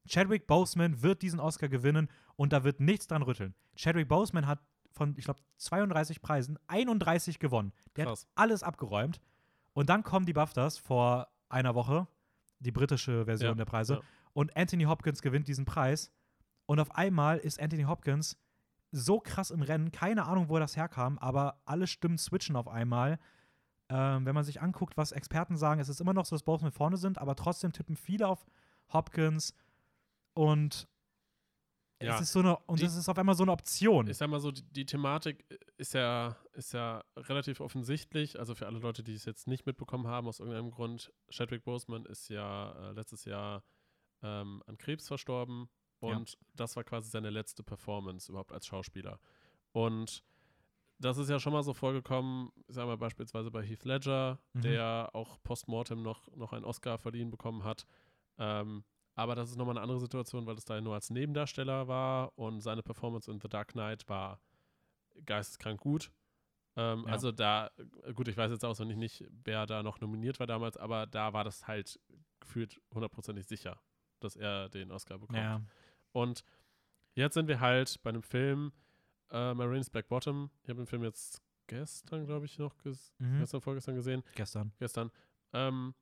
Chadwick 0.09 0.45
Boseman 0.47 1.01
wird 1.01 1.21
diesen 1.21 1.39
Oscar 1.39 1.69
gewinnen 1.69 2.09
und 2.35 2.51
da 2.51 2.63
wird 2.63 2.79
nichts 2.81 3.07
dran 3.07 3.21
rütteln. 3.21 3.53
Chadwick 3.77 4.09
Boseman 4.09 4.45
hat 4.47 4.59
von, 4.91 5.15
ich 5.17 5.23
glaube, 5.25 5.39
32 5.57 6.21
Preisen 6.21 6.57
31 6.67 7.39
gewonnen. 7.39 7.71
Der 7.95 8.05
Krass. 8.07 8.23
hat 8.23 8.29
alles 8.35 8.63
abgeräumt. 8.63 9.21
Und 9.73 9.89
dann 9.89 10.03
kommen 10.03 10.25
die 10.25 10.33
BAFTAs 10.33 10.77
vor 10.77 11.27
einer 11.49 11.75
Woche, 11.75 12.07
die 12.59 12.71
britische 12.71 13.25
Version 13.25 13.51
Ja, 13.51 13.55
der 13.55 13.65
Preise, 13.65 13.95
ja. 13.95 14.01
und 14.33 14.55
Anthony 14.55 14.83
Hopkins 14.83 15.21
gewinnt 15.21 15.47
diesen 15.47 15.65
Preis. 15.65 16.11
Und 16.65 16.79
auf 16.79 16.95
einmal 16.95 17.37
ist 17.37 17.59
Anthony 17.59 17.83
Hopkins 17.83 18.37
so 18.91 19.19
krass 19.19 19.51
im 19.51 19.61
Rennen, 19.61 19.91
keine 19.91 20.25
Ahnung, 20.25 20.49
wo 20.49 20.57
das 20.59 20.75
herkam, 20.75 21.17
aber 21.19 21.61
alle 21.65 21.87
Stimmen 21.87 22.17
switchen 22.17 22.55
auf 22.55 22.67
einmal. 22.67 23.19
Ähm, 23.89 24.25
wenn 24.25 24.35
man 24.35 24.43
sich 24.43 24.61
anguckt, 24.61 24.97
was 24.97 25.11
Experten 25.11 25.57
sagen, 25.57 25.79
es 25.81 25.89
ist 25.89 25.99
immer 25.99 26.13
noch 26.13 26.25
so, 26.25 26.35
dass 26.35 26.43
Boseman 26.43 26.71
vorne 26.71 26.97
sind, 26.97 27.17
aber 27.17 27.35
trotzdem 27.35 27.71
tippen 27.71 27.95
viele 27.95 28.27
auf 28.27 28.45
Hopkins 28.93 29.53
und 30.33 30.87
Ja, 32.07 32.15
es 32.15 32.21
ist 32.21 32.31
so 32.33 32.39
eine 32.39 32.55
und 32.67 32.79
die- 32.79 32.85
es 32.85 32.95
ist 32.95 33.09
auf 33.09 33.17
einmal 33.17 33.35
so 33.35 33.43
eine 33.43 33.51
Option. 33.51 34.07
ich 34.07 34.17
sag 34.17 34.29
mal 34.29 34.39
so, 34.39 34.51
die, 34.51 34.61
die 34.63 34.85
Thematik 34.85 35.45
ist 35.77 35.93
ja, 35.93 36.37
ist 36.53 36.73
ja 36.73 37.03
relativ 37.17 37.59
offensichtlich. 37.59 38.39
Also 38.39 38.55
für 38.55 38.67
alle 38.67 38.79
Leute, 38.79 39.03
die 39.03 39.13
es 39.13 39.25
jetzt 39.25 39.47
nicht 39.47 39.65
mitbekommen 39.65 40.07
haben, 40.07 40.27
aus 40.27 40.39
irgendeinem 40.39 40.71
Grund, 40.71 41.11
Chadwick 41.29 41.63
Boseman 41.65 42.05
ist 42.05 42.29
ja 42.29 42.71
äh, 42.71 42.91
letztes 42.93 43.25
Jahr 43.25 43.63
ähm, 44.21 44.63
an 44.65 44.77
Krebs 44.77 45.07
verstorben 45.07 45.69
und 45.99 46.37
das 46.55 46.75
war 46.77 46.83
quasi 46.85 47.09
seine 47.09 47.29
letzte 47.29 47.63
Performance 47.63 48.31
überhaupt 48.31 48.53
als 48.53 48.65
Schauspieler. 48.67 49.19
Und 49.73 50.23
das 50.99 51.17
ist 51.17 51.29
ja 51.29 51.39
schon 51.39 51.53
mal 51.53 51.63
so 51.63 51.73
vorgekommen, 51.73 52.51
ich 52.67 52.75
sag 52.75 52.85
mal 52.85 52.97
beispielsweise 52.97 53.51
bei 53.51 53.61
Heath 53.63 53.85
Ledger, 53.85 54.39
Mhm. 54.53 54.61
der 54.61 55.09
auch 55.13 55.41
postmortem 55.43 56.01
noch, 56.01 56.27
noch 56.35 56.53
einen 56.53 56.65
Oscar 56.65 56.97
verliehen 56.97 57.29
bekommen 57.31 57.63
hat. 57.65 57.85
Ähm, 58.37 58.83
aber 59.19 59.35
das 59.35 59.49
ist 59.51 59.57
nochmal 59.57 59.75
eine 59.75 59.81
andere 59.83 59.99
Situation, 59.99 60.45
weil 60.45 60.55
das 60.55 60.65
da 60.65 60.79
nur 60.81 60.93
als 60.95 61.09
Nebendarsteller 61.09 61.87
war 61.87 62.37
und 62.37 62.61
seine 62.61 62.81
Performance 62.83 63.29
in 63.31 63.39
The 63.39 63.47
Dark 63.49 63.69
Knight 63.73 64.07
war 64.09 64.39
geisteskrank 65.25 65.79
gut. 65.79 66.11
Ähm, 66.75 67.03
Ja. 67.05 67.11
Also 67.13 67.31
da, 67.31 67.71
gut, 68.15 68.27
ich 68.27 68.37
weiß 68.37 68.51
jetzt 68.51 68.63
auswendig 68.65 68.97
nicht, 68.97 69.25
wer 69.43 69.65
da 69.65 69.83
noch 69.83 69.99
nominiert 70.01 70.39
war 70.39 70.47
damals, 70.47 70.77
aber 70.77 71.05
da 71.07 71.33
war 71.33 71.43
das 71.43 71.67
halt 71.67 71.99
gefühlt 72.39 72.79
hundertprozentig 72.93 73.45
sicher, 73.47 73.79
dass 74.19 74.35
er 74.35 74.69
den 74.69 74.91
Oscar 74.91 75.17
bekommt. 75.17 75.39
ja. 75.39 75.61
Und 76.11 76.43
jetzt 77.13 77.33
sind 77.35 77.47
wir 77.47 77.59
halt 77.59 78.01
bei 78.03 78.09
einem 78.09 78.23
Film, 78.23 78.71
äh, 79.31 79.53
Marines 79.53 79.89
Black 79.89 80.07
Bottom. 80.07 80.49
Ich 80.63 80.69
habe 80.69 80.77
den 80.81 80.87
Film 80.87 81.03
jetzt 81.03 81.41
gestern, 81.67 82.25
glaube 82.25 82.45
ich, 82.45 82.57
noch 82.57 82.77
ges 82.79 83.13
Mhm. 83.19 83.39
gestern, 83.39 83.61
vorgestern 83.61 83.95
gesehen. 83.95 84.23
Gestern. 84.35 84.71
Gestern. 84.79 85.11
Ähm, 85.53 85.93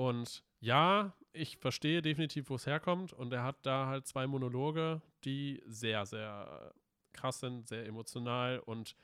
und 0.00 0.42
ja, 0.60 1.12
ich 1.34 1.58
verstehe 1.58 2.00
definitiv, 2.00 2.48
wo 2.48 2.54
es 2.54 2.64
herkommt. 2.66 3.12
Und 3.12 3.32
er 3.34 3.44
hat 3.44 3.56
da 3.66 3.86
halt 3.86 4.06
zwei 4.06 4.26
Monologe, 4.26 5.02
die 5.24 5.62
sehr, 5.66 6.06
sehr 6.06 6.72
krass 7.12 7.40
sind, 7.40 7.68
sehr 7.68 7.84
emotional 7.86 8.60
und 8.60 8.96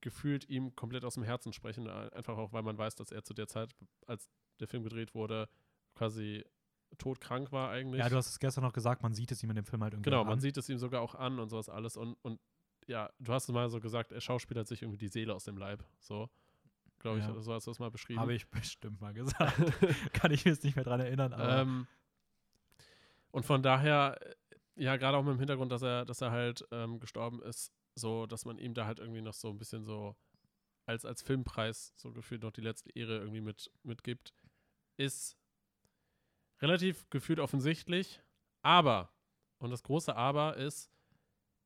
gefühlt 0.00 0.48
ihm 0.48 0.74
komplett 0.74 1.04
aus 1.04 1.14
dem 1.14 1.24
Herzen 1.24 1.52
sprechen. 1.52 1.86
Einfach 1.88 2.38
auch, 2.38 2.54
weil 2.54 2.62
man 2.62 2.78
weiß, 2.78 2.94
dass 2.94 3.12
er 3.12 3.22
zu 3.22 3.34
der 3.34 3.48
Zeit, 3.48 3.74
als 4.06 4.30
der 4.60 4.66
Film 4.66 4.82
gedreht 4.82 5.14
wurde, 5.14 5.46
quasi 5.94 6.42
todkrank 6.96 7.52
war 7.52 7.70
eigentlich. 7.70 8.00
Ja, 8.00 8.08
du 8.08 8.16
hast 8.16 8.28
es 8.30 8.38
gestern 8.38 8.64
noch 8.64 8.72
gesagt, 8.72 9.02
man 9.02 9.12
sieht 9.12 9.30
es 9.32 9.42
ihm 9.42 9.50
in 9.50 9.56
dem 9.56 9.66
Film 9.66 9.82
halt 9.82 9.92
irgendwie 9.92 10.08
Genau, 10.08 10.22
an. 10.22 10.26
man 10.28 10.40
sieht 10.40 10.56
es 10.56 10.70
ihm 10.70 10.78
sogar 10.78 11.02
auch 11.02 11.14
an 11.14 11.38
und 11.38 11.50
sowas 11.50 11.68
alles. 11.68 11.98
Und, 11.98 12.16
und 12.22 12.40
ja, 12.86 13.10
du 13.18 13.32
hast 13.34 13.44
es 13.44 13.52
mal 13.54 13.68
so 13.68 13.78
gesagt, 13.78 14.10
er 14.10 14.22
schauspielert 14.22 14.66
sich 14.66 14.80
irgendwie 14.80 14.98
die 14.98 15.08
Seele 15.08 15.34
aus 15.34 15.44
dem 15.44 15.58
Leib. 15.58 15.84
So. 15.98 16.30
Glaube 17.00 17.18
ich, 17.18 17.24
Ja. 17.24 17.32
oder 17.32 17.42
so 17.42 17.52
hast 17.52 17.66
du 17.66 17.70
das 17.70 17.78
mal 17.80 17.90
beschrieben. 17.90 18.20
Habe 18.20 18.34
ich 18.34 18.48
bestimmt 18.48 19.00
mal 19.00 19.12
gesagt. 19.12 19.56
Kann 20.12 20.30
ich 20.32 20.44
jetzt 20.44 20.62
nicht 20.64 20.76
mehr 20.76 20.84
dran 20.84 21.00
erinnern, 21.00 21.34
Ähm, 21.36 21.86
und 23.32 23.44
von 23.44 23.62
daher, 23.62 24.18
äh, 24.20 24.34
ja, 24.76 24.96
gerade 24.96 25.16
auch 25.16 25.22
mit 25.22 25.34
dem 25.34 25.38
Hintergrund, 25.38 25.70
dass 25.72 25.82
er, 25.82 26.04
dass 26.04 26.20
er 26.20 26.30
halt 26.30 26.66
ähm, 26.70 26.98
gestorben 27.00 27.42
ist, 27.42 27.72
so, 27.94 28.26
dass 28.26 28.44
man 28.44 28.58
ihm 28.58 28.74
da 28.74 28.86
halt 28.86 28.98
irgendwie 28.98 29.20
noch 29.22 29.34
so 29.34 29.48
ein 29.50 29.58
bisschen 29.58 29.84
so 29.84 30.16
als, 30.86 31.04
als 31.04 31.22
Filmpreis 31.22 31.92
so 31.96 32.12
gefühlt 32.12 32.42
noch 32.42 32.50
die 32.52 32.60
letzte 32.62 32.90
Ehre 32.96 33.18
irgendwie 33.18 33.40
mit, 33.40 33.70
mitgibt, 33.82 34.32
ist 34.96 35.36
relativ 36.60 37.08
gefühlt 37.10 37.40
offensichtlich. 37.40 38.20
Aber, 38.62 39.12
und 39.58 39.70
das 39.70 39.82
große 39.82 40.14
Aber 40.16 40.56
ist, 40.56 40.90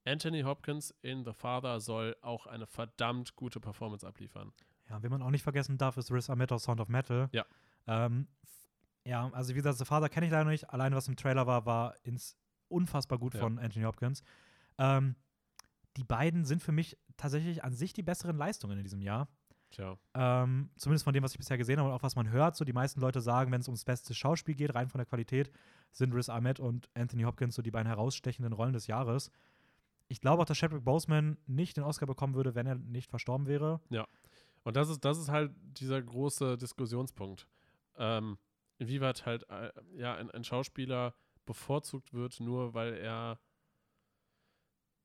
Anthony 0.05 0.43
Hopkins 0.43 0.95
in 1.03 1.25
The 1.25 1.33
Father 1.33 1.81
soll 1.81 2.17
auch 2.21 2.47
eine 2.47 2.67
verdammt 2.67 3.37
gute 3.37 3.59
Performance 3.61 4.07
abliefern. 4.07 4.53
Ja, 4.91 5.03
wen 5.03 5.11
man 5.11 5.23
auch 5.23 5.31
nicht 5.31 5.43
vergessen 5.43 5.79
darf, 5.79 5.97
ist 5.97 6.11
Riz 6.11 6.29
Ahmed 6.31 6.53
aus 6.53 6.65
Sound 6.65 6.81
of 6.81 6.89
Metal. 6.89 7.29
Ja. 7.33 7.45
Ähm, 7.87 8.27
ja, 9.05 9.29
also 9.33 9.51
wie 9.51 9.55
gesagt, 9.59 9.79
The 9.79 9.85
Father 9.85 10.09
kenne 10.09 10.27
ich 10.27 10.33
leider 10.33 10.49
nicht. 10.51 10.71
Allein 10.71 10.95
was 10.95 11.09
im 11.09 11.17
Trailer 11.17 11.47
war, 11.47 11.67
war 11.67 11.95
ins 12.05 12.37
unfassbar 12.69 13.19
gut 13.19 13.35
Ja. 13.35 13.41
von 13.41 13.59
Anthony 13.59 13.85
Hopkins. 13.85 14.23
Ähm, 14.79 15.15
die 15.97 16.05
beiden 16.05 16.45
sind 16.45 16.63
für 16.63 16.73
mich 16.73 16.97
tatsächlich 17.17 17.63
an 17.63 17.73
sich 17.75 17.93
die 17.93 18.03
besseren 18.03 18.37
Leistungen 18.37 18.79
in 18.79 18.85
diesem 18.85 19.01
Jahr. 19.01 19.29
Tja, 19.71 19.97
Ähm, 20.15 20.71
zumindest 20.77 21.05
von 21.05 21.13
dem, 21.15 21.23
was 21.25 21.33
ich 21.33 21.39
bisher 21.39 21.59
gesehen 21.59 21.79
habe 21.79 21.89
und 21.89 21.95
auch 21.95 22.03
was 22.03 22.15
man 22.17 22.31
hört. 22.31 22.57
So 22.57 22.65
die 22.65 22.73
meisten 22.73 23.01
Leute 23.01 23.21
sagen, 23.21 23.51
wenn 23.53 23.61
es 23.61 23.69
ums 23.69 23.85
beste 23.85 24.15
Schauspiel 24.15 24.55
geht, 24.55 24.75
rein 24.75 24.89
von 24.89 24.99
der 24.99 25.07
Qualität, 25.07 25.51
sind 25.93 26.15
Riz 26.15 26.29
Ahmed 26.29 26.61
und 26.61 26.89
Anthony 26.95 27.23
Hopkins 27.25 27.55
so 27.57 27.63
die 27.63 27.71
beiden 27.71 27.87
herausstechenden 27.89 28.53
Rollen 28.53 28.73
des 28.73 28.87
Jahres. 28.87 29.31
Ich 30.09 30.21
glaube 30.21 30.43
auch, 30.43 30.47
dass 30.47 30.59
Chadwick 30.59 30.85
Boseman 30.85 31.39
nicht 31.47 31.77
den 31.77 31.85
Oscar 31.85 32.07
bekommen 32.07 32.35
würde, 32.35 32.55
wenn 32.55 32.67
er 32.67 32.75
nicht 32.77 33.11
verstorben 33.11 33.47
wäre. 33.47 33.81
Und 34.65 34.77
das 34.77 34.89
ist, 34.89 35.05
das 35.05 35.19
ist 35.19 35.29
halt 35.29 35.53
dieser 35.79 36.03
große 36.03 36.57
Diskussionspunkt. 36.59 37.47
Ähm, 37.97 38.39
inwieweit 38.79 39.25
halt 39.25 39.49
äh, 39.51 39.71
ja, 39.97 40.15
ein, 40.17 40.31
ein 40.31 40.43
Schauspieler 40.45 41.15
bevorzugt 41.47 42.13
wird, 42.13 42.41
nur 42.41 42.75
weil 42.75 42.95
er 42.95 43.39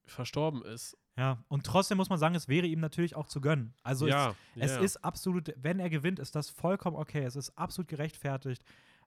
verstorben 0.06 0.64
ist. 0.64 0.98
Ja, 1.18 1.44
und 1.50 1.66
trotzdem 1.66 1.98
muss 1.98 2.10
man 2.10 2.18
sagen, 2.18 2.34
es 2.36 2.48
wäre 2.48 2.66
ihm 2.66 2.80
natürlich 2.80 3.16
auch 3.16 3.28
zu 3.28 3.42
gönnen. 3.42 3.74
Also 3.84 4.08
ja, 4.08 4.34
es, 4.56 4.64
es 4.64 4.72
ja. 4.72 4.80
ist 4.80 5.04
absolut, 5.04 5.54
wenn 5.58 5.80
er 5.80 5.90
gewinnt, 5.90 6.18
ist 6.20 6.36
das 6.36 6.50
vollkommen 6.50 6.96
okay. 6.96 7.24
Es 7.24 7.36
ist 7.36 7.56
absolut 7.58 7.90
gerechtfertigt. 7.90 8.64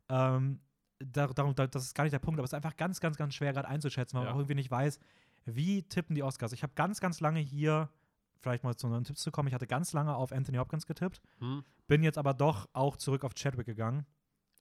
Ähm, 0.09 0.61
da- 0.99 1.29
darum, 1.29 1.55
da, 1.55 1.67
das 1.67 1.85
ist 1.85 1.95
gar 1.95 2.05
nicht 2.05 2.13
der 2.13 2.19
Punkt, 2.19 2.39
aber 2.39 2.45
es 2.45 2.51
ist 2.51 2.55
einfach 2.55 2.77
ganz, 2.77 3.01
ganz, 3.01 3.17
ganz 3.17 3.35
schwer 3.35 3.53
gerade 3.53 3.67
einzuschätzen, 3.69 4.17
weil 4.17 4.25
Ja. 4.25 4.31
man 4.31 4.35
auch 4.35 4.41
irgendwie 4.41 4.57
nicht 4.57 4.71
weiß, 4.71 5.01
wie 5.47 5.83
tippen 5.85 6.15
die 6.15 6.23
Oscars. 6.23 6.53
Ich 6.53 6.63
habe 6.63 6.75
ganz, 6.75 7.01
ganz 7.01 7.21
lange 7.21 7.41
hier, 7.41 7.89
vielleicht 8.43 8.65
mal 8.65 8.77
zu 8.77 8.89
neuen 8.89 9.05
Tipps 9.05 9.23
zu 9.23 9.31
kommen, 9.31 9.49
ich 9.49 9.55
hatte 9.55 9.67
ganz 9.67 9.93
lange 9.93 10.15
auf 10.15 10.33
Anthony 10.33 10.59
Hopkins 10.59 10.87
getippt, 10.87 11.21
Hm. 11.39 11.65
bin 11.87 12.03
jetzt 12.03 12.19
aber 12.19 12.35
doch 12.35 12.69
auch 12.73 12.97
zurück 12.97 13.25
auf 13.25 13.35
Chadwick 13.35 13.67
gegangen. 13.67 14.05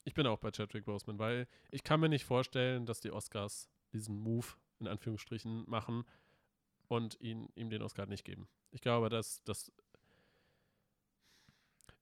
Ich 0.03 0.13
bin 0.13 0.25
auch 0.25 0.39
bei 0.39 0.51
Chadwick 0.51 0.85
Boseman, 0.85 1.19
weil 1.19 1.47
ich 1.69 1.83
kann 1.83 1.99
mir 1.99 2.09
nicht 2.09 2.25
vorstellen, 2.25 2.85
dass 2.85 3.01
die 3.01 3.11
Oscars 3.11 3.69
diesen 3.93 4.17
Move 4.19 4.47
in 4.79 4.87
Anführungsstrichen 4.87 5.69
machen 5.69 6.05
und 6.87 7.19
ihn, 7.21 7.49
ihm 7.55 7.69
den 7.69 7.81
Oscar 7.83 8.05
nicht 8.07 8.23
geben. 8.25 8.47
Ich 8.71 8.81
glaube, 8.81 9.09
dass 9.09 9.43
das. 9.43 9.71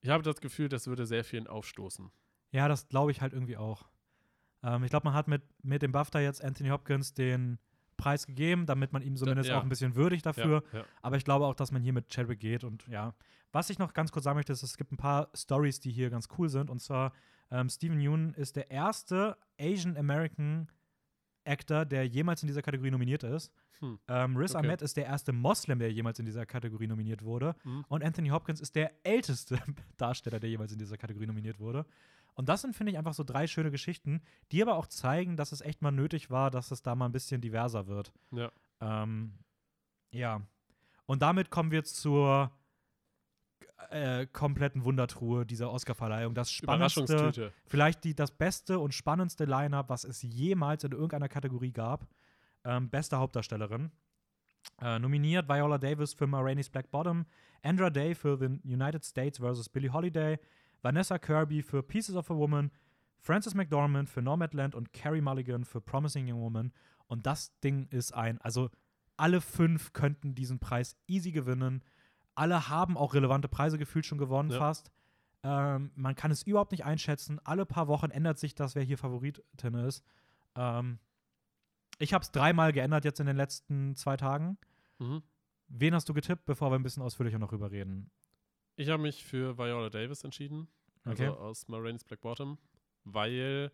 Ich 0.01 0.09
habe 0.09 0.23
das 0.23 0.39
Gefühl, 0.39 0.69
das 0.69 0.87
würde 0.87 1.05
sehr 1.05 1.23
vielen 1.23 1.47
aufstoßen. 1.47 2.09
Ja, 2.51 2.67
das 2.67 2.87
glaube 2.87 3.11
ich 3.11 3.21
halt 3.21 3.33
irgendwie 3.33 3.57
auch. 3.57 3.89
Ähm, 4.63 4.83
ich 4.83 4.89
glaube, 4.89 5.05
man 5.05 5.13
hat 5.13 5.27
mit, 5.27 5.41
mit 5.63 5.81
dem 5.81 5.91
BAFTA 5.91 6.19
jetzt 6.21 6.41
Anthony 6.43 6.69
Hopkins 6.69 7.13
den 7.13 7.59
Preis 7.99 8.25
gegeben, 8.25 8.65
damit 8.65 8.93
man 8.93 9.03
ihm 9.03 9.15
zumindest 9.15 9.49
ja. 9.49 9.59
auch 9.59 9.63
ein 9.63 9.69
bisschen 9.69 9.95
würdigt 9.95 10.25
dafür. 10.25 10.63
Ja, 10.71 10.79
ja. 10.79 10.85
Aber 11.01 11.17
ich 11.17 11.25
glaube 11.25 11.45
auch, 11.45 11.53
dass 11.53 11.71
man 11.71 11.83
hier 11.83 11.93
mit 11.93 12.09
Chadwick 12.09 12.39
geht. 12.39 12.63
Und 12.63 12.87
ja, 12.87 13.13
was 13.51 13.69
ich 13.69 13.77
noch 13.77 13.93
ganz 13.93 14.11
kurz 14.11 14.23
sagen 14.23 14.37
möchte, 14.37 14.53
ist, 14.53 14.63
es 14.63 14.77
gibt 14.77 14.91
ein 14.91 14.97
paar 14.97 15.29
Stories, 15.35 15.79
die 15.79 15.91
hier 15.91 16.09
ganz 16.09 16.27
cool 16.37 16.49
sind. 16.49 16.69
Und 16.69 16.79
zwar, 16.79 17.13
ähm, 17.51 17.69
Stephen 17.69 17.99
Yeun 17.99 18.33
ist 18.33 18.55
der 18.55 18.71
erste 18.71 19.37
Asian 19.59 19.97
American 19.97 20.67
Actor, 21.45 21.85
der 21.85 22.07
jemals 22.07 22.41
in 22.43 22.47
dieser 22.47 22.61
Kategorie 22.61 22.91
nominiert 22.91 23.23
ist. 23.23 23.51
Hm. 23.79 23.99
Ähm, 24.07 24.37
Riz 24.37 24.55
Okay. 24.55 24.65
Ahmed 24.65 24.81
ist 24.81 24.97
der 24.97 25.05
erste 25.05 25.31
Moslem, 25.31 25.79
der 25.79 25.91
jemals 25.91 26.19
in 26.19 26.25
dieser 26.25 26.45
Kategorie 26.45 26.87
nominiert 26.87 27.23
wurde. 27.23 27.55
Hm. 27.63 27.85
Und 27.87 28.03
Anthony 28.03 28.29
Hopkins 28.29 28.61
ist 28.61 28.75
der 28.75 28.91
älteste 29.03 29.57
Darsteller, 29.97 30.39
der 30.39 30.49
jemals 30.49 30.71
in 30.71 30.79
dieser 30.79 30.97
Kategorie 30.97 31.27
nominiert 31.27 31.59
wurde. 31.59 31.85
Und 32.39 32.47
das 32.47 32.61
sind, 32.61 32.73
finde 32.73 32.93
ich, 32.93 32.97
einfach 32.97 33.13
so 33.13 33.25
drei 33.25 33.47
schöne 33.47 33.69
Geschichten, 33.69 34.21
die 34.53 34.61
aber 34.61 34.77
auch 34.77 34.87
zeigen, 34.87 35.35
dass 35.35 35.51
es 35.51 35.59
echt 35.59 35.81
mal 35.81 35.91
nötig 35.91 36.29
war, 36.29 36.49
dass 36.49 36.71
es 36.71 36.81
da 36.81 36.95
mal 36.95 37.07
ein 37.07 37.11
bisschen 37.11 37.41
diverser 37.41 37.87
wird. 37.87 38.13
Ja. 38.31 38.49
Ähm, 38.79 39.33
ja. 40.11 40.41
Und 41.05 41.21
damit 41.21 41.49
kommen 41.49 41.71
wir 41.71 41.83
zur 41.83 42.49
äh, 43.89 44.25
kompletten 44.27 44.85
Wundertruhe 44.85 45.45
dieser 45.45 45.69
Oscarverleihung. 45.69 46.33
Das 46.33 46.49
spannendste, 46.49 47.51
vielleicht 47.65 48.05
die, 48.05 48.15
das 48.15 48.31
beste 48.31 48.79
und 48.79 48.93
spannendste 48.93 49.43
Line-Up, 49.43 49.89
was 49.89 50.05
es 50.05 50.21
jemals 50.21 50.85
in 50.85 50.93
irgendeiner 50.93 51.27
Kategorie 51.27 51.73
gab. 51.73 52.07
Ähm, 52.63 52.89
beste 52.89 53.17
Hauptdarstellerin. 53.17 53.91
Äh, 54.81 54.97
nominiert 54.99 55.49
Viola 55.49 55.77
Davis 55.77 56.13
für 56.13 56.25
Ma 56.25 56.39
Rainey's 56.39 56.69
Black 56.69 56.89
Bottom, 56.89 57.25
Andra 57.63 57.89
Day 57.89 58.15
für 58.15 58.37
The 58.37 58.45
United 58.63 59.03
States 59.03 59.39
vs. 59.39 59.67
Billie 59.67 59.91
Holiday, 59.91 60.39
Vanessa 60.81 61.17
Kirby 61.19 61.61
für 61.61 61.83
Pieces 61.83 62.15
of 62.15 62.29
a 62.31 62.35
Woman, 62.35 62.71
Frances 63.19 63.53
McDormand 63.53 64.09
für 64.09 64.21
Nomadland 64.21 64.75
und 64.75 64.93
Carrie 64.93 65.21
Mulligan 65.21 65.65
für 65.65 65.81
Promising 65.81 66.31
Young 66.31 66.41
Woman. 66.41 66.71
Und 67.07 67.25
das 67.25 67.57
Ding 67.59 67.87
ist 67.87 68.13
ein, 68.13 68.39
also 68.41 68.69
alle 69.17 69.41
fünf 69.41 69.91
könnten 69.93 70.35
diesen 70.35 70.59
Preis 70.59 70.95
easy 71.07 71.31
gewinnen. 71.31 71.83
Alle 72.35 72.69
haben 72.69 72.95
auch 72.95 73.13
relevante 73.13 73.49
Preise 73.49 73.77
gefühlt 73.77 74.05
schon 74.05 74.17
gewonnen, 74.17 74.51
Ja. 74.51 74.57
fast. 74.59 74.91
Ähm, 75.43 75.91
man 75.95 76.15
kann 76.15 76.31
es 76.31 76.43
überhaupt 76.43 76.71
nicht 76.71 76.85
einschätzen. 76.85 77.39
Alle 77.43 77.65
paar 77.65 77.87
Wochen 77.87 78.11
ändert 78.11 78.37
sich 78.39 78.55
das, 78.55 78.75
wer 78.75 78.83
hier 78.83 78.97
Favoritin 78.97 79.73
ist. 79.85 80.03
Ähm, 80.55 80.99
ich 81.97 82.13
habe 82.13 82.23
es 82.23 82.31
dreimal 82.31 82.71
geändert 82.71 83.03
jetzt 83.05 83.19
in 83.19 83.25
den 83.25 83.35
letzten 83.37 83.95
zwei 83.95 84.15
Tagen. 84.17 84.57
Mhm. 84.99 85.21
Wen 85.67 85.93
hast 85.93 86.07
du 86.09 86.13
getippt, 86.13 86.45
bevor 86.45 86.71
wir 86.71 86.75
ein 86.79 86.83
bisschen 86.83 87.03
ausführlicher 87.03 87.39
noch 87.39 87.49
drüber 87.49 87.71
reden? 87.71 88.09
Ich 88.79 88.87
habe 88.87 89.01
mich 89.03 89.25
für 89.25 89.57
Viola 89.57 89.89
Davis 89.89 90.23
entschieden. 90.23 90.69
Also 91.03 91.25
Okay. 91.25 91.37
aus 91.37 91.67
Marines 91.67 92.05
Black 92.05 92.21
Bottom, 92.21 92.57
weil 93.03 93.71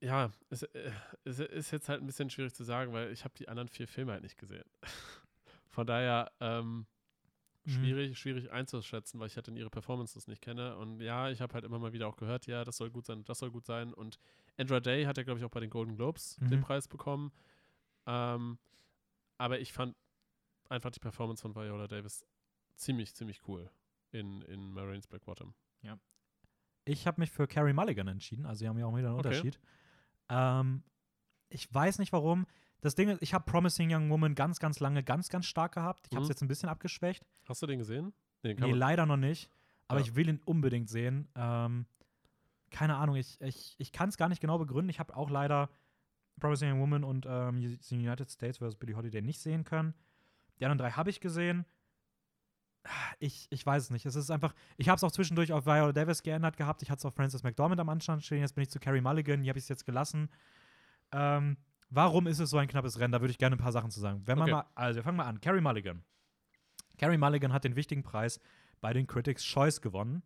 ja, 0.00 0.30
es, 0.48 0.62
äh, 0.62 0.90
es 1.24 1.38
ist 1.38 1.70
jetzt 1.70 1.90
halt 1.90 2.00
ein 2.00 2.06
bisschen 2.06 2.30
schwierig 2.30 2.54
zu 2.54 2.64
sagen, 2.64 2.94
weil 2.94 3.12
ich 3.12 3.24
habe 3.24 3.34
die 3.36 3.46
anderen 3.48 3.68
vier 3.68 3.86
Filme 3.86 4.12
halt 4.12 4.22
nicht 4.22 4.38
gesehen. 4.38 4.64
Von 5.70 5.86
daher 5.86 6.32
ähm, 6.40 6.86
Mhm. 7.64 7.70
schwierig, 7.70 8.18
schwierig 8.18 8.50
einzuschätzen, 8.50 9.20
weil 9.20 9.26
ich 9.26 9.36
halt 9.36 9.48
in 9.48 9.56
ihre 9.56 9.70
Performances 9.70 10.26
nicht 10.26 10.40
kenne. 10.40 10.76
Und 10.78 11.00
ja, 11.00 11.28
ich 11.30 11.42
habe 11.42 11.52
halt 11.52 11.64
immer 11.64 11.78
mal 11.78 11.92
wieder 11.92 12.08
auch 12.08 12.16
gehört, 12.16 12.46
ja, 12.46 12.64
das 12.64 12.78
soll 12.78 12.90
gut 12.90 13.04
sein, 13.04 13.22
das 13.24 13.38
soll 13.38 13.50
gut 13.50 13.66
sein. 13.66 13.92
Und 13.92 14.18
Andra 14.56 14.80
Day 14.80 15.04
hat 15.04 15.18
ja, 15.18 15.22
glaube 15.24 15.38
ich, 15.40 15.44
auch 15.44 15.50
bei 15.50 15.60
den 15.60 15.70
Golden 15.70 15.94
Globes 15.94 16.36
den 16.36 16.58
Mhm. 16.58 16.62
Preis 16.62 16.88
bekommen. 16.88 17.32
Ähm, 18.06 18.58
aber 19.38 19.60
ich 19.60 19.74
fand 19.74 19.94
einfach 20.70 20.90
die 20.90 21.00
Performance 21.00 21.42
von 21.42 21.54
Viola 21.54 21.86
Davis 21.86 22.24
ziemlich, 22.82 23.14
ziemlich 23.14 23.46
cool 23.48 23.70
in, 24.10 24.42
in 24.42 24.72
Marines 24.72 25.06
Black 25.06 25.24
Bottom. 25.24 25.54
Ich 26.84 27.06
habe 27.06 27.20
mich 27.20 27.30
für 27.30 27.46
Carrie 27.46 27.72
Mulligan 27.72 28.08
entschieden, 28.08 28.44
also 28.44 28.62
wir 28.62 28.68
haben 28.68 28.78
ja 28.78 28.86
auch 28.86 28.96
wieder 28.96 29.10
einen 29.10 29.18
Okay. 29.18 29.28
Unterschied. 29.28 29.60
Ähm, 30.28 30.82
ich 31.48 31.72
weiß 31.72 32.00
nicht 32.00 32.12
warum. 32.12 32.44
Das 32.80 32.96
Ding 32.96 33.08
ist, 33.08 33.22
ich 33.22 33.34
habe 33.34 33.44
Promising 33.48 33.94
Young 33.94 34.10
Woman 34.10 34.34
ganz, 34.34 34.58
ganz 34.58 34.80
lange 34.80 35.04
ganz, 35.04 35.28
ganz 35.28 35.46
stark 35.46 35.74
gehabt. 35.74 36.08
Ich 36.10 36.16
habe 36.16 36.22
es 36.24 36.28
Mhm. 36.28 36.32
jetzt 36.32 36.42
ein 36.42 36.48
bisschen 36.48 36.68
abgeschwächt. 36.68 37.24
Hast 37.46 37.62
du 37.62 37.68
den 37.68 37.78
gesehen? 37.78 38.12
Nee, 38.42 38.54
den 38.54 38.64
Nee, 38.64 38.72
leider 38.72 39.06
noch 39.06 39.16
nicht. 39.16 39.48
Aber 39.86 40.00
Ja. 40.00 40.06
ich 40.06 40.16
will 40.16 40.28
ihn 40.28 40.40
unbedingt 40.44 40.88
sehen. 40.90 41.28
Ähm, 41.36 41.86
keine 42.70 42.96
Ahnung, 42.96 43.14
ich, 43.14 43.40
ich, 43.40 43.76
ich 43.78 43.92
kann 43.92 44.08
es 44.08 44.16
gar 44.16 44.28
nicht 44.28 44.40
genau 44.40 44.58
begründen. 44.58 44.88
Ich 44.88 44.98
habe 44.98 45.16
auch 45.16 45.30
leider 45.30 45.70
Promising 46.40 46.72
Young 46.72 46.80
Woman 46.80 47.04
und 47.04 47.26
ähm, 47.28 47.60
The 47.80 47.96
United 47.96 48.28
States 48.28 48.58
vs. 48.58 48.74
Billie 48.74 48.96
Holiday 48.96 49.22
nicht 49.22 49.38
sehen 49.38 49.62
können. 49.62 49.94
Die 50.58 50.64
anderen 50.64 50.78
drei 50.78 50.90
habe 50.90 51.10
ich 51.10 51.20
gesehen. 51.20 51.64
Ich, 53.20 53.46
ich 53.50 53.64
weiß 53.64 53.84
es 53.84 53.90
nicht. 53.90 54.06
Es 54.06 54.16
ist 54.16 54.30
einfach, 54.30 54.54
ich 54.76 54.88
habe 54.88 54.96
es 54.96 55.04
auch 55.04 55.12
zwischendurch 55.12 55.52
auf 55.52 55.66
Viola 55.66 55.92
Davis 55.92 56.22
geändert 56.22 56.56
gehabt. 56.56 56.82
Ich 56.82 56.90
hatte 56.90 56.98
es 56.98 57.04
auf 57.04 57.14
Frances 57.14 57.42
McDormand 57.44 57.80
am 57.80 57.88
Anstand 57.88 58.24
stehen. 58.24 58.40
Jetzt 58.40 58.54
bin 58.54 58.62
ich 58.62 58.70
zu 58.70 58.80
Carrie 58.80 59.00
Mulligan. 59.00 59.40
Hier 59.42 59.50
habe 59.50 59.58
ich 59.58 59.64
es 59.64 59.68
jetzt 59.68 59.84
gelassen. 59.86 60.28
Ähm, 61.12 61.56
warum 61.90 62.26
ist 62.26 62.40
es 62.40 62.50
so 62.50 62.58
ein 62.58 62.66
knappes 62.68 62.98
Rennen? 62.98 63.12
Da 63.12 63.20
würde 63.20 63.30
ich 63.30 63.38
gerne 63.38 63.54
ein 63.56 63.58
paar 63.60 63.72
Sachen 63.72 63.90
zu 63.90 64.00
sagen. 64.00 64.22
Wenn 64.26 64.38
man 64.38 64.48
Okay. 64.48 64.56
mal, 64.56 64.66
also 64.74 64.96
wir 64.96 65.02
fangen 65.04 65.16
mal 65.16 65.26
an. 65.26 65.40
Carrie 65.40 65.60
Mulligan. 65.60 66.02
Carrie 66.98 67.18
Mulligan 67.18 67.52
hat 67.52 67.64
den 67.64 67.76
wichtigen 67.76 68.02
Preis 68.02 68.40
bei 68.80 68.92
den 68.92 69.06
Critics' 69.06 69.44
Choice 69.44 69.80
gewonnen 69.80 70.22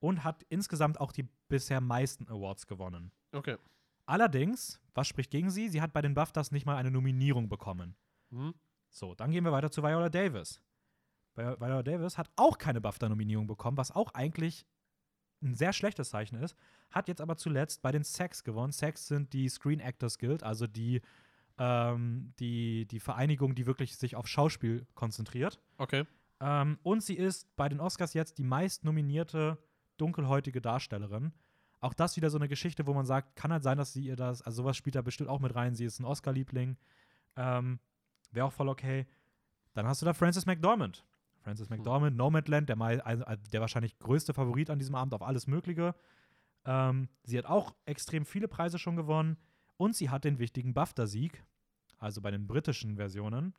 und 0.00 0.24
hat 0.24 0.44
insgesamt 0.48 1.00
auch 1.00 1.12
die 1.12 1.28
bisher 1.48 1.80
meisten 1.80 2.26
Awards 2.28 2.66
gewonnen. 2.66 3.12
Okay. 3.32 3.56
Allerdings, 4.06 4.80
was 4.94 5.06
spricht 5.08 5.30
gegen 5.30 5.50
sie? 5.50 5.68
Sie 5.68 5.82
hat 5.82 5.92
bei 5.92 6.00
den 6.00 6.14
BAFTAs 6.14 6.50
nicht 6.52 6.64
mal 6.64 6.76
eine 6.76 6.90
Nominierung 6.90 7.48
bekommen. 7.50 7.94
Mhm. 8.30 8.54
So, 8.88 9.14
dann 9.14 9.30
gehen 9.30 9.44
wir 9.44 9.52
weiter 9.52 9.70
zu 9.70 9.82
Viola 9.82 10.08
Davis. 10.08 10.62
Vi- 11.38 11.60
Viola 11.60 11.82
Davis 11.82 12.18
hat 12.18 12.28
auch 12.36 12.58
keine 12.58 12.80
BAFTA-Nominierung 12.80 13.46
bekommen, 13.46 13.76
was 13.76 13.90
auch 13.92 14.12
eigentlich 14.14 14.66
ein 15.42 15.54
sehr 15.54 15.72
schlechtes 15.72 16.10
Zeichen 16.10 16.36
ist. 16.36 16.56
Hat 16.90 17.06
jetzt 17.08 17.20
aber 17.20 17.36
zuletzt 17.36 17.80
bei 17.82 17.92
den 17.92 18.02
SAGs 18.02 18.42
gewonnen. 18.44 18.72
SAGs 18.72 19.06
sind 19.06 19.32
die 19.32 19.48
Screen 19.48 19.78
Actors 19.80 20.18
Guild, 20.18 20.42
also 20.42 20.66
die, 20.66 21.00
ähm, 21.58 22.32
die, 22.40 22.86
die 22.86 22.98
Vereinigung, 23.00 23.54
die 23.54 23.66
wirklich 23.66 23.96
sich 23.96 24.16
auf 24.16 24.26
Schauspiel 24.26 24.86
konzentriert. 24.94 25.60
Okay. 25.76 26.04
Ähm, 26.40 26.78
und 26.82 27.02
sie 27.02 27.14
ist 27.14 27.54
bei 27.56 27.68
den 27.68 27.80
Oscars 27.80 28.14
jetzt 28.14 28.38
die 28.38 28.44
meist 28.44 28.84
nominierte 28.84 29.58
dunkelhäutige 29.96 30.60
Darstellerin. 30.60 31.32
Auch 31.80 31.94
das 31.94 32.16
wieder 32.16 32.30
so 32.30 32.38
eine 32.38 32.48
Geschichte, 32.48 32.86
wo 32.86 32.94
man 32.94 33.06
sagt, 33.06 33.36
kann 33.36 33.52
halt 33.52 33.62
sein, 33.62 33.78
dass 33.78 33.92
sie 33.92 34.02
ihr 34.04 34.16
das, 34.16 34.42
also 34.42 34.62
sowas 34.62 34.76
spielt 34.76 34.96
da 34.96 35.02
bestimmt 35.02 35.28
auch 35.28 35.40
mit 35.40 35.54
rein. 35.54 35.74
Sie 35.76 35.84
ist 35.84 36.00
ein 36.00 36.04
Oscar-Liebling. 36.04 36.76
Ähm, 37.36 37.78
Wäre 38.32 38.46
auch 38.46 38.52
voll 38.52 38.68
okay. 38.68 39.06
Dann 39.74 39.86
hast 39.86 40.02
du 40.02 40.06
da 40.06 40.12
Frances 40.14 40.46
McDormand. 40.46 41.04
Frances 41.42 41.70
McDormand, 41.70 42.12
hm. 42.12 42.16
Nomadland, 42.16 42.68
der, 42.68 42.80
also, 42.80 43.24
der 43.52 43.60
wahrscheinlich 43.60 43.98
größte 43.98 44.34
Favorit 44.34 44.70
an 44.70 44.78
diesem 44.78 44.94
Abend 44.94 45.14
auf 45.14 45.22
alles 45.22 45.46
Mögliche. 45.46 45.94
Ähm, 46.64 47.08
sie 47.24 47.38
hat 47.38 47.46
auch 47.46 47.74
extrem 47.86 48.24
viele 48.24 48.48
Preise 48.48 48.78
schon 48.78 48.96
gewonnen. 48.96 49.36
Und 49.76 49.94
sie 49.94 50.10
hat 50.10 50.24
den 50.24 50.40
wichtigen 50.40 50.74
BAFTA-Sieg, 50.74 51.44
also 51.98 52.20
bei 52.20 52.32
den 52.32 52.46
britischen 52.46 52.96
Versionen. 52.96 53.54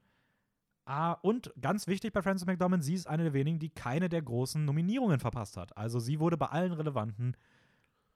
Ah, 0.86 1.14
und 1.14 1.54
ganz 1.62 1.88
wichtig 1.88 2.14
bei 2.14 2.22
Frances 2.22 2.46
McDormand, 2.46 2.84
sie 2.84 2.96
ist 2.96 3.08
eine 3.08 3.24
der 3.24 3.34
wenigen, 3.34 3.60
die 3.60 3.70
keine 3.70 4.10
der 4.10 4.22
großen 4.22 4.66
Nominierungen 4.66 5.20
verpasst 5.20 5.56
hat. 5.56 5.78
Also 5.78 6.00
sie 6.00 6.20
wurde 6.20 6.36
bei 6.36 6.48
allen 6.48 6.74
relevanten 6.74 7.38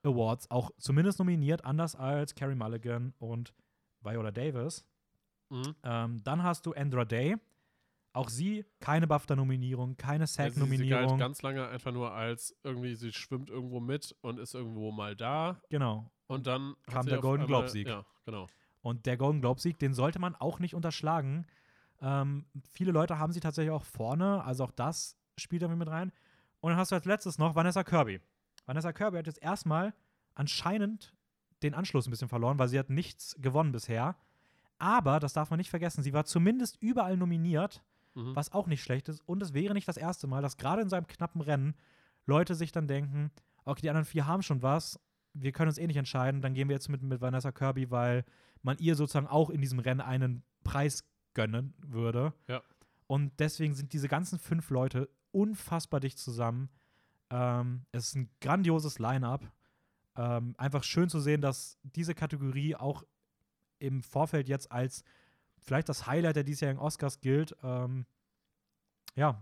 Awards 0.03 0.51
auch 0.51 0.71
zumindest 0.77 1.19
nominiert, 1.19 1.63
anders 1.65 1.95
als 1.95 2.35
Carrie 2.35 2.55
Mulligan 2.55 3.13
und 3.19 3.53
Viola 4.01 4.31
Davis. 4.31 4.85
Mhm. 5.49 5.75
Ähm, 5.83 6.23
dann 6.23 6.43
hast 6.43 6.65
du 6.65 6.73
Andra 6.73 7.05
Day. 7.05 7.37
Auch 8.13 8.29
sie 8.29 8.65
keine 8.79 9.07
BAFTA-Nominierung, 9.07 9.97
keine 9.97 10.27
SAG-Nominierung. 10.27 11.09
Sie, 11.09 11.13
sie 11.15 11.19
ganz 11.19 11.41
lange 11.41 11.67
einfach 11.67 11.91
nur 11.91 12.13
als 12.13 12.55
irgendwie, 12.63 12.95
sie 12.95 13.11
schwimmt 13.11 13.49
irgendwo 13.49 13.79
mit 13.79 14.15
und 14.21 14.39
ist 14.39 14.53
irgendwo 14.53 14.91
mal 14.91 15.15
da. 15.15 15.59
Genau. 15.69 16.11
Und 16.27 16.45
dann 16.45 16.75
kam 16.85 17.07
der 17.07 17.19
Golden 17.19 17.47
Globe-Sieg. 17.47 17.87
Ja, 17.87 18.05
genau. 18.25 18.47
Und 18.81 19.07
der 19.07 19.17
Golden 19.17 19.41
Globe-Sieg, 19.41 19.79
den 19.79 19.95
sollte 19.95 20.19
man 20.19 20.35
auch 20.35 20.59
nicht 20.59 20.75
unterschlagen. 20.75 21.47
Ähm, 22.01 22.45
viele 22.71 22.91
Leute 22.91 23.17
haben 23.17 23.33
sie 23.33 23.39
tatsächlich 23.39 23.71
auch 23.71 23.83
vorne, 23.83 24.43
also 24.43 24.65
auch 24.65 24.71
das 24.71 25.17
spielt 25.37 25.63
damit 25.63 25.79
mit 25.79 25.87
rein. 25.87 26.11
Und 26.59 26.69
dann 26.69 26.77
hast 26.77 26.91
du 26.91 26.95
als 26.95 27.05
letztes 27.05 27.39
noch 27.39 27.55
Vanessa 27.55 27.83
Kirby. 27.83 28.21
Vanessa 28.65 28.93
Kirby 28.93 29.17
hat 29.17 29.27
jetzt 29.27 29.41
erstmal 29.41 29.93
anscheinend 30.35 31.13
den 31.63 31.73
Anschluss 31.73 32.07
ein 32.07 32.11
bisschen 32.11 32.29
verloren, 32.29 32.59
weil 32.59 32.67
sie 32.67 32.77
hat 32.77 32.89
nichts 32.89 33.35
gewonnen 33.39 33.71
bisher. 33.71 34.15
Aber, 34.77 35.19
das 35.19 35.33
darf 35.33 35.49
man 35.49 35.57
nicht 35.57 35.69
vergessen, 35.69 36.03
sie 36.03 36.13
war 36.13 36.25
zumindest 36.25 36.77
überall 36.81 37.17
nominiert, 37.17 37.83
mhm. 38.15 38.35
was 38.35 38.51
auch 38.51 38.67
nicht 38.67 38.83
schlecht 38.83 39.09
ist. 39.09 39.21
Und 39.21 39.41
es 39.41 39.53
wäre 39.53 39.73
nicht 39.73 39.87
das 39.87 39.97
erste 39.97 40.27
Mal, 40.27 40.41
dass 40.41 40.57
gerade 40.57 40.81
in 40.81 40.89
so 40.89 40.95
einem 40.95 41.07
knappen 41.07 41.41
Rennen 41.41 41.75
Leute 42.25 42.55
sich 42.55 42.71
dann 42.71 42.87
denken, 42.87 43.31
okay, 43.65 43.81
die 43.81 43.89
anderen 43.89 44.05
vier 44.05 44.27
haben 44.27 44.41
schon 44.41 44.61
was, 44.61 44.99
wir 45.33 45.51
können 45.51 45.69
uns 45.69 45.77
eh 45.77 45.87
nicht 45.87 45.97
entscheiden, 45.97 46.41
dann 46.41 46.53
gehen 46.53 46.69
wir 46.69 46.75
jetzt 46.75 46.89
mit, 46.89 47.01
mit 47.01 47.21
Vanessa 47.21 47.51
Kirby, 47.51 47.89
weil 47.91 48.23
man 48.61 48.77
ihr 48.77 48.95
sozusagen 48.95 49.27
auch 49.27 49.49
in 49.49 49.61
diesem 49.61 49.79
Rennen 49.79 50.01
einen 50.01 50.43
Preis 50.63 51.03
gönnen 51.33 51.73
würde. 51.85 52.33
Ja. 52.47 52.61
Und 53.07 53.39
deswegen 53.39 53.73
sind 53.73 53.93
diese 53.93 54.07
ganzen 54.07 54.39
fünf 54.39 54.69
Leute 54.69 55.09
unfassbar 55.31 55.99
dicht 55.99 56.17
zusammen. 56.17 56.69
Ähm, 57.29 57.85
es 57.91 58.09
ist 58.09 58.15
ein 58.15 58.29
grandioses 58.39 58.99
Line-up. 58.99 59.51
Ähm, 60.15 60.53
einfach 60.57 60.83
schön 60.83 61.09
zu 61.09 61.19
sehen, 61.19 61.41
dass 61.41 61.79
diese 61.81 62.13
Kategorie 62.13 62.75
auch 62.75 63.03
im 63.79 64.03
Vorfeld 64.03 64.47
jetzt 64.47 64.71
als 64.71 65.03
vielleicht 65.63 65.89
das 65.89 66.07
Highlight 66.07 66.35
der 66.35 66.43
diesjährigen 66.43 66.81
Oscars 66.81 67.19
gilt. 67.21 67.55
Ähm, 67.63 68.05
ja, 69.15 69.41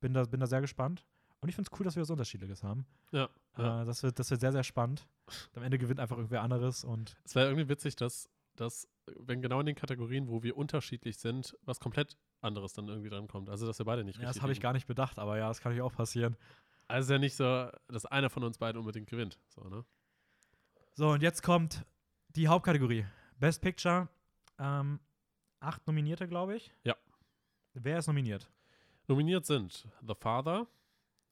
bin 0.00 0.14
da, 0.14 0.24
bin 0.24 0.40
da 0.40 0.46
sehr 0.46 0.60
gespannt. 0.60 1.04
Und 1.40 1.48
ich 1.48 1.54
finde 1.54 1.70
es 1.72 1.78
cool, 1.78 1.84
dass 1.84 1.94
wir 1.96 2.02
was 2.02 2.10
Unterschiedliches 2.10 2.62
haben. 2.62 2.86
Ja. 3.12 3.28
ja. 3.56 3.82
Äh, 3.82 3.84
das, 3.84 4.02
wird, 4.02 4.18
das 4.18 4.30
wird 4.30 4.40
sehr, 4.40 4.52
sehr 4.52 4.64
spannend. 4.64 5.06
Am 5.54 5.62
Ende 5.62 5.78
gewinnt 5.78 6.00
einfach 6.00 6.16
irgendwer 6.16 6.42
anderes. 6.42 6.84
Und 6.84 7.16
es 7.24 7.34
wäre 7.34 7.46
irgendwie 7.46 7.68
witzig, 7.68 7.96
dass, 7.96 8.28
dass, 8.56 8.88
wenn 9.18 9.40
genau 9.40 9.60
in 9.60 9.66
den 9.66 9.76
Kategorien, 9.76 10.28
wo 10.28 10.42
wir 10.42 10.56
unterschiedlich 10.56 11.18
sind, 11.18 11.56
was 11.62 11.78
komplett 11.78 12.16
anderes 12.40 12.72
dann 12.72 12.88
irgendwie 12.88 13.08
dran 13.08 13.28
kommt. 13.28 13.48
Also, 13.48 13.66
dass 13.66 13.78
wir 13.78 13.86
beide 13.86 14.04
nicht 14.04 14.18
ja, 14.18 14.26
Das 14.26 14.42
habe 14.42 14.52
ich 14.52 14.60
gar 14.60 14.72
nicht 14.72 14.86
bedacht, 14.86 15.18
aber 15.18 15.38
ja, 15.38 15.48
das 15.48 15.60
kann 15.60 15.70
natürlich 15.72 15.88
auch 15.88 15.96
passieren. 15.96 16.36
Also 16.88 17.12
ja 17.12 17.18
nicht 17.18 17.36
so, 17.36 17.68
dass 17.88 18.06
einer 18.06 18.30
von 18.30 18.42
uns 18.44 18.58
beiden 18.58 18.78
unbedingt 18.78 19.08
gewinnt. 19.08 19.38
So, 19.48 19.62
ne? 19.68 19.84
so 20.94 21.10
und 21.10 21.22
jetzt 21.22 21.42
kommt 21.42 21.84
die 22.30 22.48
Hauptkategorie. 22.48 23.04
Best 23.38 23.60
Picture. 23.60 24.08
Ähm, 24.58 24.98
acht 25.60 25.86
Nominierte, 25.86 26.28
glaube 26.28 26.56
ich. 26.56 26.72
Ja. 26.84 26.96
Wer 27.74 27.98
ist 27.98 28.06
nominiert? 28.06 28.50
Nominiert 29.06 29.46
sind 29.46 29.86
The 30.06 30.14
Father, 30.14 30.66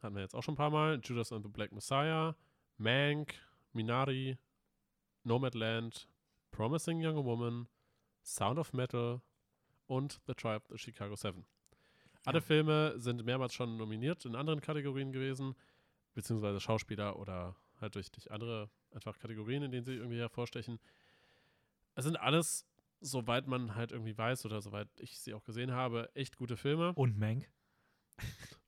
hatten 0.00 0.14
wir 0.14 0.22
jetzt 0.22 0.34
auch 0.34 0.42
schon 0.42 0.54
ein 0.54 0.58
paar 0.58 0.70
Mal, 0.70 1.00
Judas 1.02 1.32
and 1.32 1.44
the 1.44 1.50
Black 1.50 1.72
Messiah, 1.72 2.34
Mank, 2.78 3.34
Minari, 3.72 4.38
Nomadland, 5.24 6.08
Promising 6.50 7.04
Young 7.04 7.24
Woman, 7.24 7.68
Sound 8.22 8.58
of 8.58 8.72
Metal 8.72 9.20
und 9.86 10.20
The 10.26 10.34
Tribe, 10.34 10.64
The 10.70 10.78
Chicago 10.78 11.16
Seven. 11.16 11.44
Alle 12.24 12.40
Filme 12.40 12.98
sind 12.98 13.24
mehrmals 13.24 13.54
schon 13.54 13.76
nominiert 13.76 14.24
in 14.24 14.34
anderen 14.34 14.60
Kategorien 14.60 15.12
gewesen, 15.12 15.54
beziehungsweise 16.14 16.60
Schauspieler 16.60 17.18
oder 17.18 17.54
halt 17.80 17.94
durch, 17.94 18.10
durch 18.10 18.30
andere 18.32 18.68
einfach 18.92 19.18
Kategorien, 19.18 19.62
in 19.62 19.70
denen 19.70 19.84
sie 19.84 19.94
irgendwie 19.94 20.18
hervorstechen. 20.18 20.80
Es 21.94 22.04
sind 22.04 22.16
alles, 22.16 22.66
soweit 23.00 23.46
man 23.46 23.74
halt 23.74 23.92
irgendwie 23.92 24.16
weiß 24.16 24.46
oder 24.46 24.60
soweit 24.60 24.88
ich 24.98 25.18
sie 25.18 25.34
auch 25.34 25.44
gesehen 25.44 25.72
habe, 25.72 26.10
echt 26.14 26.36
gute 26.36 26.56
Filme. 26.56 26.92
Und 26.94 27.18
Mank. 27.18 27.50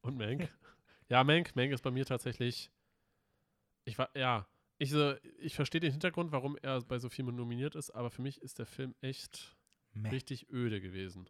Und 0.00 0.16
Mank. 0.16 0.48
ja, 1.08 1.24
Mank. 1.24 1.54
Mank 1.56 1.72
ist 1.72 1.82
bei 1.82 1.90
mir 1.90 2.04
tatsächlich. 2.04 2.70
Ich 3.84 3.98
war, 3.98 4.10
ja, 4.14 4.46
ich, 4.78 4.90
so, 4.90 5.14
ich 5.38 5.56
verstehe 5.56 5.80
den 5.80 5.90
Hintergrund, 5.90 6.30
warum 6.30 6.56
er 6.62 6.80
bei 6.82 6.98
so 6.98 7.08
vielen 7.08 7.34
nominiert 7.34 7.74
ist, 7.74 7.90
aber 7.90 8.10
für 8.10 8.22
mich 8.22 8.40
ist 8.42 8.58
der 8.58 8.66
Film 8.66 8.94
echt 9.00 9.56
Meh. 9.92 10.10
richtig 10.10 10.50
öde 10.50 10.80
gewesen. 10.80 11.28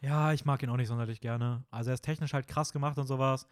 Ja, 0.00 0.32
ich 0.32 0.44
mag 0.44 0.62
ihn 0.62 0.68
auch 0.68 0.76
nicht 0.76 0.88
sonderlich 0.88 1.20
gerne. 1.20 1.64
Also 1.70 1.90
er 1.90 1.94
ist 1.94 2.02
technisch 2.02 2.32
halt 2.32 2.48
krass 2.48 2.72
gemacht 2.72 2.98
und 2.98 3.06
sowas, 3.06 3.46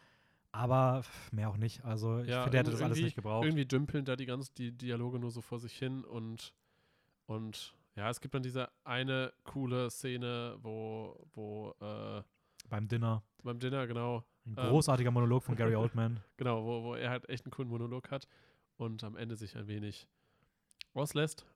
aber 0.53 1.05
mehr 1.31 1.49
auch 1.49 1.57
nicht. 1.57 1.85
Also 1.85 2.19
ich 2.19 2.29
ja, 2.29 2.43
finde, 2.43 2.59
er 2.59 2.61
hätte 2.61 2.73
das 2.73 2.83
alles 2.83 3.01
nicht 3.01 3.15
gebraucht. 3.15 3.45
Irgendwie 3.45 3.67
dümpeln 3.67 4.05
da 4.05 4.17
die 4.17 4.27
ganzen 4.27 4.55
die 4.57 4.73
Dialoge 4.73 5.19
nur 5.19 5.31
so 5.31 5.41
vor 5.41 5.59
sich 5.59 5.77
hin 5.77 6.05
und 6.05 6.53
und 7.27 7.75
ja, 7.97 8.09
es 8.09 8.21
gibt 8.21 8.35
dann 8.35 8.43
diese 8.43 8.69
eine 8.85 9.33
coole 9.45 9.91
Szene, 9.91 10.57
wo 10.63 11.27
wo 11.35 11.75
äh, 11.81 12.23
beim 12.69 12.89
Dinner. 12.89 13.23
Beim 13.43 13.59
Dinner, 13.59 13.87
genau. 13.87 14.25
Ein 14.47 14.55
großartiger 14.55 15.09
ähm, 15.09 15.15
Monolog 15.15 15.43
von 15.43 15.57
Gary 15.57 15.75
Oldman. 15.75 16.21
genau, 16.37 16.65
wo, 16.65 16.83
wo 16.85 16.95
er 16.95 17.11
halt 17.11 17.29
echt 17.29 17.45
einen 17.45 17.53
coolen 17.53 17.69
Monolog 17.69 18.11
hat 18.11 18.27
und 18.77 19.03
am 19.05 19.17
Ende 19.17 19.37
sich 19.37 19.57
ein 19.57 19.67
wenig 19.67 20.09
auslässt. 20.95 21.47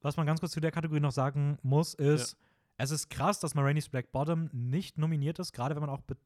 Was 0.00 0.16
man 0.16 0.26
ganz 0.26 0.40
kurz 0.40 0.52
zu 0.52 0.60
der 0.60 0.70
Kategorie 0.70 1.00
noch 1.00 1.12
sagen 1.12 1.58
muss, 1.62 1.94
ist, 1.94 2.32
ja 2.32 2.38
es 2.78 2.92
ist 2.92 3.10
krass, 3.10 3.40
dass 3.40 3.54
Maraine's 3.54 3.88
Black 3.88 4.12
Bottom 4.12 4.48
nicht 4.52 4.98
nominiert 4.98 5.38
ist, 5.40 5.52
gerade 5.52 5.74
wenn 5.74 5.82
man 5.82 5.90
auch 5.90 6.00
be 6.00 6.16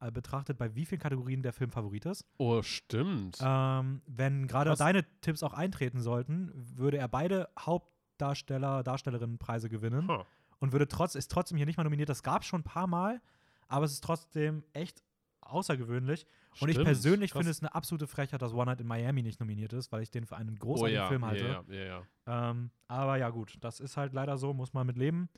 äh, 0.00 0.10
betrachtet, 0.10 0.58
bei 0.58 0.74
wie 0.74 0.84
vielen 0.84 1.00
Kategorien 1.00 1.42
der 1.42 1.52
Film 1.52 1.70
Favorit 1.70 2.06
ist. 2.06 2.24
Oh, 2.38 2.62
stimmt. 2.62 3.38
Ähm, 3.40 4.02
wenn 4.06 4.46
gerade 4.46 4.74
deine 4.74 5.04
Tipps 5.20 5.42
auch 5.42 5.54
eintreten 5.54 6.00
sollten, 6.00 6.50
würde 6.54 6.98
er 6.98 7.08
beide 7.08 7.48
Hauptdarsteller, 8.12 8.82
Darstellerinnenpreise 8.82 9.68
gewinnen 9.68 10.08
huh. 10.08 10.24
und 10.58 10.72
würde 10.72 10.88
trotz, 10.88 11.14
ist 11.14 11.30
trotzdem 11.30 11.56
hier 11.56 11.66
nicht 11.66 11.76
mal 11.76 11.84
nominiert. 11.84 12.08
Das 12.08 12.22
gab 12.22 12.42
es 12.42 12.48
schon 12.48 12.60
ein 12.60 12.64
paar 12.64 12.86
Mal, 12.86 13.20
aber 13.68 13.84
es 13.84 13.92
ist 13.92 14.04
trotzdem 14.04 14.64
echt 14.72 15.02
außergewöhnlich. 15.40 16.26
Stimmt, 16.54 16.62
und 16.62 16.68
ich 16.68 16.84
persönlich 16.84 17.32
finde 17.32 17.50
es 17.50 17.60
eine 17.60 17.74
absolute 17.74 18.06
Frechheit, 18.06 18.42
dass 18.42 18.52
One 18.52 18.66
Night 18.66 18.80
in 18.80 18.86
Miami 18.86 19.22
nicht 19.22 19.40
nominiert 19.40 19.72
ist, 19.72 19.90
weil 19.90 20.02
ich 20.02 20.10
den 20.10 20.26
für 20.26 20.36
einen 20.36 20.56
großartigen 20.56 21.00
oh, 21.00 21.02
ja, 21.02 21.08
Film 21.08 21.24
halte. 21.24 21.46
Ja, 21.46 21.64
ja, 21.68 21.84
ja, 22.26 22.50
ähm, 22.50 22.70
aber 22.88 23.16
ja, 23.16 23.30
gut, 23.30 23.56
das 23.60 23.80
ist 23.80 23.96
halt 23.96 24.12
leider 24.12 24.38
so, 24.38 24.52
muss 24.54 24.72
man 24.72 24.86
mit 24.86 24.96
leben. 24.96 25.28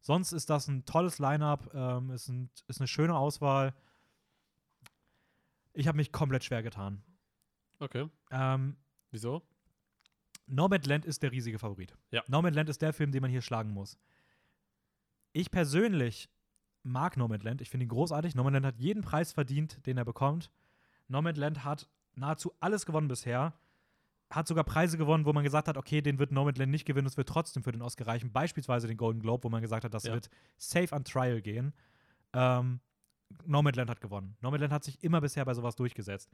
Sonst 0.00 0.32
ist 0.32 0.50
das 0.50 0.66
ein 0.66 0.84
tolles 0.84 1.18
Line-up, 1.18 1.72
ähm, 1.74 2.10
ist, 2.10 2.28
ein, 2.28 2.50
ist 2.66 2.80
eine 2.80 2.88
schöne 2.88 3.16
Auswahl. 3.16 3.74
Ich 5.74 5.86
habe 5.86 5.96
mich 5.96 6.10
komplett 6.10 6.42
schwer 6.42 6.62
getan. 6.62 7.02
Okay. 7.78 8.08
Ähm, 8.30 8.76
Wieso? 9.10 9.42
Nomadland 10.46 11.04
ist 11.04 11.22
der 11.22 11.32
riesige 11.32 11.58
Favorit. 11.58 11.94
Ja. 12.10 12.22
Nomadland 12.26 12.68
ist 12.68 12.82
der 12.82 12.92
Film, 12.92 13.12
den 13.12 13.22
man 13.22 13.30
hier 13.30 13.42
schlagen 13.42 13.70
muss. 13.70 13.98
Ich 15.32 15.50
persönlich 15.50 16.28
mag 16.82 17.16
Nomadland. 17.16 17.60
Ich 17.60 17.70
finde 17.70 17.86
ihn 17.86 17.90
großartig. 17.90 18.34
Nomadland 18.34 18.66
hat 18.66 18.78
jeden 18.78 19.02
Preis 19.02 19.32
verdient, 19.32 19.84
den 19.86 19.96
er 19.96 20.04
bekommt. 20.04 20.50
Nomadland 21.08 21.64
hat 21.64 21.88
nahezu 22.14 22.52
alles 22.60 22.84
gewonnen 22.86 23.08
bisher 23.08 23.54
hat 24.34 24.48
sogar 24.48 24.64
Preise 24.64 24.98
gewonnen, 24.98 25.24
wo 25.24 25.32
man 25.32 25.44
gesagt 25.44 25.68
hat, 25.68 25.76
okay, 25.76 26.00
den 26.00 26.18
wird 26.18 26.32
Nomadland 26.32 26.70
nicht 26.70 26.84
gewinnen, 26.84 27.06
es 27.06 27.16
wird 27.16 27.28
trotzdem 27.28 27.62
für 27.62 27.72
den 27.72 27.82
Oscar 27.82 28.06
reichen. 28.06 28.32
Beispielsweise 28.32 28.86
den 28.86 28.96
Golden 28.96 29.20
Globe, 29.20 29.44
wo 29.44 29.48
man 29.48 29.62
gesagt 29.62 29.84
hat, 29.84 29.94
das 29.94 30.04
ja. 30.04 30.14
wird 30.14 30.30
safe 30.58 30.94
on 30.94 31.04
Trial 31.04 31.40
gehen. 31.42 31.72
Ähm, 32.32 32.80
Nomadland 33.44 33.90
hat 33.90 34.00
gewonnen. 34.00 34.36
Nomadland 34.40 34.72
hat 34.72 34.84
sich 34.84 35.02
immer 35.02 35.20
bisher 35.20 35.44
bei 35.44 35.54
sowas 35.54 35.76
durchgesetzt. 35.76 36.30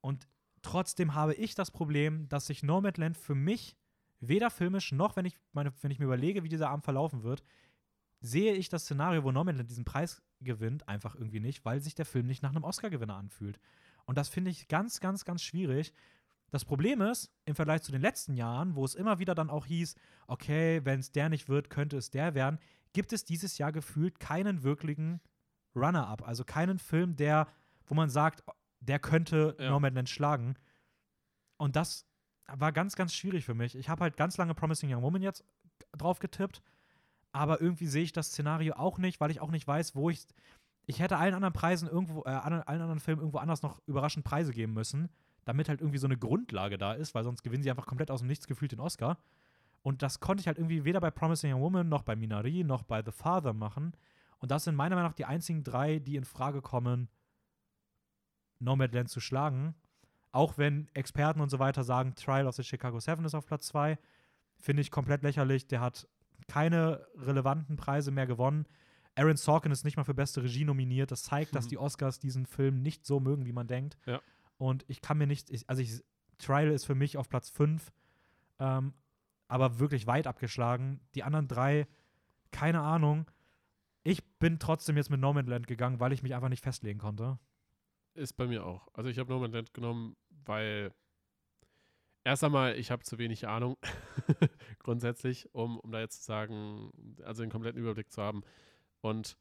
Und 0.00 0.28
trotzdem 0.62 1.14
habe 1.14 1.34
ich 1.34 1.54
das 1.54 1.70
Problem, 1.70 2.28
dass 2.28 2.46
sich 2.46 2.62
Nomadland 2.62 3.16
für 3.16 3.34
mich 3.34 3.76
weder 4.20 4.50
filmisch 4.50 4.92
noch, 4.92 5.16
wenn 5.16 5.24
ich, 5.24 5.36
meine, 5.52 5.72
wenn 5.80 5.90
ich 5.90 5.98
mir 5.98 6.04
überlege, 6.04 6.44
wie 6.44 6.48
dieser 6.48 6.70
Abend 6.70 6.84
verlaufen 6.84 7.22
wird, 7.22 7.42
sehe 8.20 8.54
ich 8.54 8.68
das 8.68 8.82
Szenario, 8.82 9.24
wo 9.24 9.32
Nomadland 9.32 9.70
diesen 9.70 9.84
Preis 9.84 10.22
gewinnt, 10.40 10.88
einfach 10.88 11.14
irgendwie 11.14 11.40
nicht, 11.40 11.64
weil 11.64 11.80
sich 11.80 11.94
der 11.94 12.04
Film 12.04 12.26
nicht 12.26 12.42
nach 12.42 12.50
einem 12.50 12.64
Oscar-Gewinner 12.64 13.16
anfühlt. 13.16 13.58
Und 14.04 14.18
das 14.18 14.28
finde 14.28 14.50
ich 14.50 14.68
ganz, 14.68 15.00
ganz, 15.00 15.24
ganz 15.24 15.42
schwierig. 15.42 15.92
Das 16.50 16.64
Problem 16.64 17.00
ist, 17.00 17.32
im 17.44 17.54
Vergleich 17.54 17.82
zu 17.82 17.92
den 17.92 18.00
letzten 18.00 18.34
Jahren, 18.34 18.74
wo 18.74 18.84
es 18.84 18.94
immer 18.94 19.18
wieder 19.18 19.34
dann 19.34 19.50
auch 19.50 19.66
hieß, 19.66 19.94
okay, 20.26 20.84
wenn 20.84 21.00
es 21.00 21.12
der 21.12 21.28
nicht 21.28 21.48
wird, 21.48 21.70
könnte 21.70 21.96
es 21.96 22.10
der 22.10 22.34
werden, 22.34 22.58
gibt 22.92 23.12
es 23.12 23.24
dieses 23.24 23.56
Jahr 23.58 23.72
gefühlt 23.72 24.18
keinen 24.18 24.62
wirklichen 24.62 25.20
Runner-up, 25.76 26.26
also 26.26 26.44
keinen 26.44 26.78
Film, 26.78 27.16
der, 27.16 27.46
wo 27.86 27.94
man 27.94 28.10
sagt, 28.10 28.42
der 28.80 28.98
könnte 28.98 29.56
Ja. 29.58 29.70
Nomadland 29.70 30.08
schlagen. 30.08 30.56
Und 31.56 31.76
das 31.76 32.06
war 32.48 32.72
ganz, 32.72 32.96
ganz 32.96 33.14
schwierig 33.14 33.44
für 33.44 33.54
mich. 33.54 33.76
Ich 33.76 33.88
habe 33.88 34.02
halt 34.02 34.16
ganz 34.16 34.36
lange 34.36 34.54
Promising 34.54 34.92
Young 34.92 35.02
Woman 35.02 35.22
jetzt 35.22 35.44
drauf 35.92 36.18
getippt, 36.18 36.62
aber 37.32 37.60
irgendwie 37.60 37.86
sehe 37.86 38.02
ich 38.02 38.12
das 38.12 38.28
Szenario 38.28 38.74
auch 38.74 38.98
nicht, 38.98 39.20
weil 39.20 39.30
ich 39.30 39.40
auch 39.40 39.50
nicht 39.50 39.66
weiß, 39.66 39.94
wo 39.94 40.10
ich. 40.10 40.26
Ich 40.86 40.98
hätte 40.98 41.18
allen 41.18 41.34
anderen 41.34 41.52
Preisen 41.52 41.88
irgendwo, 41.88 42.22
äh, 42.24 42.30
allen 42.30 42.62
anderen 42.62 42.98
Filmen 42.98 43.20
irgendwo 43.20 43.38
anders 43.38 43.62
noch 43.62 43.80
überraschend 43.86 44.24
Preise 44.24 44.52
geben 44.52 44.72
müssen, 44.72 45.08
damit 45.44 45.68
halt 45.68 45.80
irgendwie 45.80 45.98
so 45.98 46.06
eine 46.08 46.16
Grundlage 46.16 46.78
da 46.78 46.94
ist, 46.94 47.14
weil 47.14 47.22
sonst 47.22 47.42
gewinnen 47.42 47.62
sie 47.62 47.70
einfach 47.70 47.86
komplett 47.86 48.10
aus 48.10 48.20
dem 48.20 48.26
Nichts 48.26 48.48
gefühlt 48.48 48.72
den 48.72 48.80
Oscar. 48.80 49.18
Und 49.82 50.02
das 50.02 50.18
konnte 50.20 50.40
ich 50.40 50.46
halt 50.48 50.58
irgendwie 50.58 50.84
weder 50.84 51.00
bei 51.00 51.10
Promising 51.10 51.52
Young 51.52 51.60
Woman 51.60 51.88
noch 51.88 52.02
bei 52.02 52.16
Minari 52.16 52.64
noch 52.64 52.82
bei 52.82 53.02
The 53.04 53.12
Father 53.12 53.52
machen. 53.52 53.92
Und 54.38 54.50
das 54.50 54.64
sind 54.64 54.74
meiner 54.74 54.96
Meinung 54.96 55.10
nach 55.10 55.16
die 55.16 55.26
einzigen 55.26 55.62
drei, 55.62 55.98
die 56.00 56.16
in 56.16 56.24
Frage 56.24 56.60
kommen, 56.62 57.08
Nomadland 58.60 59.08
zu 59.08 59.20
schlagen. 59.20 59.74
Auch 60.32 60.58
wenn 60.58 60.88
Experten 60.94 61.40
und 61.40 61.50
so 61.50 61.58
weiter 61.58 61.82
sagen, 61.82 62.14
Trial 62.14 62.46
of 62.46 62.54
the 62.54 62.62
Chicago 62.62 63.00
Seven 63.00 63.24
ist 63.24 63.34
auf 63.34 63.46
Platz 63.46 63.66
zwei, 63.66 63.98
finde 64.58 64.82
ich 64.82 64.90
komplett 64.90 65.22
lächerlich. 65.22 65.66
Der 65.66 65.80
hat 65.80 66.06
keine 66.46 67.04
relevanten 67.16 67.76
Preise 67.76 68.10
mehr 68.12 68.26
gewonnen. 68.26 68.66
Aaron 69.16 69.36
Sorkin 69.36 69.72
ist 69.72 69.84
nicht 69.84 69.96
mal 69.96 70.04
für 70.04 70.14
beste 70.14 70.42
Regie 70.42 70.64
nominiert. 70.64 71.10
Das 71.10 71.24
zeigt, 71.24 71.54
dass 71.54 71.64
Mhm. 71.64 71.70
die 71.70 71.78
Oscars 71.78 72.20
diesen 72.20 72.46
Film 72.46 72.80
nicht 72.82 73.04
so 73.04 73.18
mögen, 73.18 73.44
wie 73.44 73.52
man 73.52 73.66
denkt. 73.66 73.98
Ja. 74.06 74.20
Und 74.56 74.84
ich 74.88 75.00
kann 75.02 75.18
mir 75.18 75.26
nicht, 75.26 75.50
ich, 75.50 75.68
also 75.68 75.82
ich, 75.82 76.02
Trial 76.38 76.68
ist 76.70 76.84
für 76.84 76.94
mich 76.94 77.16
auf 77.16 77.28
Platz 77.28 77.50
5, 77.50 77.92
ähm, 78.60 78.94
aber 79.48 79.78
wirklich 79.80 80.06
weit 80.06 80.26
abgeschlagen. 80.26 81.00
Die 81.14 81.24
anderen 81.24 81.48
drei, 81.48 81.88
keine 82.52 82.80
Ahnung. 82.82 83.28
Ich 84.04 84.38
bin 84.38 84.58
trotzdem 84.58 84.96
jetzt 84.96 85.10
mit 85.10 85.20
Nomadland 85.20 85.66
gegangen, 85.66 85.98
weil 86.00 86.12
ich 86.12 86.22
mich 86.22 86.34
einfach 86.34 86.48
nicht 86.48 86.62
festlegen 86.62 86.98
konnte. 87.00 87.38
Ist 88.14 88.34
bei 88.34 88.46
mir 88.46 88.64
auch. 88.66 88.88
Also 88.92 89.08
ich 89.08 89.18
habe 89.18 89.32
Nomadland 89.32 89.72
genommen, 89.72 90.16
weil 90.44 90.92
erst 92.24 92.42
einmal, 92.44 92.76
ich 92.76 92.90
habe 92.90 93.02
zu 93.04 93.18
wenig 93.18 93.46
Ahnung 93.46 93.76
grundsätzlich, 94.80 95.48
um, 95.54 95.78
um 95.80 95.90
da 95.92 96.00
jetzt 96.00 96.18
zu 96.18 96.24
sagen, 96.24 96.90
also 97.24 97.42
den 97.42 97.50
kompletten 97.50 97.80
Überblick 97.80 98.10
zu 98.12 98.20
haben. 98.22 98.42
Und 99.00 99.36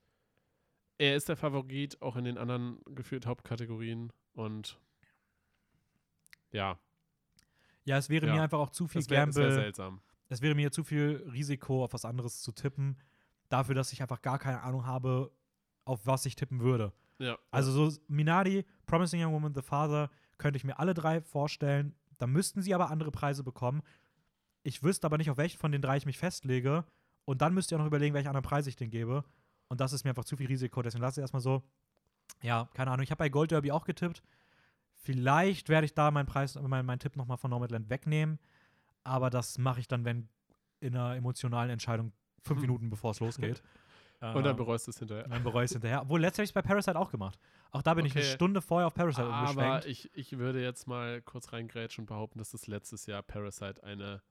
er 0.97 1.15
ist 1.15 1.29
der 1.29 1.35
Favorit 1.37 2.01
auch 2.01 2.15
in 2.15 2.25
den 2.25 2.37
anderen 2.37 2.79
geführt 2.85 3.25
Hauptkategorien. 3.25 4.11
Und 4.33 4.79
ja, 6.51 6.79
Ja, 7.85 7.97
es 7.97 8.09
wäre 8.09 8.27
Ja. 8.27 8.33
mir 8.35 8.41
einfach 8.43 8.59
auch 8.59 8.69
zu 8.69 8.87
viel 8.87 9.07
wär 9.09 9.25
Gamble. 9.25 9.51
seltsam. 9.51 10.01
es 10.27 10.41
wäre 10.41 10.53
mir 10.53 10.71
zu 10.71 10.83
viel 10.83 11.27
Risiko, 11.33 11.83
auf 11.83 11.93
was 11.93 12.05
anderes 12.05 12.41
zu 12.41 12.51
tippen, 12.51 12.97
dafür, 13.49 13.73
dass 13.73 13.91
ich 13.93 14.01
einfach 14.03 14.21
gar 14.21 14.37
keine 14.37 14.61
Ahnung 14.61 14.85
habe, 14.85 15.31
auf 15.85 16.05
was 16.05 16.25
ich 16.27 16.35
tippen 16.35 16.59
würde. 16.59 16.93
Ja, 17.19 17.37
Also 17.51 17.71
so 17.71 17.99
Minari, 18.07 18.65
Promising 18.85 19.23
Young 19.23 19.33
Woman, 19.33 19.53
The 19.53 19.61
Father, 19.61 20.09
könnte 20.37 20.57
ich 20.57 20.63
mir 20.63 20.79
alle 20.79 20.93
drei 20.93 21.21
vorstellen. 21.21 21.95
Da 22.17 22.27
müssten 22.27 22.61
sie 22.61 22.73
aber 22.73 22.89
andere 22.89 23.11
Preise 23.11 23.43
bekommen. 23.43 23.81
Ich 24.63 24.83
wüsste 24.83 25.05
aber 25.05 25.17
nicht, 25.17 25.29
auf 25.29 25.37
welchen 25.37 25.59
von 25.59 25.71
den 25.71 25.81
drei 25.81 25.97
ich 25.97 26.05
mich 26.05 26.17
festlege. 26.17 26.85
Und 27.25 27.41
dann 27.41 27.53
müsst 27.53 27.71
ihr 27.71 27.77
auch 27.77 27.81
noch 27.81 27.87
überlegen, 27.87 28.13
welche 28.13 28.29
anderen 28.29 28.45
Preise 28.45 28.69
ich 28.69 28.75
denen 28.75 28.91
gebe. 28.91 29.23
Und 29.67 29.81
das 29.81 29.93
ist 29.93 30.03
mir 30.03 30.11
einfach 30.11 30.25
zu 30.25 30.37
viel 30.37 30.47
Risiko. 30.47 30.81
Deswegen 30.81 31.01
lasse 31.01 31.19
ich 31.19 31.23
erstmal 31.23 31.41
so. 31.41 31.63
Ja, 32.41 32.69
keine 32.73 32.91
Ahnung. 32.91 33.03
Ich 33.03 33.11
habe 33.11 33.19
bei 33.19 33.29
Gold 33.29 33.51
Derby 33.51 33.71
auch 33.71 33.85
getippt. 33.85 34.23
Vielleicht 34.95 35.69
werde 35.69 35.85
ich 35.85 35.93
da 35.93 36.11
meinen 36.11 36.25
Preis, 36.25 36.55
meinen, 36.55 36.85
meinen 36.85 36.99
Tipp 36.99 37.15
nochmal 37.15 37.37
von 37.37 37.51
Nomadland 37.51 37.89
wegnehmen. 37.89 38.39
Aber 39.03 39.29
das 39.29 39.57
mache 39.57 39.79
ich 39.79 39.87
dann, 39.87 40.05
wenn 40.05 40.27
in 40.79 40.95
einer 40.95 41.15
emotionalen 41.15 41.69
Entscheidung 41.69 42.13
fünf. 42.43 42.61
Minuten 42.61 42.89
bevor 42.89 43.11
es 43.11 43.19
losgeht. 43.19 43.61
Und 44.21 44.43
dann 44.43 44.55
bereust 44.57 44.85
du 44.87 44.91
es 44.91 44.99
hinterher. 44.99 45.27
dann 45.27 45.43
bereue 45.43 45.63
ich 45.65 45.69
es 45.69 45.73
hinterher. 45.73 46.01
Obwohl, 46.01 46.19
letztlich 46.19 46.39
habe 46.41 46.43
ich 46.45 46.49
es 46.49 46.53
bei 46.53 46.61
Parasite 46.61 46.99
auch 46.99 47.09
gemacht. 47.11 47.39
Auch 47.71 47.81
da 47.81 47.93
bin 47.93 48.05
ich 48.05 48.13
eine 48.15 48.23
Okay. 48.25 48.33
Stunde 48.33 48.61
vorher 48.61 48.87
auf 48.87 48.93
Parasite 48.93 49.25
Aber 49.27 49.49
umgeschwenkt. 49.51 49.85
ich, 49.85 50.09
ich 50.13 50.37
würde 50.37 50.61
jetzt 50.61 50.87
mal 50.87 51.21
kurz 51.21 51.53
reingrätschen 51.53 52.01
und 52.03 52.07
behaupten, 52.07 52.37
dass 52.39 52.51
das 52.51 52.67
letztes 52.67 53.05
Jahr 53.05 53.21
Parasite 53.23 53.81
eine, 53.83 54.21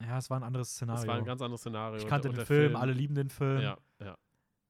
Ja, 0.00 0.18
es 0.18 0.28
war 0.28 0.38
ein 0.38 0.42
anderes 0.42 0.70
Szenario. 0.72 1.00
das 1.00 1.08
war 1.08 1.16
ein 1.16 1.24
ganz 1.24 1.40
anderes 1.40 1.60
Szenario. 1.62 1.98
ich 1.98 2.06
kannte 2.06 2.28
und 2.28 2.34
den 2.34 2.38
der 2.38 2.46
Film, 2.46 2.76
alle 2.76 2.92
lieben 2.92 3.14
den 3.14 3.30
Film. 3.30 3.60
Ja, 3.62 3.78
ja. 4.00 4.18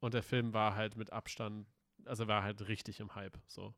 Und 0.01 0.15
der 0.15 0.23
Film 0.23 0.53
war 0.55 0.77
halt 0.77 0.97
mit 0.97 1.13
Abstand, 1.13 1.67
also 2.05 2.29
war 2.29 2.43
halt 2.45 2.69
richtig 2.69 3.01
im 3.01 3.15
Hype, 3.17 3.37
so. 3.47 3.75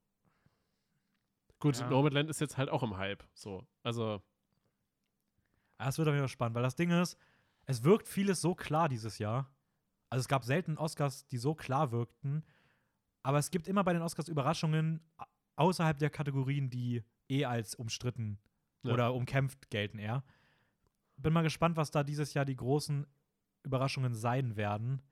Gut, 1.61 1.79
Ja. 1.79 1.89
Nomadland 1.89 2.29
ist 2.31 2.41
jetzt 2.41 2.57
halt 2.57 2.69
auch 2.69 2.83
im 2.83 2.97
Hype, 2.99 3.25
so. 3.35 3.67
Also, 3.83 4.23
Ja, 5.81 5.89
es 5.89 5.97
wird 5.99 6.09
auf 6.09 6.13
jeden 6.15 6.23
Fall 6.23 6.29
spannend, 6.29 6.55
weil 6.57 6.63
das 6.63 6.75
Ding 6.77 6.91
ist, 6.91 7.17
es 7.67 7.85
wirkt 7.85 8.09
vieles 8.09 8.41
so 8.41 8.55
klar 8.55 8.89
dieses 8.89 9.19
Jahr. 9.19 9.51
Also 10.11 10.21
es 10.21 10.29
gab 10.29 10.45
selten 10.45 10.79
Oscars, 10.79 11.27
die 11.27 11.39
so 11.39 11.55
klar 11.55 11.93
wirkten. 11.93 12.45
Aber 13.23 13.39
es 13.39 13.51
gibt 13.51 13.69
immer 13.69 13.85
bei 13.85 13.93
den 13.93 14.03
Oscars 14.03 14.29
Überraschungen 14.29 15.01
außerhalb 15.57 15.99
der 15.99 16.11
Kategorien, 16.11 16.71
die 16.71 17.03
eh 17.29 17.45
als 17.45 17.75
umstritten 17.75 18.39
Ja. 18.83 18.93
oder 18.95 19.13
umkämpft 19.15 19.71
gelten 19.71 19.99
eher. 19.99 20.23
Bin 21.17 21.33
mal 21.33 21.43
gespannt, 21.43 21.77
was 21.77 21.91
da 21.91 22.05
dieses 22.05 22.33
Jahr 22.35 22.45
die 22.45 22.57
großen 22.57 23.07
Überraschungen 23.65 24.15
sein 24.15 24.57
werden. 24.57 25.03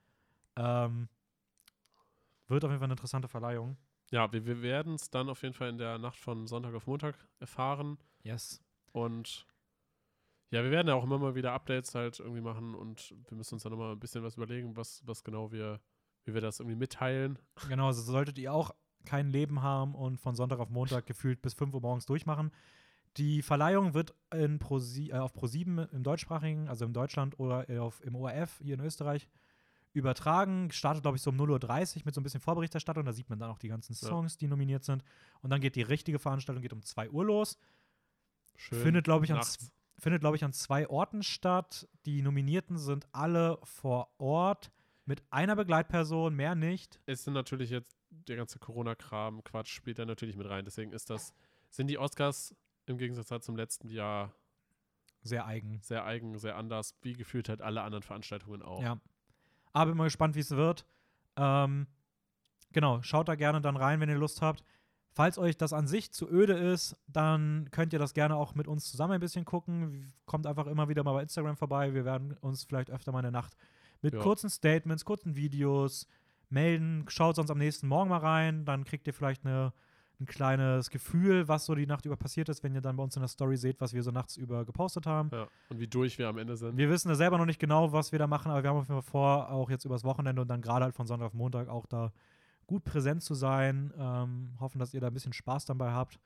Ähm, 0.56 1.08
wird 2.46 2.64
auf 2.64 2.70
jeden 2.70 2.78
Fall 2.78 2.86
eine 2.86 2.92
interessante 2.94 3.28
Verleihung. 3.28 3.76
ja, 4.12 4.32
wir, 4.32 4.46
wir 4.46 4.62
werden 4.62 4.94
es 4.94 5.10
dann 5.10 5.28
auf 5.28 5.42
jeden 5.42 5.52
Fall 5.54 5.68
in 5.68 5.78
der 5.78 5.98
Nacht 5.98 6.16
von 6.16 6.46
Sonntag 6.46 6.72
auf 6.74 6.86
Montag 6.86 7.16
erfahren. 7.40 7.98
Yes. 8.22 8.62
Und 8.92 9.46
ja, 10.50 10.62
wir 10.62 10.70
werden 10.70 10.88
ja 10.88 10.94
auch 10.94 11.04
immer 11.04 11.18
mal 11.18 11.34
wieder 11.34 11.52
Updates 11.52 11.94
halt 11.94 12.20
irgendwie 12.20 12.40
machen 12.40 12.74
und 12.74 13.14
wir 13.28 13.36
müssen 13.36 13.54
uns 13.54 13.62
dann 13.64 13.72
nochmal 13.72 13.92
ein 13.92 14.00
bisschen 14.00 14.22
was 14.22 14.36
überlegen, 14.36 14.76
was, 14.76 15.02
was 15.04 15.24
genau 15.24 15.50
wir, 15.50 15.80
wie 16.24 16.34
wir 16.34 16.40
das 16.40 16.60
irgendwie 16.60 16.76
mitteilen. 16.76 17.38
Genau, 17.68 17.88
also 17.88 18.02
solltet 18.02 18.38
ihr 18.38 18.52
auch 18.52 18.70
kein 19.04 19.30
Leben 19.30 19.62
haben 19.62 19.94
und 19.94 20.18
von 20.18 20.34
Sonntag 20.34 20.58
auf 20.60 20.70
Montag 20.70 21.06
gefühlt 21.06 21.42
bis 21.42 21.54
5 21.54 21.74
Uhr 21.74 21.80
morgens 21.80 22.06
durchmachen. 22.06 22.52
Die 23.16 23.42
Verleihung 23.42 23.94
wird 23.94 24.14
in 24.34 24.58
Pro 24.58 24.78
äh, 24.78 25.12
auf 25.14 25.34
Pro7 25.34 25.90
im 25.90 26.02
deutschsprachigen, 26.02 26.68
also 26.68 26.84
in 26.84 26.92
Deutschland 26.92 27.38
oder 27.40 27.64
auf, 27.82 28.04
im 28.04 28.14
ORF 28.14 28.60
hier 28.62 28.74
in 28.74 28.80
Österreich 28.80 29.28
übertragen. 29.94 30.70
Startet, 30.70 31.02
glaube 31.02 31.16
ich, 31.16 31.22
so 31.22 31.30
um 31.30 31.40
0.30 31.40 31.96
Uhr 31.96 32.02
mit 32.04 32.14
so 32.14 32.20
ein 32.20 32.24
bisschen 32.24 32.40
Vorberichterstattung. 32.40 33.04
Da 33.04 33.12
sieht 33.12 33.30
man 33.30 33.38
dann 33.38 33.50
auch 33.50 33.58
die 33.58 33.68
ganzen 33.68 33.94
Ja. 33.94 34.08
Songs, 34.08 34.36
die 34.36 34.46
nominiert 34.46 34.84
sind. 34.84 35.02
Und 35.40 35.50
dann 35.50 35.60
geht 35.62 35.76
die 35.76 35.82
richtige 35.82 36.18
Veranstaltung 36.18 36.62
geht 36.62 36.74
um 36.74 36.82
2 36.82 37.10
Uhr 37.10 37.24
los. 37.24 37.58
Schön. 38.56 38.82
Findet, 38.82 39.04
glaube 39.04 39.24
ich, 39.24 39.32
an 39.32 39.38
nachts. 39.38 39.72
Findet, 39.98 40.20
glaube 40.20 40.36
ich, 40.36 40.44
an 40.44 40.52
zwei 40.52 40.88
Orten 40.88 41.22
statt. 41.22 41.88
Die 42.04 42.22
Nominierten 42.22 42.78
sind 42.78 43.06
alle 43.12 43.58
vor 43.62 44.10
Ort 44.18 44.70
mit 45.04 45.22
einer 45.30 45.56
Begleitperson, 45.56 46.34
mehr 46.34 46.54
nicht. 46.54 47.00
Es 47.06 47.24
sind 47.24 47.34
natürlich 47.34 47.70
jetzt 47.70 47.96
der 48.10 48.36
ganze 48.36 48.58
Corona-Kram, 48.58 49.44
Quatsch, 49.44 49.68
spielt 49.70 49.98
da 49.98 50.04
natürlich 50.04 50.36
mit 50.36 50.48
rein. 50.48 50.64
Deswegen 50.64 50.92
ist 50.92 51.10
das, 51.10 51.32
sind 51.70 51.88
die 51.88 51.98
Oscars 51.98 52.54
im 52.86 52.98
Gegensatz 52.98 53.30
halt 53.30 53.44
zum 53.44 53.56
letzten 53.56 53.88
Jahr 53.88 54.32
Sehr 55.22 55.46
eigen. 55.46 55.80
sehr 55.82 56.04
eigen, 56.04 56.38
sehr 56.38 56.56
anders, 56.56 56.96
wie 57.02 57.12
gefühlt 57.14 57.48
halt 57.48 57.62
alle 57.62 57.82
anderen 57.82 58.02
Veranstaltungen 58.02 58.62
auch. 58.62 58.82
Ja. 58.82 59.00
Aber 59.72 59.90
bin 59.90 59.98
mal 59.98 60.04
gespannt, 60.04 60.34
wie 60.34 60.40
es 60.40 60.50
wird. 60.50 60.86
Ähm, 61.36 61.86
genau, 62.72 63.02
schaut 63.02 63.28
da 63.28 63.34
gerne 63.34 63.60
dann 63.60 63.76
rein, 63.76 64.00
wenn 64.00 64.08
ihr 64.08 64.16
Lust 64.16 64.40
habt. 64.40 64.62
Falls 65.16 65.38
euch 65.38 65.56
das 65.56 65.72
an 65.72 65.86
sich 65.86 66.12
zu 66.12 66.28
öde 66.30 66.52
ist, 66.52 66.94
dann 67.06 67.68
könnt 67.70 67.94
ihr 67.94 67.98
das 67.98 68.12
gerne 68.12 68.36
auch 68.36 68.54
mit 68.54 68.68
uns 68.68 68.90
zusammen 68.90 69.14
ein 69.14 69.20
bisschen 69.20 69.46
gucken. 69.46 70.12
Kommt 70.26 70.46
einfach 70.46 70.66
immer 70.66 70.90
wieder 70.90 71.02
mal 71.04 71.14
bei 71.14 71.22
Instagram 71.22 71.56
vorbei. 71.56 71.94
Wir 71.94 72.04
werden 72.04 72.36
uns 72.42 72.64
vielleicht 72.64 72.90
öfter 72.90 73.12
mal 73.12 73.20
in 73.20 73.22
der 73.22 73.32
Nacht 73.32 73.56
mit 74.02 74.12
Ja. 74.12 74.20
kurzen 74.20 74.50
Statements, 74.50 75.06
kurzen 75.06 75.34
Videos 75.34 76.06
melden. 76.50 77.06
Schaut 77.08 77.36
sonst 77.36 77.50
am 77.50 77.56
nächsten 77.56 77.88
Morgen 77.88 78.10
mal 78.10 78.18
rein. 78.18 78.66
Dann 78.66 78.84
kriegt 78.84 79.06
ihr 79.06 79.14
vielleicht 79.14 79.46
eine, 79.46 79.72
ein 80.20 80.26
kleines 80.26 80.90
Gefühl, 80.90 81.48
was 81.48 81.64
so 81.64 81.74
die 81.74 81.86
Nacht 81.86 82.04
über 82.04 82.18
passiert 82.18 82.50
ist, 82.50 82.62
wenn 82.62 82.74
ihr 82.74 82.82
dann 82.82 82.96
bei 82.98 83.02
uns 83.02 83.16
in 83.16 83.22
der 83.22 83.28
Story 83.30 83.56
seht, 83.56 83.80
was 83.80 83.94
wir 83.94 84.02
so 84.02 84.10
nachts 84.10 84.36
über 84.36 84.66
gepostet 84.66 85.06
haben. 85.06 85.30
Ja. 85.32 85.48
Und 85.70 85.80
wie 85.80 85.88
durch 85.88 86.18
wir 86.18 86.28
am 86.28 86.36
Ende 86.36 86.58
sind. 86.58 86.76
Wir 86.76 86.90
wissen 86.90 87.08
ja 87.08 87.14
selber 87.14 87.38
noch 87.38 87.46
nicht 87.46 87.58
genau, 87.58 87.90
was 87.90 88.12
wir 88.12 88.18
da 88.18 88.26
machen, 88.26 88.50
aber 88.50 88.62
wir 88.62 88.68
haben 88.68 88.76
auf 88.76 88.86
jeden 88.86 89.00
Fall 89.00 89.10
vor, 89.10 89.50
auch 89.50 89.70
jetzt 89.70 89.86
übers 89.86 90.04
Wochenende 90.04 90.42
und 90.42 90.48
dann 90.48 90.60
gerade 90.60 90.84
halt 90.84 90.94
von 90.94 91.06
Sonntag 91.06 91.28
auf 91.28 91.32
Montag 91.34 91.68
auch 91.70 91.86
da 91.86 92.12
gut 92.66 92.84
präsent 92.84 93.22
zu 93.22 93.34
sein. 93.34 93.92
Ähm, 93.98 94.56
hoffen, 94.60 94.78
dass 94.78 94.94
ihr 94.94 95.00
da 95.00 95.08
ein 95.08 95.14
bisschen 95.14 95.32
Spaß 95.32 95.64
dabei 95.66 95.92
habt. 95.92 96.18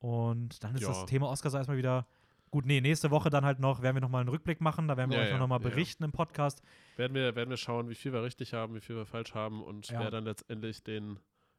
Und 0.00 0.62
dann 0.62 0.74
ist 0.74 0.82
Ja. 0.82 0.88
das 0.88 1.06
Thema 1.06 1.28
Oscars 1.28 1.54
erstmal 1.54 1.76
wieder 1.76 2.06
gut. 2.50 2.64
Nee, 2.66 2.80
nächste 2.80 3.10
Woche 3.10 3.30
dann 3.30 3.44
halt 3.44 3.58
noch, 3.60 3.82
werden 3.82 3.96
wir 3.96 4.00
nochmal 4.00 4.20
einen 4.20 4.30
Rückblick 4.30 4.60
machen. 4.60 4.88
Da 4.88 4.96
werden 4.96 5.10
wir 5.10 5.18
Ja, 5.18 5.24
euch 5.24 5.30
ja, 5.30 5.38
noch 5.38 5.48
mal 5.48 5.56
ja. 5.60 5.68
berichten 5.68 6.04
im 6.04 6.12
Podcast. 6.12 6.62
werden, 6.96 7.14
wir, 7.14 7.34
werden 7.36 7.50
wir 7.50 7.56
schauen, 7.56 7.88
wie 7.88 7.94
viel 7.94 8.12
wir 8.12 8.22
richtig 8.22 8.54
haben, 8.54 8.74
wie 8.74 8.80
viel 8.80 8.96
wir 8.96 9.06
falsch 9.06 9.34
haben 9.34 9.62
und 9.62 9.90
wer 9.90 10.10
dann 10.10 10.24
letztendlich 10.24 10.82
den, 10.82 11.18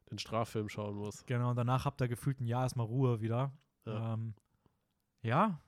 den 0.10 0.18
Straffilm 0.20 0.70
schauen 0.70 0.96
muss. 0.96 1.26
Genau, 1.26 1.50
und 1.52 1.56
danach 1.58 1.86
habt 1.86 2.02
ihr 2.02 2.08
gefühlt 2.08 2.40
ein 2.42 2.46
Jahr 2.48 2.64
erstmal 2.64 2.86
Ruhe 2.88 3.22
wieder. 3.22 3.52
Ja. 3.86 3.94
Ja. 3.94 4.14
Ähm, 4.14 4.34
ja, 5.22 5.60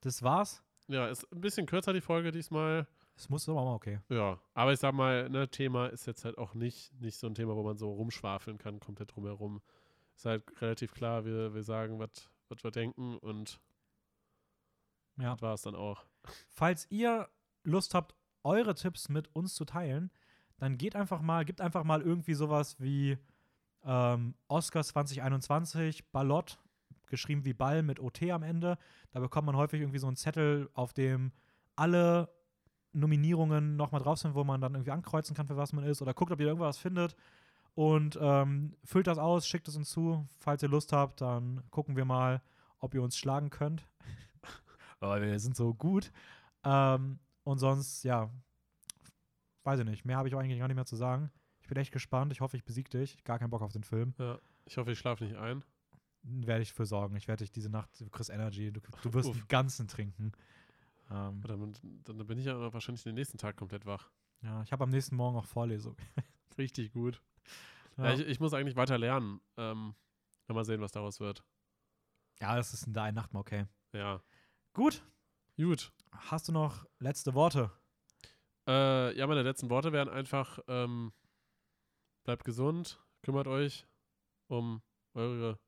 das 0.00 0.22
war's. 0.22 0.62
Ja, 0.88 1.06
ist 1.06 1.30
ein 1.32 1.40
bisschen 1.40 1.66
kürzer 1.66 1.92
die 1.92 2.00
Folge 2.00 2.32
diesmal. 2.32 2.86
Es 3.14 3.28
muss 3.28 3.48
aber 3.48 3.64
mal 3.64 3.74
okay. 3.74 4.00
Ja, 4.08 4.38
aber 4.54 4.72
ich 4.72 4.80
sag 4.80 4.94
mal, 4.94 5.28
ne, 5.28 5.48
Thema 5.48 5.86
ist 5.88 6.06
jetzt 6.06 6.24
halt 6.24 6.38
auch 6.38 6.54
nicht, 6.54 6.92
nicht 7.00 7.16
so 7.18 7.26
ein 7.26 7.34
Thema, 7.34 7.54
wo 7.56 7.62
man 7.62 7.76
so 7.76 7.92
rumschwafeln 7.92 8.58
kann, 8.58 8.80
komplett 8.80 9.14
drumherum. 9.14 9.60
Ist 10.16 10.24
halt 10.24 10.44
relativ 10.60 10.92
klar, 10.92 11.24
wir, 11.24 11.54
wir 11.54 11.62
sagen, 11.62 11.98
was 11.98 12.64
wir 12.64 12.70
denken 12.70 13.16
und 13.18 13.60
Ja. 15.18 15.32
das 15.32 15.42
war 15.42 15.54
es 15.54 15.62
dann 15.62 15.74
auch. 15.74 16.04
Falls 16.50 16.86
ihr 16.90 17.28
Lust 17.64 17.94
habt, 17.94 18.14
eure 18.44 18.74
Tipps 18.74 19.08
mit 19.08 19.34
uns 19.34 19.54
zu 19.54 19.64
teilen, 19.64 20.10
dann 20.58 20.78
geht 20.78 20.96
einfach 20.96 21.20
mal, 21.20 21.44
gibt 21.44 21.60
einfach 21.60 21.84
mal 21.84 22.02
irgendwie 22.02 22.34
sowas 22.34 22.80
wie 22.80 23.18
ähm, 23.84 24.34
Oscars 24.48 24.88
2021, 24.88 26.10
Ballott, 26.12 26.58
geschrieben 27.06 27.44
wie 27.44 27.52
Ball 27.52 27.82
mit 27.82 28.00
OT 28.00 28.22
am 28.30 28.42
Ende. 28.42 28.78
Da 29.10 29.20
bekommt 29.20 29.46
man 29.46 29.56
häufig 29.56 29.80
irgendwie 29.80 29.98
so 29.98 30.06
einen 30.06 30.16
Zettel, 30.16 30.70
auf 30.74 30.92
dem 30.92 31.32
alle 31.76 32.28
Nominierungen 32.92 33.76
nochmal 33.76 34.02
drauf 34.02 34.18
sind, 34.18 34.34
wo 34.34 34.44
man 34.44 34.60
dann 34.60 34.74
irgendwie 34.74 34.90
ankreuzen 34.90 35.34
kann, 35.34 35.46
für 35.46 35.56
was 35.56 35.72
man 35.72 35.84
ist 35.84 36.02
oder 36.02 36.14
guckt, 36.14 36.32
ob 36.32 36.40
ihr 36.40 36.46
irgendwas 36.46 36.78
findet 36.78 37.16
und 37.74 38.18
ähm, 38.20 38.76
füllt 38.84 39.06
das 39.06 39.18
aus, 39.18 39.46
schickt 39.46 39.68
es 39.68 39.76
uns 39.76 39.90
zu. 39.90 40.26
Falls 40.38 40.62
ihr 40.62 40.68
Lust 40.68 40.92
habt, 40.92 41.20
dann 41.20 41.62
gucken 41.70 41.96
wir 41.96 42.04
mal, 42.04 42.42
ob 42.78 42.94
ihr 42.94 43.02
uns 43.02 43.16
schlagen 43.16 43.50
könnt. 43.50 43.88
Weil 45.00 45.22
wir 45.22 45.40
sind 45.40 45.56
so 45.56 45.72
gut. 45.72 46.12
Ähm, 46.64 47.18
und 47.44 47.58
sonst, 47.58 48.04
ja, 48.04 48.30
weiß 49.64 49.80
ich 49.80 49.86
nicht. 49.86 50.04
Mehr 50.04 50.18
habe 50.18 50.28
ich 50.28 50.34
auch 50.34 50.40
eigentlich 50.40 50.58
gar 50.58 50.68
nicht 50.68 50.76
mehr 50.76 50.84
zu 50.84 50.96
sagen. 50.96 51.30
Ich 51.62 51.68
bin 51.68 51.78
echt 51.78 51.92
gespannt. 51.92 52.32
Ich 52.32 52.40
hoffe, 52.40 52.56
ich 52.56 52.64
besiege 52.64 52.90
dich. 52.90 53.24
Gar 53.24 53.38
keinen 53.38 53.50
Bock 53.50 53.62
auf 53.62 53.72
den 53.72 53.84
Film. 53.84 54.14
Ja, 54.18 54.38
ich 54.66 54.76
hoffe, 54.76 54.92
ich 54.92 54.98
schlafe 54.98 55.24
nicht 55.24 55.36
ein. 55.36 55.64
Werde 56.24 56.62
ich 56.62 56.72
für 56.72 56.86
sorgen. 56.86 57.16
Ich 57.16 57.26
werde 57.26 57.42
dich 57.42 57.50
diese 57.50 57.70
Nacht, 57.70 57.88
du 57.98 58.08
kriegst 58.10 58.30
Energy. 58.30 58.70
Du, 58.70 58.80
du 59.02 59.14
wirst 59.14 59.34
den 59.34 59.48
ganzen 59.48 59.88
trinken. 59.88 60.32
Ähm, 61.12 61.42
dann, 61.42 61.74
dann, 62.04 62.26
bin 62.26 62.38
ich 62.38 62.46
ja 62.46 62.72
wahrscheinlich 62.72 63.02
den 63.02 63.14
nächsten 63.14 63.36
Tag 63.36 63.56
komplett 63.56 63.84
wach. 63.84 64.10
Ja, 64.40 64.62
ich 64.62 64.72
habe 64.72 64.84
am 64.84 64.90
nächsten 64.90 65.14
Morgen 65.14 65.36
auch 65.36 65.44
Vorlesung. 65.44 65.96
Richtig 66.58 66.92
gut. 66.92 67.20
Ja. 67.98 68.06
Ja, 68.06 68.14
ich, 68.14 68.20
ich, 68.20 68.40
muss 68.40 68.54
eigentlich 68.54 68.74
weiter 68.74 68.96
lernen. 68.96 69.42
Ähm, 69.58 69.94
mal 70.48 70.64
sehen, 70.64 70.80
was 70.80 70.92
daraus 70.92 71.20
wird. 71.20 71.44
Ja, 72.40 72.56
das 72.56 72.72
ist 72.72 72.86
in 72.86 72.94
der 72.94 73.02
einen 73.02 73.16
Nacht 73.16 73.34
mal 73.34 73.40
okay. 73.40 73.66
Ja. 73.92 74.22
Gut. 74.72 75.04
Gut. 75.58 75.92
Hast 76.10 76.48
du 76.48 76.52
noch 76.52 76.86
letzte 77.00 77.34
Worte? 77.34 77.70
Äh, 78.66 79.14
ja, 79.14 79.26
meine 79.26 79.42
letzten 79.42 79.68
Worte 79.68 79.92
wären 79.92 80.08
einfach: 80.08 80.58
ähm, 80.68 81.12
bleibt 82.24 82.46
gesund, 82.46 82.98
kümmert 83.20 83.46
euch 83.46 83.86
um 84.48 84.80
eure 85.12 85.58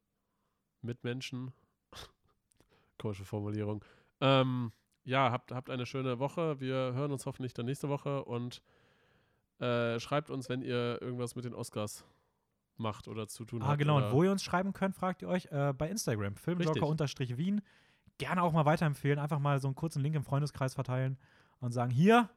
Mitmenschen. 0.81 1.53
Komische 2.99 3.27
Formulierung. 3.27 3.85
Ähm, 4.23 4.73
ja, 5.05 5.31
habt, 5.31 5.52
habt 5.52 5.70
eine 5.70 5.86
schöne 5.86 6.18
Woche. 6.18 6.60
Wir 6.60 6.93
hören 6.94 7.12
uns 7.12 7.26
hoffentlich 7.26 7.55
dann 7.55 7.66
nächste 7.66 7.89
Woche 7.89 8.24
und 8.24 8.62
äh, 9.60 10.01
schreibt 10.01 10.31
uns, 10.31 10.48
wenn 10.48 10.62
ihr 10.62 11.01
irgendwas 11.01 11.36
mit 11.36 11.44
den 11.44 11.55
Oscars 11.55 12.05
macht 12.76 13.09
oder 13.09 13.28
zu 13.28 13.44
tun 13.44 13.62
ah, 13.62 13.66
habt. 13.66 13.74
Ah, 13.74 13.76
genau. 13.76 13.97
Und 13.98 14.12
wo 14.12 14.22
ihr 14.24 14.32
uns 14.32 14.43
schreiben 14.43 14.72
könnt, 14.72 14.94
fragt 14.97 15.22
ihr 15.22 15.28
euch 15.28 15.47
äh, 15.47 15.72
bei 15.72 15.89
Instagram. 15.89 16.36
Filmjoker-Wien. 16.36 17.62
Gerne 18.18 18.43
auch 18.43 18.52
mal 18.52 18.64
weiterempfehlen. 18.64 19.18
Einfach 19.18 19.39
mal 19.39 19.60
so 19.60 19.68
einen 19.68 19.74
kurzen 19.74 20.02
Link 20.02 20.14
im 20.14 20.24
Freundeskreis 20.24 20.74
verteilen 20.74 21.18
und 21.60 21.72
sagen: 21.72 21.90
Hier. 21.90 22.31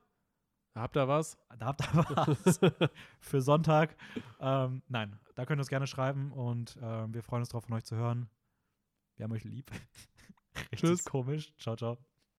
Da 0.73 0.81
habt 0.84 0.95
ihr 0.95 1.07
was? 1.07 1.39
Da 1.57 1.65
habt 1.65 1.81
ihr 1.81 2.35
was. 2.45 2.60
Für 3.19 3.41
Sonntag. 3.41 3.95
Ähm, 4.39 4.84
nein, 4.88 5.19
da 5.34 5.45
könnt 5.45 5.57
ihr 5.57 5.61
uns 5.61 5.69
gerne 5.69 5.88
schreiben 5.88 6.31
und 6.31 6.77
äh, 6.77 7.11
wir 7.11 7.23
freuen 7.23 7.41
uns 7.41 7.49
drauf, 7.49 7.64
von 7.64 7.73
euch 7.76 7.84
zu 7.85 7.95
hören. 7.95 8.30
Wir 9.15 9.23
haben 9.23 9.31
euch 9.31 9.44
lieb. 9.44 9.72
Richtig 10.72 10.80
Tschüss. 10.80 11.06
komisch. 11.06 11.52
Ciao, 11.57 11.76
ciao. 11.76 11.98